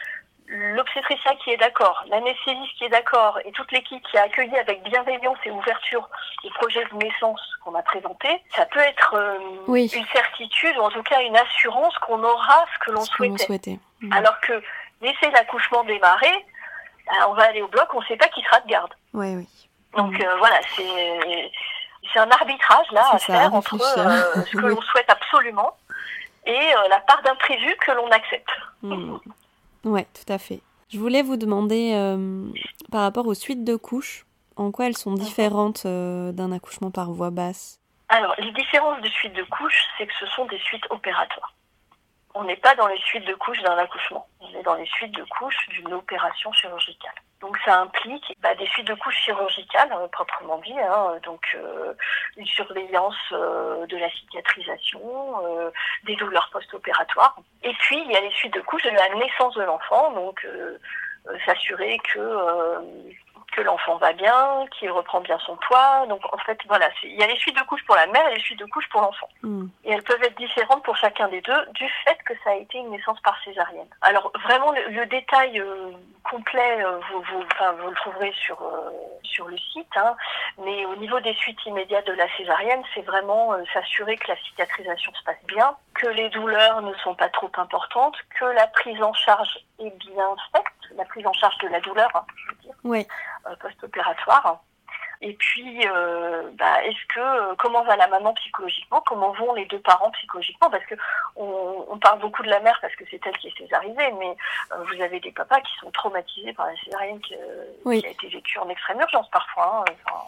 l'obstétricien 0.49 1.35
qui 1.45 1.51
est 1.51 1.57
d'accord, 1.59 2.03
l'anesthésiste 2.09 2.73
qui 2.79 2.85
est 2.85 2.89
d'accord 2.89 3.39
et 3.45 3.53
toute 3.53 3.71
l'équipe 3.71 4.03
qui 4.11 4.17
a 4.17 4.23
accueilli 4.23 4.57
avec 4.59 4.83
bienveillance 4.83 5.37
et 5.45 5.51
ouverture 5.51 6.09
le 6.43 6.51
projet 6.55 6.85
de 6.91 6.97
naissance 6.97 7.41
qu'on 7.63 7.75
a 7.75 7.83
présenté, 7.83 8.29
ça 8.57 8.65
peut 8.67 8.81
être 8.81 9.15
euh, 9.15 9.39
Oui. 9.67 9.87
une 9.95 10.07
certitude 10.07 10.77
ou 10.79 10.83
en 10.83 10.91
tout 10.91 11.03
cas 11.03 11.21
une 11.21 11.37
assurance 11.37 11.97
qu'on 11.99 12.23
aura 12.25 12.65
ce 12.75 12.79
que 12.87 12.91
l'on 12.93 13.05
souhaitait. 13.05 13.45
souhaitait. 13.45 13.79
Mm. 14.01 14.13
Alors 14.15 14.41
que 14.41 14.63
laisser 15.03 15.31
l'accouchement 15.33 15.85
démarrer, 15.85 16.33
ben, 17.07 17.27
on 17.29 17.35
va 17.35 17.45
aller 17.45 17.61
au 17.63 17.69
bloc, 17.69 17.93
on 17.95 18.01
ne 18.01 18.07
sait 18.07 18.17
pas 18.17 18.29
qui 18.29 18.43
sera 18.43 18.61
de 18.61 18.69
garde. 18.69 18.93
Ouais, 19.13 19.35
oui. 19.37 19.47
Donc 19.97 20.13
Mhm. 20.13 20.23
euh, 20.23 20.37
voilà, 20.37 20.59
c'est 20.77 21.51
c'est 22.13 22.21
un 22.21 22.31
arbitrage 22.31 22.91
là 22.93 23.03
à 23.13 23.19
ça, 23.19 23.35
faire 23.35 23.55
entre 23.55 23.75
euh, 23.75 24.45
ce 24.47 24.53
que 24.57 24.63
Oui. 24.65 24.75
l'on 24.75 24.81
souhaite 24.81 25.11
absolument 25.11 25.77
et 26.47 26.71
la 26.89 27.01
part 27.01 27.21
d'imprévu 27.23 27.77
que 27.77 27.93
l'on 27.93 28.09
accepte. 28.11 28.49
Mm. 28.83 29.19
Ouais, 29.85 30.07
tout 30.15 30.33
à 30.33 30.39
fait. 30.39 30.61
Je 30.89 30.99
voulais 30.99 31.23
vous 31.23 31.37
demander, 31.37 31.93
euh, 31.95 32.47
par 32.91 33.03
rapport 33.03 33.27
aux 33.27 33.35
suites 33.35 33.65
de 33.65 33.77
couches, 33.77 34.25
En 34.57 34.73
quoi 34.73 34.87
elles 34.87 34.97
sont 34.97 35.15
différentes 35.15 35.85
euh, 35.87 36.33
d'un 36.33 36.51
accouchement 36.51 36.91
par 36.91 37.13
voie 37.13 37.31
basse? 37.31 37.79
Alors, 38.09 38.35
les 38.39 38.51
différences 38.53 39.01
de 39.03 39.09
suite 39.09 39.35
de 39.35 39.45
couches, 39.45 39.85
c'est 39.97 40.07
que 40.07 40.15
ce 40.19 40.27
sont 40.35 40.47
des 40.47 40.59
suites 40.59 40.83
opératoires. 40.91 41.55
On 42.35 42.43
n'est 42.43 42.57
pas 42.57 42.75
dans 42.75 42.89
les 42.89 42.99
suites 42.99 43.27
de 43.27 43.35
couches 43.35 43.63
d'un 43.63 43.77
accouchement. 43.77 44.27
On 44.41 44.49
est 44.59 44.63
dans 44.65 44.75
les 44.75 44.87
suites 44.87 45.15
de 45.15 45.25
couches 45.39 45.69
d'une 45.69 45.93
opération 45.93 46.51
chirurgicale. 46.53 47.15
Donc 47.41 47.57
ça 47.65 47.81
implique 47.81 48.37
bah, 48.41 48.55
des 48.57 48.67
suites 48.67 48.89
de 48.89 48.95
couches 48.95 49.23
chirurgicales, 49.25 49.93
euh, 49.93 50.09
proprement 50.09 50.59
dit, 50.59 50.79
hein, 50.79 51.19
donc 51.25 51.41
euh, 51.55 51.95
une 52.37 52.47
surveillance 52.47 53.15
euh, 53.33 53.87
de 53.87 53.97
la 53.97 54.11
cicatrisation, 54.11 55.01
euh, 55.45 55.71
des 56.05 56.17
douleurs 56.17 56.51
post-opératoires. 56.53 57.37
Et 57.63 57.73
puis 57.75 58.01
il 58.03 58.11
y 58.11 58.17
a 58.17 58.21
les 58.21 58.33
suites 58.33 58.55
de 58.55 58.61
couches 58.63 58.83
de 58.83 58.91
la 58.91 59.15
naissance 59.15 59.55
de 59.55 59.63
l'enfant, 59.63 60.11
donc 60.13 60.45
euh, 60.45 60.79
euh, 61.29 61.39
s'assurer 61.45 61.99
que 62.13 62.19
euh, 62.19 62.81
que 63.53 63.61
l'enfant 63.63 63.97
va 63.97 64.13
bien, 64.13 64.67
qu'il 64.79 64.91
reprend 64.91 65.21
bien 65.21 65.39
son 65.41 65.57
poids. 65.57 66.07
Donc 66.09 66.21
en 66.33 66.39
fait 66.39 66.59
voilà, 66.67 66.89
il 67.03 67.15
y 67.19 67.23
a 67.23 67.27
les 67.27 67.37
suites 67.37 67.57
de 67.57 67.63
couches 67.65 67.85
pour 67.87 67.97
la 67.97 68.07
mère 68.07 68.27
et 68.29 68.35
les 68.35 68.41
suites 68.41 68.59
de 68.59 68.67
couches 68.67 68.89
pour 68.91 69.01
l'enfant. 69.01 69.29
Hmm. 69.43 69.67
Et 69.85 69.93
elles 69.93 70.03
peuvent 70.03 70.23
être 70.23 70.37
différentes 70.37 70.83
pour 70.85 70.97
chacun 70.97 71.29
des 71.29 71.41
deux 71.41 71.67
du 71.75 71.89
fait 72.05 72.19
que 72.25 72.35
ça 72.45 72.51
a 72.51 72.55
été 72.55 72.79
une 72.79 72.91
naissance 72.91 73.21
par 73.21 73.37
césarienne. 73.45 73.89
Alors 74.03 74.33
vraiment 74.45 74.73
le, 74.73 74.89
le 74.91 75.07
détail 75.07 75.61
euh, 75.61 75.91
complet, 76.29 76.85
euh, 76.85 76.99
vous, 77.11 77.23
vous, 77.23 77.45
enfin, 77.55 77.73
vous 77.73 77.89
le 77.89 77.97
trouverez 77.97 78.33
sur 78.33 78.61
euh, 78.63 78.91
sur 79.23 79.49
le 79.49 79.57
site. 79.59 79.87
hein. 79.97 80.17
mais 80.59 80.85
au 80.87 80.97
niveau 80.97 81.21
des 81.21 81.35
suites 81.35 81.65
immédiates 81.67 82.07
de 82.07 82.13
la 82.13 82.29
césarienne, 82.37 82.83
c'est 82.95 83.03
vraiment 83.03 83.53
s'assurer 83.73 84.17
que 84.17 84.29
la 84.29 84.37
cicatrisation 84.37 85.13
se 85.15 85.23
passe 85.25 85.43
bien, 85.47 85.77
que 85.95 86.07
les 86.09 86.29
douleurs 86.31 86.83
ne 86.83 86.95
sont 86.95 87.15
pas 87.15 87.29
trop 87.29 87.51
importantes, 87.57 88.17
que 88.39 88.45
la 88.47 88.67
prise 88.69 89.03
en 89.03 89.13
charge 89.13 89.59
est 89.79 89.91
bien 89.99 90.35
faite, 90.53 90.65
la 90.97 91.05
prise 91.05 91.27
en 91.27 91.33
charge 91.33 91.57
de 91.59 91.69
la 91.69 91.81
douleur, 91.81 92.11
hein, 92.15 92.25
je 92.37 92.47
veux 92.49 92.57
dire 92.95 93.07
euh, 93.47 93.57
post-opératoire. 93.57 94.61
Et 95.21 95.35
puis, 95.35 95.81
euh, 95.89 96.49
bah, 96.55 96.85
est-ce 96.85 97.07
que 97.13 97.19
euh, 97.19 97.55
comment 97.59 97.83
va 97.83 97.97
la 97.97 98.07
maman 98.07 98.33
psychologiquement 98.35 99.03
Comment 99.05 99.33
vont 99.33 99.53
les 99.55 99.65
deux 99.67 99.81
parents 99.81 100.13
psychologiquement? 100.13 100.71
Parce 100.71 100.85
que 100.87 100.95
on, 101.35 101.87
on 101.91 101.99
parle 101.99 102.21
beaucoup 102.21 102.45
de 102.45 102.49
la 102.49 102.61
mère 102.61 102.79
parce 102.81 102.95
que 102.95 103.03
c'est 103.11 103.21
elle 103.27 103.37
qui 103.39 103.49
est 103.49 103.59
césarisée, 103.59 104.13
mais 104.21 104.37
euh, 104.73 104.85
vous 104.85 105.03
avez 105.03 105.19
des 105.19 105.33
papas 105.33 105.61
qui 105.63 105.73
sont 105.81 105.91
traumatisés 105.91 106.53
par 106.53 106.67
la 106.67 106.77
césarienne 106.77 107.21
qui, 107.21 107.35
Oui. 107.85 108.01
qui 108.01 108.07
a 108.07 108.11
été 108.11 108.29
vécue 108.29 108.59
en 108.61 108.69
extrême 108.69 109.01
urgence 109.01 109.29
parfois. 109.31 109.85
hein, 109.89 109.93
enfin. 110.07 110.25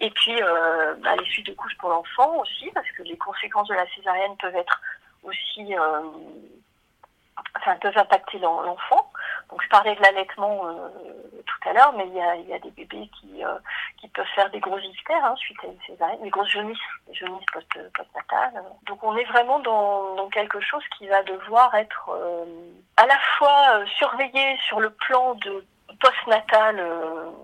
et 0.00 0.10
puis, 0.10 0.42
euh, 0.42 0.94
bah, 0.96 1.14
les 1.14 1.24
suites 1.26 1.46
de 1.46 1.54
couches 1.54 1.76
pour 1.78 1.90
l'enfant 1.90 2.34
aussi, 2.40 2.68
parce 2.74 2.90
que 2.98 3.04
les 3.04 3.16
conséquences 3.18 3.68
de 3.68 3.74
la 3.74 3.86
césarienne 3.94 4.36
peuvent 4.38 4.56
être 4.56 4.80
aussi, 5.22 5.72
euh, 5.78 6.00
enfin, 7.66 7.76
peuvent 7.78 7.98
impacter 7.98 8.38
l'en- 8.38 8.60
l'enfant. 8.62 9.10
Donc, 9.50 9.62
je 9.62 9.68
parlais 9.68 9.94
de 9.94 10.02
l'allaitement 10.02 10.66
euh, 10.66 10.88
tout 11.46 11.68
à 11.68 11.72
l'heure, 11.72 11.92
mais 11.96 12.06
il 12.08 12.48
y 12.48 12.52
a, 12.52 12.58
des 12.58 12.70
bébés 12.70 13.08
qui, 13.20 13.44
euh, 13.44 13.58
qui 14.00 14.08
peuvent 14.08 14.26
faire 14.34 14.50
des 14.50 14.60
grosses 14.60 14.84
ictères 14.84 15.24
hein, 15.24 15.34
suite 15.36 15.58
à 15.62 15.66
une 15.66 15.80
césarienne, 15.86 16.22
des 16.22 16.30
grosses 16.30 16.50
jaunisses, 16.50 16.78
des 17.08 17.14
jaunisses 17.14 17.44
post, 17.52 17.68
postnatales. 17.92 18.62
Donc, 18.86 19.02
on 19.02 19.16
est 19.16 19.24
vraiment 19.24 19.58
dans, 19.60 20.14
dans 20.14 20.28
quelque 20.28 20.60
chose 20.60 20.82
qui 20.96 21.06
va 21.08 21.22
devoir 21.22 21.74
être 21.74 22.10
euh, 22.10 22.44
à 22.96 23.06
la 23.06 23.18
fois 23.38 23.84
surveillé 23.98 24.56
sur 24.66 24.80
le 24.80 24.90
plan 24.90 25.34
de 25.34 25.64
postnatal 26.00 26.76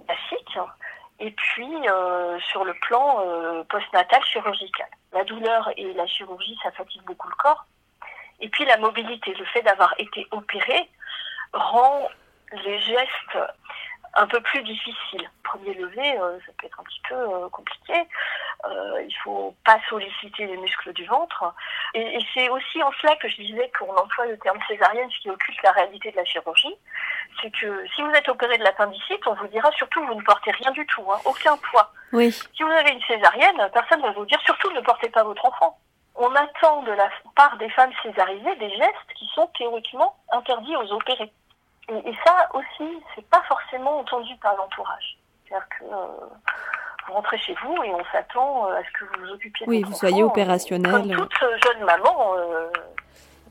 classique, 0.06 0.58
et 1.20 1.30
puis 1.30 1.70
sur 2.50 2.64
le 2.64 2.74
plan 2.74 3.20
euh, 3.20 3.64
postnatal 3.64 4.22
chirurgical. 4.24 4.88
La 5.12 5.24
douleur 5.24 5.70
et 5.76 5.92
la 5.94 6.06
chirurgie, 6.06 6.58
ça 6.62 6.70
fatigue 6.72 7.02
beaucoup 7.02 7.28
le 7.28 7.34
corps. 7.36 7.66
Et 8.42 8.48
puis 8.48 8.64
la 8.64 8.76
mobilité, 8.76 9.32
le 9.34 9.44
fait 9.46 9.62
d'avoir 9.62 9.94
été 9.98 10.26
opéré 10.32 10.90
rend 11.52 12.08
les 12.64 12.78
gestes 12.80 13.38
un 14.14 14.26
peu 14.26 14.40
plus 14.40 14.62
difficiles. 14.62 15.30
Premier 15.42 15.74
levé, 15.74 16.18
euh, 16.18 16.38
ça 16.40 16.52
peut 16.58 16.66
être 16.66 16.80
un 16.80 16.84
petit 16.84 17.00
peu 17.08 17.14
euh, 17.14 17.48
compliqué. 17.48 17.94
Euh, 18.64 19.02
il 19.06 19.14
faut 19.24 19.54
pas 19.64 19.78
solliciter 19.88 20.46
les 20.46 20.56
muscles 20.56 20.92
du 20.92 21.04
ventre. 21.06 21.54
Et, 21.94 22.16
et 22.16 22.26
c'est 22.34 22.48
aussi 22.50 22.82
en 22.82 22.92
cela 23.00 23.16
que 23.16 23.28
je 23.28 23.36
disais 23.36 23.70
qu'on 23.78 23.94
emploie 23.96 24.26
le 24.26 24.38
terme 24.38 24.58
césarienne, 24.68 25.10
ce 25.10 25.20
qui 25.20 25.30
occulte 25.30 25.62
la 25.62 25.72
réalité 25.72 26.10
de 26.10 26.16
la 26.16 26.24
chirurgie. 26.24 26.74
C'est 27.40 27.50
que 27.50 27.86
si 27.94 28.02
vous 28.02 28.10
êtes 28.10 28.28
opéré 28.28 28.58
de 28.58 28.64
l'appendicite, 28.64 29.26
on 29.26 29.34
vous 29.34 29.48
dira 29.48 29.70
surtout 29.72 30.02
que 30.02 30.12
vous 30.12 30.20
ne 30.20 30.24
portez 30.24 30.50
rien 30.50 30.70
du 30.72 30.86
tout, 30.86 31.10
hein, 31.10 31.18
aucun 31.24 31.56
poids. 31.56 31.92
Oui. 32.12 32.30
Si 32.32 32.62
vous 32.62 32.70
avez 32.70 32.90
une 32.90 33.02
césarienne, 33.02 33.70
personne 33.72 34.00
ne 34.00 34.06
va 34.06 34.12
vous 34.12 34.26
dire 34.26 34.40
surtout 34.44 34.70
ne 34.72 34.80
portez 34.80 35.08
pas 35.08 35.22
votre 35.22 35.44
enfant. 35.44 35.78
On 36.14 36.34
attend 36.34 36.82
de 36.82 36.92
la 36.92 37.08
part 37.34 37.56
des 37.56 37.70
femmes 37.70 37.92
césarisées 38.02 38.56
des 38.56 38.70
gestes 38.70 39.12
qui 39.16 39.26
sont 39.34 39.46
théoriquement 39.58 40.14
interdits 40.30 40.76
aux 40.76 40.92
opérés. 40.92 41.32
Et, 41.88 42.10
et 42.10 42.16
ça 42.24 42.48
aussi, 42.54 43.02
c'est 43.14 43.28
pas 43.28 43.42
forcément 43.48 43.98
entendu 43.98 44.36
par 44.36 44.54
l'entourage. 44.56 45.18
C'est-à-dire 45.44 45.68
que 45.68 45.84
euh, 45.84 46.26
vous 47.06 47.14
rentrez 47.14 47.38
chez 47.38 47.54
vous 47.62 47.82
et 47.82 47.92
on 47.92 48.04
s'attend 48.12 48.66
euh, 48.66 48.76
à 48.76 48.82
ce 48.84 48.90
que 48.92 49.04
vous 49.04 49.24
vous 49.26 49.32
occupiez 49.32 49.66
de 49.66 49.70
Oui, 49.70 49.82
vous 49.82 49.92
soyez 49.92 50.22
opérationnel. 50.22 50.92
Comme 50.92 51.28
toute 51.28 51.44
jeune 51.64 51.84
maman, 51.84 52.34
euh, 52.36 52.68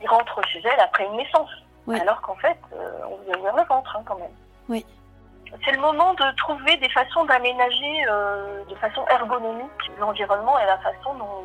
rentre 0.07 0.41
chez 0.47 0.61
elle 0.63 0.79
après 0.79 1.05
une 1.05 1.17
naissance. 1.17 1.49
Alors 1.87 2.21
qu'en 2.21 2.35
fait, 2.35 2.57
euh, 2.73 2.99
on 3.05 3.17
vous 3.17 3.33
a 3.33 3.37
ouvert 3.37 3.55
le 3.55 3.63
ventre 3.63 3.95
hein, 3.97 4.03
quand 4.05 4.15
même. 4.15 4.31
Oui. 4.69 4.85
C'est 5.65 5.71
le 5.71 5.79
moment 5.81 6.13
de 6.13 6.35
trouver 6.37 6.77
des 6.77 6.89
façons 6.89 7.25
d'aménager 7.25 8.03
de 8.69 8.75
façon 8.75 9.05
ergonomique 9.09 9.91
l'environnement 9.99 10.57
et 10.57 10.65
la 10.65 10.77
façon 10.77 11.13
dont, 11.15 11.43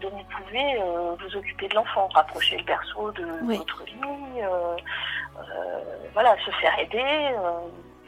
dont 0.00 0.10
vous 0.10 0.24
pouvez 0.44 0.80
euh, 0.80 1.14
vous 1.20 1.36
occuper 1.36 1.68
de 1.68 1.74
l'enfant, 1.74 2.08
rapprocher 2.14 2.58
le 2.58 2.64
berceau 2.64 3.10
de 3.12 3.26
Oui. 3.42 3.56
votre 3.58 3.84
lit, 3.84 4.42
euh, 4.42 4.76
euh, 5.38 5.80
voilà, 6.12 6.36
se 6.44 6.50
faire 6.52 6.78
aider 6.78 6.98
euh, 7.02 7.50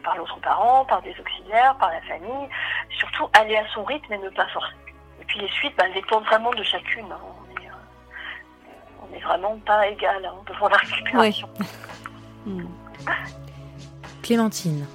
par 0.04 0.16
l'autre 0.16 0.38
parent, 0.40 0.84
par 0.84 1.02
des 1.02 1.14
auxiliaires, 1.20 1.76
par 1.78 1.90
la 1.90 2.00
famille, 2.02 2.48
surtout 2.98 3.28
aller 3.32 3.56
à 3.56 3.66
son 3.74 3.84
rythme 3.84 4.12
et 4.12 4.18
ne 4.18 4.28
pas 4.30 4.46
forcer. 4.48 4.74
Et 5.20 5.24
puis 5.24 5.38
les 5.40 5.48
suites, 5.48 5.74
bah, 5.76 5.84
elles 5.86 5.94
dépendent 5.94 6.24
vraiment 6.24 6.50
de 6.52 6.62
chacune. 6.62 7.06
hein. 7.10 7.18
On 7.22 7.60
est, 7.60 7.66
euh, 7.66 7.70
on 9.02 9.06
n'est 9.14 9.20
vraiment 9.20 9.58
pas 9.66 9.86
égal 9.88 10.24
hein, 10.24 10.34
devant 10.46 10.68
la 10.68 10.76
récupération. 10.76 11.48
Hmm. 12.46 12.66
Clémentine. 14.22 14.86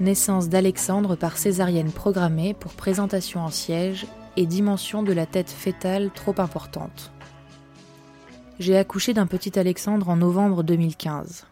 Naissance 0.00 0.48
d'Alexandre 0.48 1.16
par 1.16 1.36
césarienne 1.38 1.92
programmée 1.92 2.54
pour 2.54 2.72
présentation 2.74 3.40
en 3.40 3.48
siège 3.48 4.06
et 4.38 4.46
dimension 4.46 5.02
de 5.02 5.12
la 5.12 5.26
tête 5.26 5.50
fétale 5.50 6.12
trop 6.14 6.34
importante. 6.38 7.10
J'ai 8.60 8.76
accouché 8.76 9.12
d'un 9.12 9.26
petit 9.26 9.58
Alexandre 9.58 10.08
en 10.08 10.14
novembre 10.14 10.62
2015. 10.62 11.44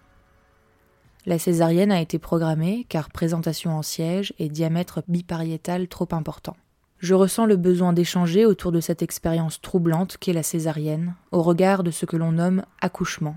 La 1.27 1.41
césarienne 1.41 1.91
a 1.91 2.01
été 2.01 2.21
programmée 2.21 2.87
car 2.89 3.11
présentation 3.11 3.77
en 3.77 3.83
siège 3.83 4.35
et 4.39 4.49
diamètre 4.49 5.03
bipariétal 5.09 5.89
trop 5.89 6.07
important. 6.13 6.57
Je 7.01 7.15
ressens 7.15 7.47
le 7.47 7.57
besoin 7.57 7.93
d'échanger 7.93 8.47
autour 8.47 8.71
de 8.71 8.79
cette 8.79 9.03
expérience 9.03 9.61
troublante 9.61 10.17
qu'est 10.17 10.33
la 10.33 10.45
césarienne, 10.45 11.17
au 11.33 11.43
regard 11.43 11.83
de 11.83 11.91
ce 11.91 12.07
que 12.07 12.17
l'on 12.17 12.31
nomme 12.31 12.63
accouchement. 12.81 13.37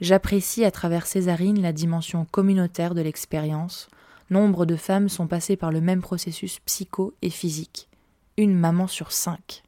J'apprécie 0.00 0.64
à 0.64 0.70
travers 0.70 1.06
Césarine 1.08 1.60
la 1.60 1.72
dimension 1.72 2.28
communautaire 2.30 2.94
de 2.94 3.02
l'expérience. 3.02 3.88
Nombre 4.30 4.66
de 4.66 4.76
femmes 4.76 5.08
sont 5.08 5.26
passées 5.26 5.56
par 5.56 5.72
le 5.72 5.80
même 5.80 6.00
processus 6.00 6.60
psycho 6.60 7.12
et 7.22 7.30
physique. 7.30 7.89
Une 8.40 8.56
maman 8.56 8.86
sur 8.86 9.12
cinq. 9.12 9.62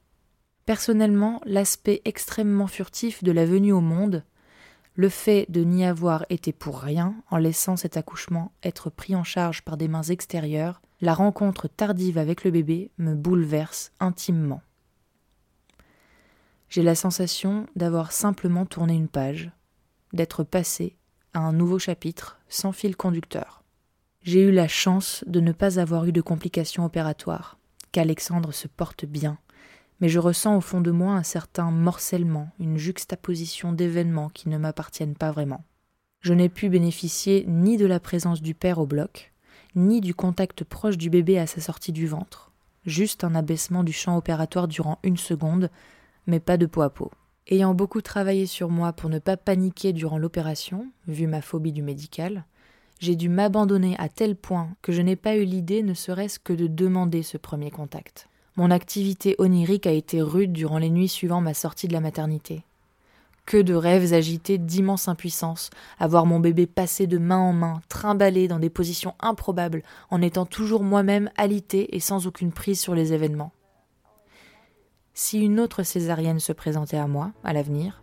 Personnellement, 0.65 1.43
l'aspect 1.45 2.01
extrêmement 2.07 2.67
furtif 2.67 3.23
de 3.23 3.31
la 3.31 3.45
venue 3.45 3.75
au 3.75 3.83
monde, 3.83 4.25
le 4.95 5.11
fait 5.11 5.45
de 5.51 5.63
n'y 5.63 5.85
avoir 5.85 6.25
été 6.31 6.55
pour 6.55 6.79
rien 6.79 7.15
en 7.31 7.37
laissant 7.37 7.77
cet 7.77 7.99
accouchement 7.99 8.51
être 8.63 8.89
pris 8.89 9.15
en 9.15 9.25
charge 9.25 9.61
par 9.61 9.77
des 9.77 9.89
mains 9.89 10.05
extérieures, 10.05 10.81
la 11.03 11.13
rencontre 11.13 11.69
tardive 11.69 12.17
avec 12.17 12.45
le 12.45 12.51
bébé 12.51 12.91
me 12.97 13.15
bouleverse 13.15 13.93
intimement. 14.01 14.63
J'ai 16.71 16.83
la 16.83 16.95
sensation 16.95 17.67
d'avoir 17.77 18.11
simplement 18.11 18.65
tourné 18.65 18.95
une 18.95 19.09
page, 19.09 19.51
d'être 20.15 20.45
passé 20.45 20.97
à 21.35 21.41
un 21.41 21.53
nouveau 21.53 21.79
chapitre 21.79 22.41
sans 22.49 22.73
fil 22.73 22.97
conducteur. 22.97 23.65
J'ai 24.23 24.41
eu 24.41 24.51
la 24.51 24.67
chance 24.67 25.25
de 25.27 25.41
ne 25.41 25.53
pas 25.53 25.79
avoir 25.79 26.07
eu 26.07 26.13
de 26.13 26.23
complications 26.23 26.87
opératoires, 26.87 27.59
qu'Alexandre 27.93 28.53
se 28.53 28.69
porte 28.69 29.05
bien, 29.05 29.39
mais 30.01 30.09
je 30.09 30.19
ressens 30.19 30.57
au 30.57 30.61
fond 30.61 30.81
de 30.81 30.91
moi 30.91 31.13
un 31.13 31.23
certain 31.23 31.71
morcellement, 31.71 32.49
une 32.59 32.77
juxtaposition 32.77 33.73
d'événements 33.73 34.31
qui 34.31 34.49
ne 34.49 34.59
m'appartiennent 34.59 35.15
pas 35.15 35.31
vraiment. 35.31 35.65
Je 36.21 36.35
n'ai 36.35 36.49
pu 36.49 36.69
bénéficier 36.69 37.45
ni 37.47 37.77
de 37.77 37.87
la 37.87 38.01
présence 38.01 38.43
du 38.43 38.55
père 38.55 38.79
au 38.79 38.87
bloc, 38.87 39.33
ni 39.75 40.01
du 40.01 40.15
contact 40.15 40.65
proche 40.65 40.99
du 40.99 41.11
bébé 41.11 41.39
à 41.39 41.47
sa 41.47 41.61
sortie 41.61 41.93
du 41.93 42.07
ventre, 42.07 42.53
juste 42.85 43.25
un 43.25 43.35
abaissement 43.35 43.85
du 43.85 43.93
champ 43.93 44.17
opératoire 44.17 44.69
durant 44.69 44.99
une 45.03 45.17
seconde, 45.17 45.71
mais 46.27 46.41
pas 46.41 46.57
de 46.57 46.67
peau 46.67 46.83
à 46.83 46.91
peau. 46.91 47.11
Ayant 47.49 47.75
beaucoup 47.75 48.01
travaillé 48.03 48.47
sur 48.47 48.71
moi 48.71 48.93
pour 48.93 49.11
ne 49.11 49.19
pas 49.19 49.37
paniquer 49.37 49.93
durant 49.93 50.19
l'opération, 50.19 50.87
vu 51.09 51.27
ma 51.27 51.43
phobie 51.43 51.73
du 51.73 51.83
médical, 51.83 52.45
j'ai 53.03 53.17
dû 53.17 53.29
m'abandonner 53.29 53.97
à 53.99 54.09
tel 54.09 54.37
point 54.37 54.69
que 54.81 54.93
je 54.93 55.03
n'ai 55.03 55.17
pas 55.17 55.35
eu 55.35 55.43
l'idée 55.43 55.83
ne 55.83 55.93
serait-ce 55.93 56.39
que 56.39 56.53
de 56.53 56.69
demander 56.69 57.25
ce 57.25 57.37
premier 57.37 57.73
contact. 57.73 58.29
Mon 58.55 58.71
activité 58.71 59.35
onirique 59.39 59.89
a 59.89 59.91
été 59.91 60.23
rude 60.23 60.53
durant 60.53 60.79
les 60.79 60.89
nuits 60.89 61.09
suivant 61.09 61.41
ma 61.41 61.53
sortie 61.53 61.89
de 61.89 61.95
la 61.95 62.01
maternité. 62.01 62.63
Que 63.45 63.57
de 63.61 63.75
rêves 63.75 64.13
agités 64.13 64.57
d'immense 64.57 65.09
impuissance, 65.09 65.71
à 65.99 66.07
voir 66.07 66.27
mon 66.27 66.39
bébé 66.39 66.69
passer 66.69 67.09
de 67.09 67.19
main 67.19 67.39
en 67.39 67.53
main, 67.53 67.81
trimballer 67.89 68.47
dans 68.47 68.61
des 68.61 68.71
positions 68.71 69.17
improbables, 69.19 69.83
en 70.11 70.23
étant 70.23 70.47
toujours 70.47 70.85
moi-même 70.85 71.29
alité 71.37 71.97
et 71.97 72.01
sans 72.01 72.29
aucune 72.29 72.53
prise 72.53 72.79
sur 72.79 72.95
les 72.95 73.13
événements. 73.13 73.51
Si 75.13 75.41
une 75.41 75.59
autre 75.59 75.83
césarienne 75.83 76.39
se 76.39 76.53
présentait 76.53 76.99
à 76.99 77.09
moi, 77.09 77.33
à 77.43 77.53
l'avenir, 77.53 78.01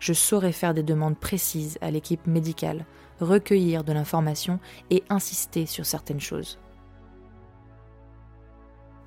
je 0.00 0.12
saurais 0.12 0.50
faire 0.50 0.74
des 0.74 0.82
demandes 0.82 1.18
précises 1.18 1.78
à 1.82 1.92
l'équipe 1.92 2.26
médicale, 2.26 2.84
recueillir 3.20 3.84
de 3.84 3.92
l'information 3.92 4.58
et 4.90 5.02
insister 5.08 5.66
sur 5.66 5.86
certaines 5.86 6.20
choses. 6.20 6.58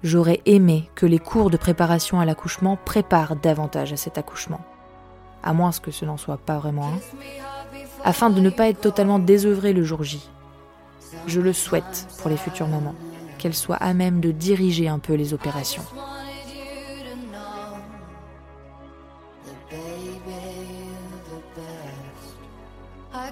J'aurais 0.04 0.42
aimé 0.46 0.90
que 0.96 1.06
les 1.06 1.20
cours 1.20 1.50
de 1.50 1.58
préparation 1.58 2.20
à 2.20 2.26
l'accouchement 2.26 2.78
préparent 2.78 3.38
davantage 3.38 3.94
à 3.94 3.98
cet 3.98 4.18
accouchement, 4.18 4.60
à 5.44 5.54
moins 5.54 5.72
que 5.72 5.92
ce 5.92 6.04
n'en 6.04 6.18
soit 6.18 6.38
pas 6.38 6.60
vraiment 6.60 6.88
un, 6.88 7.00
afin 8.04 8.30
de 8.30 8.42
ne 8.42 8.50
pas 8.50 8.68
être 8.68 8.82
totalement 8.82 9.20
désœuvré 9.20 9.72
le 9.72 9.84
jour 9.84 10.04
J. 10.04 10.30
Je 11.26 11.40
le 11.40 11.54
souhaite 11.54 12.08
pour 12.20 12.30
les 12.30 12.38
futures 12.38 12.68
mamans, 12.68 12.96
qu'elles 13.38 13.54
soient 13.54 13.78
à 13.78 13.94
même 13.94 14.20
de 14.20 14.32
diriger 14.32 14.90
un 14.90 15.00
peu 15.00 15.14
les 15.14 15.34
opérations. 15.34 15.84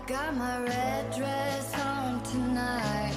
got 0.07 0.35
my 0.35 0.63
red 0.63 1.15
dress 1.15 1.73
on 1.79 2.21
tonight. 2.23 3.15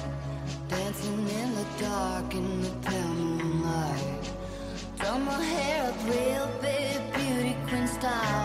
Dancing 0.67 1.27
in 1.29 1.55
the 1.55 1.65
dark 1.79 2.33
in 2.33 2.61
the 2.61 2.69
pale 2.87 3.07
moonlight. 3.07 4.31
Throw 4.97 5.19
my 5.19 5.41
hair 5.43 5.89
up 5.89 5.95
real 6.05 6.49
big, 6.61 7.13
beauty 7.13 7.55
queen 7.67 7.87
style. 7.87 8.44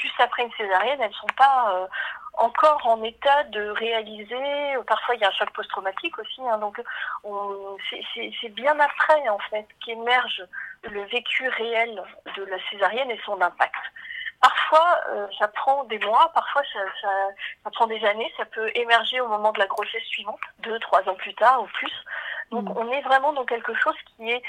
Juste 0.00 0.18
après 0.20 0.42
une 0.42 0.52
césarienne, 0.52 1.00
elles 1.00 1.08
ne 1.10 1.14
sont 1.14 1.34
pas 1.36 1.72
euh, 1.74 1.86
encore 2.34 2.86
en 2.86 3.02
état 3.02 3.44
de 3.44 3.68
réaliser. 3.70 4.74
Parfois, 4.86 5.14
il 5.14 5.20
y 5.20 5.24
a 5.24 5.28
un 5.28 5.32
choc 5.32 5.50
post-traumatique 5.52 6.18
aussi. 6.18 6.40
hein, 6.48 6.58
donc, 6.58 6.80
on- 7.24 7.76
c'est- 8.40 8.48
bien 8.50 8.78
après, 8.80 9.28
en 9.28 9.38
fait, 9.50 9.66
qu'émerge 9.84 10.42
le 10.84 11.02
vécu 11.04 11.48
réel 11.48 12.02
de 12.36 12.44
la 12.44 12.56
césarienne 12.70 13.10
et 13.10 13.20
son 13.24 13.40
impact. 13.40 13.74
Parfois, 14.40 15.00
euh, 15.10 15.26
ça 15.38 15.48
prend 15.48 15.84
des 15.84 15.98
mois, 15.98 16.30
parfois 16.32 16.62
ça, 16.72 16.78
ça, 17.02 17.08
ça 17.64 17.70
prend 17.70 17.86
des 17.86 18.02
années, 18.06 18.32
ça 18.38 18.46
peut 18.46 18.70
émerger 18.74 19.20
au 19.20 19.28
moment 19.28 19.52
de 19.52 19.58
la 19.58 19.66
grossesse 19.66 20.04
suivante, 20.04 20.40
deux, 20.60 20.78
trois 20.78 21.06
ans 21.10 21.14
plus 21.14 21.34
tard 21.34 21.62
ou 21.62 21.66
plus. 21.66 21.92
Donc 22.50 22.64
Mm. 22.64 22.78
on 22.78 22.90
est 22.90 23.02
vraiment 23.02 23.34
dans 23.34 23.44
quelque 23.44 23.74
chose 23.74 23.96
qui 24.16 24.30
est, 24.30 24.42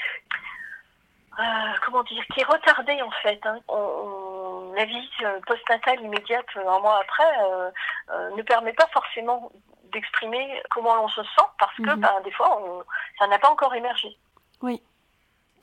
euh, 1.38 1.42
comment 1.84 2.02
dire, 2.04 2.24
qui 2.32 2.40
est 2.40 2.44
retardé 2.44 3.00
en 3.02 3.10
fait. 3.22 3.40
Hein. 3.44 3.58
On, 3.68 3.74
on- 3.76 4.72
la 4.74 4.84
vie 4.86 5.10
euh, 5.22 5.38
postnatale 5.46 6.00
immédiate, 6.00 6.46
euh, 6.56 6.66
un 6.68 6.78
mois 6.80 6.98
après, 7.02 7.24
euh, 7.44 8.30
ne 8.36 8.42
permet 8.42 8.72
pas 8.72 8.86
forcément 8.92 9.52
d'exprimer 9.92 10.62
comment 10.70 10.94
l'on 10.96 11.08
se 11.08 11.22
sent 11.22 11.44
parce 11.58 11.76
que 11.76 11.90
Mhm. 11.90 12.00
ben, 12.00 12.20
des 12.24 12.30
fois, 12.32 12.58
on, 12.62 12.82
ça 13.18 13.26
n'a 13.26 13.38
pas 13.38 13.50
encore 13.50 13.74
émergé. 13.74 14.16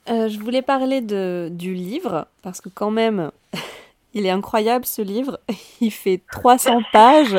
Euh, 0.09 0.27
je 0.27 0.39
voulais 0.39 0.61
parler 0.63 1.01
de, 1.01 1.49
du 1.51 1.73
livre, 1.73 2.25
parce 2.41 2.61
que 2.61 2.69
quand 2.69 2.89
même, 2.89 3.31
il 4.13 4.25
est 4.25 4.31
incroyable 4.31 4.85
ce 4.85 5.01
livre. 5.01 5.39
Il 5.81 5.91
fait 5.91 6.21
300 6.31 6.81
pages. 6.91 7.37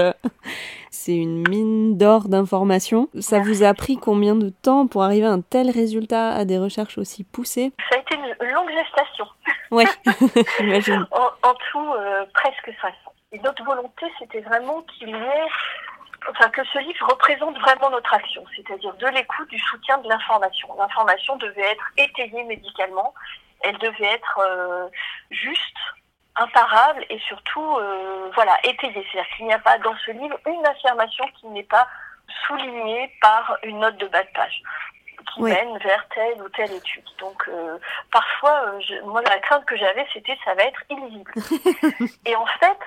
C'est 0.91 1.17
une 1.17 1.49
mine 1.49 1.97
d'or 1.97 2.29
d'informations. 2.29 3.09
Ça 3.21 3.41
vous 3.41 3.63
a 3.63 3.73
pris 3.75 3.97
combien 3.97 4.35
de 4.35 4.51
temps 4.51 4.87
pour 4.87 5.03
arriver 5.03 5.27
à 5.27 5.31
un 5.31 5.41
tel 5.41 5.71
résultat, 5.71 6.33
à 6.33 6.45
des 6.45 6.59
recherches 6.59 6.99
aussi 6.99 7.25
poussées? 7.25 7.73
Ça 7.91 7.97
a 7.97 8.01
été 8.01 8.17
une 8.17 8.53
longue 8.53 8.71
gestation. 8.71 9.27
Ouais, 9.71 9.85
j'imagine. 10.59 11.07
En, 11.13 11.49
en 11.49 11.55
tout, 11.71 11.93
euh, 11.95 12.25
presque 12.35 12.77
cinq 12.83 12.93
ans. 13.07 13.13
Et 13.31 13.39
notre 13.39 13.63
volonté, 13.63 14.07
c'était 14.19 14.41
vraiment 14.41 14.83
qu'il 14.83 15.11
y 15.11 15.13
ait, 15.13 15.47
enfin, 16.29 16.49
que 16.51 16.63
ce 16.73 16.79
livre 16.81 17.07
représente 17.09 17.57
vraiment 17.61 17.89
notre 17.91 18.13
action, 18.13 18.43
c'est-à-dire 18.57 18.93
de 18.95 19.07
l'écoute, 19.07 19.49
du 19.49 19.61
soutien, 19.61 19.99
de 19.99 20.09
l'information. 20.09 20.69
L'information 20.77 21.37
devait 21.37 21.71
être 21.71 21.85
étayée 21.97 22.43
médicalement, 22.43 23.15
elle 23.61 23.79
devait 23.79 24.07
être 24.07 24.41
euh, 24.41 24.89
juste, 25.31 25.77
imparable 26.37 27.05
et 27.11 27.19
surtout, 27.21 27.77
euh, 27.79 28.31
voilà, 28.35 28.57
étayée. 28.65 29.07
C'est-à-dire 29.11 29.31
qu'il 29.37 29.47
n'y 29.47 29.53
a 29.53 29.59
pas 29.59 29.79
dans 29.79 29.95
ce 30.05 30.11
livre 30.13 30.39
une 30.47 30.67
affirmation 30.67 31.25
qui 31.41 31.47
n'est 31.49 31.65
pas 31.65 31.87
soulignée 32.47 33.13
par 33.21 33.59
une 33.63 33.81
note 33.81 33.97
de 33.99 34.07
bas 34.07 34.23
de 34.23 34.29
page 34.35 34.63
qui 35.33 35.43
Oui. 35.43 35.53
mène 35.53 35.79
vers 35.79 36.07
telle 36.15 36.41
ou 36.43 36.49
telle 36.51 36.73
étude. 36.73 37.05
Donc 37.19 37.43
euh, 37.49 37.79
parfois, 38.11 38.63
euh, 38.67 38.81
je- 38.81 39.01
moi 39.03 39.23
la 39.23 39.39
crainte 39.41 39.65
que 39.65 39.77
j'avais, 39.77 40.07
c'était 40.13 40.39
ça 40.45 40.55
va 40.55 40.63
être 40.65 40.83
illisible. 40.91 41.33
Et 42.27 42.35
en 42.37 42.47
fait, 42.47 42.79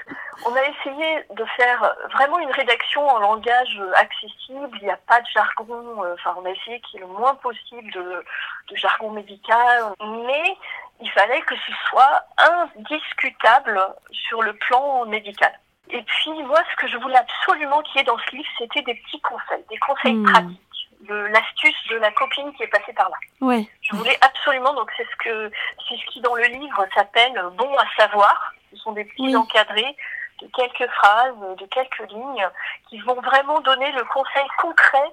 on 0.45 0.53
a 0.55 0.61
essayé 0.64 1.26
de 1.31 1.45
faire 1.57 1.95
vraiment 2.14 2.39
une 2.39 2.51
rédaction 2.51 3.07
en 3.07 3.19
langage 3.19 3.77
euh, 3.80 3.91
accessible. 3.95 4.77
Il 4.81 4.85
n'y 4.85 4.91
a 4.91 4.99
pas 5.07 5.22
de 5.22 5.27
jargon. 5.34 5.97
Enfin, 6.14 6.35
on 6.38 6.45
a 6.45 6.49
essayé 6.49 6.80
qu'il 6.81 6.99
y 6.99 7.03
ait 7.03 7.05
le 7.05 7.11
moins 7.14 7.35
possible 7.35 7.91
de, 7.91 8.26
de 8.69 8.76
jargon 8.76 9.11
médical, 9.11 9.84
mais 10.01 10.57
il 11.01 11.10
fallait 11.11 11.41
que 11.41 11.55
ce 11.55 11.72
soit 11.89 12.23
indiscutable 12.38 13.80
sur 14.11 14.41
le 14.41 14.53
plan 14.53 15.05
médical. 15.05 15.51
Et 15.89 16.01
puis 16.03 16.31
moi, 16.43 16.60
ce 16.72 16.76
que 16.77 16.88
je 16.88 16.97
voulais 16.97 17.18
absolument 17.18 17.81
qu'il 17.81 17.97
y 17.97 18.01
ait 18.01 18.05
dans 18.05 18.18
ce 18.18 18.35
livre, 18.35 18.49
c'était 18.57 18.81
des 18.81 18.95
petits 18.95 19.22
conseils, 19.22 19.64
des 19.69 19.77
conseils 19.77 20.14
Hmm. 20.15 20.26
pratiques, 20.31 20.61
l'astuce 21.09 21.88
de 21.89 21.97
la 21.97 22.11
copine 22.11 22.53
qui 22.53 22.63
est 22.63 22.67
passée 22.67 22.93
par 22.93 23.09
là. 23.09 23.15
Ouais, 23.41 23.67
Je 23.81 23.95
voulais 23.95 24.17
absolument, 24.21 24.73
donc 24.73 24.91
c'est 24.97 25.03
ce 25.09 25.15
que 25.17 25.51
c'est 25.88 25.95
ce 25.97 26.05
qui 26.11 26.21
dans 26.21 26.35
le 26.35 26.43
livre 26.45 26.85
s'appelle 26.95 27.34
bon 27.53 27.75
à 27.77 27.85
savoir. 27.97 28.53
Ce 28.71 28.77
sont 28.77 28.91
des 28.93 29.05
petits 29.05 29.21
Oui. 29.27 29.35
encadrés 29.35 29.95
de 30.41 30.47
quelques 30.55 30.89
phrases, 30.91 31.35
de 31.57 31.65
quelques 31.67 32.09
lignes, 32.11 32.47
qui 32.89 32.99
vont 32.99 33.19
vraiment 33.21 33.59
donner 33.61 33.91
le 33.91 34.03
conseil 34.05 34.47
concret 34.57 35.11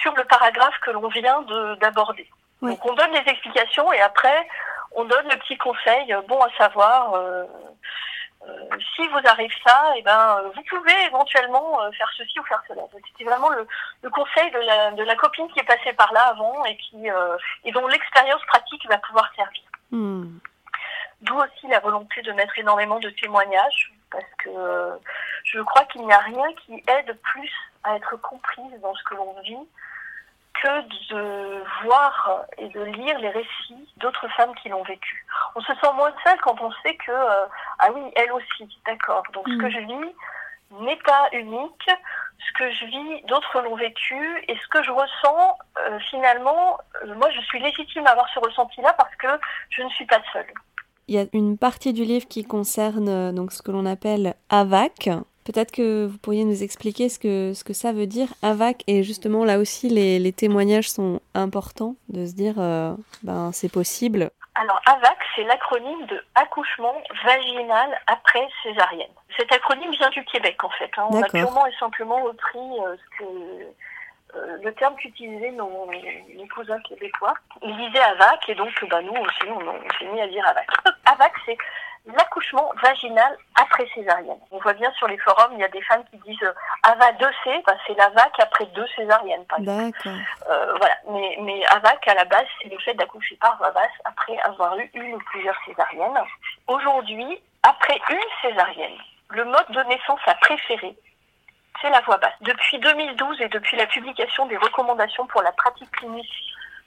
sur 0.00 0.12
le 0.14 0.24
paragraphe 0.24 0.78
que 0.82 0.90
l'on 0.90 1.08
vient 1.08 1.42
de- 1.42 1.74
d'aborder. 1.76 2.28
Oui. 2.62 2.70
Donc 2.72 2.84
on 2.84 2.94
donne 2.94 3.12
les 3.12 3.30
explications 3.30 3.92
et 3.92 4.00
après 4.00 4.48
on 4.94 5.04
donne 5.04 5.28
le 5.28 5.36
petit 5.38 5.56
conseil 5.58 6.14
bon 6.28 6.40
à 6.42 6.50
savoir. 6.58 7.14
euh, 7.14 7.44
si 8.94 9.06
vous 9.08 9.20
arrive 9.24 9.52
ça, 9.66 9.92
eh 9.96 10.02
ben, 10.02 10.38
euh, 10.38 10.50
vous 10.54 10.62
pouvez 10.68 11.04
éventuellement 11.06 11.82
euh, 11.82 11.90
faire 11.92 12.10
ceci 12.16 12.38
ou 12.38 12.44
faire 12.44 12.62
cela. 12.68 12.82
C'était 13.08 13.24
vraiment 13.24 13.50
le, 13.50 13.66
le 14.02 14.10
conseil 14.10 14.50
de 14.50 14.58
la, 14.58 14.90
de 14.92 15.02
la 15.02 15.16
copine 15.16 15.48
qui 15.48 15.60
est 15.60 15.64
passée 15.64 15.92
par 15.92 16.12
là 16.12 16.26
avant 16.28 16.64
et 16.64 16.76
qui 16.76 17.10
euh, 17.10 17.36
et 17.64 17.72
dont 17.72 17.86
l'expérience 17.86 18.44
pratique 18.46 18.86
va 18.88 18.98
pouvoir 18.98 19.30
servir. 19.34 19.62
Hmm. 19.90 20.38
D'où 21.22 21.36
aussi 21.36 21.66
la 21.68 21.80
volonté 21.80 22.22
de 22.22 22.32
mettre 22.32 22.58
énormément 22.58 22.98
de 22.98 23.10
témoignages, 23.10 23.92
parce 24.10 24.32
que 24.38 24.50
euh, 24.50 24.96
je 25.44 25.60
crois 25.60 25.84
qu'il 25.84 26.04
n'y 26.04 26.12
a 26.12 26.18
rien 26.18 26.52
qui 26.64 26.82
aide 26.88 27.18
plus 27.22 27.52
à 27.84 27.96
être 27.96 28.16
comprise 28.16 28.80
dans 28.82 28.94
ce 28.94 29.02
que 29.04 29.14
l'on 29.14 29.34
vit 29.40 29.68
que 30.62 30.80
de 31.14 31.62
voir 31.84 32.44
et 32.58 32.68
de 32.68 32.82
lire 32.82 33.18
les 33.18 33.30
récits 33.30 33.88
d'autres 33.98 34.28
femmes 34.36 34.54
qui 34.62 34.68
l'ont 34.68 34.82
vécu. 34.84 35.24
On 35.54 35.60
se 35.60 35.72
sent 35.74 35.92
moins 35.94 36.12
seul 36.24 36.38
quand 36.40 36.60
on 36.60 36.70
sait 36.82 36.96
que, 36.96 37.10
euh, 37.12 37.46
ah 37.78 37.88
oui, 37.94 38.02
elle 38.16 38.32
aussi, 38.32 38.68
d'accord. 38.86 39.22
Donc 39.32 39.44
ce 39.48 39.54
Mm. 39.54 39.60
que 39.62 39.70
je 39.70 39.78
vis 39.80 40.14
n'est 40.80 40.96
pas 41.04 41.28
unique, 41.32 41.88
ce 42.46 42.52
que 42.58 42.70
je 42.72 42.84
vis, 42.86 43.22
d'autres 43.28 43.60
l'ont 43.62 43.76
vécu, 43.76 44.44
et 44.48 44.56
ce 44.56 44.68
que 44.68 44.82
je 44.82 44.90
ressens, 44.90 45.58
euh, 45.78 45.98
finalement, 46.10 46.78
euh, 47.04 47.14
moi 47.14 47.30
je 47.30 47.40
suis 47.42 47.60
légitime 47.60 48.06
à 48.06 48.10
avoir 48.10 48.28
ce 48.30 48.38
ressenti-là 48.40 48.92
parce 48.94 49.14
que 49.16 49.28
je 49.70 49.82
ne 49.82 49.88
suis 49.90 50.06
pas 50.06 50.20
seule. 50.32 50.52
Il 51.08 51.14
y 51.14 51.18
a 51.20 51.26
une 51.32 51.56
partie 51.56 51.92
du 51.92 52.02
livre 52.04 52.26
qui 52.26 52.44
concerne 52.44 53.32
donc 53.32 53.52
ce 53.52 53.62
que 53.62 53.70
l'on 53.70 53.86
appelle 53.86 54.34
AVAC. 54.50 55.08
Peut-être 55.46 55.70
que 55.70 56.06
vous 56.06 56.18
pourriez 56.18 56.44
nous 56.44 56.62
expliquer 56.62 57.08
ce 57.08 57.18
que, 57.18 57.52
ce 57.54 57.62
que 57.64 57.72
ça 57.72 57.92
veut 57.92 58.06
dire, 58.06 58.28
AVAC, 58.42 58.82
et 58.88 59.02
justement 59.04 59.44
là 59.44 59.58
aussi 59.58 59.88
les, 59.88 60.18
les 60.18 60.32
témoignages 60.32 60.90
sont 60.90 61.20
importants 61.34 61.94
de 62.08 62.26
se 62.26 62.34
dire 62.34 62.54
euh, 62.58 62.94
ben 63.22 63.50
c'est 63.52 63.70
possible. 63.72 64.30
Alors, 64.58 64.80
AVAC, 64.86 65.18
c'est 65.34 65.44
l'acronyme 65.44 66.06
de 66.06 66.18
accouchement 66.34 66.94
vaginal 67.24 67.90
après 68.06 68.48
césarienne. 68.62 69.10
Cet 69.38 69.52
acronyme 69.52 69.90
vient 69.92 70.08
du 70.08 70.24
Québec, 70.24 70.64
en 70.64 70.70
fait. 70.70 70.90
hein. 70.96 71.06
On 71.10 71.22
a 71.22 71.28
purement 71.28 71.66
et 71.66 71.74
simplement 71.78 72.22
repris 72.22 72.58
euh, 72.58 72.96
ce 72.96 73.18
que, 73.18 73.24
euh, 74.34 74.56
le 74.64 74.72
terme 74.74 74.96
qu'utilisaient 74.96 75.50
nos, 75.50 75.68
nos 75.68 76.46
cousins 76.54 76.80
québécois. 76.88 77.34
Ils 77.62 77.76
disaient 77.76 78.02
AVAC, 78.02 78.48
et 78.48 78.54
donc 78.54 78.70
bah, 78.90 79.02
nous 79.02 79.12
aussi, 79.12 79.44
on, 79.50 79.58
on 79.60 79.98
s'est 79.98 80.06
mis 80.10 80.22
à 80.22 80.26
dire 80.26 80.46
AVAC. 80.48 80.66
AVAC, 81.04 81.32
c'est 81.44 81.58
l'accouchement 82.06 82.72
vaginal 82.82 83.36
après 83.60 83.88
césarienne. 83.94 84.38
On 84.50 84.58
voit 84.58 84.74
bien 84.74 84.90
sur 84.92 85.08
les 85.08 85.18
forums, 85.18 85.52
il 85.52 85.60
y 85.60 85.64
a 85.64 85.68
des 85.68 85.82
femmes 85.82 86.04
qui 86.10 86.18
disent 86.18 86.42
euh, 86.42 86.52
AVA 86.82 87.12
2C, 87.12 87.62
bah, 87.66 87.74
c'est 87.86 87.96
la 87.96 88.08
VAC 88.10 88.32
après 88.38 88.66
deux 88.66 88.86
césariennes, 88.94 89.44
par 89.46 89.58
exemple. 89.58 89.98
Euh, 90.06 90.74
voilà, 90.78 90.94
mais, 91.10 91.36
mais 91.40 91.66
AVAC 91.66 92.06
à 92.08 92.14
la 92.14 92.24
base, 92.24 92.46
c'est 92.62 92.68
le 92.68 92.78
fait 92.78 92.94
d'accoucher 92.94 93.36
par 93.36 93.56
voie 93.58 93.70
basse 93.72 93.90
après 94.04 94.38
avoir 94.44 94.78
eu 94.78 94.90
une 94.94 95.14
ou 95.14 95.18
plusieurs 95.18 95.56
césariennes. 95.64 96.18
Aujourd'hui, 96.68 97.40
après 97.62 98.00
une 98.10 98.48
césarienne, 98.48 98.98
le 99.30 99.44
mode 99.44 99.70
de 99.70 99.82
naissance 99.88 100.20
à 100.26 100.34
préférer, 100.34 100.96
c'est 101.82 101.90
la 101.90 102.00
voie 102.02 102.18
basse. 102.18 102.34
Depuis 102.40 102.78
2012 102.78 103.40
et 103.40 103.48
depuis 103.48 103.76
la 103.76 103.86
publication 103.86 104.46
des 104.46 104.56
recommandations 104.56 105.26
pour 105.26 105.42
la 105.42 105.52
pratique 105.52 105.90
clinique 105.90 106.32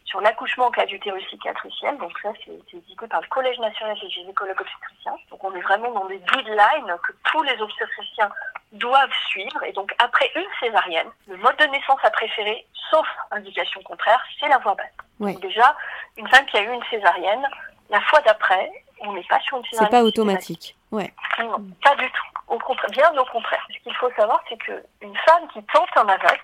sur 0.09 0.19
l'accouchement 0.21 0.65
en 0.65 0.71
cas 0.71 0.87
d'utérus 0.87 1.23
cicatriciel, 1.29 1.95
donc 1.99 2.11
ça 2.23 2.29
c'est 2.43 2.59
c'est 2.71 2.77
édité 2.77 3.07
par 3.07 3.21
le 3.21 3.27
Collège 3.27 3.59
national 3.59 3.95
des 3.99 4.09
gynécologues 4.09 4.59
obstétriciens. 4.59 5.15
Donc 5.29 5.43
on 5.43 5.53
est 5.55 5.61
vraiment 5.61 5.91
dans 5.91 6.05
des 6.05 6.17
guidelines 6.17 6.97
que 7.03 7.11
tous 7.31 7.43
les 7.43 7.61
obstétriciens 7.61 8.29
doivent 8.71 9.13
suivre. 9.29 9.63
Et 9.63 9.71
donc 9.71 9.93
après 9.99 10.31
une 10.35 10.47
césarienne, 10.59 11.07
le 11.27 11.37
mode 11.37 11.55
de 11.57 11.65
naissance 11.65 11.99
à 12.03 12.09
préférer, 12.09 12.65
sauf 12.89 13.07
indication 13.29 13.81
contraire, 13.83 14.21
c'est 14.39 14.47
la 14.49 14.57
voie 14.57 14.75
basse. 14.75 15.35
Déjà, 15.41 15.75
une 16.17 16.27
femme 16.29 16.45
qui 16.47 16.57
a 16.57 16.61
eu 16.63 16.71
une 16.73 16.83
césarienne, 16.89 17.47
la 17.89 18.01
fois 18.01 18.19
d'après, 18.21 18.71
on 19.01 19.13
n'est 19.13 19.23
pas 19.25 19.39
sur 19.41 19.57
une 19.57 19.63
C'est 19.65 19.71
césarienne. 19.71 19.91
pas 19.91 20.03
automatique. 20.03 20.75
Ouais. 20.91 21.13
Non, 21.39 21.63
pas 21.83 21.95
du 21.95 22.09
tout. 22.09 22.25
Au 22.47 22.57
contraire, 22.57 22.89
bien 22.91 23.11
au 23.15 23.25
contraire. 23.25 23.63
Ce 23.71 23.77
qu'il 23.83 23.95
faut 23.95 24.09
savoir, 24.17 24.41
c'est 24.49 24.57
qu'une 24.57 25.15
femme 25.27 25.47
qui 25.53 25.61
tente 25.65 25.89
un 25.97 26.07
AVAC 26.07 26.41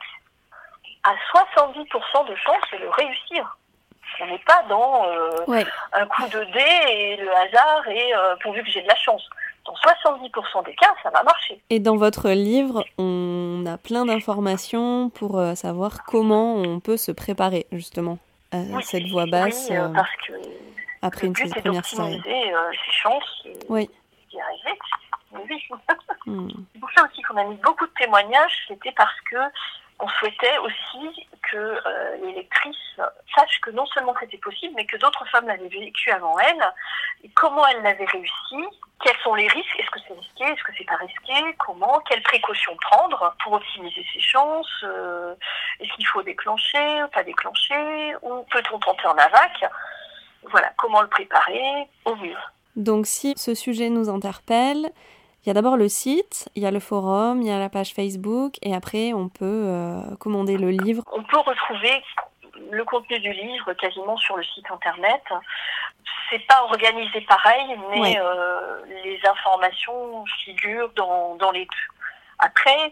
a 1.04 1.14
70% 1.34 2.28
de 2.28 2.36
chances 2.36 2.72
de 2.74 2.78
le 2.78 2.90
réussir. 2.90 3.58
On 4.22 4.28
n'est 4.28 4.40
pas 4.40 4.64
dans 4.70 5.06
euh, 5.08 5.30
Ouais. 5.48 5.66
un 5.94 6.06
coup 6.08 6.24
de 6.28 6.44
dé 6.46 6.66
et 6.90 7.16
le 7.18 7.30
hasard 7.36 7.88
et 7.90 8.16
euh, 8.16 8.36
pourvu 8.42 8.64
que 8.64 8.70
j'ai 8.70 8.82
de 8.82 8.88
la 8.88 8.96
chance. 8.96 9.28
Dans 9.66 9.74
70% 9.74 10.64
des 10.66 10.76
cas, 10.76 10.94
ça 11.04 11.10
va 11.10 11.24
marcher. 11.24 11.60
Et 11.70 11.80
dans 11.80 11.98
votre 11.98 12.30
livre, 12.30 12.86
on 13.00 13.66
a 13.68 13.78
plein 13.78 14.06
d'informations 14.06 15.10
pour 15.10 15.40
euh, 15.40 15.56
savoir 15.56 16.04
comment 16.06 16.56
on 16.56 16.80
peut 16.80 16.98
se 16.98 17.12
préparer 17.12 17.66
justement 17.72 18.20
à 18.52 18.58
Oui. 18.58 18.84
cette 18.84 19.08
voie 19.08 19.26
basse 19.26 19.68
Oui, 19.70 19.78
parce 19.96 20.16
que 20.28 20.34
après 21.02 21.28
le 21.28 21.34
une 21.40 21.48
est 21.48 21.62
première 21.62 21.82
euh, 21.84 22.72
ses 22.86 22.92
chances 22.92 23.44
Oui. 23.70 23.90
d'y 24.30 24.40
arriver. 24.40 24.80
Oui. 25.34 25.60
Hmm. 26.28 26.48
C'est 26.74 26.80
pour 26.80 26.92
ça 26.96 27.04
aussi 27.12 27.22
qu'on 27.24 27.36
a 27.38 27.44
mis 27.44 27.56
beaucoup 27.58 27.86
de 27.88 27.92
témoignages, 28.00 28.54
c'était 28.68 28.94
parce 28.94 29.20
que 29.30 29.38
on 30.00 30.08
souhaitait 30.08 30.58
aussi 30.60 31.28
que 31.52 31.58
euh, 31.58 32.18
les 32.24 32.34
lectrices 32.34 32.76
sachent 33.36 33.62
que 33.62 33.72
non 33.72 33.86
seulement 33.88 34.14
c'était 34.20 34.38
possible, 34.38 34.74
mais 34.76 34.86
que 34.86 34.98
d'autres 34.98 35.26
femmes 35.30 35.48
l'avaient 35.48 35.68
vécu 35.68 36.12
avant 36.12 36.38
elles, 36.40 36.74
et 37.24 37.30
comment 37.36 37.66
elles 37.68 37.82
l'avaient 37.82 38.06
réussi, 38.06 38.64
quels 39.04 39.18
sont 39.24 39.36
les 39.36 39.48
risques, 39.48 39.80
est-ce 39.80 39.90
que 39.92 40.00
c'est 40.08 40.14
risqué, 40.14 40.44
est-ce 40.44 40.64
que 40.64 40.72
c'est 40.78 40.86
pas 40.86 40.98
risqué, 40.98 41.56
comment, 41.60 42.00
quelles 42.10 42.24
précautions 42.24 42.76
prendre 42.78 43.36
pour 43.44 43.54
optimiser 43.54 44.06
ses 44.14 44.20
chances, 44.20 44.84
euh, 44.84 45.36
est-ce 45.80 45.94
qu'il 45.94 46.08
faut 46.08 46.24
déclencher, 46.24 47.04
pas 47.14 47.24
déclencher, 47.24 48.16
ou 48.22 48.44
peut-on 48.52 48.80
tenter 48.80 49.08
en 49.08 49.18
AVAC, 49.18 49.66
voilà, 50.50 50.72
comment 50.78 51.02
le 51.02 51.08
préparer 51.08 51.88
au 52.06 52.16
mieux? 52.16 52.38
Donc 52.76 53.08
si 53.08 53.34
ce 53.38 53.56
sujet 53.56 53.90
nous 53.90 54.10
interpelle, 54.10 54.92
Il 55.46 55.50
y 55.50 55.52
a 55.52 55.54
d'abord 55.54 55.78
le 55.78 55.88
site, 55.88 56.50
il 56.56 56.64
y 56.64 56.66
a 56.66 56.72
le 56.72 56.80
forum, 56.80 57.42
il 57.42 57.48
y 57.48 57.52
a 57.52 57.60
la 57.60 57.70
page 57.70 57.94
Facebook, 57.94 58.56
et 58.64 58.74
après 58.74 59.14
on 59.14 59.30
peut 59.30 59.46
euh, 59.46 60.02
commander 60.20 60.58
le 60.58 60.72
livre. 60.72 61.04
On 61.12 61.22
peut 61.22 61.38
retrouver 61.38 62.02
le 62.72 62.84
contenu 62.84 63.20
du 63.20 63.32
livre 63.32 63.74
quasiment 63.74 64.18
sur 64.18 64.38
le 64.38 64.44
site 64.44 64.66
internet. 64.72 65.22
C'est 66.32 66.46
pas 66.48 66.64
organisé 66.64 67.22
pareil, 67.22 67.78
mais 67.92 68.00
Ouais. 68.00 68.20
euh, 68.20 68.82
les 69.04 69.20
informations 69.30 70.26
figurent 70.44 70.90
dans, 70.96 71.36
dans 71.36 71.52
les 71.52 71.66
deux. 71.66 71.94
Après, 72.40 72.92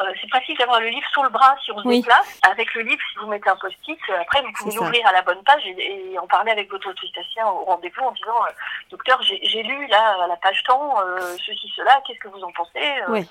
euh, 0.00 0.04
c'est 0.20 0.28
pratique 0.28 0.58
d'avoir 0.58 0.80
le 0.80 0.88
livre 0.88 1.06
sous 1.12 1.22
le 1.22 1.28
bras 1.28 1.54
si 1.64 1.70
on 1.72 1.78
se 1.82 1.86
Oui. 1.88 2.00
déplace. 2.00 2.38
Avec 2.50 2.72
le 2.74 2.82
livre, 2.82 3.00
si 3.12 3.18
vous 3.18 3.26
mettez 3.28 3.48
un 3.48 3.56
post-it, 3.56 3.98
euh, 4.10 4.20
après 4.20 4.42
vous 4.42 4.50
pouvez 4.52 4.74
l'ouvrir 4.74 5.06
à 5.06 5.12
la 5.12 5.22
bonne 5.22 5.42
page 5.44 5.62
et, 5.66 6.12
et 6.12 6.18
en 6.18 6.26
parler 6.26 6.50
avec 6.52 6.70
votre 6.70 6.88
autoritaire 6.88 7.46
au 7.46 7.64
rendez-vous 7.64 8.02
en 8.02 8.12
disant 8.12 8.44
euh, 8.48 8.52
Docteur, 8.90 9.20
j'ai 9.22 9.62
lu 9.62 9.86
là 9.88 10.16
à 10.24 10.26
la 10.26 10.36
page 10.36 10.62
temps 10.64 11.00
euh, 11.00 11.36
ceci, 11.46 11.72
cela, 11.76 12.00
qu'est-ce 12.06 12.18
que 12.18 12.28
vous 12.28 12.42
en 12.42 12.50
pensez 12.52 12.92
Oui. 13.08 13.26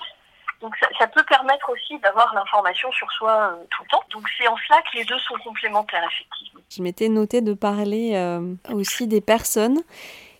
donc 0.60 0.74
ça, 0.78 0.86
ça 0.98 1.06
peut 1.06 1.22
permettre 1.24 1.68
aussi 1.70 1.98
d'avoir 1.98 2.32
l'information 2.34 2.90
sur 2.92 3.10
soi 3.12 3.30
euh, 3.52 3.64
tout 3.70 3.82
le 3.82 3.88
temps. 3.88 4.02
Donc 4.10 4.22
c'est 4.38 4.48
en 4.48 4.56
cela 4.66 4.80
que 4.82 4.96
les 4.96 5.04
deux 5.04 5.18
sont 5.18 5.36
complémentaires 5.44 6.04
effectivement. 6.10 6.60
Je 6.70 6.82
m'étais 6.82 7.08
noté 7.08 7.40
de 7.42 7.52
parler 7.54 8.12
euh, 8.14 8.54
aussi 8.72 9.06
des 9.06 9.20
personnes 9.20 9.80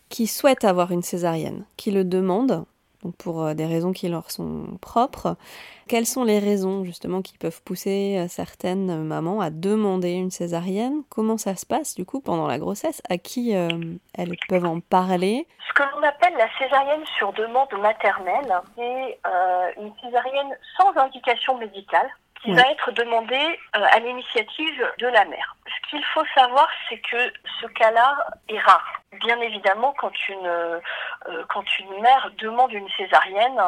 qui 0.09 0.27
souhaitent 0.27 0.65
avoir 0.65 0.91
une 0.91 1.03
césarienne, 1.03 1.65
qui 1.77 1.91
le 1.91 2.05
demandent, 2.05 2.65
pour 3.13 3.43
euh, 3.43 3.55
des 3.55 3.67
raisons 3.67 3.93
qui 3.93 4.09
leur 4.09 4.31
sont 4.31 4.79
propres. 4.81 5.37
Quelles 5.87 6.07
sont 6.07 6.25
les 6.25 6.39
raisons 6.39 6.85
justement 6.85 7.21
qui 7.21 7.37
peuvent 7.37 7.63
pousser 7.63 8.17
euh, 8.19 8.29
certaines 8.29 9.05
mamans 9.05 9.41
à 9.41 9.51
demander 9.51 10.13
une 10.13 10.31
césarienne? 10.31 11.03
Comment 11.11 11.37
ça 11.37 11.57
se 11.57 11.67
passe 11.67 11.95
du 11.95 12.07
coup 12.07 12.21
pendant 12.21 12.47
la 12.47 12.59
grossesse? 12.59 13.03
À 13.11 13.19
qui 13.19 13.55
euh, 13.55 13.69
elles 14.15 14.37
peuvent 14.49 14.65
en 14.65 14.81
parler? 14.81 15.47
Ce 15.69 15.75
que 15.75 15.83
l'on 15.95 16.03
appelle 16.03 16.35
la 16.39 16.49
césarienne 16.59 17.05
sur 17.19 17.33
demande 17.35 17.73
maternelle, 17.81 18.61
c'est 18.77 19.19
euh, 19.27 19.71
une 19.77 19.93
césarienne 20.03 20.57
sans 20.79 20.97
indication 20.97 21.59
médicale 21.59 22.09
qui 22.45 22.53
va 22.53 22.71
être 22.71 22.91
demandée 22.93 23.59
euh, 23.77 23.85
à 23.93 23.99
l'initiative 23.99 24.93
de 24.99 25.07
la 25.09 25.25
mère. 25.25 25.57
Ce 25.67 25.91
qu'il 25.91 26.05
faut 26.05 26.25
savoir, 26.35 26.69
c'est 26.89 26.99
que 26.99 27.33
ce 27.61 27.67
cas-là 27.67 28.17
est 28.49 28.59
rare. 28.59 29.01
Bien 29.13 29.41
évidemment, 29.41 29.95
quand 29.99 30.13
une, 30.29 30.47
euh, 30.47 30.81
quand 31.49 31.65
une 31.79 32.01
mère 32.01 32.31
demande 32.39 32.73
une 32.73 32.89
césarienne, 32.91 33.61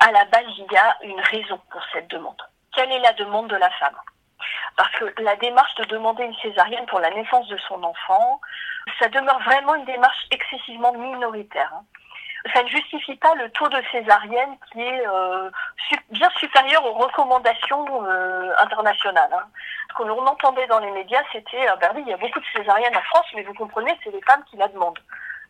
à 0.00 0.12
la 0.12 0.24
base, 0.26 0.44
il 0.58 0.66
y 0.70 0.76
a 0.76 0.96
une 1.02 1.20
raison 1.20 1.60
pour 1.70 1.82
cette 1.92 2.08
demande. 2.08 2.40
Quelle 2.74 2.92
est 2.92 3.00
la 3.00 3.12
demande 3.14 3.48
de 3.48 3.56
la 3.56 3.70
femme? 3.70 3.96
Parce 4.76 4.90
que 4.92 5.12
la 5.22 5.36
démarche 5.36 5.74
de 5.76 5.84
demander 5.84 6.24
une 6.24 6.36
césarienne 6.36 6.86
pour 6.86 7.00
la 7.00 7.10
naissance 7.10 7.48
de 7.48 7.58
son 7.68 7.82
enfant, 7.82 8.40
ça 8.98 9.08
demeure 9.08 9.40
vraiment 9.42 9.74
une 9.74 9.84
démarche 9.84 10.26
excessivement 10.30 10.92
minoritaire. 10.92 11.70
hein. 11.74 11.84
Ça 12.52 12.62
ne 12.62 12.68
justifie 12.68 13.16
pas 13.16 13.34
le 13.36 13.50
taux 13.50 13.68
de 13.68 13.80
césarienne 13.90 14.56
qui 14.70 14.80
est 14.82 15.06
euh, 15.06 15.50
bien 16.10 16.28
supérieur 16.38 16.84
aux 16.84 16.92
recommandations 16.92 18.04
euh, 18.04 18.52
internationales. 18.60 19.30
hein. 19.32 19.44
Ce 19.90 19.94
que 19.96 20.02
l'on 20.02 20.26
entendait 20.26 20.66
dans 20.66 20.80
les 20.80 20.90
médias, 20.90 21.22
c'était 21.32 21.66
ah 21.68 21.76
ben 21.76 21.90
oui, 21.94 22.02
il 22.06 22.10
y 22.10 22.12
a 22.12 22.16
beaucoup 22.18 22.40
de 22.40 22.44
césariennes 22.54 22.96
en 22.96 23.02
France, 23.02 23.26
mais 23.34 23.42
vous 23.44 23.54
comprenez, 23.54 23.96
c'est 24.02 24.10
les 24.10 24.20
femmes 24.22 24.42
qui 24.50 24.56
la 24.56 24.68
demandent. 24.68 24.98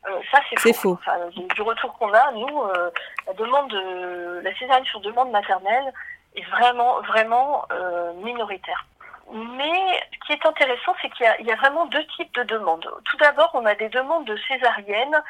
Euh, 0.07 0.21
ça, 0.31 0.39
c'est 0.49 0.61
faux. 0.61 0.73
faux. 0.75 0.99
Enfin, 1.01 1.19
du 1.31 1.43
du 1.47 1.63
retour 1.63 1.93
qu'on 1.99 2.13
a, 2.13 2.31
nous, 2.33 2.63
euh, 2.63 2.91
la 3.27 3.33
demande 3.33 3.71
de 3.71 4.41
la 4.45 4.55
césarienne 4.55 4.85
sur 4.85 5.01
demande 5.01 5.31
maternelle 5.31 5.93
est 6.37 6.45
vraiment, 6.51 7.01
vraiment 7.03 7.65
euh, 7.73 8.13
minoritaire. 8.23 8.85
Mais 9.33 10.03
ce 10.13 10.27
qui 10.27 10.33
est 10.33 10.47
intéressant, 10.47 10.95
c'est 11.01 11.09
qu'il 11.11 11.27
y 11.47 11.51
a- 11.53 11.57
vraiment 11.57 11.87
deux 11.87 12.05
types 12.17 12.33
de 12.35 12.43
demandes. 12.45 12.89
Tout 13.05 13.17
d'abord, 13.17 13.51
on 13.55 13.65
a 13.67 13.75
des 13.75 13.89
demandes 13.89 14.25
de 14.27 14.37
césarienne 14.49 15.23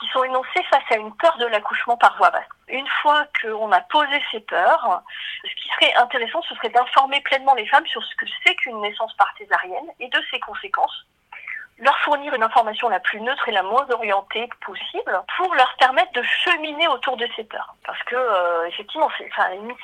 qui 0.00 0.06
sont 0.08 0.22
énoncées 0.24 0.62
face 0.70 0.84
à 0.90 0.96
une 0.96 1.14
peur 1.16 1.36
de 1.38 1.46
l'accouchement 1.46 1.96
par 1.96 2.16
voie 2.16 2.30
basse. 2.30 2.46
Une 2.68 2.86
fois 3.02 3.24
qu'on 3.42 3.72
a 3.72 3.80
posé 3.82 4.22
ces 4.30 4.40
peurs, 4.40 5.02
ce 5.44 5.54
qui 5.54 5.68
serait 5.68 5.94
intéressant, 5.96 6.42
ce 6.42 6.54
serait 6.54 6.68
d'informer 6.70 7.20
pleinement 7.22 7.54
les 7.54 7.66
femmes 7.66 7.86
sur 7.86 8.02
ce 8.04 8.14
que 8.16 8.26
c'est 8.44 8.54
qu'une 8.56 8.80
naissance 8.80 9.14
par 9.14 9.32
césarienne 9.36 9.88
et 9.98 10.08
de 10.08 10.22
ses 10.30 10.40
conséquences 10.40 11.04
leur 11.82 11.96
fournir 12.00 12.34
une 12.34 12.42
information 12.42 12.90
la 12.90 13.00
plus 13.00 13.22
neutre 13.22 13.48
et 13.48 13.52
la 13.52 13.62
moins 13.62 13.88
orientée 13.90 14.46
possible 14.66 15.18
pour 15.38 15.54
leur 15.54 15.74
permettre 15.78 16.12
de 16.12 16.22
cheminer 16.22 16.86
autour 16.88 17.16
de 17.16 17.26
ces 17.34 17.44
peurs. 17.44 17.74
Parce 17.86 18.02
que 18.02 18.16
euh, 18.16 18.66
effectivement, 18.66 19.08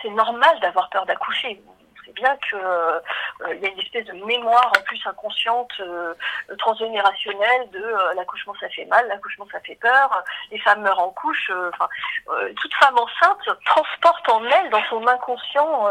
c'est 0.02 0.10
normal 0.10 0.60
d'avoir 0.60 0.90
peur 0.90 1.06
d'accoucher. 1.06 1.58
Bien 2.16 2.36
que 2.50 2.56
euh, 2.56 3.54
y 3.60 3.66
a 3.66 3.68
une 3.68 3.80
espèce 3.80 4.06
de 4.06 4.12
mémoire 4.24 4.72
en 4.76 4.82
plus 4.82 5.00
inconsciente 5.06 5.72
euh, 5.80 6.14
transgénérationnelle 6.58 7.70
de 7.70 7.78
euh, 7.78 8.14
l'accouchement 8.14 8.54
ça 8.58 8.68
fait 8.70 8.86
mal, 8.86 9.06
l'accouchement 9.06 9.46
ça 9.52 9.60
fait 9.60 9.76
peur, 9.76 10.24
les 10.50 10.58
femmes 10.60 10.82
meurent 10.82 11.02
en 11.02 11.10
couche. 11.10 11.50
Enfin, 11.72 11.88
toute 12.60 12.74
femme 12.74 12.98
enceinte 12.98 13.48
transporte 13.66 14.28
en 14.30 14.42
elle, 14.44 14.70
dans 14.70 14.82
son 14.88 15.06
inconscient 15.06 15.88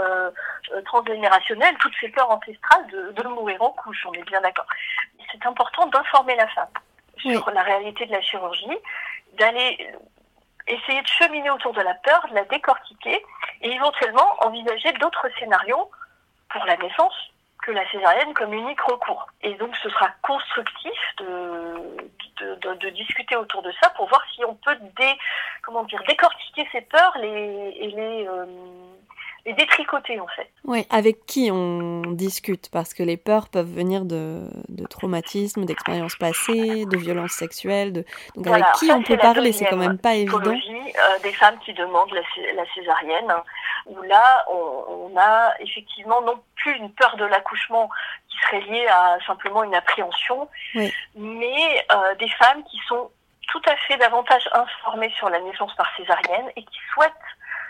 transgénérationnel, 0.85 1.75
toutes 1.79 1.93
ces 2.01 2.09
peurs 2.09 2.29
ancestrales 2.31 2.87
de, 2.87 3.11
de 3.11 3.27
mourir 3.27 3.61
en 3.61 3.69
couche. 3.69 4.05
On 4.07 4.13
est 4.13 4.23
bien 4.23 4.41
d'accord 4.41 4.65
c'est 5.31 5.45
important 5.45 5.87
d'informer 5.87 6.35
la 6.35 6.47
femme 6.47 6.69
sur 7.17 7.49
la 7.51 7.61
réalité 7.61 8.05
de 8.05 8.11
la 8.11 8.21
chirurgie, 8.21 8.77
d'aller 9.33 9.91
essayer 10.67 11.01
de 11.01 11.07
cheminer 11.07 11.49
autour 11.51 11.73
de 11.73 11.81
la 11.81 11.93
peur, 11.95 12.25
de 12.29 12.35
la 12.35 12.43
décortiquer 12.45 13.23
et 13.61 13.71
éventuellement 13.71 14.35
envisager 14.39 14.91
d'autres 14.93 15.27
scénarios 15.39 15.89
pour 16.55 16.65
la 16.65 16.77
naissance 16.77 17.13
que 17.61 17.71
la 17.71 17.89
césarienne 17.91 18.33
comme 18.33 18.53
unique 18.53 18.79
recours. 18.81 19.27
Et 19.41 19.55
donc 19.55 19.75
ce 19.83 19.89
sera 19.89 20.09
constructif 20.21 20.93
de, 21.17 22.89
discuter 22.91 23.35
autour 23.35 23.61
de 23.61 23.71
ça 23.81 23.89
pour 23.89 24.07
voir 24.07 24.21
si 24.33 24.45
on 24.45 24.55
peut 24.55 24.77
décortiquer 26.07 26.67
ces 26.71 26.81
peurs 26.81 27.17
les, 27.17 27.75
et 27.77 27.87
les, 27.87 28.27
euh, 28.27 28.45
les 29.45 29.53
détricoter 29.53 30.19
en 30.19 30.27
fait. 30.27 30.49
Oui, 30.63 30.85
avec 30.89 31.25
qui 31.25 31.49
on 31.51 32.01
discute? 32.11 32.69
Parce 32.71 32.93
que 32.93 33.03
les 33.03 33.17
peurs 33.17 33.47
peuvent 33.49 33.71
venir 33.71 34.03
de, 34.05 34.47
de 34.69 34.85
traumatismes, 34.87 35.65
d'expériences 35.65 36.15
passées, 36.15 36.85
de 36.85 36.97
violences 36.97 37.33
sexuelles. 37.33 37.93
De... 37.93 38.05
Donc 38.35 38.47
Voilà, 38.47 38.65
avec 38.65 38.77
qui 38.79 38.87
ça, 38.87 38.95
on 38.95 39.03
peut 39.03 39.17
parler 39.17 39.51
C'est 39.51 39.65
quand 39.65 39.77
même 39.77 39.99
pas 39.99 40.15
évident. 40.15 40.39
euh, 40.51 41.19
des 41.21 41.33
femmes 41.33 41.59
qui 41.59 41.73
demandent 41.73 42.11
la, 42.13 42.21
cé- 42.33 42.53
la 42.53 42.65
césarienne, 42.73 43.31
où 43.85 44.01
là, 44.03 44.45
on, 44.49 45.11
on 45.13 45.17
a 45.17 45.53
effectivement 45.59 46.21
non 46.23 46.39
plus 46.55 46.75
une 46.77 46.91
peur 46.91 47.15
de 47.17 47.25
l'accouchement 47.25 47.89
qui 48.29 48.37
serait 48.39 48.61
liée 48.61 48.87
à 48.87 49.17
simplement 49.27 49.63
une 49.63 49.75
appréhension, 49.75 50.49
Oui. 50.73 50.91
mais 51.15 51.85
euh, 51.91 52.15
des 52.15 52.29
femmes 52.29 52.63
qui 52.63 52.79
sont 52.87 53.11
tout 53.47 53.61
à 53.69 53.75
fait 53.75 53.97
davantage 53.97 54.49
informées 54.53 55.11
sur 55.15 55.29
la 55.29 55.39
naissance 55.39 55.73
par 55.75 55.87
césarienne 55.95 56.49
et 56.55 56.63
qui 56.63 56.79
souhaitent 56.93 57.11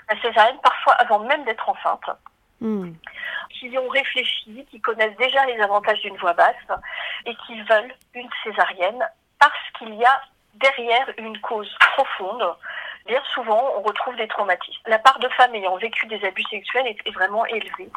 la 0.09 0.21
césarienne 0.21 0.59
parfois 0.61 0.93
avant 0.93 1.19
même 1.19 1.43
d'être 1.45 1.67
enceinte 1.67 2.09
Hmm. 2.61 2.93
qui 3.49 3.77
ont 3.77 3.89
réfléchi, 3.89 4.65
qui 4.71 4.79
connaissent 4.79 5.17
déjà 5.17 5.45
les 5.45 5.59
avantages 5.59 5.99
d'une 5.99 6.15
voix 6.17 6.33
basse 6.33 6.55
et 7.25 7.35
qui 7.45 7.61
veulent 7.63 7.93
une 8.13 8.29
césarienne 8.43 9.05
parce 9.39 9.53
qu'il 9.77 9.93
y 9.93 10.05
a 10.05 10.21
derrière 10.53 11.05
une 11.17 11.37
cause 11.41 11.69
profonde. 11.93 12.55
Bien 13.07 13.21
souvent, 13.33 13.61
on 13.77 13.81
retrouve 13.81 14.15
des 14.15 14.27
traumatismes. 14.29 14.81
La 14.87 14.99
part 14.99 15.19
de 15.19 15.27
femmes 15.29 15.53
ayant 15.53 15.75
vécu 15.75 16.07
des 16.07 16.23
abus 16.25 16.43
sexuels 16.49 16.87
est, 16.87 16.97
est 17.05 17.11
vraiment 17.11 17.45
élevée. 17.45 17.91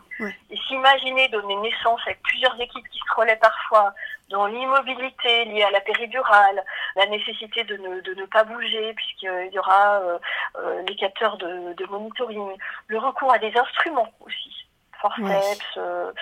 Et 0.50 0.56
s'imaginer 0.66 1.28
donner 1.28 1.56
naissance 1.56 2.00
avec 2.06 2.20
plusieurs 2.22 2.60
équipes 2.60 2.88
qui 2.88 2.98
se 2.98 3.14
relaient 3.14 3.36
parfois 3.36 3.94
dans 4.30 4.46
l'immobilité 4.46 5.44
liée 5.46 5.62
à 5.62 5.70
la 5.70 5.80
péridurale, 5.80 6.62
la 6.96 7.06
nécessité 7.06 7.64
de 7.64 7.76
ne, 7.76 8.00
de 8.00 8.14
ne 8.14 8.24
pas 8.26 8.44
bouger 8.44 8.92
puisqu'il 8.94 9.50
y 9.52 9.58
aura 9.58 10.00
euh, 10.00 10.18
euh, 10.58 10.82
les 10.86 10.96
capteurs 10.96 11.36
de, 11.38 11.72
de 11.72 11.86
monitoring, 11.86 12.56
le 12.88 12.98
recours 12.98 13.32
à 13.32 13.38
des 13.38 13.56
instruments 13.56 14.12
aussi, 14.20 14.66
forceps, 15.00 15.76
euh. 15.76 16.12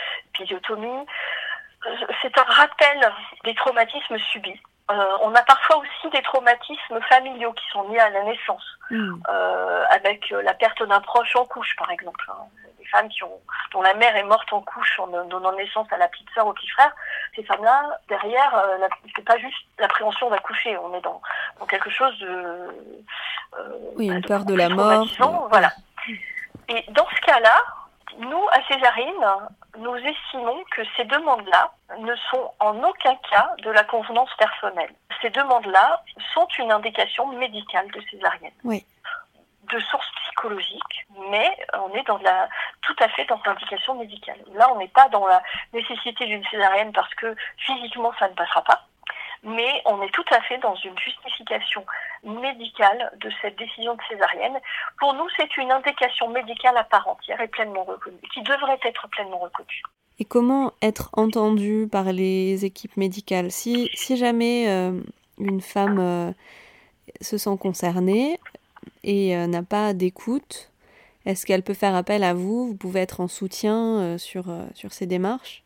Euh, 1.86 2.06
C'est 2.22 2.36
un 2.38 2.44
rappel 2.44 3.12
des 3.44 3.54
traumatismes 3.54 4.18
subis. 4.32 4.60
Euh, 4.90 5.18
on 5.22 5.34
a 5.34 5.42
parfois 5.42 5.78
aussi 5.78 6.10
des 6.12 6.22
traumatismes 6.22 7.00
familiaux 7.08 7.52
qui 7.52 7.64
sont 7.72 7.88
liés 7.88 7.98
à 7.98 8.10
la 8.10 8.22
naissance, 8.22 8.64
euh, 8.92 9.84
avec 9.90 10.30
la 10.30 10.54
perte 10.54 10.82
d'un 10.84 11.00
proche 11.00 11.34
en 11.34 11.44
couche, 11.44 11.74
par 11.76 11.90
exemple. 11.90 12.24
Des 12.86 12.90
femmes 12.98 13.08
qui 13.08 13.24
ont, 13.24 13.40
dont 13.72 13.82
la 13.82 13.94
mère 13.94 14.14
est 14.14 14.22
morte 14.22 14.52
en 14.52 14.60
couche 14.60 15.00
en 15.00 15.08
donnant 15.24 15.52
naissance 15.52 15.88
à 15.92 15.96
la 15.96 16.06
petite 16.08 16.28
sœur 16.34 16.46
ou 16.46 16.50
au 16.50 16.52
petit 16.52 16.68
frère. 16.68 16.92
Ces 17.34 17.42
femmes-là, 17.42 17.98
derrière, 18.08 18.54
euh, 18.54 18.86
c'est 19.16 19.24
pas 19.24 19.36
juste 19.38 19.56
l'appréhension 19.78 20.30
d'accoucher. 20.30 20.76
On 20.78 20.94
est 20.94 21.00
dans, 21.00 21.20
dans 21.58 21.66
quelque 21.66 21.90
chose 21.90 22.16
de, 22.20 22.28
euh, 22.28 23.68
Oui, 23.96 24.06
une 24.06 24.20
de 24.20 24.26
peur 24.28 24.44
de 24.44 24.54
la 24.54 24.68
mort. 24.68 25.04
de- 25.04 25.48
Voilà. 25.50 25.70
Et 26.68 26.84
dans 26.90 27.06
ce 27.08 27.20
cas-là, 27.22 27.56
nous, 28.18 28.46
à 28.52 28.62
Césarine, 28.72 29.26
nous 29.78 29.96
estimons 29.96 30.62
que 30.70 30.82
ces 30.96 31.04
demandes-là 31.04 31.72
ne 31.98 32.14
sont 32.30 32.52
en 32.60 32.82
aucun 32.84 33.16
cas 33.30 33.50
de 33.58 33.70
la 33.70 33.82
convenance 33.84 34.30
personnelle. 34.38 34.92
Ces 35.22 35.30
demandes-là 35.30 36.02
sont 36.34 36.46
une 36.58 36.70
indication 36.70 37.26
médicale 37.32 37.90
de 37.90 38.00
césarienne. 38.10 38.54
Oui. 38.64 38.86
De 39.64 39.80
source 39.80 40.06
psychologique, 40.22 41.06
mais 41.30 41.50
on 41.74 41.92
est 41.94 42.04
dans 42.06 42.18
la, 42.18 42.48
tout 42.96 43.04
à 43.04 43.08
fait 43.08 43.24
dans 43.26 43.40
l'indication 43.44 43.94
médicale. 43.94 44.38
Là, 44.54 44.70
on 44.72 44.78
n'est 44.78 44.88
pas 44.88 45.08
dans 45.08 45.26
la 45.26 45.42
nécessité 45.72 46.26
d'une 46.26 46.44
césarienne 46.46 46.92
parce 46.92 47.12
que 47.14 47.34
physiquement 47.58 48.12
ça 48.18 48.28
ne 48.28 48.34
passera 48.34 48.62
pas, 48.62 48.86
mais 49.42 49.82
on 49.84 50.02
est 50.02 50.12
tout 50.12 50.24
à 50.30 50.40
fait 50.42 50.58
dans 50.58 50.74
une 50.76 50.98
justification 50.98 51.84
médicale 52.24 53.12
de 53.20 53.30
cette 53.40 53.56
décision 53.56 53.94
de 53.94 54.00
césarienne. 54.08 54.58
Pour 54.98 55.14
nous, 55.14 55.28
c'est 55.36 55.56
une 55.56 55.70
indication 55.70 56.28
médicale 56.28 56.76
à 56.76 56.84
part 56.84 57.06
entière 57.08 57.40
et 57.40 57.48
pleinement 57.48 57.84
reconnue, 57.84 58.18
qui 58.32 58.42
devrait 58.42 58.80
être 58.84 59.08
pleinement 59.08 59.38
reconnue. 59.38 59.82
Et 60.18 60.24
comment 60.24 60.72
être 60.80 61.10
entendu 61.12 61.88
par 61.90 62.04
les 62.04 62.64
équipes 62.64 62.96
médicales 62.96 63.50
si, 63.50 63.90
jamais 64.16 64.68
euh, 64.68 64.98
une 65.38 65.60
femme 65.60 65.98
euh, 66.00 66.32
se 67.20 67.36
sent 67.36 67.56
concernée 67.60 68.40
et 69.04 69.36
euh, 69.36 69.46
n'a 69.46 69.62
pas 69.62 69.92
d'écoute, 69.92 70.70
est-ce 71.26 71.44
qu'elle 71.44 71.62
peut 71.62 71.74
faire 71.74 71.94
appel 71.94 72.24
à 72.24 72.34
vous? 72.34 72.68
Vous 72.68 72.76
pouvez 72.76 73.00
être 73.00 73.20
en 73.20 73.28
soutien 73.28 73.74
euh, 73.74 74.18
sur, 74.18 74.48
euh, 74.48 74.64
sur 74.74 74.92
ces 74.92 75.06
démarches? 75.06 75.64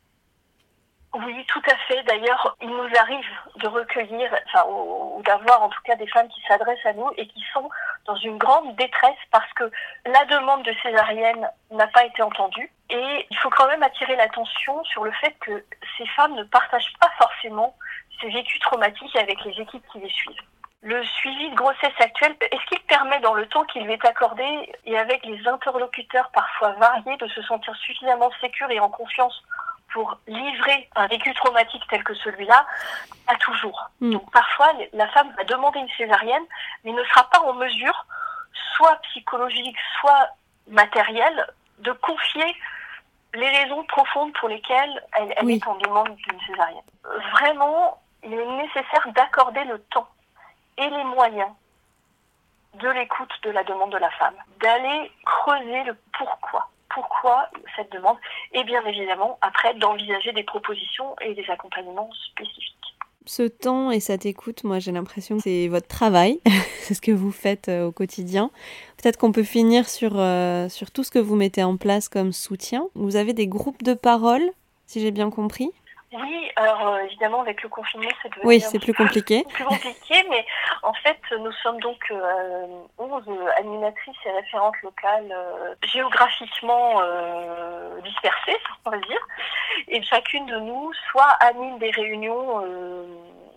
Oui, 1.12 1.45
tout 1.49 1.62
à 1.70 1.77
fait. 1.87 2.03
D'ailleurs, 2.05 2.57
il 2.62 2.69
nous 2.69 2.89
arrive 2.99 3.27
de 3.57 3.69
recueillir, 3.69 4.31
enfin, 4.47 4.65
ou, 4.70 5.19
ou 5.19 5.23
d'avoir 5.23 5.62
en 5.62 5.69
tout 5.69 5.82
cas 5.85 5.97
des 5.97 6.07
femmes 6.07 6.28
qui 6.28 6.41
s'adressent 6.49 6.87
à 6.87 6.93
nous 6.95 7.11
et 7.16 7.27
qui 7.27 7.45
sont 7.53 7.69
dans 8.07 8.16
une 8.16 8.39
grande 8.39 8.74
détresse 8.77 9.19
parce 9.31 9.53
que 9.55 9.70
la 10.07 10.24
demande 10.27 10.62
de 10.65 10.73
césarienne 10.82 11.49
n'a 11.73 11.89
pas 11.89 12.05
été 12.07 12.23
entendue. 12.23 12.73
Et 12.89 13.27
il 13.28 13.37
faut 13.39 13.51
quand 13.51 13.66
même 13.66 13.82
attirer 13.82 14.16
l'attention 14.16 14.82
sur 14.85 15.05
le 15.05 15.12
fait 15.12 15.35
que 15.41 15.65
ces 15.99 16.07
femmes 16.16 16.35
ne 16.37 16.45
partagent 16.45 16.95
pas 17.01 17.11
forcément 17.19 17.77
ces 18.20 18.31
vécus 18.31 18.61
traumatiques 18.61 19.16
avec 19.16 19.45
les 19.45 19.61
équipes 19.61 19.85
qui 19.93 19.99
les 19.99 20.11
suivent. 20.11 20.43
Le 20.82 21.05
suivi 21.05 21.51
de 21.51 21.55
grossesse 21.55 21.93
actuelle, 21.98 22.35
est-ce 22.40 22.66
qu'il 22.66 22.81
permet 22.85 23.20
dans 23.20 23.35
le 23.35 23.47
temps 23.47 23.65
qui 23.65 23.81
lui 23.81 23.93
est 23.93 24.05
accordé 24.05 24.73
et 24.86 24.98
avec 24.98 25.24
les 25.27 25.47
interlocuteurs 25.47 26.31
parfois 26.31 26.70
variés 26.73 27.19
de 27.19 27.28
se 27.28 27.43
sentir 27.43 27.77
suffisamment 27.77 28.31
sécure 28.40 28.70
et 28.70 28.81
en 28.81 28.89
confiance 28.89 29.43
pour 29.93 30.16
livrer 30.27 30.89
un 30.97 31.07
vécu 31.09 31.35
traumatique 31.35 31.82
tel 31.90 32.02
que 32.02 32.15
celui-là? 32.15 32.65
Pas 33.27 33.35
toujours. 33.36 33.90
Mm. 34.01 34.12
Donc 34.12 34.31
parfois, 34.32 34.73
la 34.94 35.07
femme 35.09 35.31
va 35.36 35.44
demander 35.44 35.81
une 35.81 35.90
césarienne, 35.98 36.44
mais 36.85 36.93
ne 36.93 37.05
sera 37.05 37.24
pas 37.24 37.40
en 37.40 37.52
mesure, 37.52 38.07
soit 38.77 38.97
psychologique, 39.11 39.77
soit 40.01 40.28
matérielle, 40.69 41.47
de 41.81 41.93
confier 41.93 42.57
les 43.35 43.48
raisons 43.51 43.85
profondes 43.85 44.32
pour 44.35 44.48
lesquelles 44.48 45.02
elle, 45.12 45.35
elle 45.36 45.44
Oui. 45.44 45.61
est 45.62 45.66
en 45.69 45.77
demande 45.77 46.15
d'une 46.16 46.40
césarienne. 46.47 46.85
Vraiment, 47.32 48.01
il 48.23 48.32
est 48.32 48.47
nécessaire 48.62 49.07
d'accorder 49.15 49.65
le 49.65 49.78
temps 49.78 50.09
et 50.81 50.90
les 50.90 51.05
moyens 51.05 51.51
de 52.81 52.89
l'écoute 52.89 53.32
de 53.43 53.51
la 53.51 53.65
demande 53.65 53.93
de 53.93 53.98
la 53.98 54.11
femme, 54.11 54.35
d'aller 54.61 55.11
creuser 55.24 55.85
le 55.85 55.97
pourquoi. 56.16 56.69
Pourquoi 56.89 57.48
cette 57.77 57.93
demande 57.93 58.16
Et 58.52 58.65
bien 58.65 58.85
évidemment, 58.85 59.39
après, 59.43 59.74
d'envisager 59.74 60.32
des 60.32 60.43
propositions 60.43 61.15
et 61.20 61.35
des 61.35 61.48
accompagnements 61.48 62.11
spécifiques. 62.31 62.77
Ce 63.27 63.43
temps 63.43 63.90
et 63.90 64.01
cette 64.01 64.27
écoute, 64.27 64.65
moi 64.65 64.78
j'ai 64.78 64.90
l'impression 64.90 65.36
que 65.36 65.43
c'est 65.43 65.69
votre 65.69 65.86
travail, 65.86 66.40
c'est 66.81 66.94
ce 66.94 67.01
que 67.01 67.12
vous 67.12 67.31
faites 67.31 67.69
euh, 67.69 67.86
au 67.86 67.93
quotidien. 67.93 68.51
Peut-être 68.97 69.19
qu'on 69.19 69.31
peut 69.31 69.44
finir 69.44 69.89
sur, 69.89 70.19
euh, 70.19 70.69
sur 70.69 70.90
tout 70.90 71.05
ce 71.05 71.11
que 71.11 71.19
vous 71.19 71.36
mettez 71.36 71.62
en 71.62 71.77
place 71.77 72.09
comme 72.09 72.32
soutien. 72.32 72.86
Vous 72.94 73.16
avez 73.16 73.32
des 73.32 73.47
groupes 73.47 73.82
de 73.82 73.94
parole, 73.94 74.43
si 74.86 75.01
j'ai 75.01 75.11
bien 75.11 75.31
compris? 75.31 75.70
Oui, 76.12 76.51
alors 76.57 76.89
euh, 76.89 76.99
évidemment, 77.05 77.41
avec 77.43 77.62
le 77.62 77.69
confinement, 77.69 78.11
c'est 78.20 78.28
devenu 78.31 78.47
Oui, 78.47 78.61
c'est 78.61 78.81
plus 78.81 78.93
compliqué. 78.95 79.45
plus 79.49 79.65
compliqué, 79.65 80.24
mais 80.28 80.45
en 80.82 80.93
fait, 80.95 81.19
nous 81.39 81.53
sommes 81.62 81.78
donc 81.81 81.99
euh, 82.11 82.66
11 82.99 83.23
animatrices 83.59 84.16
et 84.27 84.31
référentes 84.32 84.74
locales 84.82 85.31
euh, 85.31 85.74
géographiquement 85.85 87.01
euh, 87.01 88.01
dispersées, 88.03 88.57
on 88.87 88.91
va 88.91 88.99
dire, 88.99 89.20
et 89.89 90.03
chacune 90.03 90.47
de 90.47 90.57
nous 90.59 90.93
soit 91.11 91.31
anime 91.41 91.78
des 91.78 91.91
réunions 91.93 92.65
euh, 92.65 93.05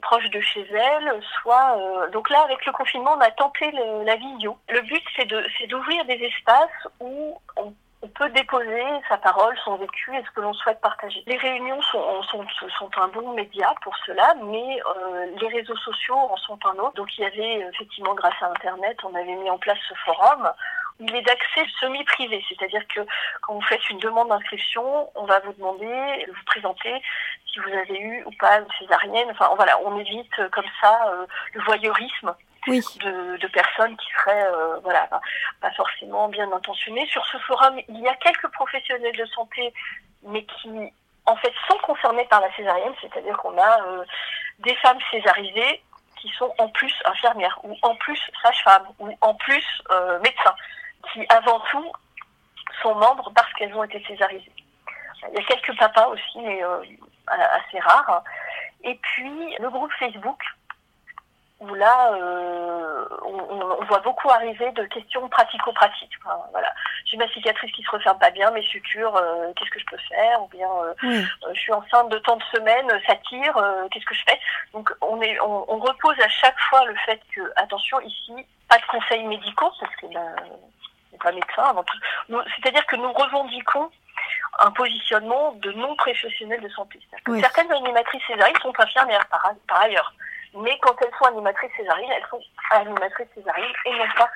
proches 0.03 0.29
de 0.29 0.39
chez 0.41 0.67
elle, 0.71 1.19
soit 1.41 1.75
euh, 1.79 2.09
donc 2.11 2.29
là 2.29 2.41
avec 2.43 2.63
le 2.67 2.71
confinement, 2.71 3.15
on 3.17 3.21
a 3.21 3.31
tenté 3.31 3.71
le- 3.71 4.03
la 4.03 4.15
vidéo. 4.15 4.57
Le 4.69 4.81
but, 4.81 5.03
c'est 5.15 5.25
de 5.25 5.43
c'est 5.57 5.65
d'ouvrir 5.67 6.05
des 6.05 6.21
espaces 6.23 6.87
où 6.99 7.35
on 7.57 7.73
on 8.03 8.09
peut 8.09 8.29
déposer 8.31 8.83
sa 9.07 9.17
parole, 9.17 9.57
son 9.63 9.77
vécu 9.77 10.13
et 10.13 10.23
ce 10.23 10.31
que 10.31 10.41
l'on 10.41 10.53
souhaite 10.53 10.81
partager. 10.81 11.23
Les 11.25 11.37
réunions 11.37 11.81
sont, 11.83 12.21
sont, 12.23 12.45
sont 12.77 12.89
un 12.97 13.07
bon 13.07 13.33
média 13.33 13.73
pour 13.81 13.95
cela, 14.05 14.35
mais 14.43 14.81
euh, 14.85 15.25
les 15.39 15.47
réseaux 15.47 15.77
sociaux 15.77 16.17
en 16.17 16.35
sont 16.35 16.59
un 16.65 16.77
autre. 16.79 16.95
Donc 16.95 17.17
il 17.17 17.21
y 17.21 17.25
avait 17.25 17.65
effectivement, 17.73 18.13
grâce 18.13 18.35
à 18.41 18.49
Internet, 18.49 18.97
on 19.05 19.15
avait 19.15 19.35
mis 19.35 19.49
en 19.49 19.57
place 19.57 19.77
ce 19.87 19.93
forum. 20.05 20.51
Il 20.99 21.15
est 21.15 21.21
d'accès 21.21 21.65
semi-privé, 21.79 22.43
c'est-à-dire 22.49 22.85
que 22.93 22.99
quand 23.41 23.53
vous 23.53 23.61
faites 23.61 23.89
une 23.89 23.99
demande 23.99 24.27
d'inscription, 24.27 25.09
on 25.15 25.23
va 25.23 25.39
vous 25.39 25.53
demander 25.53 26.25
de 26.27 26.31
vous 26.31 26.45
présenter 26.45 27.01
si 27.51 27.59
vous 27.59 27.71
avez 27.71 27.99
eu 27.99 28.23
ou 28.25 28.31
pas 28.37 28.59
une 28.59 28.67
césarienne. 28.79 29.29
Enfin 29.31 29.49
voilà, 29.55 29.79
on 29.85 29.97
évite 29.97 30.39
euh, 30.39 30.49
comme 30.49 30.69
ça 30.81 31.07
euh, 31.07 31.25
le 31.53 31.61
voyeurisme 31.63 32.35
De, 32.65 33.47
personnes 33.47 33.97
qui 33.97 34.07
seraient 34.13 34.47
euh, 34.47 34.79
voilà 34.83 35.07
pas, 35.61 35.71
forcément 35.71 36.29
bien 36.29 36.49
intentionnées. 36.51 37.05
Sur 37.07 37.25
ce 37.25 37.37
forum, 37.39 37.77
il 37.89 37.99
y 37.99 38.07
a 38.07 38.15
quelques 38.15 38.47
professionnels 38.47 39.15
de 39.17 39.25
santé, 39.25 39.73
mais 40.23 40.45
qui 40.45 40.69
en 41.25 41.35
fait 41.35 41.53
sont 41.67 41.77
concernés 41.79 42.25
par 42.25 42.39
la 42.39 42.53
césarienne, 42.55 42.93
c'est-à-dire 43.01 43.35
qu'on 43.37 43.57
a 43.57 43.81
euh, 43.87 44.05
des 44.59 44.75
femmes 44.75 44.99
césarisées 45.11 45.83
qui 46.21 46.29
sont 46.37 46.53
en 46.57 46.69
plus 46.69 46.93
infirmières 47.03 47.59
ou 47.63 47.75
en 47.81 47.95
plus 47.95 48.19
sages-femmes 48.41 48.87
ou 48.99 49.09
en 49.19 49.35
plus 49.35 49.65
euh, 49.91 50.19
médecins, 50.19 50.55
qui 51.11 51.25
avant 51.27 51.59
tout 51.69 51.91
sont 52.81 52.95
membres 52.95 53.29
parce 53.35 53.51
qu'elles 53.53 53.73
ont 53.75 53.83
été 53.83 54.01
césarisées. 54.07 54.51
Il 55.29 55.35
y 55.35 55.43
a 55.43 55.45
quelques 55.45 55.77
papas 55.77 56.07
aussi, 56.07 56.39
mais 56.39 56.61
assez 57.27 57.79
rares. 57.79 58.23
Et 58.83 58.95
puis 58.95 59.55
le 59.59 59.69
groupe 59.69 59.91
Facebook 59.99 60.41
où 61.63 61.73
là, 61.75 62.13
euh, 62.13 63.05
on, 63.25 63.39
on 63.81 63.85
voit 63.85 63.99
beaucoup 63.99 64.29
arriver 64.29 64.71
de 64.71 64.83
questions 64.85 65.27
pratico-pratiques. 65.29 66.11
Enfin, 66.23 66.37
voilà, 66.51 66.73
j'ai 67.05 67.17
ma 67.17 67.27
cicatrice 67.29 67.71
qui 67.71 67.83
se 67.83 67.89
referme 67.91 68.19
pas 68.19 68.31
bien, 68.31 68.51
mes 68.51 68.63
sutures, 68.63 69.15
euh, 69.15 69.51
qu'est-ce 69.55 69.69
que 69.69 69.79
je 69.79 69.85
peux 69.85 69.97
faire 70.09 70.41
Ou 70.43 70.47
bien, 70.49 70.69
euh, 70.69 70.93
Oui. 71.03 71.25
je 71.53 71.59
suis 71.59 71.73
enceinte 71.73 72.09
de 72.09 72.19
tant 72.19 72.35
de 72.35 72.43
semaines, 72.53 72.89
ça 73.07 73.15
tire, 73.27 73.55
qu'est-ce 73.91 74.05
que 74.05 74.15
je 74.15 74.23
fais? 74.27 74.39
Donc, 74.73 74.91
on, 75.01 75.21
est, 75.21 75.39
on, 75.41 75.65
on 75.71 75.77
repose 75.77 76.19
à 76.19 76.29
chaque 76.29 76.59
fois 76.69 76.85
le 76.85 76.95
fait 77.05 77.21
que, 77.35 77.41
attention, 77.55 77.99
ici, 78.01 78.33
pas 78.69 78.77
de 78.77 78.85
conseils 78.85 79.23
médicaux, 79.23 79.71
parce 79.79 79.95
que 79.97 80.07
ben, 80.07 80.35
on 80.47 81.11
n'est 81.13 81.17
pas 81.19 81.31
médecin 81.31 81.63
avant 81.63 81.83
tout. 81.83 81.97
C'est-à-dire 82.55 82.85
que 82.85 82.95
nous 82.95 83.11
revendiquons 83.13 83.89
un 84.59 84.71
positionnement 84.71 85.53
de 85.53 85.71
non-professionnels 85.71 86.61
de 86.61 86.69
santé. 86.69 86.99
Oui. 87.27 87.39
Certaines 87.41 87.71
animatrices 87.71 88.21
césariennes 88.27 88.59
sont 88.61 88.73
infirmières 88.79 89.25
par, 89.27 89.51
par 89.67 89.81
ailleurs. 89.81 90.13
Mais 90.55 90.77
quand 90.81 90.95
elles 91.01 91.13
sont 91.17 91.25
animatrices 91.25 91.71
césariennes, 91.77 92.11
elles 92.11 92.29
sont 92.29 92.41
animatrices 92.71 93.27
césariennes 93.35 93.73
et 93.85 93.91
non 93.91 94.05
pas 94.17 94.29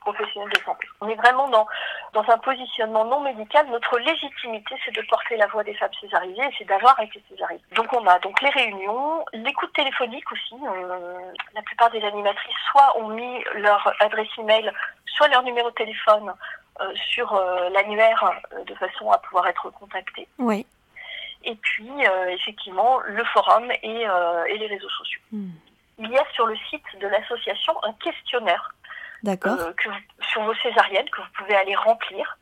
professionnelles 0.00 0.50
de 0.50 0.58
santé. 0.64 0.86
On 1.00 1.08
est 1.08 1.14
vraiment 1.14 1.48
dans, 1.48 1.66
dans 2.12 2.28
un 2.28 2.38
positionnement 2.38 3.04
non 3.04 3.20
médical. 3.20 3.66
Notre 3.68 3.98
légitimité, 3.98 4.74
c'est 4.84 4.94
de 4.94 5.02
porter 5.08 5.36
la 5.36 5.46
voix 5.46 5.62
des 5.62 5.74
femmes 5.74 5.94
césarisées 6.00 6.42
et 6.42 6.54
c'est 6.58 6.64
d'avoir 6.64 6.98
été 7.00 7.22
césarisées. 7.30 7.62
Donc 7.76 7.92
on 7.92 8.04
a 8.06 8.18
donc 8.18 8.40
les 8.42 8.50
réunions, 8.50 9.24
l'écoute 9.32 9.72
téléphonique 9.74 10.30
aussi. 10.32 10.54
Euh, 10.54 11.18
la 11.54 11.62
plupart 11.62 11.90
des 11.90 12.02
animatrices 12.02 12.56
soit 12.72 12.98
ont 12.98 13.08
mis 13.08 13.44
leur 13.54 13.92
adresse 14.00 14.28
email, 14.38 14.72
soit 15.06 15.28
leur 15.28 15.42
numéro 15.44 15.70
de 15.70 15.74
téléphone 15.76 16.32
euh, 16.80 16.92
sur 16.96 17.32
euh, 17.34 17.68
l'annuaire 17.68 18.42
euh, 18.54 18.64
de 18.64 18.74
façon 18.74 19.10
à 19.10 19.18
pouvoir 19.18 19.46
être 19.46 19.70
contactées. 19.70 20.26
Oui. 20.38 20.66
Et 21.44 21.54
puis, 21.56 21.90
euh, 22.06 22.26
effectivement, 22.28 23.00
le 23.04 23.24
forum 23.24 23.70
et, 23.82 24.08
euh, 24.08 24.44
et 24.44 24.58
les 24.58 24.66
réseaux 24.66 24.88
sociaux. 24.90 25.20
Hmm. 25.32 25.50
Il 25.98 26.10
y 26.10 26.18
a 26.18 26.24
sur 26.34 26.46
le 26.46 26.56
site 26.70 26.84
de 27.00 27.06
l'association 27.06 27.74
un 27.84 27.92
questionnaire 27.94 28.74
euh, 29.26 29.72
que 29.74 29.88
vous- 29.88 30.24
sur 30.30 30.42
vos 30.42 30.54
césariennes 30.54 31.08
que 31.10 31.20
vous 31.20 31.28
pouvez 31.36 31.54
aller 31.54 31.74
remplir. 31.76 32.38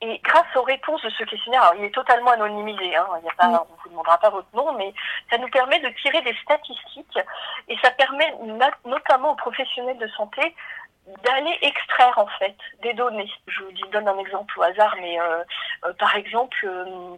Et 0.00 0.18
grâce 0.20 0.54
aux 0.56 0.62
réponses 0.62 1.02
de 1.02 1.10
ce 1.10 1.24
questionnaire, 1.24 1.62
alors 1.62 1.74
il 1.76 1.84
est 1.84 1.94
totalement 1.94 2.30
anonymisé, 2.30 2.94
hein, 2.96 3.06
il 3.20 3.24
y 3.24 3.28
a 3.28 3.32
pas, 3.34 3.48
Oui. 3.48 3.56
on 3.68 3.72
ne 3.74 3.78
vous 3.82 3.88
demandera 3.90 4.18
pas 4.18 4.30
votre 4.30 4.48
nom, 4.54 4.72
mais 4.74 4.94
ça 5.30 5.38
nous 5.38 5.48
permet 5.48 5.80
de 5.80 5.88
tirer 6.00 6.22
des 6.22 6.34
statistiques 6.42 7.18
et 7.68 7.76
ça 7.82 7.90
permet 7.90 8.32
notamment 8.84 9.32
aux 9.32 9.36
professionnels 9.36 9.98
de 9.98 10.06
santé 10.08 10.54
d'aller 11.24 11.58
extraire 11.62 12.16
en 12.18 12.26
fait 12.38 12.54
des 12.82 12.92
données. 12.94 13.30
Je 13.48 13.62
vous 13.64 13.72
dis- 13.72 13.82
donne 13.90 14.06
un 14.08 14.18
exemple 14.18 14.56
au 14.58 14.62
hasard, 14.62 14.94
mais 15.00 15.20
euh, 15.20 15.42
euh, 15.86 15.92
par 15.94 16.14
exemple, 16.14 16.58
euh, 16.64 17.16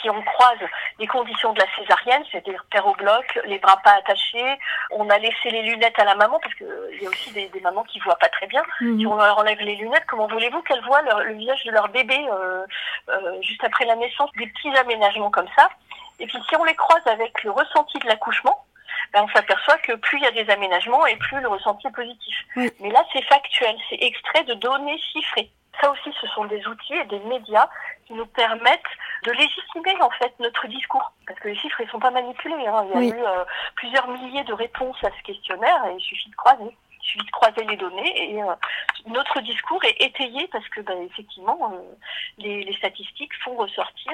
si 0.00 0.08
on 0.10 0.22
croise 0.22 0.58
les 0.98 1.06
conditions 1.06 1.52
de 1.52 1.60
la 1.60 1.66
césarienne, 1.76 2.22
c'est-à-dire 2.30 2.64
terre 2.70 2.86
au 2.86 2.94
bloc, 2.94 3.38
les 3.44 3.58
bras 3.58 3.76
pas 3.84 3.92
attachés, 3.92 4.58
on 4.90 5.08
a 5.10 5.18
laissé 5.18 5.50
les 5.50 5.62
lunettes 5.62 5.98
à 5.98 6.04
la 6.04 6.14
maman 6.14 6.38
parce 6.40 6.54
que 6.54 6.64
euh, 6.64 6.96
y 7.00 7.06
a 7.06 7.08
aussi 7.10 7.32
des, 7.32 7.48
des 7.48 7.60
mamans 7.60 7.84
qui 7.84 7.98
voient 8.00 8.16
pas 8.16 8.28
très 8.30 8.46
bien. 8.46 8.62
Mhm. 8.80 8.98
Si 9.00 9.06
on 9.06 9.16
leur 9.16 9.38
enlève 9.38 9.58
les 9.60 9.76
lunettes, 9.76 10.04
comment 10.08 10.26
voulez-vous 10.26 10.62
qu'elles 10.62 10.84
voient 10.84 11.02
leur- 11.02 11.20
le 11.22 11.34
visage 11.34 11.62
de 11.64 11.70
leur 11.70 11.88
bébé 11.88 12.18
euh, 12.32 12.66
euh, 13.10 13.42
juste 13.42 13.62
après 13.64 13.84
la 13.84 13.96
naissance? 13.96 14.30
Des 14.38 14.46
petits 14.46 14.74
aménagements 14.76 15.30
comme 15.30 15.48
ça. 15.56 15.68
Et 16.18 16.26
puis 16.26 16.38
si 16.48 16.56
on 16.56 16.64
les 16.64 16.74
croise 16.76 17.06
avec 17.06 17.42
le 17.42 17.50
ressenti 17.50 17.98
de 17.98 18.06
l'accouchement, 18.06 18.64
ben, 19.12 19.22
on 19.24 19.28
s'aperçoit 19.36 19.78
que 19.78 19.92
plus 19.92 20.18
il 20.18 20.24
y 20.24 20.26
a 20.26 20.30
des 20.30 20.48
aménagements 20.50 21.04
et 21.06 21.16
plus 21.16 21.40
le 21.40 21.48
ressenti 21.48 21.86
est 21.86 21.90
positif. 21.92 22.36
Mais 22.56 22.90
là, 22.90 23.04
c'est 23.12 23.22
factuel, 23.22 23.76
c'est 23.90 23.98
extrait 24.00 24.44
de 24.44 24.54
données 24.54 24.98
chiffrées. 25.12 25.50
Ça 25.80 25.90
aussi, 25.90 26.10
ce 26.20 26.26
sont 26.28 26.44
des 26.46 26.66
outils 26.66 26.94
et 26.94 27.04
des 27.06 27.18
médias 27.20 27.68
qui 28.06 28.12
nous 28.14 28.26
permettent 28.26 28.80
de 29.24 29.32
légitimer 29.32 30.00
en 30.00 30.10
fait 30.10 30.32
notre 30.40 30.66
discours. 30.68 31.12
Parce 31.26 31.38
que 31.40 31.48
les 31.48 31.56
chiffres, 31.56 31.80
ils 31.80 31.88
sont 31.90 31.98
pas 31.98 32.10
manipulés. 32.10 32.66
hein. 32.66 32.84
Il 32.86 32.90
y 32.90 32.94
a 32.94 32.98
Oui. 32.98 33.08
eu 33.10 33.22
euh, 33.24 33.44
plusieurs 33.76 34.08
milliers 34.08 34.44
de 34.44 34.52
réponses 34.52 34.96
à 35.02 35.10
ce 35.16 35.22
questionnaire 35.24 35.84
et 35.86 35.94
il 35.98 36.00
suffit 36.02 36.30
de 36.30 36.36
croiser. 36.36 36.76
suffit 37.00 37.24
de 37.26 37.30
croiser 37.30 37.64
les 37.64 37.76
données 37.76 38.30
et 38.32 38.42
euh, 38.42 38.46
notre 39.06 39.40
discours 39.40 39.82
est 39.84 40.00
étayé 40.02 40.48
parce 40.52 40.66
que 40.70 40.80
bah, 40.80 40.94
effectivement 41.10 41.58
euh, 41.72 41.76
les, 42.38 42.64
les 42.64 42.72
statistiques 42.74 43.32
font 43.44 43.56
ressortir 43.56 44.12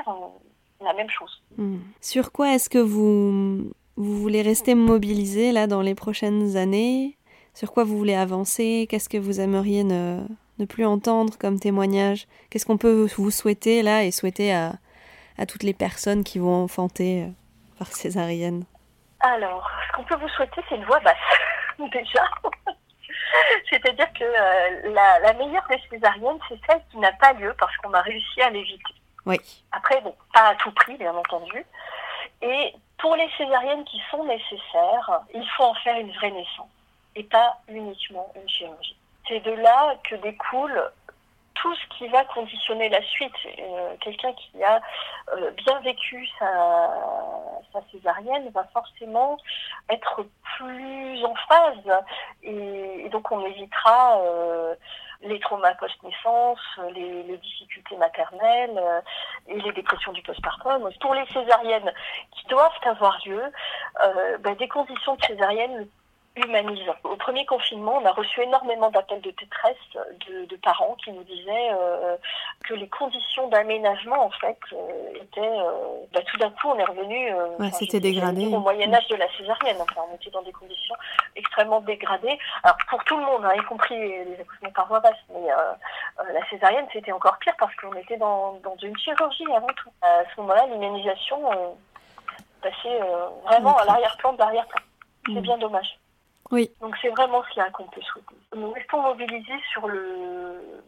la 0.82 0.92
même 0.94 1.10
chose. 1.10 1.40
Hmm. 1.56 1.78
Sur 2.00 2.32
quoi 2.32 2.54
est-ce 2.54 2.68
que 2.70 2.78
vous, 2.78 3.70
vous 3.96 4.16
voulez 4.22 4.42
rester 4.42 4.74
mobilisé 4.74 5.52
là 5.52 5.66
dans 5.66 5.82
les 5.82 5.94
prochaines 5.94 6.56
années? 6.56 7.16
Sur 7.54 7.72
quoi 7.72 7.84
vous 7.84 7.98
voulez 7.98 8.14
avancer? 8.14 8.86
Qu'est-ce 8.88 9.08
que 9.08 9.18
vous 9.18 9.40
aimeriez 9.40 9.84
ne, 9.84 10.20
ne 10.60 10.66
plus 10.66 10.86
entendre 10.86 11.36
comme 11.38 11.58
témoignage 11.58 12.26
Qu'est-ce 12.50 12.66
qu'on 12.66 12.78
peut 12.78 13.08
vous 13.16 13.30
souhaiter 13.30 13.82
là 13.82 14.04
et 14.04 14.10
souhaiter 14.10 14.54
à, 14.54 14.72
à 15.38 15.46
toutes 15.46 15.62
les 15.62 15.74
personnes 15.74 16.24
qui 16.24 16.38
vont 16.38 16.64
enfanter 16.64 17.24
euh, 17.24 17.28
par 17.78 17.88
césarienne? 17.88 18.64
Alors, 19.20 19.68
ce 19.88 19.96
qu'on 19.96 20.04
peut 20.04 20.16
vous 20.16 20.28
souhaiter, 20.28 20.60
c'est 20.68 20.76
une 20.76 20.84
voix 20.84 21.00
basse, 21.00 21.16
déjà. 21.92 22.24
C'est-à-dire 23.70 24.12
que 24.12 24.24
euh, 24.24 24.92
la, 24.92 25.20
la 25.20 25.32
meilleure 25.34 25.66
des 25.68 25.80
césariennes, 25.90 26.38
c'est 26.48 26.58
celle 26.68 26.82
qui 26.90 26.98
n'a 26.98 27.12
pas 27.12 27.32
lieu 27.34 27.54
parce 27.58 27.76
qu'on 27.78 27.92
a 27.92 28.00
réussi 28.00 28.40
à 28.42 28.50
l'éviter. 28.50 28.94
Oui. 29.26 29.36
Après, 29.72 30.00
bon, 30.00 30.14
pas 30.32 30.48
à 30.48 30.54
tout 30.56 30.72
prix, 30.72 30.96
bien 30.96 31.14
entendu. 31.14 31.64
Et 32.42 32.74
pour 32.98 33.14
les 33.16 33.28
césariennes 33.36 33.84
qui 33.84 34.00
sont 34.10 34.24
nécessaires, 34.24 35.20
il 35.34 35.46
faut 35.56 35.64
en 35.64 35.74
faire 35.74 35.96
une 35.98 36.12
vraie 36.12 36.30
naissance 36.30 36.70
et 37.16 37.24
pas 37.24 37.58
uniquement 37.68 38.32
une 38.36 38.48
chirurgie. 38.48 38.96
C'est 39.30 39.40
de 39.40 39.52
là 39.52 39.94
que 40.02 40.16
découle 40.16 40.90
tout 41.54 41.74
ce 41.74 41.96
qui 41.96 42.08
va 42.08 42.24
conditionner 42.24 42.88
la 42.88 43.00
suite. 43.02 43.34
Euh, 43.46 43.94
Quelqu'un 44.00 44.32
qui 44.32 44.62
a 44.64 44.80
euh, 45.32 45.50
bien 45.52 45.78
vécu 45.80 46.26
sa, 46.38 46.90
sa 47.72 47.80
césarienne 47.92 48.50
va 48.50 48.64
forcément 48.72 49.36
être 49.88 50.26
plus 50.56 51.24
en 51.24 51.34
phase 51.48 52.02
et, 52.42 53.08
donc 53.10 53.30
on 53.30 53.44
évitera 53.44 54.20
euh, 54.20 54.74
les 55.22 55.38
traumas 55.38 55.74
post-naissance, 55.74 56.58
les, 56.94 57.36
difficultés 57.36 57.96
maternelles 57.98 58.80
et 59.46 59.60
les 59.60 59.72
dépressions 59.72 60.12
du 60.12 60.22
postpartum. 60.22 60.90
Pour 61.00 61.14
les 61.14 61.26
césariennes 61.26 61.92
qui 62.32 62.46
doivent 62.46 62.72
avoir 62.84 63.18
lieu, 63.26 63.42
ben, 64.40 64.56
des 64.56 64.68
conditions 64.68 65.14
de 65.16 65.24
césarienne 65.24 65.88
humanisant. 66.36 66.94
Au 67.04 67.16
premier 67.16 67.44
confinement, 67.44 67.98
on 68.00 68.04
a 68.06 68.12
reçu 68.12 68.40
énormément 68.42 68.90
d'appels 68.90 69.20
de 69.20 69.30
détresse 69.32 69.76
de, 70.28 70.44
de 70.46 70.56
parents 70.56 70.94
qui 71.04 71.10
nous 71.12 71.24
disaient 71.24 71.70
euh, 71.72 72.16
que 72.64 72.74
les 72.74 72.88
conditions 72.88 73.48
d'aménagement, 73.48 74.24
en 74.24 74.30
fait, 74.30 74.58
euh, 74.72 75.14
étaient... 75.16 75.40
euh, 75.40 76.04
bah, 76.12 76.20
tout 76.22 76.36
d'un 76.38 76.50
coup, 76.50 76.68
on 76.68 76.78
est 76.78 76.84
revenu... 76.84 77.34
Ouais, 77.58 77.70
c'était 77.72 78.00
dégradé. 78.00 78.46
Au 78.46 78.60
Moyen-Âge 78.60 79.08
de 79.08 79.16
la 79.16 79.26
césarienne. 79.36 79.76
Enfin, 79.80 80.02
on 80.10 80.14
était 80.14 80.30
dans 80.30 80.42
des 80.42 80.52
conditions 80.52 80.94
extrêmement 81.34 81.80
dégradées. 81.80 82.38
Alors, 82.62 82.76
pour 82.88 83.02
tout 83.04 83.16
le 83.18 83.24
monde, 83.24 83.44
hein, 83.44 83.52
y 83.56 83.62
compris 83.64 83.98
les 83.98 84.40
accouchements 84.40 84.70
par 84.70 84.86
voie 84.86 85.00
basse, 85.00 85.18
mais 85.34 85.48
la 86.32 86.48
césarienne, 86.48 86.86
c'était 86.92 87.12
encore 87.12 87.38
pire 87.38 87.54
parce 87.58 87.74
qu'on 87.76 87.92
était 87.94 88.16
dans, 88.16 88.54
dans 88.62 88.76
une 88.76 88.96
chirurgie 88.96 89.44
avant 89.54 89.66
tout. 89.76 89.90
À 90.02 90.22
ce 90.34 90.40
moment-là, 90.40 90.66
l'humanisation 90.66 91.40
passait 92.62 93.00
vraiment 93.44 93.76
à 93.76 93.84
l'arrière-plan 93.84 94.32
de 94.34 94.38
l'arrière-plan. 94.38 94.82
C'est 95.26 95.32
Mm. 95.32 95.40
bien 95.40 95.58
dommage. 95.58 95.98
Oui. 96.50 96.70
Donc 96.80 96.96
c'est 97.00 97.10
vraiment 97.10 97.42
ce 97.44 97.70
qu'on 97.70 97.84
peut 97.84 98.00
souhaiter. 98.00 98.34
Nous 98.54 98.72
restons 98.72 99.02
mobilisés 99.02 99.60
sur 99.72 99.86
le, 99.86 100.82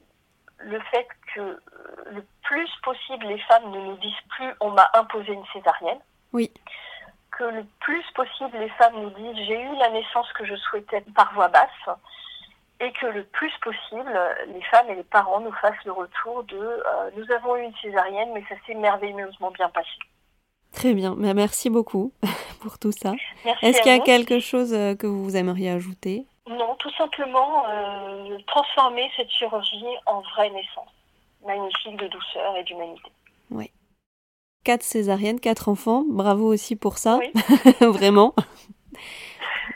le 0.59 0.81
fait 0.91 1.07
que 1.35 1.41
euh, 1.41 1.59
le 2.07 2.25
plus 2.43 2.69
possible 2.83 3.27
les 3.27 3.39
femmes 3.41 3.71
ne 3.71 3.79
nous 3.79 3.97
disent 3.97 4.13
plus 4.31 4.51
on 4.61 4.71
m'a 4.71 4.91
imposé 4.95 5.33
une 5.33 5.47
césarienne. 5.53 6.01
Oui. 6.33 6.53
Que 7.31 7.45
le 7.45 7.65
plus 7.81 8.05
possible 8.15 8.59
les 8.59 8.71
femmes 8.71 9.01
nous 9.01 9.11
disent 9.11 9.47
j'ai 9.47 9.61
eu 9.61 9.77
la 9.77 9.91
naissance 9.91 10.33
que 10.33 10.45
je 10.45 10.57
souhaitais 10.57 11.03
par 11.15 11.33
voie 11.35 11.49
basse. 11.49 11.97
Et 12.81 12.91
que 12.95 13.07
le 13.07 13.23
plus 13.23 13.53
possible, 13.63 14.13
les 14.49 14.63
femmes 14.63 14.91
et 14.91 14.97
les 14.97 15.05
parents 15.05 15.39
nous 15.39 15.53
fassent 15.53 15.85
le 15.85 15.93
retour 15.93 16.43
de 16.43 16.57
euh, 16.57 17.11
nous 17.17 17.31
avons 17.31 17.55
eu 17.55 17.63
une 17.63 17.77
césarienne, 17.77 18.31
mais 18.35 18.45
ça 18.49 18.57
s'est 18.67 18.75
merveilleusement 18.75 19.53
bien 19.53 19.69
passé. 19.69 19.89
Très 20.73 20.95
bien. 20.95 21.15
Mais 21.17 21.35
merci 21.35 21.71
beaucoup 21.71 22.13
pour 22.61 22.79
tout 22.79 22.93
ça. 22.93 23.15
Est-ce 23.63 23.83
qu'il 23.83 23.93
y 23.93 23.95
a 23.95 23.99
vous. 23.99 24.05
quelque 24.05 24.41
chose 24.41 24.73
euh, 24.73 24.95
que 24.95 25.07
vous 25.07 25.37
aimeriez 25.37 25.71
ajouter? 25.71 26.27
Non, 26.49 26.75
tout 26.79 26.91
simplement 26.99 27.65
euh, 27.69 28.39
transformer 28.47 29.11
cette 29.17 29.31
chirurgie 29.31 29.85
en 30.07 30.21
vraie 30.21 30.51
naissance, 30.51 30.91
magnifique 31.47 31.97
de 31.99 32.09
douceur 32.09 32.57
et 32.57 32.65
d'humanité. 32.65 33.11
Quatre 34.65 34.85
césariennes, 34.85 35.41
quatre 35.41 35.69
enfants. 35.69 36.05
Bravo 36.09 36.47
aussi 36.47 36.77
pour 36.77 36.99
ça. 36.99 37.19
Oui. 37.19 37.33
Vraiment. 37.81 38.33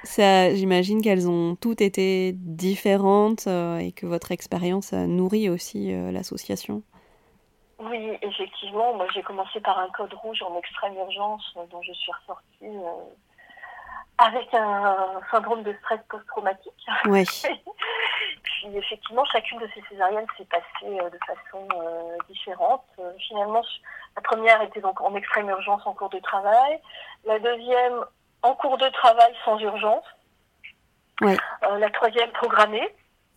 Ça, 0.04 0.54
j'imagine 0.54 1.02
qu'elles 1.02 1.28
ont 1.28 1.56
toutes 1.56 1.80
été 1.80 2.32
différentes 2.36 3.48
euh, 3.48 3.78
et 3.78 3.90
que 3.90 4.06
votre 4.06 4.30
expérience 4.30 4.92
a 4.92 5.08
nourri 5.08 5.50
aussi 5.50 5.92
euh, 5.92 6.12
l'association. 6.12 6.82
Oui, 7.78 8.18
effectivement, 8.22 8.94
moi 8.94 9.06
j'ai 9.12 9.22
commencé 9.22 9.60
par 9.60 9.78
un 9.78 9.88
code 9.90 10.12
rouge 10.14 10.42
en 10.42 10.56
extrême 10.58 10.96
urgence 10.96 11.44
euh, 11.56 11.64
dont 11.70 11.82
je 11.82 11.92
suis 11.92 12.12
ressortie 12.12 12.44
euh, 12.62 13.04
avec 14.18 14.52
un 14.54 15.20
syndrome 15.30 15.62
de 15.62 15.74
stress 15.82 16.00
post-traumatique. 16.08 16.86
Ouais. 17.04 17.24
Puis 18.42 18.76
effectivement, 18.76 19.24
chacune 19.26 19.58
de 19.58 19.68
ces 19.74 19.82
césariennes 19.90 20.26
s'est 20.38 20.46
passée 20.46 20.98
euh, 21.00 21.10
de 21.10 21.18
façon 21.26 21.68
euh, 21.76 22.16
différente. 22.28 22.84
Finalement, 23.28 23.62
la 24.16 24.22
première 24.22 24.62
était 24.62 24.80
donc 24.80 25.00
en 25.00 25.14
extrême 25.14 25.50
urgence 25.50 25.86
en 25.86 25.92
cours 25.92 26.10
de 26.10 26.18
travail. 26.20 26.80
La 27.24 27.38
deuxième 27.38 28.04
en 28.42 28.54
cours 28.54 28.78
de 28.78 28.88
travail 28.88 29.34
sans 29.44 29.58
urgence. 29.58 30.04
Euh, 31.22 31.78
la 31.78 31.90
troisième 31.90 32.30
programmée. 32.32 32.88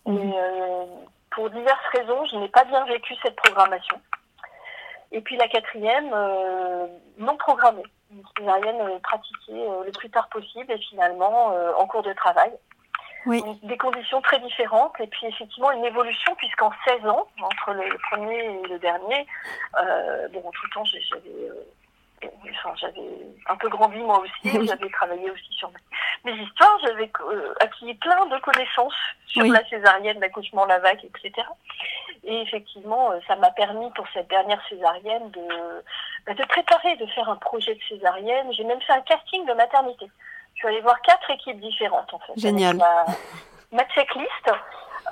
Mhm. 0.06 0.16
Et 0.16 0.32
euh, 0.36 0.84
pour 1.30 1.50
diverses 1.50 1.86
raisons, 1.92 2.24
je 2.26 2.36
n'ai 2.36 2.48
pas 2.48 2.64
bien 2.64 2.84
vécu 2.86 3.14
cette 3.22 3.36
programmation. 3.36 4.00
Et 5.12 5.20
puis 5.20 5.36
la 5.36 5.48
quatrième, 5.48 6.10
euh, 6.14 6.86
non 7.18 7.36
programmée. 7.36 7.82
Une 8.12 8.22
césarienne 8.38 8.80
euh, 8.80 8.98
pratiquée 9.00 9.52
euh, 9.68 9.84
le 9.84 9.92
plus 9.92 10.10
tard 10.10 10.28
possible 10.28 10.70
et 10.72 10.78
finalement 10.78 11.52
euh, 11.52 11.72
en 11.78 11.86
cours 11.86 12.02
de 12.02 12.12
travail. 12.12 12.50
Oui. 13.26 13.42
Donc, 13.42 13.60
des 13.62 13.76
conditions 13.76 14.20
très 14.22 14.38
différentes 14.40 14.98
et 14.98 15.06
puis 15.06 15.26
effectivement 15.26 15.70
une 15.72 15.84
évolution 15.84 16.34
puisqu'en 16.36 16.70
16 16.86 17.06
ans, 17.06 17.26
entre 17.42 17.72
le, 17.74 17.84
premier 18.10 18.38
et 18.44 18.62
le 18.68 18.78
dernier, 18.78 19.26
euh, 19.80 20.28
bon, 20.28 20.40
tout 20.40 20.64
le 20.66 20.70
temps 20.74 20.84
j'ai- 20.84 21.02
j'avais 21.02 21.28
euh, 21.28 21.54
enfin, 22.26 22.74
j'avais 22.76 23.00
un 23.48 23.56
peu 23.56 23.68
grandi 23.68 23.98
moi 23.98 24.20
aussi, 24.20 24.56
Oui. 24.58 24.66
j'avais 24.66 24.88
travaillé 24.90 25.30
aussi 25.30 25.52
sur 25.52 25.70
mes, 25.70 26.32
mes 26.32 26.42
histoires, 26.42 26.78
j'avais 26.84 27.10
euh, 27.32 27.54
acquis 27.60 27.94
plein 27.94 28.26
de 28.26 28.38
connaissances 28.38 28.94
sur 29.26 29.42
Oui. 29.42 29.50
la 29.50 29.64
césarienne, 29.68 30.20
l'accouchement, 30.20 30.64
la 30.66 30.78
vague, 30.78 31.04
etc. 31.04 31.46
Et 32.24 32.42
effectivement, 32.42 33.12
euh, 33.12 33.18
ça 33.26 33.36
m'a 33.36 33.50
permis 33.50 33.90
pour 33.92 34.06
cette 34.12 34.28
dernière 34.28 34.60
césarienne 34.68 35.30
de, 35.30 35.84
bah, 36.26 36.34
de 36.34 36.44
préparer, 36.44 36.96
de 36.96 37.06
faire 37.06 37.28
un 37.28 37.36
projet 37.36 37.74
de 37.74 37.80
césarienne. 37.88 38.52
J'ai 38.52 38.64
même 38.64 38.80
fait 38.82 38.92
un 38.92 39.00
casting 39.02 39.46
de 39.46 39.54
maternité. 39.54 40.10
Je 40.54 40.58
suis 40.60 40.68
allée 40.68 40.80
voir 40.82 41.00
quatre 41.02 41.30
équipes 41.30 41.60
différentes 41.60 42.12
en 42.12 42.18
fait. 42.18 42.32
Génial. 42.36 42.76
Ma, 42.76 43.06
ma 43.72 43.84
checklist. 43.88 44.50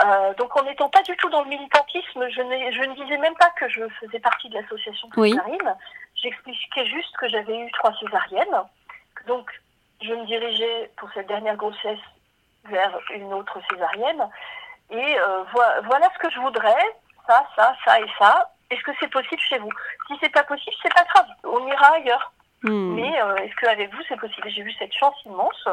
Euh, 0.05 0.33
donc 0.35 0.55
en 0.57 0.63
n'étant 0.65 0.89
pas 0.91 1.03
du 1.03 1.17
tout 1.17 1.29
dans 1.31 1.43
le 1.43 1.49
militantisme, 1.49 2.29
je, 2.29 2.43
ne 2.43 2.95
disais 2.95 3.19
même 3.19 3.35
pas 3.35 3.51
que 3.59 3.69
je 3.69 3.81
faisais 4.01 4.21
partie 4.21 4.49
de 4.49 4.55
l'association 4.55 5.09
Oui. 5.17 5.31
Césarine. 5.31 5.77
J'expliquais 6.23 6.87
juste 6.87 7.17
que 7.17 7.29
j'avais 7.29 7.59
eu 7.59 7.71
trois 7.73 7.93
césariennes. 7.99 8.63
Donc 9.27 9.51
je 10.03 10.13
me 10.13 10.25
dirigeais 10.27 10.91
pour 10.97 11.09
cette 11.13 11.27
dernière 11.29 11.57
grossesse 11.57 11.99
vers 12.65 12.99
une 13.15 13.33
autre 13.33 13.59
césarienne. 13.71 14.29
Et 14.91 15.19
euh, 15.19 15.43
voi- 15.53 15.81
voilà 15.85 16.09
ce 16.15 16.19
que 16.19 16.31
je 16.33 16.41
voudrais, 16.41 16.97
ça, 17.27 17.47
ça, 17.57 17.75
ça 17.85 18.01
et 18.01 18.07
ça. 18.19 18.51
Est-ce 18.71 18.83
que 18.83 18.91
c'est 19.01 19.11
possible 19.11 19.41
chez 19.41 19.59
vous? 19.59 19.71
Si 20.07 20.15
c'est 20.21 20.29
pas 20.33 20.45
possible, 20.45 20.77
c'est 20.83 20.93
pas 20.95 21.05
grave. 21.15 21.27
On 21.45 21.67
ira 21.67 21.95
ailleurs. 21.95 22.33
Hmm. 22.63 22.95
Mais 22.95 23.21
euh, 23.23 23.37
est-ce 23.37 23.55
qu'avec 23.57 23.93
vous, 23.95 24.03
c'est 24.09 24.19
possible? 24.19 24.49
J'ai 24.51 24.63
eu 24.63 24.73
cette 24.73 24.93
chance 24.95 25.15
immense. 25.25 25.65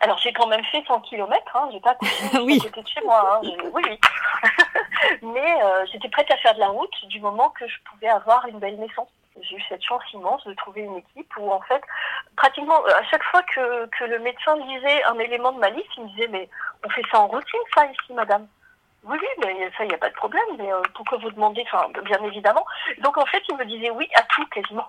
Alors, 0.00 0.18
j'ai 0.18 0.32
quand 0.32 0.46
même 0.46 0.64
fait 0.66 0.82
100 0.86 1.00
km, 1.02 1.56
hein, 1.56 1.68
j'ai 1.72 1.80
pas 1.80 1.94
couché 1.96 2.12
juste 2.22 2.34
Oui. 2.42 2.58
à 2.60 2.64
côté 2.68 2.82
de 2.82 2.88
chez 2.88 3.00
moi. 3.02 3.34
Hein, 3.36 3.40
oui, 3.42 3.56
oui. 3.74 4.00
Mais 5.22 5.62
euh, 5.62 5.86
j'étais 5.92 6.08
prête 6.08 6.30
à 6.30 6.36
faire 6.38 6.54
de 6.54 6.60
la 6.60 6.68
route 6.68 7.06
du 7.06 7.20
moment 7.20 7.50
que 7.50 7.66
je 7.66 7.76
pouvais 7.90 8.08
avoir 8.08 8.46
une 8.46 8.58
belle 8.58 8.78
naissance. 8.78 9.08
J'ai 9.42 9.56
eu 9.56 9.62
cette 9.68 9.82
chance 9.84 10.02
immense 10.12 10.44
de 10.46 10.54
trouver 10.54 10.82
une 10.82 10.96
équipe 10.96 11.32
où, 11.38 11.50
en 11.52 11.60
fait, 11.62 11.82
pratiquement, 12.36 12.82
euh, 12.86 12.90
à 12.98 13.04
chaque 13.04 13.22
fois 13.24 13.42
que, 13.42 13.86
que 13.86 14.04
le 14.04 14.18
médecin 14.20 14.56
lisait 14.56 15.04
un 15.04 15.18
élément 15.18 15.52
de 15.52 15.58
ma 15.58 15.70
liste, 15.70 15.88
il 15.96 16.04
me 16.04 16.08
disait, 16.10 16.28
mais 16.28 16.48
on 16.84 16.88
fait 16.90 17.02
ça 17.10 17.20
en 17.20 17.26
routine, 17.28 17.60
ça, 17.74 17.84
ici, 17.86 18.12
madame. 18.14 18.46
Oui, 19.04 19.18
oui, 19.20 19.28
mais 19.44 19.70
ça, 19.76 19.84
il 19.84 19.88
n'y 19.88 19.94
a 19.94 19.98
pas 19.98 20.08
de 20.08 20.14
problème, 20.14 20.42
mais 20.58 20.72
euh, 20.72 20.80
pourquoi 20.94 21.18
vous 21.18 21.30
demandez 21.30 21.64
Enfin, 21.70 21.86
bien 22.04 22.22
évidemment. 22.24 22.64
Donc, 22.98 23.16
en 23.18 23.26
fait, 23.26 23.42
il 23.48 23.56
me 23.56 23.64
disait 23.66 23.90
oui 23.90 24.08
à 24.16 24.22
tout, 24.22 24.44
quasiment. 24.46 24.88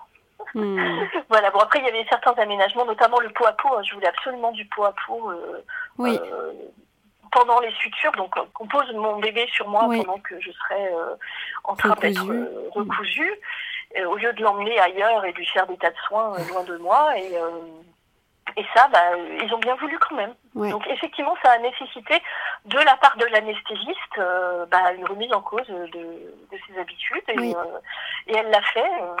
Hmm. 0.54 1.00
Voilà, 1.28 1.50
bon, 1.50 1.58
après, 1.60 1.78
il 1.80 1.84
y 1.84 1.88
avait 1.88 2.06
certains 2.08 2.32
aménagements, 2.32 2.84
notamment 2.86 3.20
le 3.20 3.28
pot 3.30 3.46
à 3.46 3.52
pot. 3.52 3.68
hein. 3.76 3.82
Je 3.84 3.94
voulais 3.94 4.08
absolument 4.08 4.50
du 4.52 4.64
pot 4.66 4.84
à 4.84 4.94
pot 5.06 5.30
euh, 5.30 5.62
Oui. 5.98 6.18
euh, 6.32 6.52
pendant 7.30 7.60
les 7.60 7.70
sutures. 7.72 8.12
Donc, 8.12 8.34
qu'on 8.54 8.66
pose 8.66 8.90
mon 8.94 9.18
bébé 9.18 9.46
sur 9.52 9.68
moi 9.68 9.84
Oui. 9.86 9.98
pendant 10.02 10.18
que 10.18 10.40
je 10.40 10.50
serais 10.50 10.90
euh, 10.94 11.14
en 11.64 11.76
train 11.76 11.94
d'être 11.96 12.24
Recousu. 12.74 13.30
Au 14.06 14.16
lieu 14.16 14.32
de 14.32 14.42
l'emmener 14.42 14.78
ailleurs 14.78 15.24
et 15.24 15.32
de 15.32 15.38
lui 15.38 15.46
faire 15.46 15.66
des 15.66 15.76
tas 15.78 15.90
de 15.90 15.96
soins 16.06 16.34
euh, 16.38 16.44
loin 16.48 16.62
de 16.64 16.76
moi. 16.78 17.16
Et, 17.18 17.36
euh, 17.36 17.50
Et 18.56 18.64
ça, 18.74 18.88
bah, 18.88 19.16
ils 19.44 19.52
ont 19.54 19.58
bien 19.58 19.76
voulu 19.76 19.98
quand 19.98 20.14
même. 20.16 20.34
Ouais. 20.54 20.70
Donc 20.70 20.86
effectivement, 20.88 21.36
ça 21.42 21.52
a 21.52 21.58
nécessité 21.58 22.20
de 22.64 22.78
la 22.78 22.96
part 22.96 23.16
de 23.16 23.26
l'anesthésiste 23.26 24.18
euh, 24.18 24.66
bah, 24.66 24.92
une 24.94 25.06
remise 25.06 25.32
en 25.32 25.42
cause 25.42 25.66
de, 25.68 25.86
de 26.50 26.58
ses 26.66 26.78
habitudes. 26.78 27.22
Et, 27.28 27.38
Oui. 27.38 27.54
euh, 27.54 27.78
et 28.26 28.36
elle 28.36 28.50
l'a 28.50 28.62
fait 28.62 28.90
euh, 29.02 29.16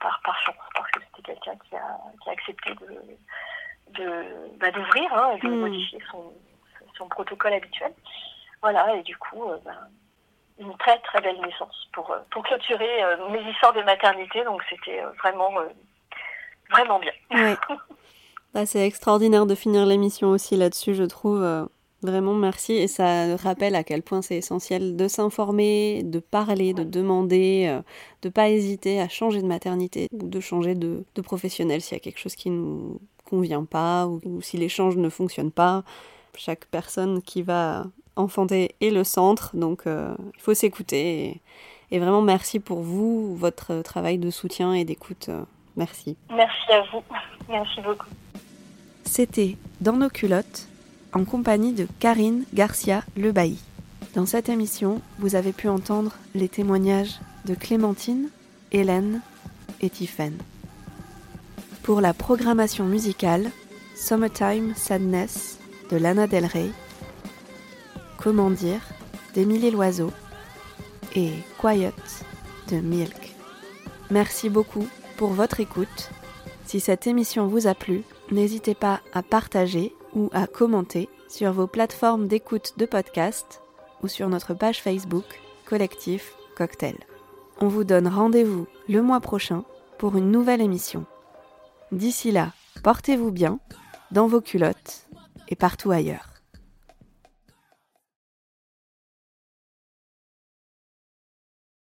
par, 0.00 0.20
par 0.24 0.38
chance, 0.40 0.56
parce 0.74 0.90
que 0.90 1.00
c'était 1.00 1.22
quelqu'un 1.32 1.56
qui 1.68 1.76
a, 1.76 1.86
qui 2.22 2.28
a 2.28 2.32
accepté 2.32 2.74
de, 2.74 3.00
de, 3.98 4.24
bah, 4.58 4.70
d'ouvrir 4.72 5.08
hein, 5.14 5.32
et 5.36 5.38
de 5.40 5.48
Mm. 5.48 5.60
modifier 5.60 6.00
son, 6.10 6.32
son 6.98 7.08
protocole 7.08 7.54
habituel. 7.54 7.92
Voilà, 8.60 8.94
et 8.96 9.02
du 9.02 9.16
coup, 9.16 9.44
bah, 9.64 9.72
une 10.58 10.76
très 10.78 10.98
très 11.00 11.20
belle 11.20 11.40
naissance 11.40 11.88
pour, 11.92 12.10
euh, 12.10 12.18
pour 12.30 12.42
clôturer 12.42 13.02
euh, 13.02 13.28
mes 13.30 13.50
histoires 13.50 13.72
de 13.72 13.82
maternité. 13.82 14.44
Donc 14.44 14.62
c'était 14.68 15.02
euh, 15.02 15.10
vraiment, 15.22 15.50
vraiment 16.70 16.98
bien. 16.98 17.12
Ouais. 17.30 17.56
Bah, 18.54 18.66
c'est 18.66 18.86
extraordinaire 18.86 19.46
de 19.46 19.56
finir 19.56 19.84
l'émission 19.84 20.28
aussi 20.28 20.54
là-dessus, 20.54 20.94
je 20.94 21.02
trouve. 21.02 21.42
Vraiment, 22.04 22.34
merci. 22.34 22.74
Et 22.74 22.86
ça 22.86 23.34
rappelle 23.36 23.74
à 23.74 23.82
quel 23.82 24.02
point 24.02 24.20
c'est 24.20 24.36
essentiel 24.36 24.94
de 24.94 25.08
s'informer, 25.08 26.02
de 26.04 26.18
parler, 26.18 26.74
de 26.74 26.84
demander, 26.84 27.64
euh, 27.66 27.80
de 28.20 28.28
pas 28.28 28.50
hésiter 28.50 29.00
à 29.00 29.08
changer 29.08 29.40
de 29.40 29.46
maternité 29.46 30.08
ou 30.12 30.28
de 30.28 30.38
changer 30.38 30.74
de, 30.74 31.06
de 31.14 31.22
professionnel 31.22 31.80
s'il 31.80 31.94
y 31.94 31.96
a 31.96 32.00
quelque 32.00 32.18
chose 32.18 32.34
qui 32.34 32.50
nous 32.50 33.00
convient 33.24 33.64
pas 33.64 34.06
ou, 34.06 34.20
ou 34.26 34.42
si 34.42 34.58
l'échange 34.58 34.96
ne 34.96 35.08
fonctionne 35.08 35.50
pas. 35.50 35.82
Chaque 36.36 36.66
personne 36.66 37.22
qui 37.22 37.40
va 37.40 37.86
enfanter 38.16 38.74
est 38.80 38.90
le 38.90 39.04
centre, 39.04 39.50
donc 39.56 39.86
euh, 39.86 40.14
il 40.36 40.40
faut 40.40 40.54
s'écouter. 40.54 41.24
Et, 41.24 41.40
et 41.90 41.98
vraiment, 41.98 42.22
merci 42.22 42.60
pour 42.60 42.80
vous, 42.80 43.36
votre 43.36 43.82
travail 43.82 44.18
de 44.18 44.30
soutien 44.30 44.72
et 44.74 44.84
d'écoute. 44.84 45.26
euh, 45.28 45.42
merci. 45.76 46.16
Merci 46.30 46.72
à 46.72 46.82
vous. 46.92 47.02
Merci 47.48 47.80
beaucoup. 47.82 48.06
C'était 49.04 49.56
Dans 49.82 49.92
nos 49.98 50.08
culottes, 50.08 50.66
en 51.12 51.24
compagnie 51.24 51.74
de 51.74 51.86
Karine 52.00 52.44
Garcia 52.54 53.02
Lebailly. 53.18 53.58
Dans 54.14 54.24
cette 54.24 54.48
émission, 54.48 55.02
vous 55.18 55.34
avez 55.34 55.52
pu 55.52 55.68
entendre 55.68 56.12
les 56.34 56.48
témoignages 56.48 57.18
de 57.44 57.54
Clémentine, 57.54 58.30
Hélène 58.72 59.20
et 59.82 59.90
Tiffaine. 59.90 60.38
Pour 61.82 62.00
la 62.00 62.14
programmation 62.14 62.84
musicale, 62.86 63.50
Summertime 63.94 64.72
Sadness 64.74 65.58
de 65.90 65.98
Lana 65.98 66.26
Del 66.26 66.46
Rey, 66.46 66.70
Comment 68.24 68.48
dire 68.48 68.80
d'Émilie 69.34 69.70
Loiseau 69.70 70.10
et 71.14 71.32
Quiet 71.58 71.92
de 72.70 72.76
Milk. 72.76 73.34
Merci 74.10 74.48
beaucoup 74.48 74.88
pour 75.18 75.34
votre 75.34 75.60
écoute. 75.60 76.10
Si 76.64 76.80
cette 76.80 77.06
émission 77.06 77.48
vous 77.48 77.66
a 77.66 77.74
plu, 77.74 78.02
n'hésitez 78.30 78.74
pas 78.74 79.02
à 79.12 79.22
partager 79.22 79.94
ou 80.14 80.30
à 80.32 80.46
commenter 80.46 81.10
sur 81.28 81.52
vos 81.52 81.66
plateformes 81.66 82.26
d'écoute 82.26 82.72
de 82.78 82.86
podcast 82.86 83.60
ou 84.02 84.08
sur 84.08 84.30
notre 84.30 84.54
page 84.54 84.80
Facebook 84.80 85.26
Collectif 85.66 86.34
Cocktail. 86.56 86.96
On 87.60 87.68
vous 87.68 87.84
donne 87.84 88.08
rendez-vous 88.08 88.66
le 88.88 89.02
mois 89.02 89.20
prochain 89.20 89.64
pour 89.98 90.16
une 90.16 90.30
nouvelle 90.30 90.62
émission. 90.62 91.04
D'ici 91.92 92.32
là, 92.32 92.52
portez-vous 92.82 93.32
bien, 93.32 93.58
dans 94.12 94.28
vos 94.28 94.40
culottes 94.40 95.08
et 95.50 95.56
partout 95.56 95.90
ailleurs. 95.90 96.33